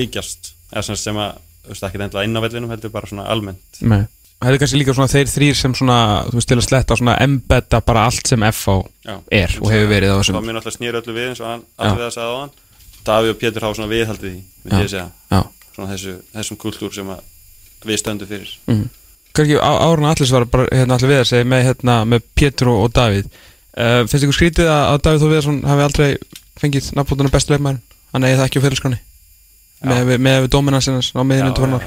líkjast 0.00 0.50
eða 0.70 0.82
sem, 0.86 0.96
sem 1.00 1.18
að, 1.18 1.40
þú 1.64 1.72
veist, 1.74 1.86
ekki 1.88 2.02
endla 2.06 2.24
inn 2.28 2.38
á 2.38 2.40
vellinum 2.44 2.70
heldur 2.70 2.92
bara 2.94 3.10
svona 3.10 3.24
almennt 3.32 3.80
Nei. 3.82 4.02
Það 4.40 4.54
er 4.54 4.60
kannski 4.62 4.78
líka 4.80 4.94
svona 4.96 5.10
þeir 5.12 5.28
þrýr 5.34 5.56
sem 5.58 5.74
svona, 5.76 5.96
þú 6.30 6.38
veist, 6.38 6.48
til 6.48 6.56
að 6.56 6.64
sletta 6.68 6.96
svona 6.96 7.16
embedda 7.20 7.80
bara 7.84 8.04
allt 8.08 8.30
sem 8.30 8.40
FH 8.46 8.76
Já. 9.04 9.16
er 9.42 9.56
og 9.60 9.68
hefur 9.74 9.90
verið 9.90 10.08
á 10.08 10.14
Það 10.14 10.20
þessum. 10.22 10.38
var 10.38 10.46
mér 10.46 10.56
náttúrulega 10.56 10.78
snýr 10.78 10.98
öllu 11.02 11.16
við 11.18 11.26
eins 11.28 11.42
og 11.42 11.50
allir 11.50 11.98
við 11.98 12.06
að 12.06 12.14
segja 12.14 12.30
á 12.30 12.36
hann 12.40 12.54
Davíð 13.10 13.34
og 13.34 13.38
Pétur 13.42 13.66
hafa 13.66 13.76
svona 13.80 13.90
viðhaldið 13.92 14.30
í 14.30 14.40
myndi 14.64 14.78
Já. 14.78 14.80
ég 14.86 14.92
segja 14.94 15.08
Já. 15.34 15.40
svona 15.74 15.90
þessu, 15.92 16.14
þessum 16.38 16.60
kultúr 16.62 16.94
sem 16.94 17.10
að 17.12 17.20
við. 18.30 18.88
Kannski 19.36 19.56
á, 19.62 19.70
árun 19.86 20.08
allir 20.10 20.32
var 20.34 20.44
bara 20.50 20.66
hérna 20.74 20.96
allir 20.98 21.12
við 21.12 21.20
að 21.22 21.28
segja 21.30 21.46
með, 21.52 21.62
hérna, 21.68 21.96
með 22.10 22.24
Pétur 22.34 22.70
og, 22.72 22.80
og 22.88 22.92
Davíð. 22.96 23.28
Uh, 23.70 24.02
finnst 24.10 24.24
ykkur 24.26 24.36
skrítið 24.40 24.66
að, 24.72 24.82
að 24.94 25.02
Davíð 25.06 25.22
Þór 25.24 25.32
Viðarsson 25.34 25.60
hafi 25.70 25.84
aldrei 25.86 26.08
fengið 26.60 26.88
nafnbóttunum 26.98 27.32
bestu 27.34 27.54
leikmærin? 27.54 27.80
Hann 28.10 28.26
eigi 28.26 28.38
það 28.40 28.46
ekki 28.48 28.60
á 28.60 28.64
fyrirskráni? 28.66 28.98
Með, 29.86 30.00
við- 30.10 30.22
með 30.26 30.38
við 30.44 30.50
dóminansinans 30.56 31.12
á 31.16 31.22
miðin 31.24 31.46
undir 31.52 31.76
ár. 31.78 31.86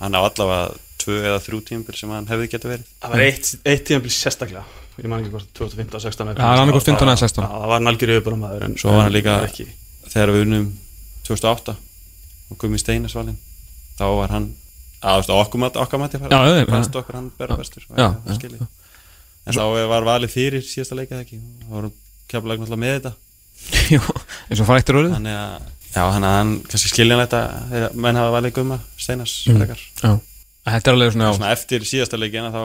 Hann 0.00 0.16
á 0.16 0.20
allavega 0.24 0.72
tvö 0.98 1.18
eða 1.28 1.38
þrjú 1.44 1.60
tímabil 1.68 1.94
sem 2.00 2.10
hann 2.10 2.26
hefði 2.26 2.48
geta 2.50 2.70
verið 2.72 2.88
Það 3.04 3.12
var 3.12 3.22
eitt, 3.28 3.50
eitt 3.68 3.84
tímabil 3.86 4.10
sérstaklega 4.14 4.64
Ég 4.98 5.06
man 5.12 5.20
ekki 5.22 5.30
hvort 5.30 5.50
2015 5.54 5.94
og 5.94 6.02
16 6.02 6.32
Já, 6.32 6.34
það 6.34 6.48
var 6.48 6.62
annað 6.64 6.74
hvort 6.74 6.88
15 6.88 7.06
eða 7.12 7.20
16. 7.22 7.44
Já, 7.44 7.50
það 7.62 7.70
var 7.70 7.84
nalgjör 7.86 8.12
yfirbúna 8.16 8.40
maður 8.42 8.64
en 8.66 8.74
Svo 8.82 8.94
var 8.96 9.04
hann 9.06 9.14
líka 9.14 9.36
ekki. 9.46 9.66
þegar 10.10 10.32
við 10.34 10.42
unnum 10.48 10.64
2008 11.28 11.74
og 12.48 12.58
Gumi 12.64 12.80
Steinarsvalin 12.82 13.38
þá 14.00 14.04
var 14.18 14.34
hann 14.34 14.48
að, 15.02 15.30
okkur 15.30 15.62
mati, 15.62 15.78
Já, 15.78 16.40
já, 16.42 16.54
já. 16.58 16.66
fannst 16.70 16.96
okkur 16.98 17.18
hann 17.18 17.30
berða 17.38 17.58
bestur 17.60 17.84
Já, 17.94 18.08
já, 18.26 18.66
en 19.48 19.56
þá 19.56 19.64
var 19.88 20.06
valið 20.08 20.32
fyrir 20.34 20.64
síðasta 20.66 20.98
leika 20.98 21.16
eða 21.16 21.24
ekki 21.24 21.38
þá 21.40 21.72
voru 21.72 21.90
keflaði 22.28 22.62
náttúrulega 22.62 22.82
með 22.82 22.94
þetta 22.98 23.12
Jú, 23.94 24.00
eins 24.48 24.60
og 24.62 24.68
frættur 24.68 25.00
orðið. 25.00 25.14
Þannig 25.16 25.36
að, 25.38 25.68
já, 25.94 26.02
hann 26.14 26.26
að 26.28 26.34
hann 26.36 26.52
kannski 26.70 26.90
skiljanlegt 26.92 27.36
að 27.38 27.86
menn 27.98 28.18
hafa 28.20 28.34
valið 28.36 28.56
Guma 28.58 28.80
Steinars 29.00 29.38
Mm. 29.48 29.64
Já. 29.68 30.12
Þetta 30.68 30.90
er 30.90 30.96
alveg 30.98 31.14
svona, 31.14 31.28
já. 31.30 31.36
svona 31.38 31.52
eftir 31.56 31.86
síðasta 31.88 32.20
leikina 32.20 32.50
þá 32.52 32.62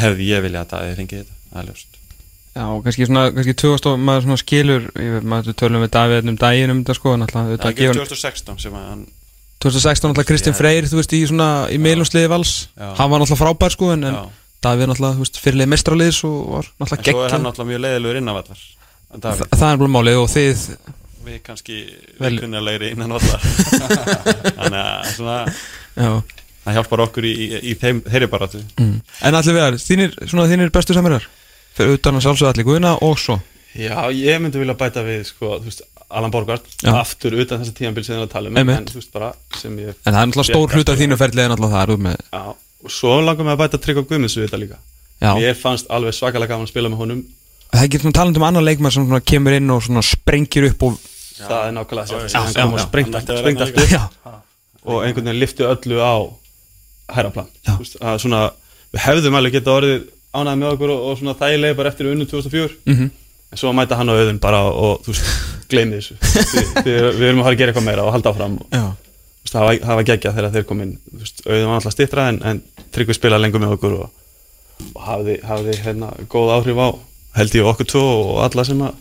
hefði 0.00 0.28
ég 0.30 0.44
viljað 0.46 0.62
að 0.64 0.70
það 0.72 0.86
hefði 0.86 1.00
fengið 1.02 1.18
þetta 1.22 1.40
það 1.52 1.62
er 1.62 1.68
ljóst 1.68 1.98
Já, 2.52 2.64
kannski 2.84 3.06
svona, 3.08 3.24
kannski 3.32 3.54
2000 3.62 4.02
maður 4.06 4.24
svona 4.26 4.40
skilur, 4.42 4.86
ég 5.00 5.14
veit, 5.16 5.26
maður 5.32 5.54
tölum 5.60 5.84
við 5.84 5.92
Davíð 5.94 6.26
um 6.32 6.38
daginn 6.40 6.72
um 6.74 6.80
þetta 6.82 6.96
sko, 6.98 7.14
en 7.16 7.24
alltaf, 7.24 7.46
það 7.48 7.52
er 7.52 7.70
ekki 7.70 7.86
2016 7.96 8.58
sem 8.64 8.74
að 8.76 8.88
hann 8.90 9.04
2016 9.62 10.10
alltaf 10.10 10.26
Kristinn 10.28 10.56
Freyr, 10.58 10.86
þú 10.90 10.98
veist, 11.00 11.12
í 11.14 11.22
svona, 11.30 11.48
í 11.70 11.78
meilumsliði 11.82 12.30
vals, 12.32 12.54
Já. 12.74 12.88
hann 12.98 13.12
var 13.12 13.22
náttúrulega 13.22 13.42
frábær 13.44 13.74
sko, 13.76 13.92
en, 13.94 14.06
en. 14.10 14.18
Davíð 14.62 14.90
náttúrulega, 14.90 15.18
þú 15.18 15.24
veist, 15.26 15.38
fyrirlið 15.42 15.70
mestraliðs 15.72 16.22
og 16.28 16.34
var 16.56 16.66
en 16.70 16.82
náttúrulega 16.82 17.12
svo 17.12 17.22
er 17.22 17.34
hann 17.34 17.38
gegn. 17.38 17.46
náttúrulega 17.48 17.70
mjög 17.70 17.84
leiðilegur 17.86 18.20
innanvallar 18.22 18.64
Þa, 19.12 19.32
það 19.52 19.66
er 19.68 19.80
bara 19.82 19.92
málið 19.92 20.18
og 20.22 20.28
þið, 20.32 20.60
við 21.26 21.40
kannski 21.44 21.78
Vel- 22.18 22.30
vikunnilegri 22.38 22.92
innan 22.94 23.12
vallar 23.12 23.42
þannig 24.58 24.78
að 24.80 25.10
svona 25.12 25.36
það 26.62 26.78
hjálpar 26.78 27.02
okkur 27.06 27.26
í, 27.28 27.32
í, 27.32 27.48
í 27.72 27.74
þeim, 27.78 28.00
þeirri 28.06 28.28
baráttu 28.32 28.62
mm. 28.78 28.94
en 29.28 29.38
allir 29.38 29.56
við 29.56 29.64
þar, 29.66 29.78
þínir, 29.84 30.16
svona 30.30 30.46
þínir 30.50 30.72
bestu 30.74 30.96
samirar, 30.96 31.26
fyrir 31.76 31.98
utan 31.98 32.18
að 32.18 32.26
sjálfsögða 32.26 32.54
allir 32.54 32.68
guðina 32.70 32.94
og 33.04 33.18
svo. 33.20 33.38
Já, 33.72 33.96
ég 34.12 34.40
myndi 34.42 34.60
vilja 34.60 34.76
bæta 34.78 35.04
við 35.04 35.22
sko, 35.30 35.56
þú 35.58 35.68
veist, 35.70 35.84
Alan 36.12 36.30
Borgard 36.34 36.64
Já. 36.82 36.92
aftur 37.00 37.34
utan 37.42 37.60
þessa 37.62 37.74
tíðanbíl 37.78 38.04
sem 38.04 38.14
það 38.16 38.20
er 38.22 38.26
að 38.28 38.32
tala 38.34 38.48
um 38.52 38.56
Einmitt. 38.60 38.78
en 38.78 38.86
þú 38.90 38.98
veist 39.00 39.12
bara 39.12 39.30
sem 39.58 39.76
ég 39.78 39.94
En 40.06 40.12
það 40.14 40.20
er 40.22 40.26
náttúrulega 40.30 40.50
stór 40.50 40.74
hluta 40.76 40.96
þínu 41.00 41.18
ferlið 41.22 41.44
en 41.44 41.50
náttúrulega 41.54 41.76
það 41.76 41.82
er 41.86 41.94
út 41.96 42.02
með 42.06 42.16
Já, 42.32 42.42
og 42.84 42.90
svo 42.98 43.14
langar 43.22 43.44
mig 43.48 43.54
að 43.56 43.62
bæta 43.62 43.80
Tryggva 43.82 44.04
Guðmunds 44.10 44.36
við 44.36 44.46
þetta 44.48 44.60
líka. 44.62 44.78
Já. 45.22 45.30
Mér 45.38 45.54
fannst 45.62 45.86
alveg 45.90 46.14
svakalega 46.18 46.50
gaman 46.52 46.66
að 46.66 46.72
spila 46.72 46.88
með 46.92 47.00
honum. 47.04 47.22
Það 47.72 47.80
er 47.80 47.86
ekki 47.88 48.00
svona 48.02 48.16
talandi 48.18 48.40
um 48.42 48.46
annan 48.48 48.64
leikmann 48.66 48.92
sem 48.92 49.12
kemur 49.32 49.54
inn 49.56 49.70
og 49.70 49.82
sprengir 50.04 50.66
upp 50.72 50.82
og 50.88 50.98
Það 51.42 51.62
er 51.68 51.72
nákvæmlega 51.76 52.06
Já, 52.28 52.40
já, 52.52 52.64
já. 52.70 52.82
sprengt 52.86 53.14
upp 53.14 54.22
og 54.84 55.04
einhvern 55.06 55.24
veginn 55.30 55.38
lifti 55.40 55.62
öllu 55.62 55.98
á 56.02 56.14
að 57.12 58.18
svona, 58.22 58.42
við 58.92 59.04
hefðum 59.06 59.36
alveg 59.38 59.56
geta 59.58 59.74
orðið 59.78 60.04
ánæði 60.32 60.58
með 60.62 60.70
okkur 60.74 60.92
og, 60.94 61.02
og 61.10 61.18
svona 61.20 61.34
þægilega 61.38 61.76
bara 61.78 61.92
eftir 61.92 62.08
unnu 62.12 62.26
2004 62.28 62.76
Mhm. 62.86 63.10
en 63.52 63.58
svo 63.60 63.72
mæta 63.76 63.96
hann 63.96 64.08
á 64.08 64.14
auðun 64.16 64.40
bara 64.40 64.60
og 64.64 65.02
þú 65.04 65.12
veist, 65.12 65.24
gleymi 65.72 66.00
þessu. 66.00 66.16
Við, 66.22 66.88
við, 66.88 67.06
við 67.18 67.28
erum 67.28 67.42
að 67.42 67.46
fara 67.48 67.54
að 67.56 67.60
gera 67.62 67.72
eitthvað 67.72 67.86
meira 67.88 68.06
og 68.06 68.12
halda 68.16 68.32
áfram. 68.32 68.58
Og, 68.62 68.66
Já. 68.72 68.82
þú 68.92 69.46
veist, 69.46 69.54
það 69.54 69.66
var, 69.68 69.78
það 69.86 70.00
var 70.00 70.08
geggjað 70.10 70.36
þegar 70.38 70.56
þeir 70.56 70.66
kom 70.72 70.82
inn. 70.84 70.92
Þú 71.12 71.22
veist, 71.22 71.44
auðun 71.46 71.70
var 71.70 71.78
alltaf 71.80 71.96
stittra 71.96 72.26
en, 72.32 72.42
en 72.50 72.62
Tryggvi 72.92 73.16
spilaði 73.18 73.46
lengur 73.46 73.64
með 73.64 73.76
okkur 73.78 73.96
og, 74.00 74.10
og 74.92 75.06
hafði, 75.06 75.38
hafði 75.48 75.78
hérna, 75.84 76.12
góð 76.32 76.54
áhrif 76.58 76.82
á 76.82 76.88
held 77.38 77.54
ég 77.56 77.68
okkur 77.70 77.88
tvo 77.88 78.02
og 78.04 78.42
alla 78.44 78.64
sem 78.68 78.82
að 78.84 78.98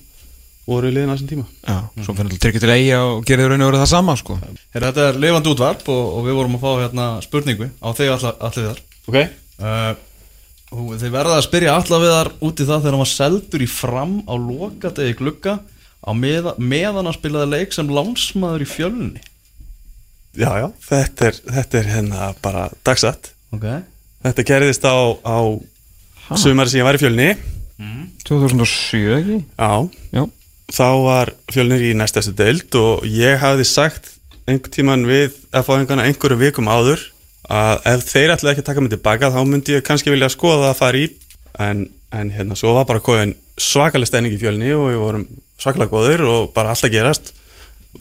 voru 0.69 0.91
í 0.91 0.93
liðin 0.93 1.09
á 1.11 1.13
þessum 1.15 1.31
tíma. 1.31 1.47
Já, 1.65 1.77
svo 2.05 2.13
fyrir 2.15 2.31
að 2.31 2.43
tryggja 2.45 2.61
til 2.63 2.71
eiga 2.71 2.99
og 3.09 3.25
gera 3.27 3.43
þau 3.43 3.49
raun 3.51 3.63
og 3.65 3.71
verið 3.71 3.81
það 3.81 3.91
sama 3.91 4.15
sko. 4.19 4.37
Herra, 4.71 4.91
þetta 4.91 5.07
er 5.09 5.19
lifandi 5.19 5.51
útvarp 5.51 5.89
og, 5.91 6.05
og 6.19 6.23
við 6.27 6.37
vorum 6.37 6.55
að 6.55 6.63
fá 6.63 6.71
hérna 6.85 7.07
spurningu 7.25 7.67
á 7.81 7.87
þig 7.97 8.13
allir 8.13 8.69
þar. 8.69 8.81
Ok. 9.09 9.19
Uh, 9.61 9.91
Þið 10.71 11.09
verða 11.11 11.35
að 11.35 11.43
spyrja 11.49 11.71
allar 11.75 11.99
við 11.99 12.13
þar 12.15 12.29
út 12.47 12.61
í 12.61 12.65
það 12.69 12.77
þegar 12.77 12.93
hann 12.95 13.01
var 13.01 13.09
seldur 13.11 13.63
í 13.65 13.67
fram 13.67 14.13
á 14.23 14.33
lokadegi 14.39 15.15
glugga 15.19 15.57
á 16.01 16.11
meða, 16.17 16.55
meðan 16.57 17.09
að 17.09 17.17
spilaði 17.19 17.51
leik 17.55 17.75
sem 17.75 17.91
lánsmaður 17.91 18.65
í 18.65 18.69
fjölni. 18.69 19.23
Já, 20.31 20.51
já, 20.61 20.67
þetta 20.87 21.27
er, 21.27 21.39
þetta 21.57 21.79
er 21.79 21.89
hérna 21.91 22.29
bara 22.43 22.67
dagsett. 22.87 23.33
Okay. 23.51 23.81
Þetta 24.23 24.47
gerðist 24.47 24.85
á, 24.87 24.95
á 25.27 25.37
sumari 26.39 26.71
sem 26.71 26.79
ég 26.79 26.87
var 26.87 26.97
í 26.97 27.01
fjölni. 27.01 27.33
2007 28.27 29.17
ekki? 29.17 29.37
Já, 29.57 29.89
já. 30.15 30.23
Þá 30.71 30.89
var 31.03 31.33
fjölnir 31.51 31.83
í 31.89 31.95
næstastu 31.97 32.33
deild 32.37 32.75
og 32.79 33.03
ég 33.03 33.41
hafði 33.41 33.65
sagt 33.67 34.13
einhvern 34.47 34.73
tíman 34.73 35.07
við 35.07 35.35
að 35.51 35.65
fá 35.67 35.73
einhverjana 35.75 36.05
einhverju 36.07 36.37
vikum 36.39 36.69
áður 36.71 37.03
að 37.51 37.81
ef 37.91 38.05
þeir 38.07 38.33
ætlaði 38.35 38.53
ekki 38.53 38.63
að 38.63 38.69
taka 38.69 38.83
mig 38.83 38.93
tilbaka 38.93 39.31
þá 39.33 39.39
myndi 39.47 39.75
ég 39.75 39.85
kannski 39.87 40.13
vilja 40.13 40.31
skoða 40.31 40.71
að 40.71 40.79
fara 40.79 41.01
í. 41.01 41.09
En, 41.59 41.83
en 42.15 42.31
hérna 42.31 42.55
svo 42.55 42.71
var 42.77 42.87
bara 42.87 43.03
koðin 43.03 43.35
svakalega 43.59 44.07
stending 44.07 44.37
í 44.37 44.39
fjölni 44.39 44.71
og 44.77 44.87
við 44.87 45.01
vorum 45.01 45.25
svakalega 45.61 45.91
góðir 45.93 46.23
og 46.27 46.51
bara 46.55 46.73
alltaf 46.73 46.91
gerast. 46.93 47.31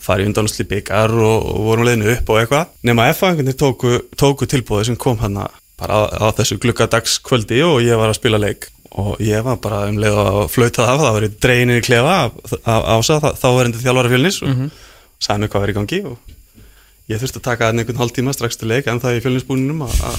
Farið 0.01 0.31
undanúsli 0.31 0.65
byggar 0.71 1.11
og, 1.19 1.47
og 1.51 1.65
vorum 1.67 1.85
leiðinu 1.89 2.13
upp 2.15 2.29
og 2.31 2.39
eitthvað. 2.41 2.69
Nema 2.87 3.09
F-fangunir 3.13 3.57
tóku, 3.59 3.97
tóku 4.17 4.47
tilbúið 4.49 4.87
sem 4.91 4.97
kom 5.01 5.19
hann 5.23 5.35
bara 5.81 5.97
á, 5.97 6.01
á 6.15 6.27
þessu 6.39 6.59
glukadagskvöldi 6.63 7.59
og 7.67 7.81
ég 7.83 7.99
var 7.99 8.13
að 8.13 8.19
spila 8.21 8.39
leik. 8.41 8.69
Og 8.91 9.21
ég 9.23 9.43
var 9.47 9.59
bara 9.63 9.85
um 9.91 9.99
leið 10.03 10.17
að 10.19 10.39
flauta 10.51 10.87
það 10.87 11.03
það 11.05 11.13
var 11.17 11.27
í 11.27 11.31
dreginni 11.43 11.77
í 11.79 11.85
klefa 11.87 12.15
af, 12.25 12.55
af 12.67 12.89
ása 12.97 13.19
þá, 13.39 13.49
endur 13.65 13.83
þjálfara 13.85 14.11
fjölnis 14.15 14.41
og 14.43 14.49
Mhm. 14.51 14.71
sagði 15.21 15.43
mér 15.45 15.51
hvað 15.53 15.61
var 15.67 15.71
í 15.71 15.77
gangi 15.77 16.01
og 16.11 16.19
ég 17.11 17.21
þurfti 17.23 17.39
að 17.39 17.47
taka 17.51 17.67
hann 17.69 17.79
einhvern 17.83 18.01
hálftíma 18.01 18.33
strax 18.35 18.57
til 18.59 18.69
leik 18.71 18.87
en 18.91 18.99
það 19.03 19.19
í 19.19 19.23
fjölnisbúninum 19.27 19.83
að 19.87 20.19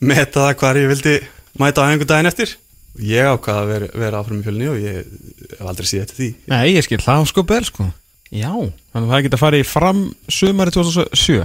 meta 0.00 0.46
það 0.46 0.56
hvar 0.60 0.78
ég 0.80 0.88
vildi 0.92 1.14
mæta 1.62 1.82
á 1.82 1.88
einhvern 1.90 2.10
daginn 2.10 2.30
eftir 2.30 2.54
ég 3.02 3.28
ákvaða 3.34 3.62
að 3.62 3.72
vera, 3.72 3.90
vera 4.04 4.22
áfram 4.22 4.40
í 4.40 4.46
fjölni 4.46 4.70
og 4.72 4.80
ég 4.80 5.02
hef 5.02 5.66
aldrei 5.66 5.90
síð 5.90 6.04
eftir 6.04 6.18
því. 6.20 6.30
Nei, 6.52 6.64
ég 6.76 6.86
skil, 6.86 7.02
það 7.04 7.28
sko 7.32 7.44
bel 7.48 7.62
sko. 7.68 7.90
Já, 8.34 8.50
þannig 8.50 9.06
að 9.06 9.12
það 9.12 9.26
geta 9.28 9.42
farið 9.42 9.68
fram 9.70 10.02
sumari 10.32 10.74
2007 10.74 11.44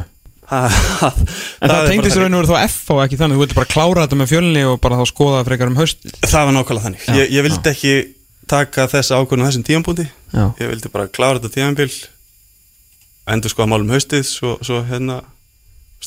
En 0.52 0.74
það, 0.74 1.20
það 1.62 1.86
tengdi 1.88 2.10
sér 2.12 2.26
raun 2.26 2.34
og 2.36 2.42
verið 2.42 2.50
þá 2.52 2.64
F 2.66 2.90
og 2.92 2.98
ekki 3.06 3.20
þannig, 3.22 3.38
þú 3.38 3.44
vildi 3.46 3.56
bara 3.56 3.70
klára 3.72 4.02
þetta 4.04 4.18
með 4.20 4.32
fjölni 4.34 4.64
og 4.68 4.82
bara 4.84 4.98
þá 5.00 5.06
skoða 5.08 5.44
frekar 5.48 5.70
um 5.72 5.78
haust. 5.80 6.10
Það 6.26 6.48
var 6.50 6.56
nákvæmlega 6.58 6.86
þannig. 6.88 7.06
Já, 7.06 7.14
ég, 7.22 7.30
ég 7.38 7.46
vildi 7.46 7.72
ekki 7.72 7.94
taka 8.52 8.88
þessa 8.92 9.20
ákvörðun 9.22 9.46
á 9.46 9.50
þessum 9.50 9.66
tíðanbúndi 9.68 10.08
Já. 10.08 10.46
Ég 10.60 10.72
vildi 10.72 10.92
bara 10.92 11.12
klára 11.12 11.40
þetta 11.40 11.54
tíðanbíl 11.56 11.92
endur 13.32 13.54
skoða 13.54 13.70
málum 13.72 13.94
haustið 13.94 14.26
svo, 14.28 14.56
svo 14.66 14.82
hérna 14.88 15.22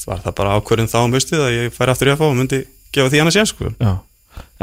var 0.05 0.21
það 0.25 0.37
bara 0.41 0.57
ákvörðun 0.59 0.91
þá 0.91 0.99
um 1.05 1.15
haustið 1.17 1.45
að 1.45 1.55
ég 1.57 1.77
færi 1.77 1.95
aftur 1.95 2.11
í 2.11 2.13
að 2.15 2.21
fá 2.21 2.27
og 2.27 2.37
myndi 2.37 2.61
gefa 2.95 3.13
því 3.13 3.23
hann 3.23 3.31
að 3.31 3.37
sé 3.39 3.45
sko. 3.49 3.71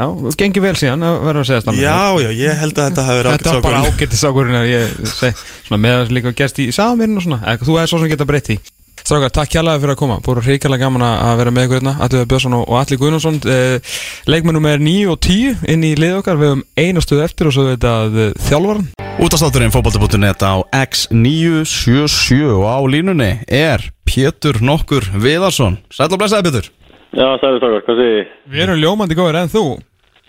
Já, 0.02 0.06
já 0.10 0.36
gengi 0.42 0.62
vel 0.64 0.74
síðan 0.78 1.06
að 1.06 1.18
vera 1.28 1.42
að 1.42 1.48
segja 1.48 1.64
stanna 1.64 1.82
Já, 1.82 2.20
já, 2.24 2.30
ég 2.42 2.60
held 2.62 2.76
að 2.76 2.90
þetta 2.90 3.06
hafi 3.06 3.20
verið 3.20 3.36
Þetta 3.36 3.56
var 3.56 3.66
bara 3.68 3.82
ágættis 3.86 4.26
ákvörðin 4.26 4.60
að 4.60 4.70
ég 4.72 4.94
seg, 5.14 5.42
svona 5.68 5.82
með 5.86 5.98
að 6.00 6.14
líka 6.18 6.36
gerst 6.42 6.62
í 6.62 6.70
samirinn 6.74 7.18
og 7.20 7.26
svona, 7.26 7.42
eða 7.46 7.68
þú 7.68 7.82
er 7.82 7.92
svo 7.92 8.02
sem 8.02 8.12
geta 8.12 8.28
breytt 8.28 8.54
í 8.56 8.58
Strákar, 9.02 9.32
takk 9.34 9.50
kjærlega 9.50 9.80
fyrir 9.82 9.92
að 9.96 9.98
koma, 9.98 10.16
búið 10.22 10.44
hrikalega 10.46 10.86
gaman 10.86 11.02
að 11.02 11.40
vera 11.40 11.52
með 11.54 11.64
ykkur 11.66 11.80
hérna, 11.80 11.94
Allir 12.04 12.28
Björnsson 12.30 12.54
og 12.54 12.74
Alli 12.78 12.98
Guðnarsson 13.00 13.38
eh, 13.50 13.94
Leikmennum 14.30 14.68
er 14.70 14.78
9 14.78 15.08
og 15.10 15.18
10 15.26 15.64
inn 15.74 15.86
í 15.88 15.90
lið 15.98 16.20
okkar, 16.20 16.38
við 16.38 16.52
höfum 16.52 16.62
einu 16.78 17.02
stöðu 17.02 17.24
eftir 17.26 17.50
og 17.50 17.56
svo 17.56 17.64
þetta 17.72 17.94
uh, 18.06 18.20
þjálfaran 18.46 18.86
Útastátturinn 19.22 19.74
fótbolti.net 19.74 20.46
á 20.46 20.54
X977 20.70 22.38
og 22.54 22.62
á 22.70 22.78
línunni 22.88 23.32
er 23.50 23.90
Pétur 24.08 24.62
Nokkur 24.64 25.04
Viðarsson. 25.20 25.76
Sæll 25.92 26.08
og 26.08 26.22
blessaði 26.22 26.48
Pétur. 26.48 26.70
Já, 27.12 27.26
sæður 27.42 27.58
stakar, 27.60 27.82
hvað 27.84 27.98
segir 28.00 28.14
þið? 28.16 28.30
Við 28.54 28.64
erum 28.64 28.78
ljómandi 28.80 29.18
góður 29.18 29.38
en 29.42 29.52
þú 29.52 29.64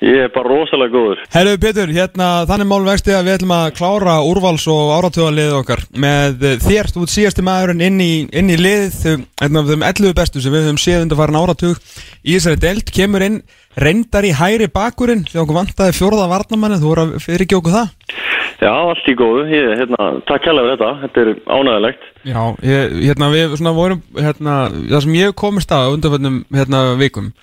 Ég 0.04 0.26
er 0.26 0.32
bara 0.34 0.50
rosalega 0.52 0.92
góður. 0.92 1.20
Herru 1.32 1.54
Pétur, 1.64 1.92
hérna 1.96 2.28
þannig 2.50 2.68
mál 2.68 2.82
vexti 2.84 3.14
að 3.16 3.30
við 3.30 3.38
ætlum 3.38 3.54
að 3.56 3.70
klára 3.78 4.16
úrvals 4.28 4.66
og 4.68 4.90
áratöðalið 4.98 5.54
okkar 5.62 5.84
með 5.96 6.44
þér, 6.66 6.90
þú 6.92 7.06
ert 7.06 7.14
síðasti 7.14 7.46
maðurinn 7.48 7.86
inn 7.88 8.02
í, 8.04 8.10
inn 8.36 8.52
í 8.52 8.58
lið, 8.60 8.98
einn 9.40 9.62
af 9.62 9.70
þeim 9.72 9.86
11 9.88 10.18
bestu 10.18 10.44
sem 10.44 10.52
við 10.52 10.68
höfum 10.68 10.82
séð 10.84 11.06
undir 11.06 11.22
farin 11.22 11.40
áratug 11.40 11.80
í 12.20 12.36
þessari 12.36 12.60
deild, 12.66 12.92
kemur 12.92 13.24
inn 13.30 13.40
reyndar 13.80 14.28
í 14.28 14.34
hæri 14.36 14.68
bakurinn 14.74 15.24
þegar 15.30 15.46
okkur 15.46 15.60
vantaði 15.62 15.96
fjórða 15.96 16.28
varnamanni, 16.36 16.82
þú 16.84 16.92
voru 16.92 17.08
að 17.08 17.16
fyrir 17.24 17.48
ekki 17.48 17.62
okkur 17.62 17.78
það 17.78 18.20
Já, 18.64 18.70
allt 18.72 19.08
í 19.12 19.16
góðu. 19.18 19.42
Ég, 19.52 19.72
hérna, 19.76 20.06
takk 20.28 20.46
kærlega 20.46 20.70
fyrir 20.70 20.78
þetta. 20.78 20.92
Þetta 21.02 21.24
er 21.24 21.32
ánægilegt. 21.52 22.06
Já, 22.24 22.42
ég, 22.64 22.94
hérna 23.10 23.28
við 23.34 23.56
svona 23.58 23.74
vorum, 23.76 24.04
hérna, 24.16 24.54
það 24.92 25.04
sem 25.04 25.18
ég 25.18 25.36
komist 25.42 25.74
að 25.76 25.98
hérna 26.54 26.84
vikum 27.02 27.34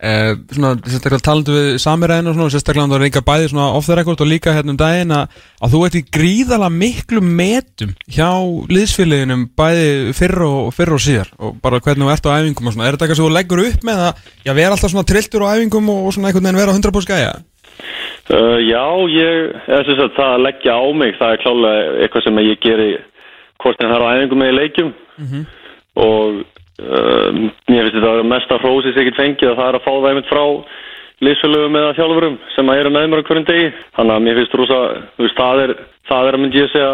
eh, 0.00 0.32
svona, 0.52 0.74
sérstaklega 0.84 1.24
talandu 1.24 1.54
við 1.56 1.68
samiræðin 1.82 2.30
og 2.30 2.36
svona, 2.36 2.52
sérstaklega 2.54 2.90
það 2.90 2.96
er 2.98 3.06
einhver 3.08 3.26
bæði 3.26 3.50
svona 3.52 3.68
off 3.78 3.88
the 3.88 3.96
record 3.98 4.22
og 4.24 4.30
líka 4.30 4.54
hérna 4.56 4.74
um 4.74 4.80
daginn 4.80 5.14
að, 5.16 5.40
að 5.60 5.74
þú 5.74 5.82
ert 5.86 5.98
í 5.98 6.04
gríðala 6.16 6.70
miklu 6.72 7.22
metum 7.24 7.96
hjá 8.04 8.30
liðsfélaginum 8.72 9.48
bæði 9.58 10.14
fyrr 10.18 10.46
og, 10.48 10.70
fyrr 10.76 10.96
og 10.96 11.02
síðar. 11.02 11.32
Og 11.40 11.58
bara 11.62 11.80
hvernig 11.80 12.06
þú 12.06 12.14
ert 12.14 12.30
á 12.30 12.36
æfingum 12.36 12.70
og 12.70 12.76
svona, 12.76 12.88
er 12.88 12.96
þetta 12.96 13.06
eitthvað 13.06 13.20
sem 13.20 13.28
þú 13.28 13.34
leggur 13.36 13.64
upp 13.66 13.86
með 13.90 14.06
að, 14.06 14.24
já, 14.46 14.52
vera 14.52 14.72
alltaf 14.76 14.94
svona 14.94 15.10
trilltur 15.10 15.46
á 15.46 15.52
æfingum 15.54 15.92
og, 15.92 16.00
og 16.08 16.16
svona 16.16 16.30
einhvern 16.32 16.50
veginn 16.50 16.62
vera 16.62 16.76
100% 16.76 17.12
gæja? 17.12 17.36
Uh, 18.26 18.58
já, 18.64 18.84
ég, 19.12 19.52
eða 19.68 19.84
sem 19.86 19.98
sagt, 20.00 20.16
það 20.16 20.32
að 20.34 20.44
leggja 20.48 20.74
á 20.74 20.84
mig, 20.96 21.12
það 21.20 21.32
er 21.34 21.42
klálega 21.44 21.90
eitthvað 22.02 22.24
sem 22.24 22.40
ég 22.42 22.62
geri 22.64 22.88
hvort 23.62 23.80
en 23.80 23.92
það 23.92 23.96
er 23.96 24.04
á 24.04 24.12
æfingum 24.16 24.42
með 24.42 24.52
í 24.52 24.56
leikjum. 24.56 24.92
Og 25.96 26.40
uh, 26.82 27.28
mér 27.70 27.88
finnst 27.88 27.96
þetta 27.98 28.26
mesta 28.32 28.60
hrósi 28.62 28.92
sem 28.92 29.04
ég 29.04 29.10
get 29.10 29.20
fengið 29.20 29.52
að 29.52 29.58
það 29.60 29.70
er 29.70 29.78
að 29.78 29.86
fá 29.86 29.92
það 29.94 30.08
einmitt 30.10 30.30
frá 30.32 30.44
liðsfélögum 31.26 31.78
eða 31.80 31.96
þjálfurum 31.96 32.38
sem 32.52 32.70
að 32.70 32.80
eru 32.82 32.92
með 32.92 33.06
mér 33.08 33.22
á 33.24 33.26
hverjum 33.28 33.48
degi. 33.48 33.68
Þannig 33.96 34.16
að 34.16 34.24
mér 34.26 34.40
finnst 34.40 34.56
veist, 35.16 35.38
það 35.38 35.62
er 35.64 35.74
það 36.06 36.28
er 36.28 36.36
að 36.36 36.42
myndi 36.42 36.60
ég 36.60 36.70
segja 36.72 36.90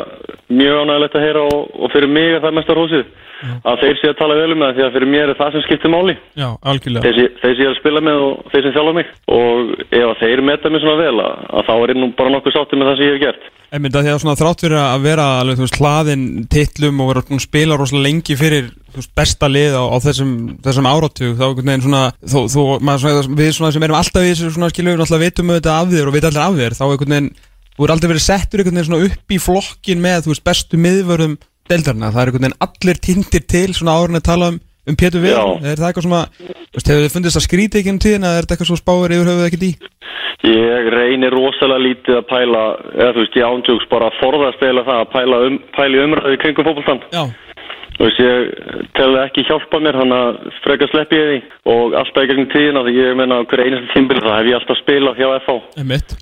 mjög 0.52 0.80
ánægilegt 0.82 1.16
að 1.18 1.26
heyra 1.26 1.42
og, 1.50 1.62
og 1.74 1.92
fyrir 1.92 2.12
mig 2.12 2.30
er 2.36 2.42
það 2.44 2.56
mesta 2.58 2.76
hrósið 2.76 3.04
að 3.42 3.80
þeir 3.82 3.96
sé 4.00 4.10
að 4.12 4.18
tala 4.20 4.36
vel 4.38 4.52
um 4.56 4.62
það 4.64 4.76
því 4.76 4.84
að 4.86 4.92
fyrir 4.96 5.10
mér 5.14 5.32
er 5.32 5.38
það 5.40 5.52
sem 5.56 5.64
skiptir 5.66 5.92
máli. 5.94 6.14
Já, 6.38 6.48
algjörlega. 6.72 7.02
Þeir, 7.06 7.16
sé- 7.18 7.32
þeir 7.42 7.62
er 7.66 7.72
að 7.72 7.80
spila 7.80 8.04
með 8.08 8.20
og 8.26 8.44
þeir 8.52 8.62
sem 8.68 8.76
þjálfa 8.76 8.94
mig. 8.98 9.10
Og 9.32 9.72
ef 9.88 10.06
að 10.12 10.20
þeir 10.22 10.44
meta 10.50 10.70
mig 10.72 10.84
svona 10.84 11.00
vel 11.02 11.16
að, 11.26 11.42
að 11.58 11.66
þá 11.68 11.74
er 11.82 11.92
ég 11.94 12.00
nú 12.02 12.08
bara 12.20 12.32
nokkuð 12.36 12.56
sáttið 12.56 12.80
með 12.82 12.90
það 12.92 12.96
sem 13.02 13.08
ég 13.08 13.16
hef 13.18 13.24
gert. 13.26 13.50
Einmitt 13.72 13.94
að 13.96 14.04
því 14.04 14.10
að 14.12 14.18
svona 14.20 14.36
þrátt 14.36 14.62
fyrir 14.66 14.76
að 14.82 15.04
vera 15.06 15.26
alveg, 15.40 15.56
þú 15.56 15.64
veist, 15.64 15.78
hlaðin 15.80 16.24
titlum 16.52 16.98
og 17.00 17.06
vera 17.08 17.22
að 17.24 17.38
spila 17.40 17.78
rosalega 17.80 18.04
lengi 18.04 18.34
fyrir 18.36 18.66
veist, 18.92 19.12
besta 19.16 19.48
lið 19.48 19.76
á, 19.80 19.84
á 19.88 19.96
þessum, 20.04 20.34
þessum 20.60 20.88
áratug 20.90 21.38
þá 21.38 21.44
einhvern 21.46 21.70
veginn 21.70 21.84
svona, 21.86 22.02
þó, 22.20 22.36
þó, 22.52 22.60
maður, 22.84 23.00
svona, 23.06 23.38
við 23.40 23.48
svona 23.56 23.70
sem 23.72 23.86
erum 23.88 23.96
alltaf 23.96 24.26
í 24.26 24.34
þessu 24.34 24.50
svona 24.52 24.68
skilur 24.74 24.92
við 24.98 25.04
alltaf 25.06 25.22
vitum 25.24 25.54
auðvitað 25.54 25.78
af 25.78 25.94
þér 25.94 26.10
og 26.12 26.16
vita 26.18 26.28
allir 26.28 26.44
af 26.44 26.58
þér 26.60 26.76
þá 26.76 26.84
einhvern 26.90 27.14
veginn, 27.16 27.30
þú 27.72 27.86
er 27.88 27.94
aldrei 27.96 28.10
verið 28.12 28.26
settur 28.28 28.60
einhvern 28.60 28.76
veginn 28.82 28.90
svona 28.90 29.08
upp 29.08 29.32
í 29.32 29.40
flokkin 29.48 30.04
með 30.04 30.20
þú 30.26 30.34
veist, 30.34 30.44
bestu 30.52 30.82
miðvörðum 30.84 31.38
deildarna, 31.70 32.10
það 32.12 32.22
er 32.22 32.30
einhvern 32.30 32.46
veginn 32.46 32.60
allir 32.66 33.00
tindir 33.06 33.46
til 33.54 33.70
svona 33.76 33.96
árin 34.00 34.18
að 34.18 34.28
tala 34.28 34.50
um, 34.52 34.58
um 34.88 34.98
Pétur 34.98 35.24
Já. 35.24 35.42
er 35.62 35.78
það 35.80 35.88
eitthvað 35.88 36.08
þú 36.08 36.76
veist, 36.76 36.90
hefur 36.90 37.04
þið 37.04 37.14
fundist 37.16 37.40
að 37.40 37.46
skríti 37.46 37.80
ekki 37.80 37.94
um 37.94 38.00
tíðina 38.02 38.32
eða 38.32 38.40
er 38.40 38.46
þetta 38.46 38.56
eitthvað 38.56 38.70
svo 38.72 38.80
spáir 38.80 39.16
yfir 39.16 39.30
höfuð 39.32 39.48
ekkert 39.48 39.68
í? 39.68 39.72
Ég 40.42 40.88
reynir 40.90 41.36
rosalega 41.36 41.84
lítið 41.84 42.18
að 42.18 42.28
pæla 42.32 42.62
eða 42.96 43.12
þú 43.14 43.22
veist, 43.22 43.38
ég 43.38 43.46
ándjóks 43.46 43.88
bara 43.92 44.08
að 44.10 44.18
forðast 44.18 44.64
eða 44.66 44.86
það 44.88 45.02
að 45.04 45.12
pæla, 45.14 45.40
um, 45.46 45.58
pæla 45.76 45.98
í 45.98 46.04
umræði 46.08 46.40
kringum 46.42 46.72
Já. 47.12 47.24
Þú 48.02 48.08
veist, 48.08 48.18
ég 48.18 48.86
tel 48.98 49.12
ekki 49.20 49.44
hjálpa 49.46 49.78
mér, 49.78 49.94
hann 50.00 50.10
að 50.10 50.38
freka 50.64 50.88
sleppi 50.90 51.18
ég 51.20 51.28
því. 51.28 51.36
Og 51.70 51.92
alltaf 51.94 52.24
í 52.24 52.30
gegnum 52.32 52.48
tíðina 52.50 52.80
því 52.82 52.94
ég 52.96 53.12
meina 53.14 53.36
hver 53.46 53.60
einasta 53.62 53.92
tímbil 53.92 54.16
það 54.24 54.34
hef 54.34 54.48
ég 54.48 54.56
alltaf 54.58 54.80
spilað 54.80 55.20
hjá 55.20 55.28
FH 55.36 55.54
Einmitt. 55.78 56.14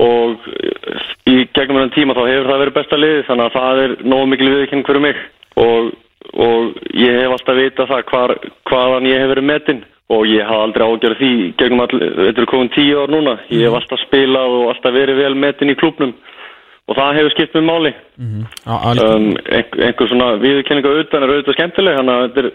og 0.00 0.46
í 1.28 1.34
gegnum 1.52 1.76
þennan 1.76 1.92
tíma 1.92 2.16
þá 2.16 2.22
hefur 2.30 2.48
það 2.48 2.62
verið 2.62 2.76
besta 2.78 3.00
liðið 3.02 3.20
þannig 3.28 3.44
að 3.50 3.58
það 3.58 3.80
er 3.82 3.92
nógu 4.14 4.30
mikil 4.32 4.48
viðkynning 4.54 4.88
fyrir 4.88 5.04
mig. 5.04 5.20
Og, 5.66 5.90
og 6.46 6.80
ég 7.02 7.20
hef 7.20 7.34
alltaf 7.36 7.60
vitað 7.60 7.92
það 7.92 8.08
hvar, 8.14 8.34
hvaðan 8.72 9.10
ég 9.10 9.20
hef 9.20 9.32
verið 9.34 9.48
metinn. 9.50 9.84
Og 10.16 10.24
ég 10.30 10.48
haf 10.48 10.62
aldrei 10.62 10.86
ágjörð 10.86 11.20
því 11.20 11.30
gegnum 11.60 11.84
all, 11.84 12.00
þetta 12.00 12.40
er 12.40 12.48
komin 12.48 12.72
tíu 12.72 13.02
ár 13.02 13.12
núna. 13.12 13.36
Ég 13.52 13.68
hef 13.68 13.76
alltaf 13.76 14.00
spilað 14.06 14.56
og 14.56 14.72
alltaf 14.72 14.96
verið 14.96 15.20
vel 15.20 15.36
metinn 15.36 15.74
í 15.74 15.76
klubnum 15.76 16.16
og 16.86 16.98
það 16.98 17.18
hefur 17.18 17.34
skipt 17.34 17.56
mér 17.56 17.66
máli. 17.66 17.92
Um, 18.16 19.28
einhver, 19.50 19.84
einhver 19.88 20.10
svona 20.10 20.32
viðurkenninga 20.42 20.96
utan 21.02 21.26
er 21.26 21.32
auðvitað 21.34 21.56
skemmtileg 21.58 22.00
þannig 22.00 22.16
að 22.16 22.26
þetta 22.26 22.42
er, 22.42 22.50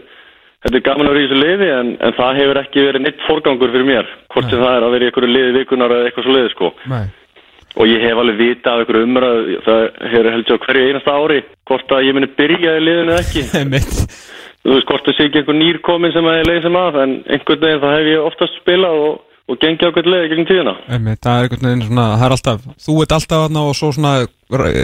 þetta 0.66 0.78
er 0.80 0.86
gaman 0.88 1.10
að 1.10 1.16
vera 1.16 1.24
í 1.24 1.26
þessu 1.28 1.40
liði 1.42 1.72
en, 1.78 1.90
en 2.00 2.20
það 2.20 2.40
hefur 2.42 2.62
ekki 2.62 2.86
verið 2.88 3.06
neitt 3.06 3.26
forgangur 3.28 3.74
fyrir 3.74 3.90
mér 3.90 4.14
hvort 4.34 4.52
sem 4.52 4.64
það 4.64 4.78
er 4.78 4.86
að 4.88 4.96
vera 4.96 5.04
í 5.04 5.12
einhverju 5.12 5.34
liði 5.36 5.58
vikunar 5.60 5.96
eða 5.96 6.12
eitthvað 6.12 6.28
svo 6.28 6.38
liði 6.38 6.54
sko. 6.56 6.72
Nei. 6.92 7.04
og 7.80 7.88
ég 7.88 8.04
hef 8.04 8.20
alveg 8.20 8.40
vita 8.40 8.72
af 8.72 8.82
einhverju 8.84 9.08
umræð 9.08 9.52
það 9.68 9.82
hefur 10.12 10.32
heldur 10.36 10.60
á 10.60 10.64
hverju 10.66 10.88
einasta 10.88 11.16
ári 11.16 11.42
hvort 11.68 11.94
að 11.96 12.08
ég 12.08 12.16
muni 12.18 12.32
byrja 12.40 12.78
í 12.78 12.86
liðinu 12.88 13.16
eða 13.16 13.26
ekki. 13.26 13.46
Þú 14.62 14.76
veist 14.76 14.90
hvort 14.92 15.08
það 15.08 15.16
sé 15.18 15.26
ekki 15.26 15.40
einhver 15.42 15.58
nýr 15.58 15.78
komin 15.82 16.12
sem 16.14 16.28
að 16.30 16.36
ég 16.38 16.48
leiði 16.50 16.64
sem 16.68 16.76
að 16.78 16.98
en 17.02 17.14
einhvern 17.34 17.64
veginn 17.64 17.82
það 17.82 17.96
hef 17.96 18.10
ég 18.12 18.26
oftast 18.28 18.60
spilað 18.60 19.00
og, 19.08 19.16
og 19.50 19.58
gengið 19.62 19.90
á 19.90 19.94
hvernig 19.96 20.14
liði 20.14 20.30
gegn 20.32 20.48
tíðina. 20.50 20.76
Það 20.86 21.32
er 21.32 21.48
einhvern 21.48 21.68
veginn 21.68 21.88
svona, 21.88 22.06
það 22.18 22.28
er 22.28 22.36
alltaf 22.38 22.68
þú 22.86 22.98
ert 23.04 23.16
alltaf 23.18 23.42
þarna 23.46 23.64
og 23.68 23.76
svo 23.78 23.90
svona 23.96 24.14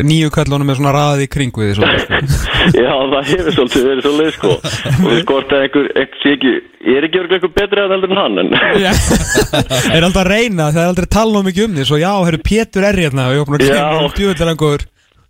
nýju 0.08 0.32
kallunum 0.32 0.70
með 0.70 0.80
svona 0.80 0.94
raði 0.96 1.28
í 1.28 1.32
kringu 1.32 1.66
því 1.66 1.76
svona, 1.76 2.00
sko. 2.02 2.20
Já, 2.86 2.94
það 3.12 3.32
hefur 3.32 3.56
svolítið 3.58 3.88
verið 3.92 4.06
svo 4.06 4.14
leið 4.18 4.34
sko. 4.38 4.54
Og 5.08 5.24
hvort 5.30 5.56
að 5.56 5.66
einhver, 5.66 5.90
einhver 5.94 6.22
sé 6.24 6.36
ekki 6.38 6.54
ég 6.88 7.00
er 7.00 7.08
ekki 7.08 7.22
örgulega 7.22 7.40
einhver 7.40 7.56
betri 7.58 7.84
að 7.84 7.96
heldur 7.96 8.14
en 8.14 8.22
hann 8.22 8.44
en 8.44 8.54
er 9.98 10.08
alltaf 10.08 10.22
að 10.24 10.30
reyna, 10.32 10.70
það 10.72 10.84
er 10.84 10.92
aldrei 10.92 11.10
tala 11.18 11.42
um 11.42 11.50
mikið 11.50 11.68
um 11.68 11.76
því 11.78 11.88
svo 11.90 12.00
já, 12.00 12.12
herru, 12.28 12.44
Pétur 12.48 12.88
er 12.88 13.02
hérna 13.04 13.28
og 13.28 13.36
ég 13.36 13.44
opna 13.44 13.60
að 13.60 13.68
kemur 13.68 14.08
um 14.08 14.16
djúvillangur 14.16 14.86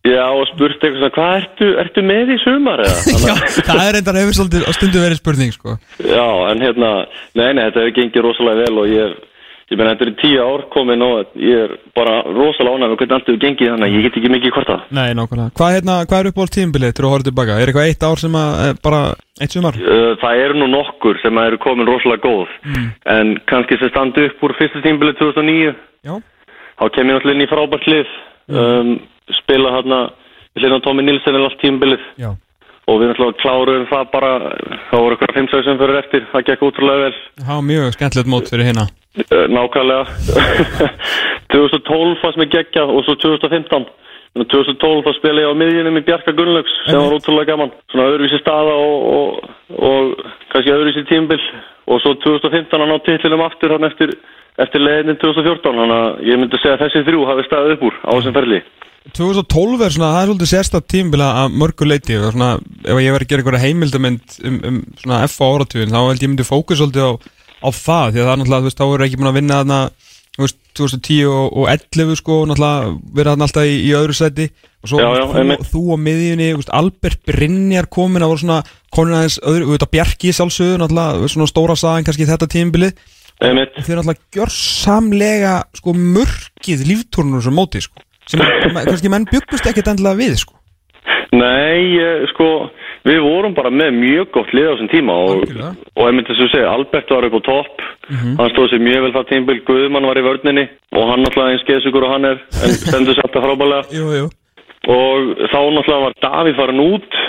Já, 0.07 0.25
og 0.31 0.45
spurt 0.53 0.77
eitthvað 0.79 0.99
svona, 1.01 1.13
hvað 1.17 1.37
ertu, 1.41 1.69
ertu 1.83 2.03
með 2.07 2.33
í 2.35 2.41
sumar 2.43 2.83
eða? 2.85 2.97
Já, 3.27 3.33
það 3.67 3.85
er 3.87 3.95
reyndar 3.97 4.19
hefur 4.21 4.37
svolítið 4.41 4.67
á 4.67 4.71
stundu 4.77 5.01
verið 5.03 5.21
spurning 5.21 5.55
sko. 5.55 5.77
Já, 6.05 6.27
en 6.51 6.61
hérna, 6.63 6.91
nei, 7.35 7.49
nei, 7.57 7.65
þetta 7.67 7.81
hefur 7.85 7.97
gengið 8.01 8.25
rosalega 8.27 8.61
vel 8.67 8.81
og 8.83 8.91
ég, 8.93 9.15
ég 9.71 9.79
meina, 9.81 9.95
þetta 9.97 10.05
er 10.07 10.13
tíu 10.21 10.43
ár 10.45 10.61
komin 10.71 11.03
og 11.03 11.33
ég 11.43 11.63
er 11.65 11.73
bara 11.97 12.13
rosalega 12.29 12.77
ánægð 12.77 12.93
með 12.93 13.01
hvernig 13.01 13.17
allt 13.17 13.27
hefur 13.31 13.41
gengið 13.43 13.71
þannig 13.73 13.87
að 13.89 13.97
ég 13.97 14.05
get 14.07 14.19
ekki 14.21 14.31
mikið 14.37 14.55
hvort 14.55 14.71
það. 14.71 14.85
Nei, 14.99 15.09
nákvæmlega 15.19 15.55
Hvað, 15.59 15.73
hérna, 15.77 15.97
hvað 16.07 16.21
er 16.23 16.29
upp 16.31 16.39
á 16.39 16.45
tímbilið 16.57 16.93
til 16.95 17.05
að 17.07 17.11
horfa 17.15 17.27
tilbaka? 17.31 17.57
Er 17.63 17.71
eitthvað 17.73 17.89
eitt 17.91 18.07
ár 18.07 18.23
sem 18.23 18.37
að, 18.43 18.61
eh, 18.67 18.79
bara, 18.87 19.01
eitt 19.43 19.57
sumar? 19.57 19.81
Það 20.23 20.45
eru 20.45 20.61
nú 20.61 20.69
nokkur 20.71 21.19
sem 21.25 21.41
eru 21.43 21.59
komin 21.65 21.89
rosalega 21.89 22.23
góð, 22.29 22.55
Mm. 22.63 22.87
en 23.17 23.35
kannski 23.49 23.79
sem 23.81 23.89
standi 23.91 24.29
upp 24.29 24.41
úr 24.47 24.55
fyrsta 24.61 24.79
tímbilið 24.85 25.19
2009, 25.19 25.75
Já. 26.07 26.15
þá 26.79 26.83
kem 26.95 27.07
ég 27.11 27.17
náttúrulega 27.17 27.35
inn 27.35 27.47
í 27.47 27.51
frábært 27.51 27.87
lið, 27.91 28.15
um, 28.55 28.99
spila 29.41 29.73
hérna, 29.75 30.01
við 30.55 30.65
hlýðum 30.65 30.83
Tómi 30.85 31.05
Nilsen 31.05 31.37
er 31.37 31.47
allt 31.47 31.59
tímbilið. 31.63 32.05
Já. 32.21 32.29
Og 32.87 33.01
við 33.01 33.09
náttúrulega 33.11 33.41
kláruðum 33.41 33.87
það 33.89 34.03
bara, 34.13 34.31
það 34.87 35.01
voru 35.03 35.15
eitthvað 35.17 35.37
5-6 35.41 35.65
sem 35.67 35.79
fyrir 35.81 35.99
eftir, 35.99 36.27
það 36.31 36.45
gekk 36.47 36.65
útrúlega 36.69 37.03
vel. 37.03 37.17
Það 37.41 37.53
var 37.53 37.65
mjög 37.67 37.95
skemmtilegt 37.97 38.31
mót 38.31 38.51
fyrir 38.53 38.69
hérna 38.69 38.87
Nákvæmlega. 39.27 40.03
2012 41.51 42.19
fannst 42.21 42.39
mér 42.39 42.51
geggjað 42.53 42.91
og 42.93 43.03
svo 43.07 43.15
2015 43.23 43.87
Þannig 44.37 44.51
að 44.51 44.53
2012 44.53 45.05
þá 45.05 45.11
spila 45.17 45.41
ég 45.41 45.49
á 45.49 45.59
miðjunum 45.59 45.97
í 45.97 46.01
Bjarka 46.05 46.33
Gunnlaugs 46.37 46.73
sem 46.85 46.99
var 46.99 47.15
ótrúlega 47.15 47.49
gaman. 47.49 47.71
Svona 47.89 48.09
öðruvísi 48.11 48.37
staða 48.43 48.75
og, 48.77 49.05
og, 49.17 49.47
og 49.81 50.11
kannski 50.51 50.73
öðruvísi 50.75 51.03
tímbil 51.09 51.39
og 51.87 52.01
svo 52.03 52.13
2015 52.21 52.83
að 52.83 52.91
ná 52.91 52.97
titlinum 53.07 53.43
aftur 53.45 53.73
hann 53.73 53.87
eftir, 53.87 54.13
eftir 54.61 54.83
leiðin 54.83 55.17
2014 55.23 55.79
þannig 55.79 55.95
að 55.97 56.21
ég 56.27 56.41
myndi 56.41 56.59
segja 56.61 56.75
að 56.77 56.83
þessi 56.85 57.05
þrjú 57.07 57.25
hafi 57.31 57.47
staðið 57.47 57.75
upp 57.77 57.87
úr 57.89 57.97
á 58.03 58.09
þessum 58.11 58.37
ferli 58.37 58.59
2012 59.15 59.85
er 59.85 59.93
svona, 59.93 60.09
það 60.15 60.21
er 60.21 60.29
svolítið 60.29 60.49
sérstætt 60.51 60.87
tímbila 60.91 61.27
að 61.43 61.55
mörgu 61.61 61.87
leiti 61.87 62.17
og 62.19 62.33
svona, 62.33 62.49
ef 62.83 62.99
ég 63.01 63.15
verið 63.15 63.25
að 63.25 63.31
gera 63.31 63.43
einhverja 63.43 63.63
heimildamönd 63.63 64.37
um, 64.43 64.59
um 64.69 64.79
svona 65.01 65.21
F 65.27 65.37
á 65.39 65.45
áratugin 65.47 65.93
þá 65.93 65.99
held 66.01 66.23
ég 66.23 66.31
myndi 66.31 66.47
fókus 66.47 66.81
svolítið 66.81 67.07
á, 67.07 67.11
á 67.63 67.69
það 67.71 68.11
því 68.11 68.21
að 68.21 68.27
það 68.27 68.33
er 68.33 68.41
náttúrulega, 68.41 68.61
þú 68.61 68.69
veist, 68.69 68.81
þá 68.81 68.87
eru 68.87 69.07
ekki 69.07 69.19
búin 69.21 69.31
að 69.31 69.37
vinna 69.39 69.59
þarna, 69.61 69.79
þú 70.37 70.45
veist, 70.45 70.59
2010 70.77 71.33
og, 71.33 71.45
og 71.47 71.69
11 71.73 72.19
sko, 72.21 72.39
náttúrulega 72.49 72.95
verið 73.19 73.31
þarna 73.31 73.47
alltaf 73.47 73.69
í, 73.69 73.75
í 73.81 73.91
öðru 73.97 74.17
seti 74.17 74.47
og 74.47 74.91
svo 74.91 75.03
Já, 75.03 75.09
já, 75.17 75.25
þú, 75.33 75.59
þú 75.71 75.83
á 75.93 75.97
miðjunni, 76.07 76.49
þú 76.51 76.63
veist, 76.63 76.73
Albert 76.81 77.21
Brynjar 77.29 77.91
komin 77.97 78.25
að 78.25 78.33
voru 78.33 78.43
svona, 78.43 78.63
konin 78.93 79.19
aðeins 79.19 79.39
öðru, 79.43 79.69
auðvitað 79.71 79.93
Bjarki 79.95 80.33
sjálfsögðu, 80.35 80.81
náttúrulega, 80.83 81.31
svona 81.33 81.51
stóra 81.53 81.77
sagan 81.79 82.07
kannski 82.07 82.29
þetta 82.29 82.49
tímbili 82.51 82.91
Einmitt. 83.37 83.75
og 83.77 83.85
þeir 83.85 83.99
náttúrulega 83.99 84.33
gjörsamlega 84.33 85.55
sko 85.77 85.93
mörkið 85.93 86.85
líftúrnur 86.89 87.43
sem 87.45 87.53
móti 87.53 87.83
sko 87.85 88.01
sem 88.31 88.43
kannski 88.77 89.11
menn 89.11 89.27
byggust 89.29 89.69
ekkert 89.69 89.91
endilega 89.93 90.19
við 90.19 90.37
sko. 90.43 90.55
Nei, 91.35 91.99
sko, 92.31 92.47
við 93.07 93.19
vorum 93.23 93.55
bara 93.55 93.71
með 93.71 93.97
mjög 93.99 94.29
gott 94.35 94.53
lið 94.55 94.67
á 94.67 94.71
þessum 94.73 94.89
tíma 94.91 95.15
og, 95.27 95.43
og 95.95 96.07
ég 96.07 96.15
myndi 96.15 96.31
þess 96.31 96.45
að 96.45 96.53
segja, 96.53 96.71
Albert 96.71 97.11
var 97.11 97.27
upp 97.27 97.37
á 97.39 97.41
topp, 97.47 97.83
hann 98.39 98.51
stóð 98.53 98.69
sér 98.71 98.83
mjög 98.83 99.05
vel 99.05 99.13
það 99.15 99.29
tímbil, 99.31 99.57
Guðmann 99.67 100.07
var 100.07 100.19
í 100.19 100.25
vörninni 100.27 100.65
og 100.95 101.11
hann 101.11 101.23
náttúrulega 101.25 101.55
eins 101.55 101.67
geðsugur 101.67 102.07
og 102.07 102.13
hann 102.15 102.29
er, 102.31 102.41
en 102.63 102.75
stendur 102.83 103.17
sér 103.17 103.27
alltaf 103.27 103.47
frábælega 103.47 103.99
Jú, 103.99 104.07
jú. 104.21 104.29
Og 104.87 105.33
þá 105.51 105.59
náttúrulega 105.75 106.03
var 106.05 106.17
Davíð 106.23 106.59
farin 106.61 106.83
út 106.87 107.21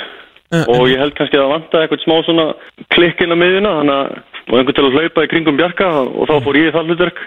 og 0.63 0.85
ég 0.89 1.03
held 1.03 1.15
kannski 1.19 1.37
að 1.37 1.45
það 1.45 1.55
vantaði 1.57 1.87
eitthvað 1.87 2.05
smá 2.07 2.17
svona 2.25 2.47
klikkin 2.95 3.35
á 3.35 3.37
miðjuna, 3.37 3.73
þannig 3.83 3.99
að 3.99 4.39
og 4.49 4.57
einhvern 4.57 4.77
til 4.79 4.87
að 4.87 4.95
hlaupa 4.97 5.25
í 5.27 5.29
kringum 5.29 5.59
Bjarka 5.59 5.89
og 6.09 6.29
þá 6.31 6.37
fór 6.47 6.57
ég 6.57 6.71
í 6.71 6.73
það 6.73 6.93
hlutverk. 6.93 7.19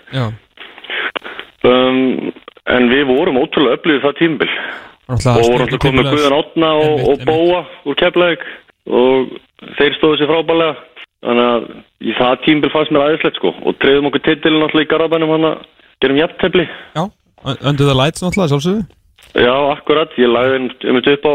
Um, 1.70 2.32
en 2.70 2.90
við 2.92 3.08
vorum 3.10 3.40
ótrúlega 3.42 3.80
öflugið 3.80 4.06
það 4.06 4.18
tímbil 4.20 4.50
og 5.12 5.18
voru 5.18 5.22
sterkur 5.26 5.66
alltaf 5.66 5.82
komið. 5.84 6.10
Guðan 6.14 6.38
Átna 6.38 6.70
og, 6.80 7.02
og 7.10 7.26
Bóa 7.28 7.62
úr 7.90 7.98
Keflavík. 8.00 8.46
Og 8.92 9.34
þeir 9.78 9.98
stóðu 9.98 10.20
sér 10.22 10.32
frábælega 10.32 10.76
þannig 11.22 11.50
að 11.50 11.68
í 12.02 12.16
það 12.18 12.40
tímbil 12.46 12.72
fannst 12.74 12.94
mér 12.94 13.06
aðeinslegt 13.08 13.42
sko. 13.42 13.54
Og 13.66 13.78
treyðum 13.82 14.10
okkur 14.10 14.26
titilin 14.28 14.66
alltaf 14.66 14.86
í 14.86 14.90
Garabænum 14.94 15.36
hann 15.36 15.50
að 15.52 15.68
gerum 16.02 16.22
Já, 16.96 17.04
Under 17.44 17.86
the 17.86 17.98
Lights 17.98 18.24
náttúrulega 18.24 18.54
sjálfsögðu 18.56 19.01
Já, 19.32 19.54
akkurat, 19.72 20.12
ég 20.20 20.28
lagði 20.28 20.58
um 20.92 20.98
þetta 20.98 21.14
upp 21.16 21.24
á 21.24 21.34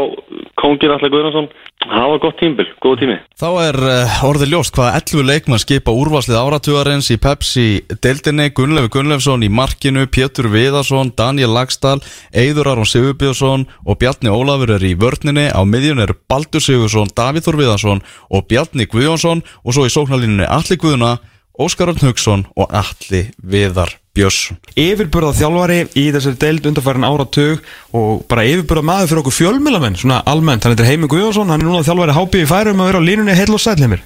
Kóngin 0.61 0.91
Alltaf 0.93 1.09
Guðnason. 1.09 1.47
Það 1.81 2.09
var 2.11 2.19
gott 2.21 2.37
tímbil, 2.37 2.65
góð 2.83 2.95
tími. 3.01 3.15
Þá 3.41 3.47
er 3.63 3.77
uh, 3.81 4.17
orðið 4.27 4.51
ljóst 4.53 4.75
hvaða 4.75 4.99
11 4.99 5.25
leikmann 5.25 5.61
skipa 5.63 5.93
úrvarslið 5.97 6.37
áratugarins. 6.37 7.09
Í 7.13 7.17
Pepsi 7.21 7.65
deildinni, 8.05 8.51
Gunnlefur 8.57 8.91
Gunnlefsson 8.93 9.45
í 9.45 9.49
markinu, 9.49 10.05
Pétur 10.13 10.49
Viðarsson, 10.53 11.09
Daniel 11.17 11.55
Lagstall, 11.55 12.03
Eiður 12.37 12.73
Aron 12.73 12.89
Sigurbjörnsson 12.89 13.65
og 13.85 13.97
Bjarni 14.01 14.33
Ólafur 14.33 14.75
er 14.77 14.85
í 14.85 14.93
vörninni, 14.99 15.47
á 15.49 15.61
miðjun 15.65 16.03
er 16.05 16.13
Baldur 16.29 16.61
Sigursson, 16.61 17.09
Davíð 17.17 17.47
Þór 17.47 17.61
Viðarsson 17.63 18.03
og 18.29 18.45
Bjarni 18.51 18.85
Guðjónsson. 18.91 19.41
Og 19.65 19.73
svo 19.73 19.87
í 19.89 19.93
sóknarlínunni 19.93 20.45
Alli 20.45 20.77
Guðuna, 20.77 21.15
Óskar 21.57 21.89
Örn 21.89 22.01
Haugsson 22.05 22.43
og 22.55 22.69
Alli 22.77 23.23
Viðar 23.41 23.95
Björnsson. 24.17 24.57
Yfirburða 24.77 25.31
þjálfari 25.37 25.77
í 25.97 26.03
þessari 26.13 26.37
deild 26.41 26.67
undarfærin 26.69 27.05
áratug 27.07 27.63
og 27.97 28.23
bara 28.29 28.45
yfirburða 28.49 28.83
maður 28.85 29.09
fyrir 29.11 29.21
okkur 29.23 29.35
fjölmilamenn 29.39 29.97
svona 29.97 30.19
almennt, 30.29 30.65
hann 30.65 30.73
heitir 30.75 30.89
Heimi 30.89 31.09
Guðjónsson 31.09 31.49
hann 31.49 31.61
er 31.61 31.69
núna 31.69 31.81
þjálfari 31.85 32.15
hápi 32.17 32.43
í 32.43 32.49
færum 32.49 32.81
að 32.83 32.91
vera 32.91 33.01
á 33.01 33.07
línunni 33.09 33.37
heil 33.37 33.53
og 33.57 33.61
sæl 33.63 33.77
heimir. 33.81 34.01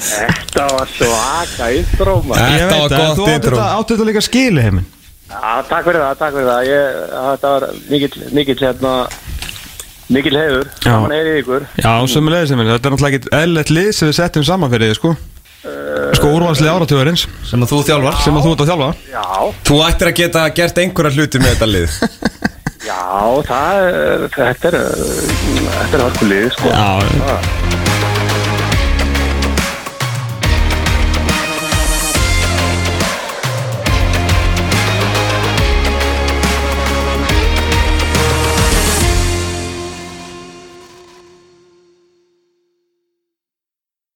Þetta 0.00 0.64
var 0.72 0.88
svaka 0.96 1.68
intro 1.76 2.14
maður. 2.24 2.54
Ég 2.56 2.70
veit 2.70 2.94
að 2.96 3.18
þú 3.18 3.26
átti 3.26 3.34
þetta- 3.48 3.84
þetta 3.90 4.08
líka 4.08 4.22
skili 4.24 4.62
heimin 4.64 4.86
Já, 5.30 5.62
takk 5.68 5.84
fyrir 5.86 6.00
það, 6.02 6.14
takk 6.18 6.32
fyrir 6.34 6.48
það. 6.50 6.62
Ég, 6.66 6.86
Þetta 7.30 7.50
var 7.54 7.66
mikill, 7.90 8.22
mikill 8.34 8.58
hérna 8.64 8.92
mikill 10.10 10.36
hefur, 10.40 10.68
Já. 10.82 10.90
saman 10.90 11.12
er 11.16 11.28
í 11.30 11.34
ykkur. 11.42 11.66
Já, 11.80 11.92
sömulegis 12.10 12.50
heimir, 12.54 12.70
þetta 12.74 12.88
er 12.90 12.94
náttúrulega 12.96 13.18
ekkit 13.20 13.28
eðlilegt 13.40 13.74
lið 13.76 13.90
sem 13.96 14.10
við 14.10 14.16
settum 14.20 14.46
saman 14.48 14.72
fyrir 14.72 14.90
þið 14.90 14.98
sko. 15.00 15.12
Sko 16.16 16.30
úrvalslið 16.34 16.70
áratugarins 16.72 17.26
Sem 17.46 17.60
að 17.62 17.68
þú 17.74 17.78
þjálfar. 17.90 18.16
Sem 18.24 18.36
að 18.38 18.46
þú 18.46 18.52
ert 18.54 18.62
að 18.64 18.70
þjálfa. 18.70 18.88
Já, 19.12 19.24
Þú 19.68 19.80
ættir 19.86 20.08
að 20.10 20.16
geta 20.22 20.44
gert 20.56 20.80
einhverja 20.80 21.12
hluti 21.18 21.42
með 21.42 21.52
þetta 21.54 21.68
lið. 21.70 21.98
Já, 22.90 23.02
það 23.46 23.82
er 23.90 24.24
þetta 24.34 24.72
er, 24.72 24.78
þetta 25.76 26.00
er 26.00 26.04
hörkulið 26.06 26.48
sko. 26.56 26.72
Já. 26.72 26.88
Það- 27.20 27.79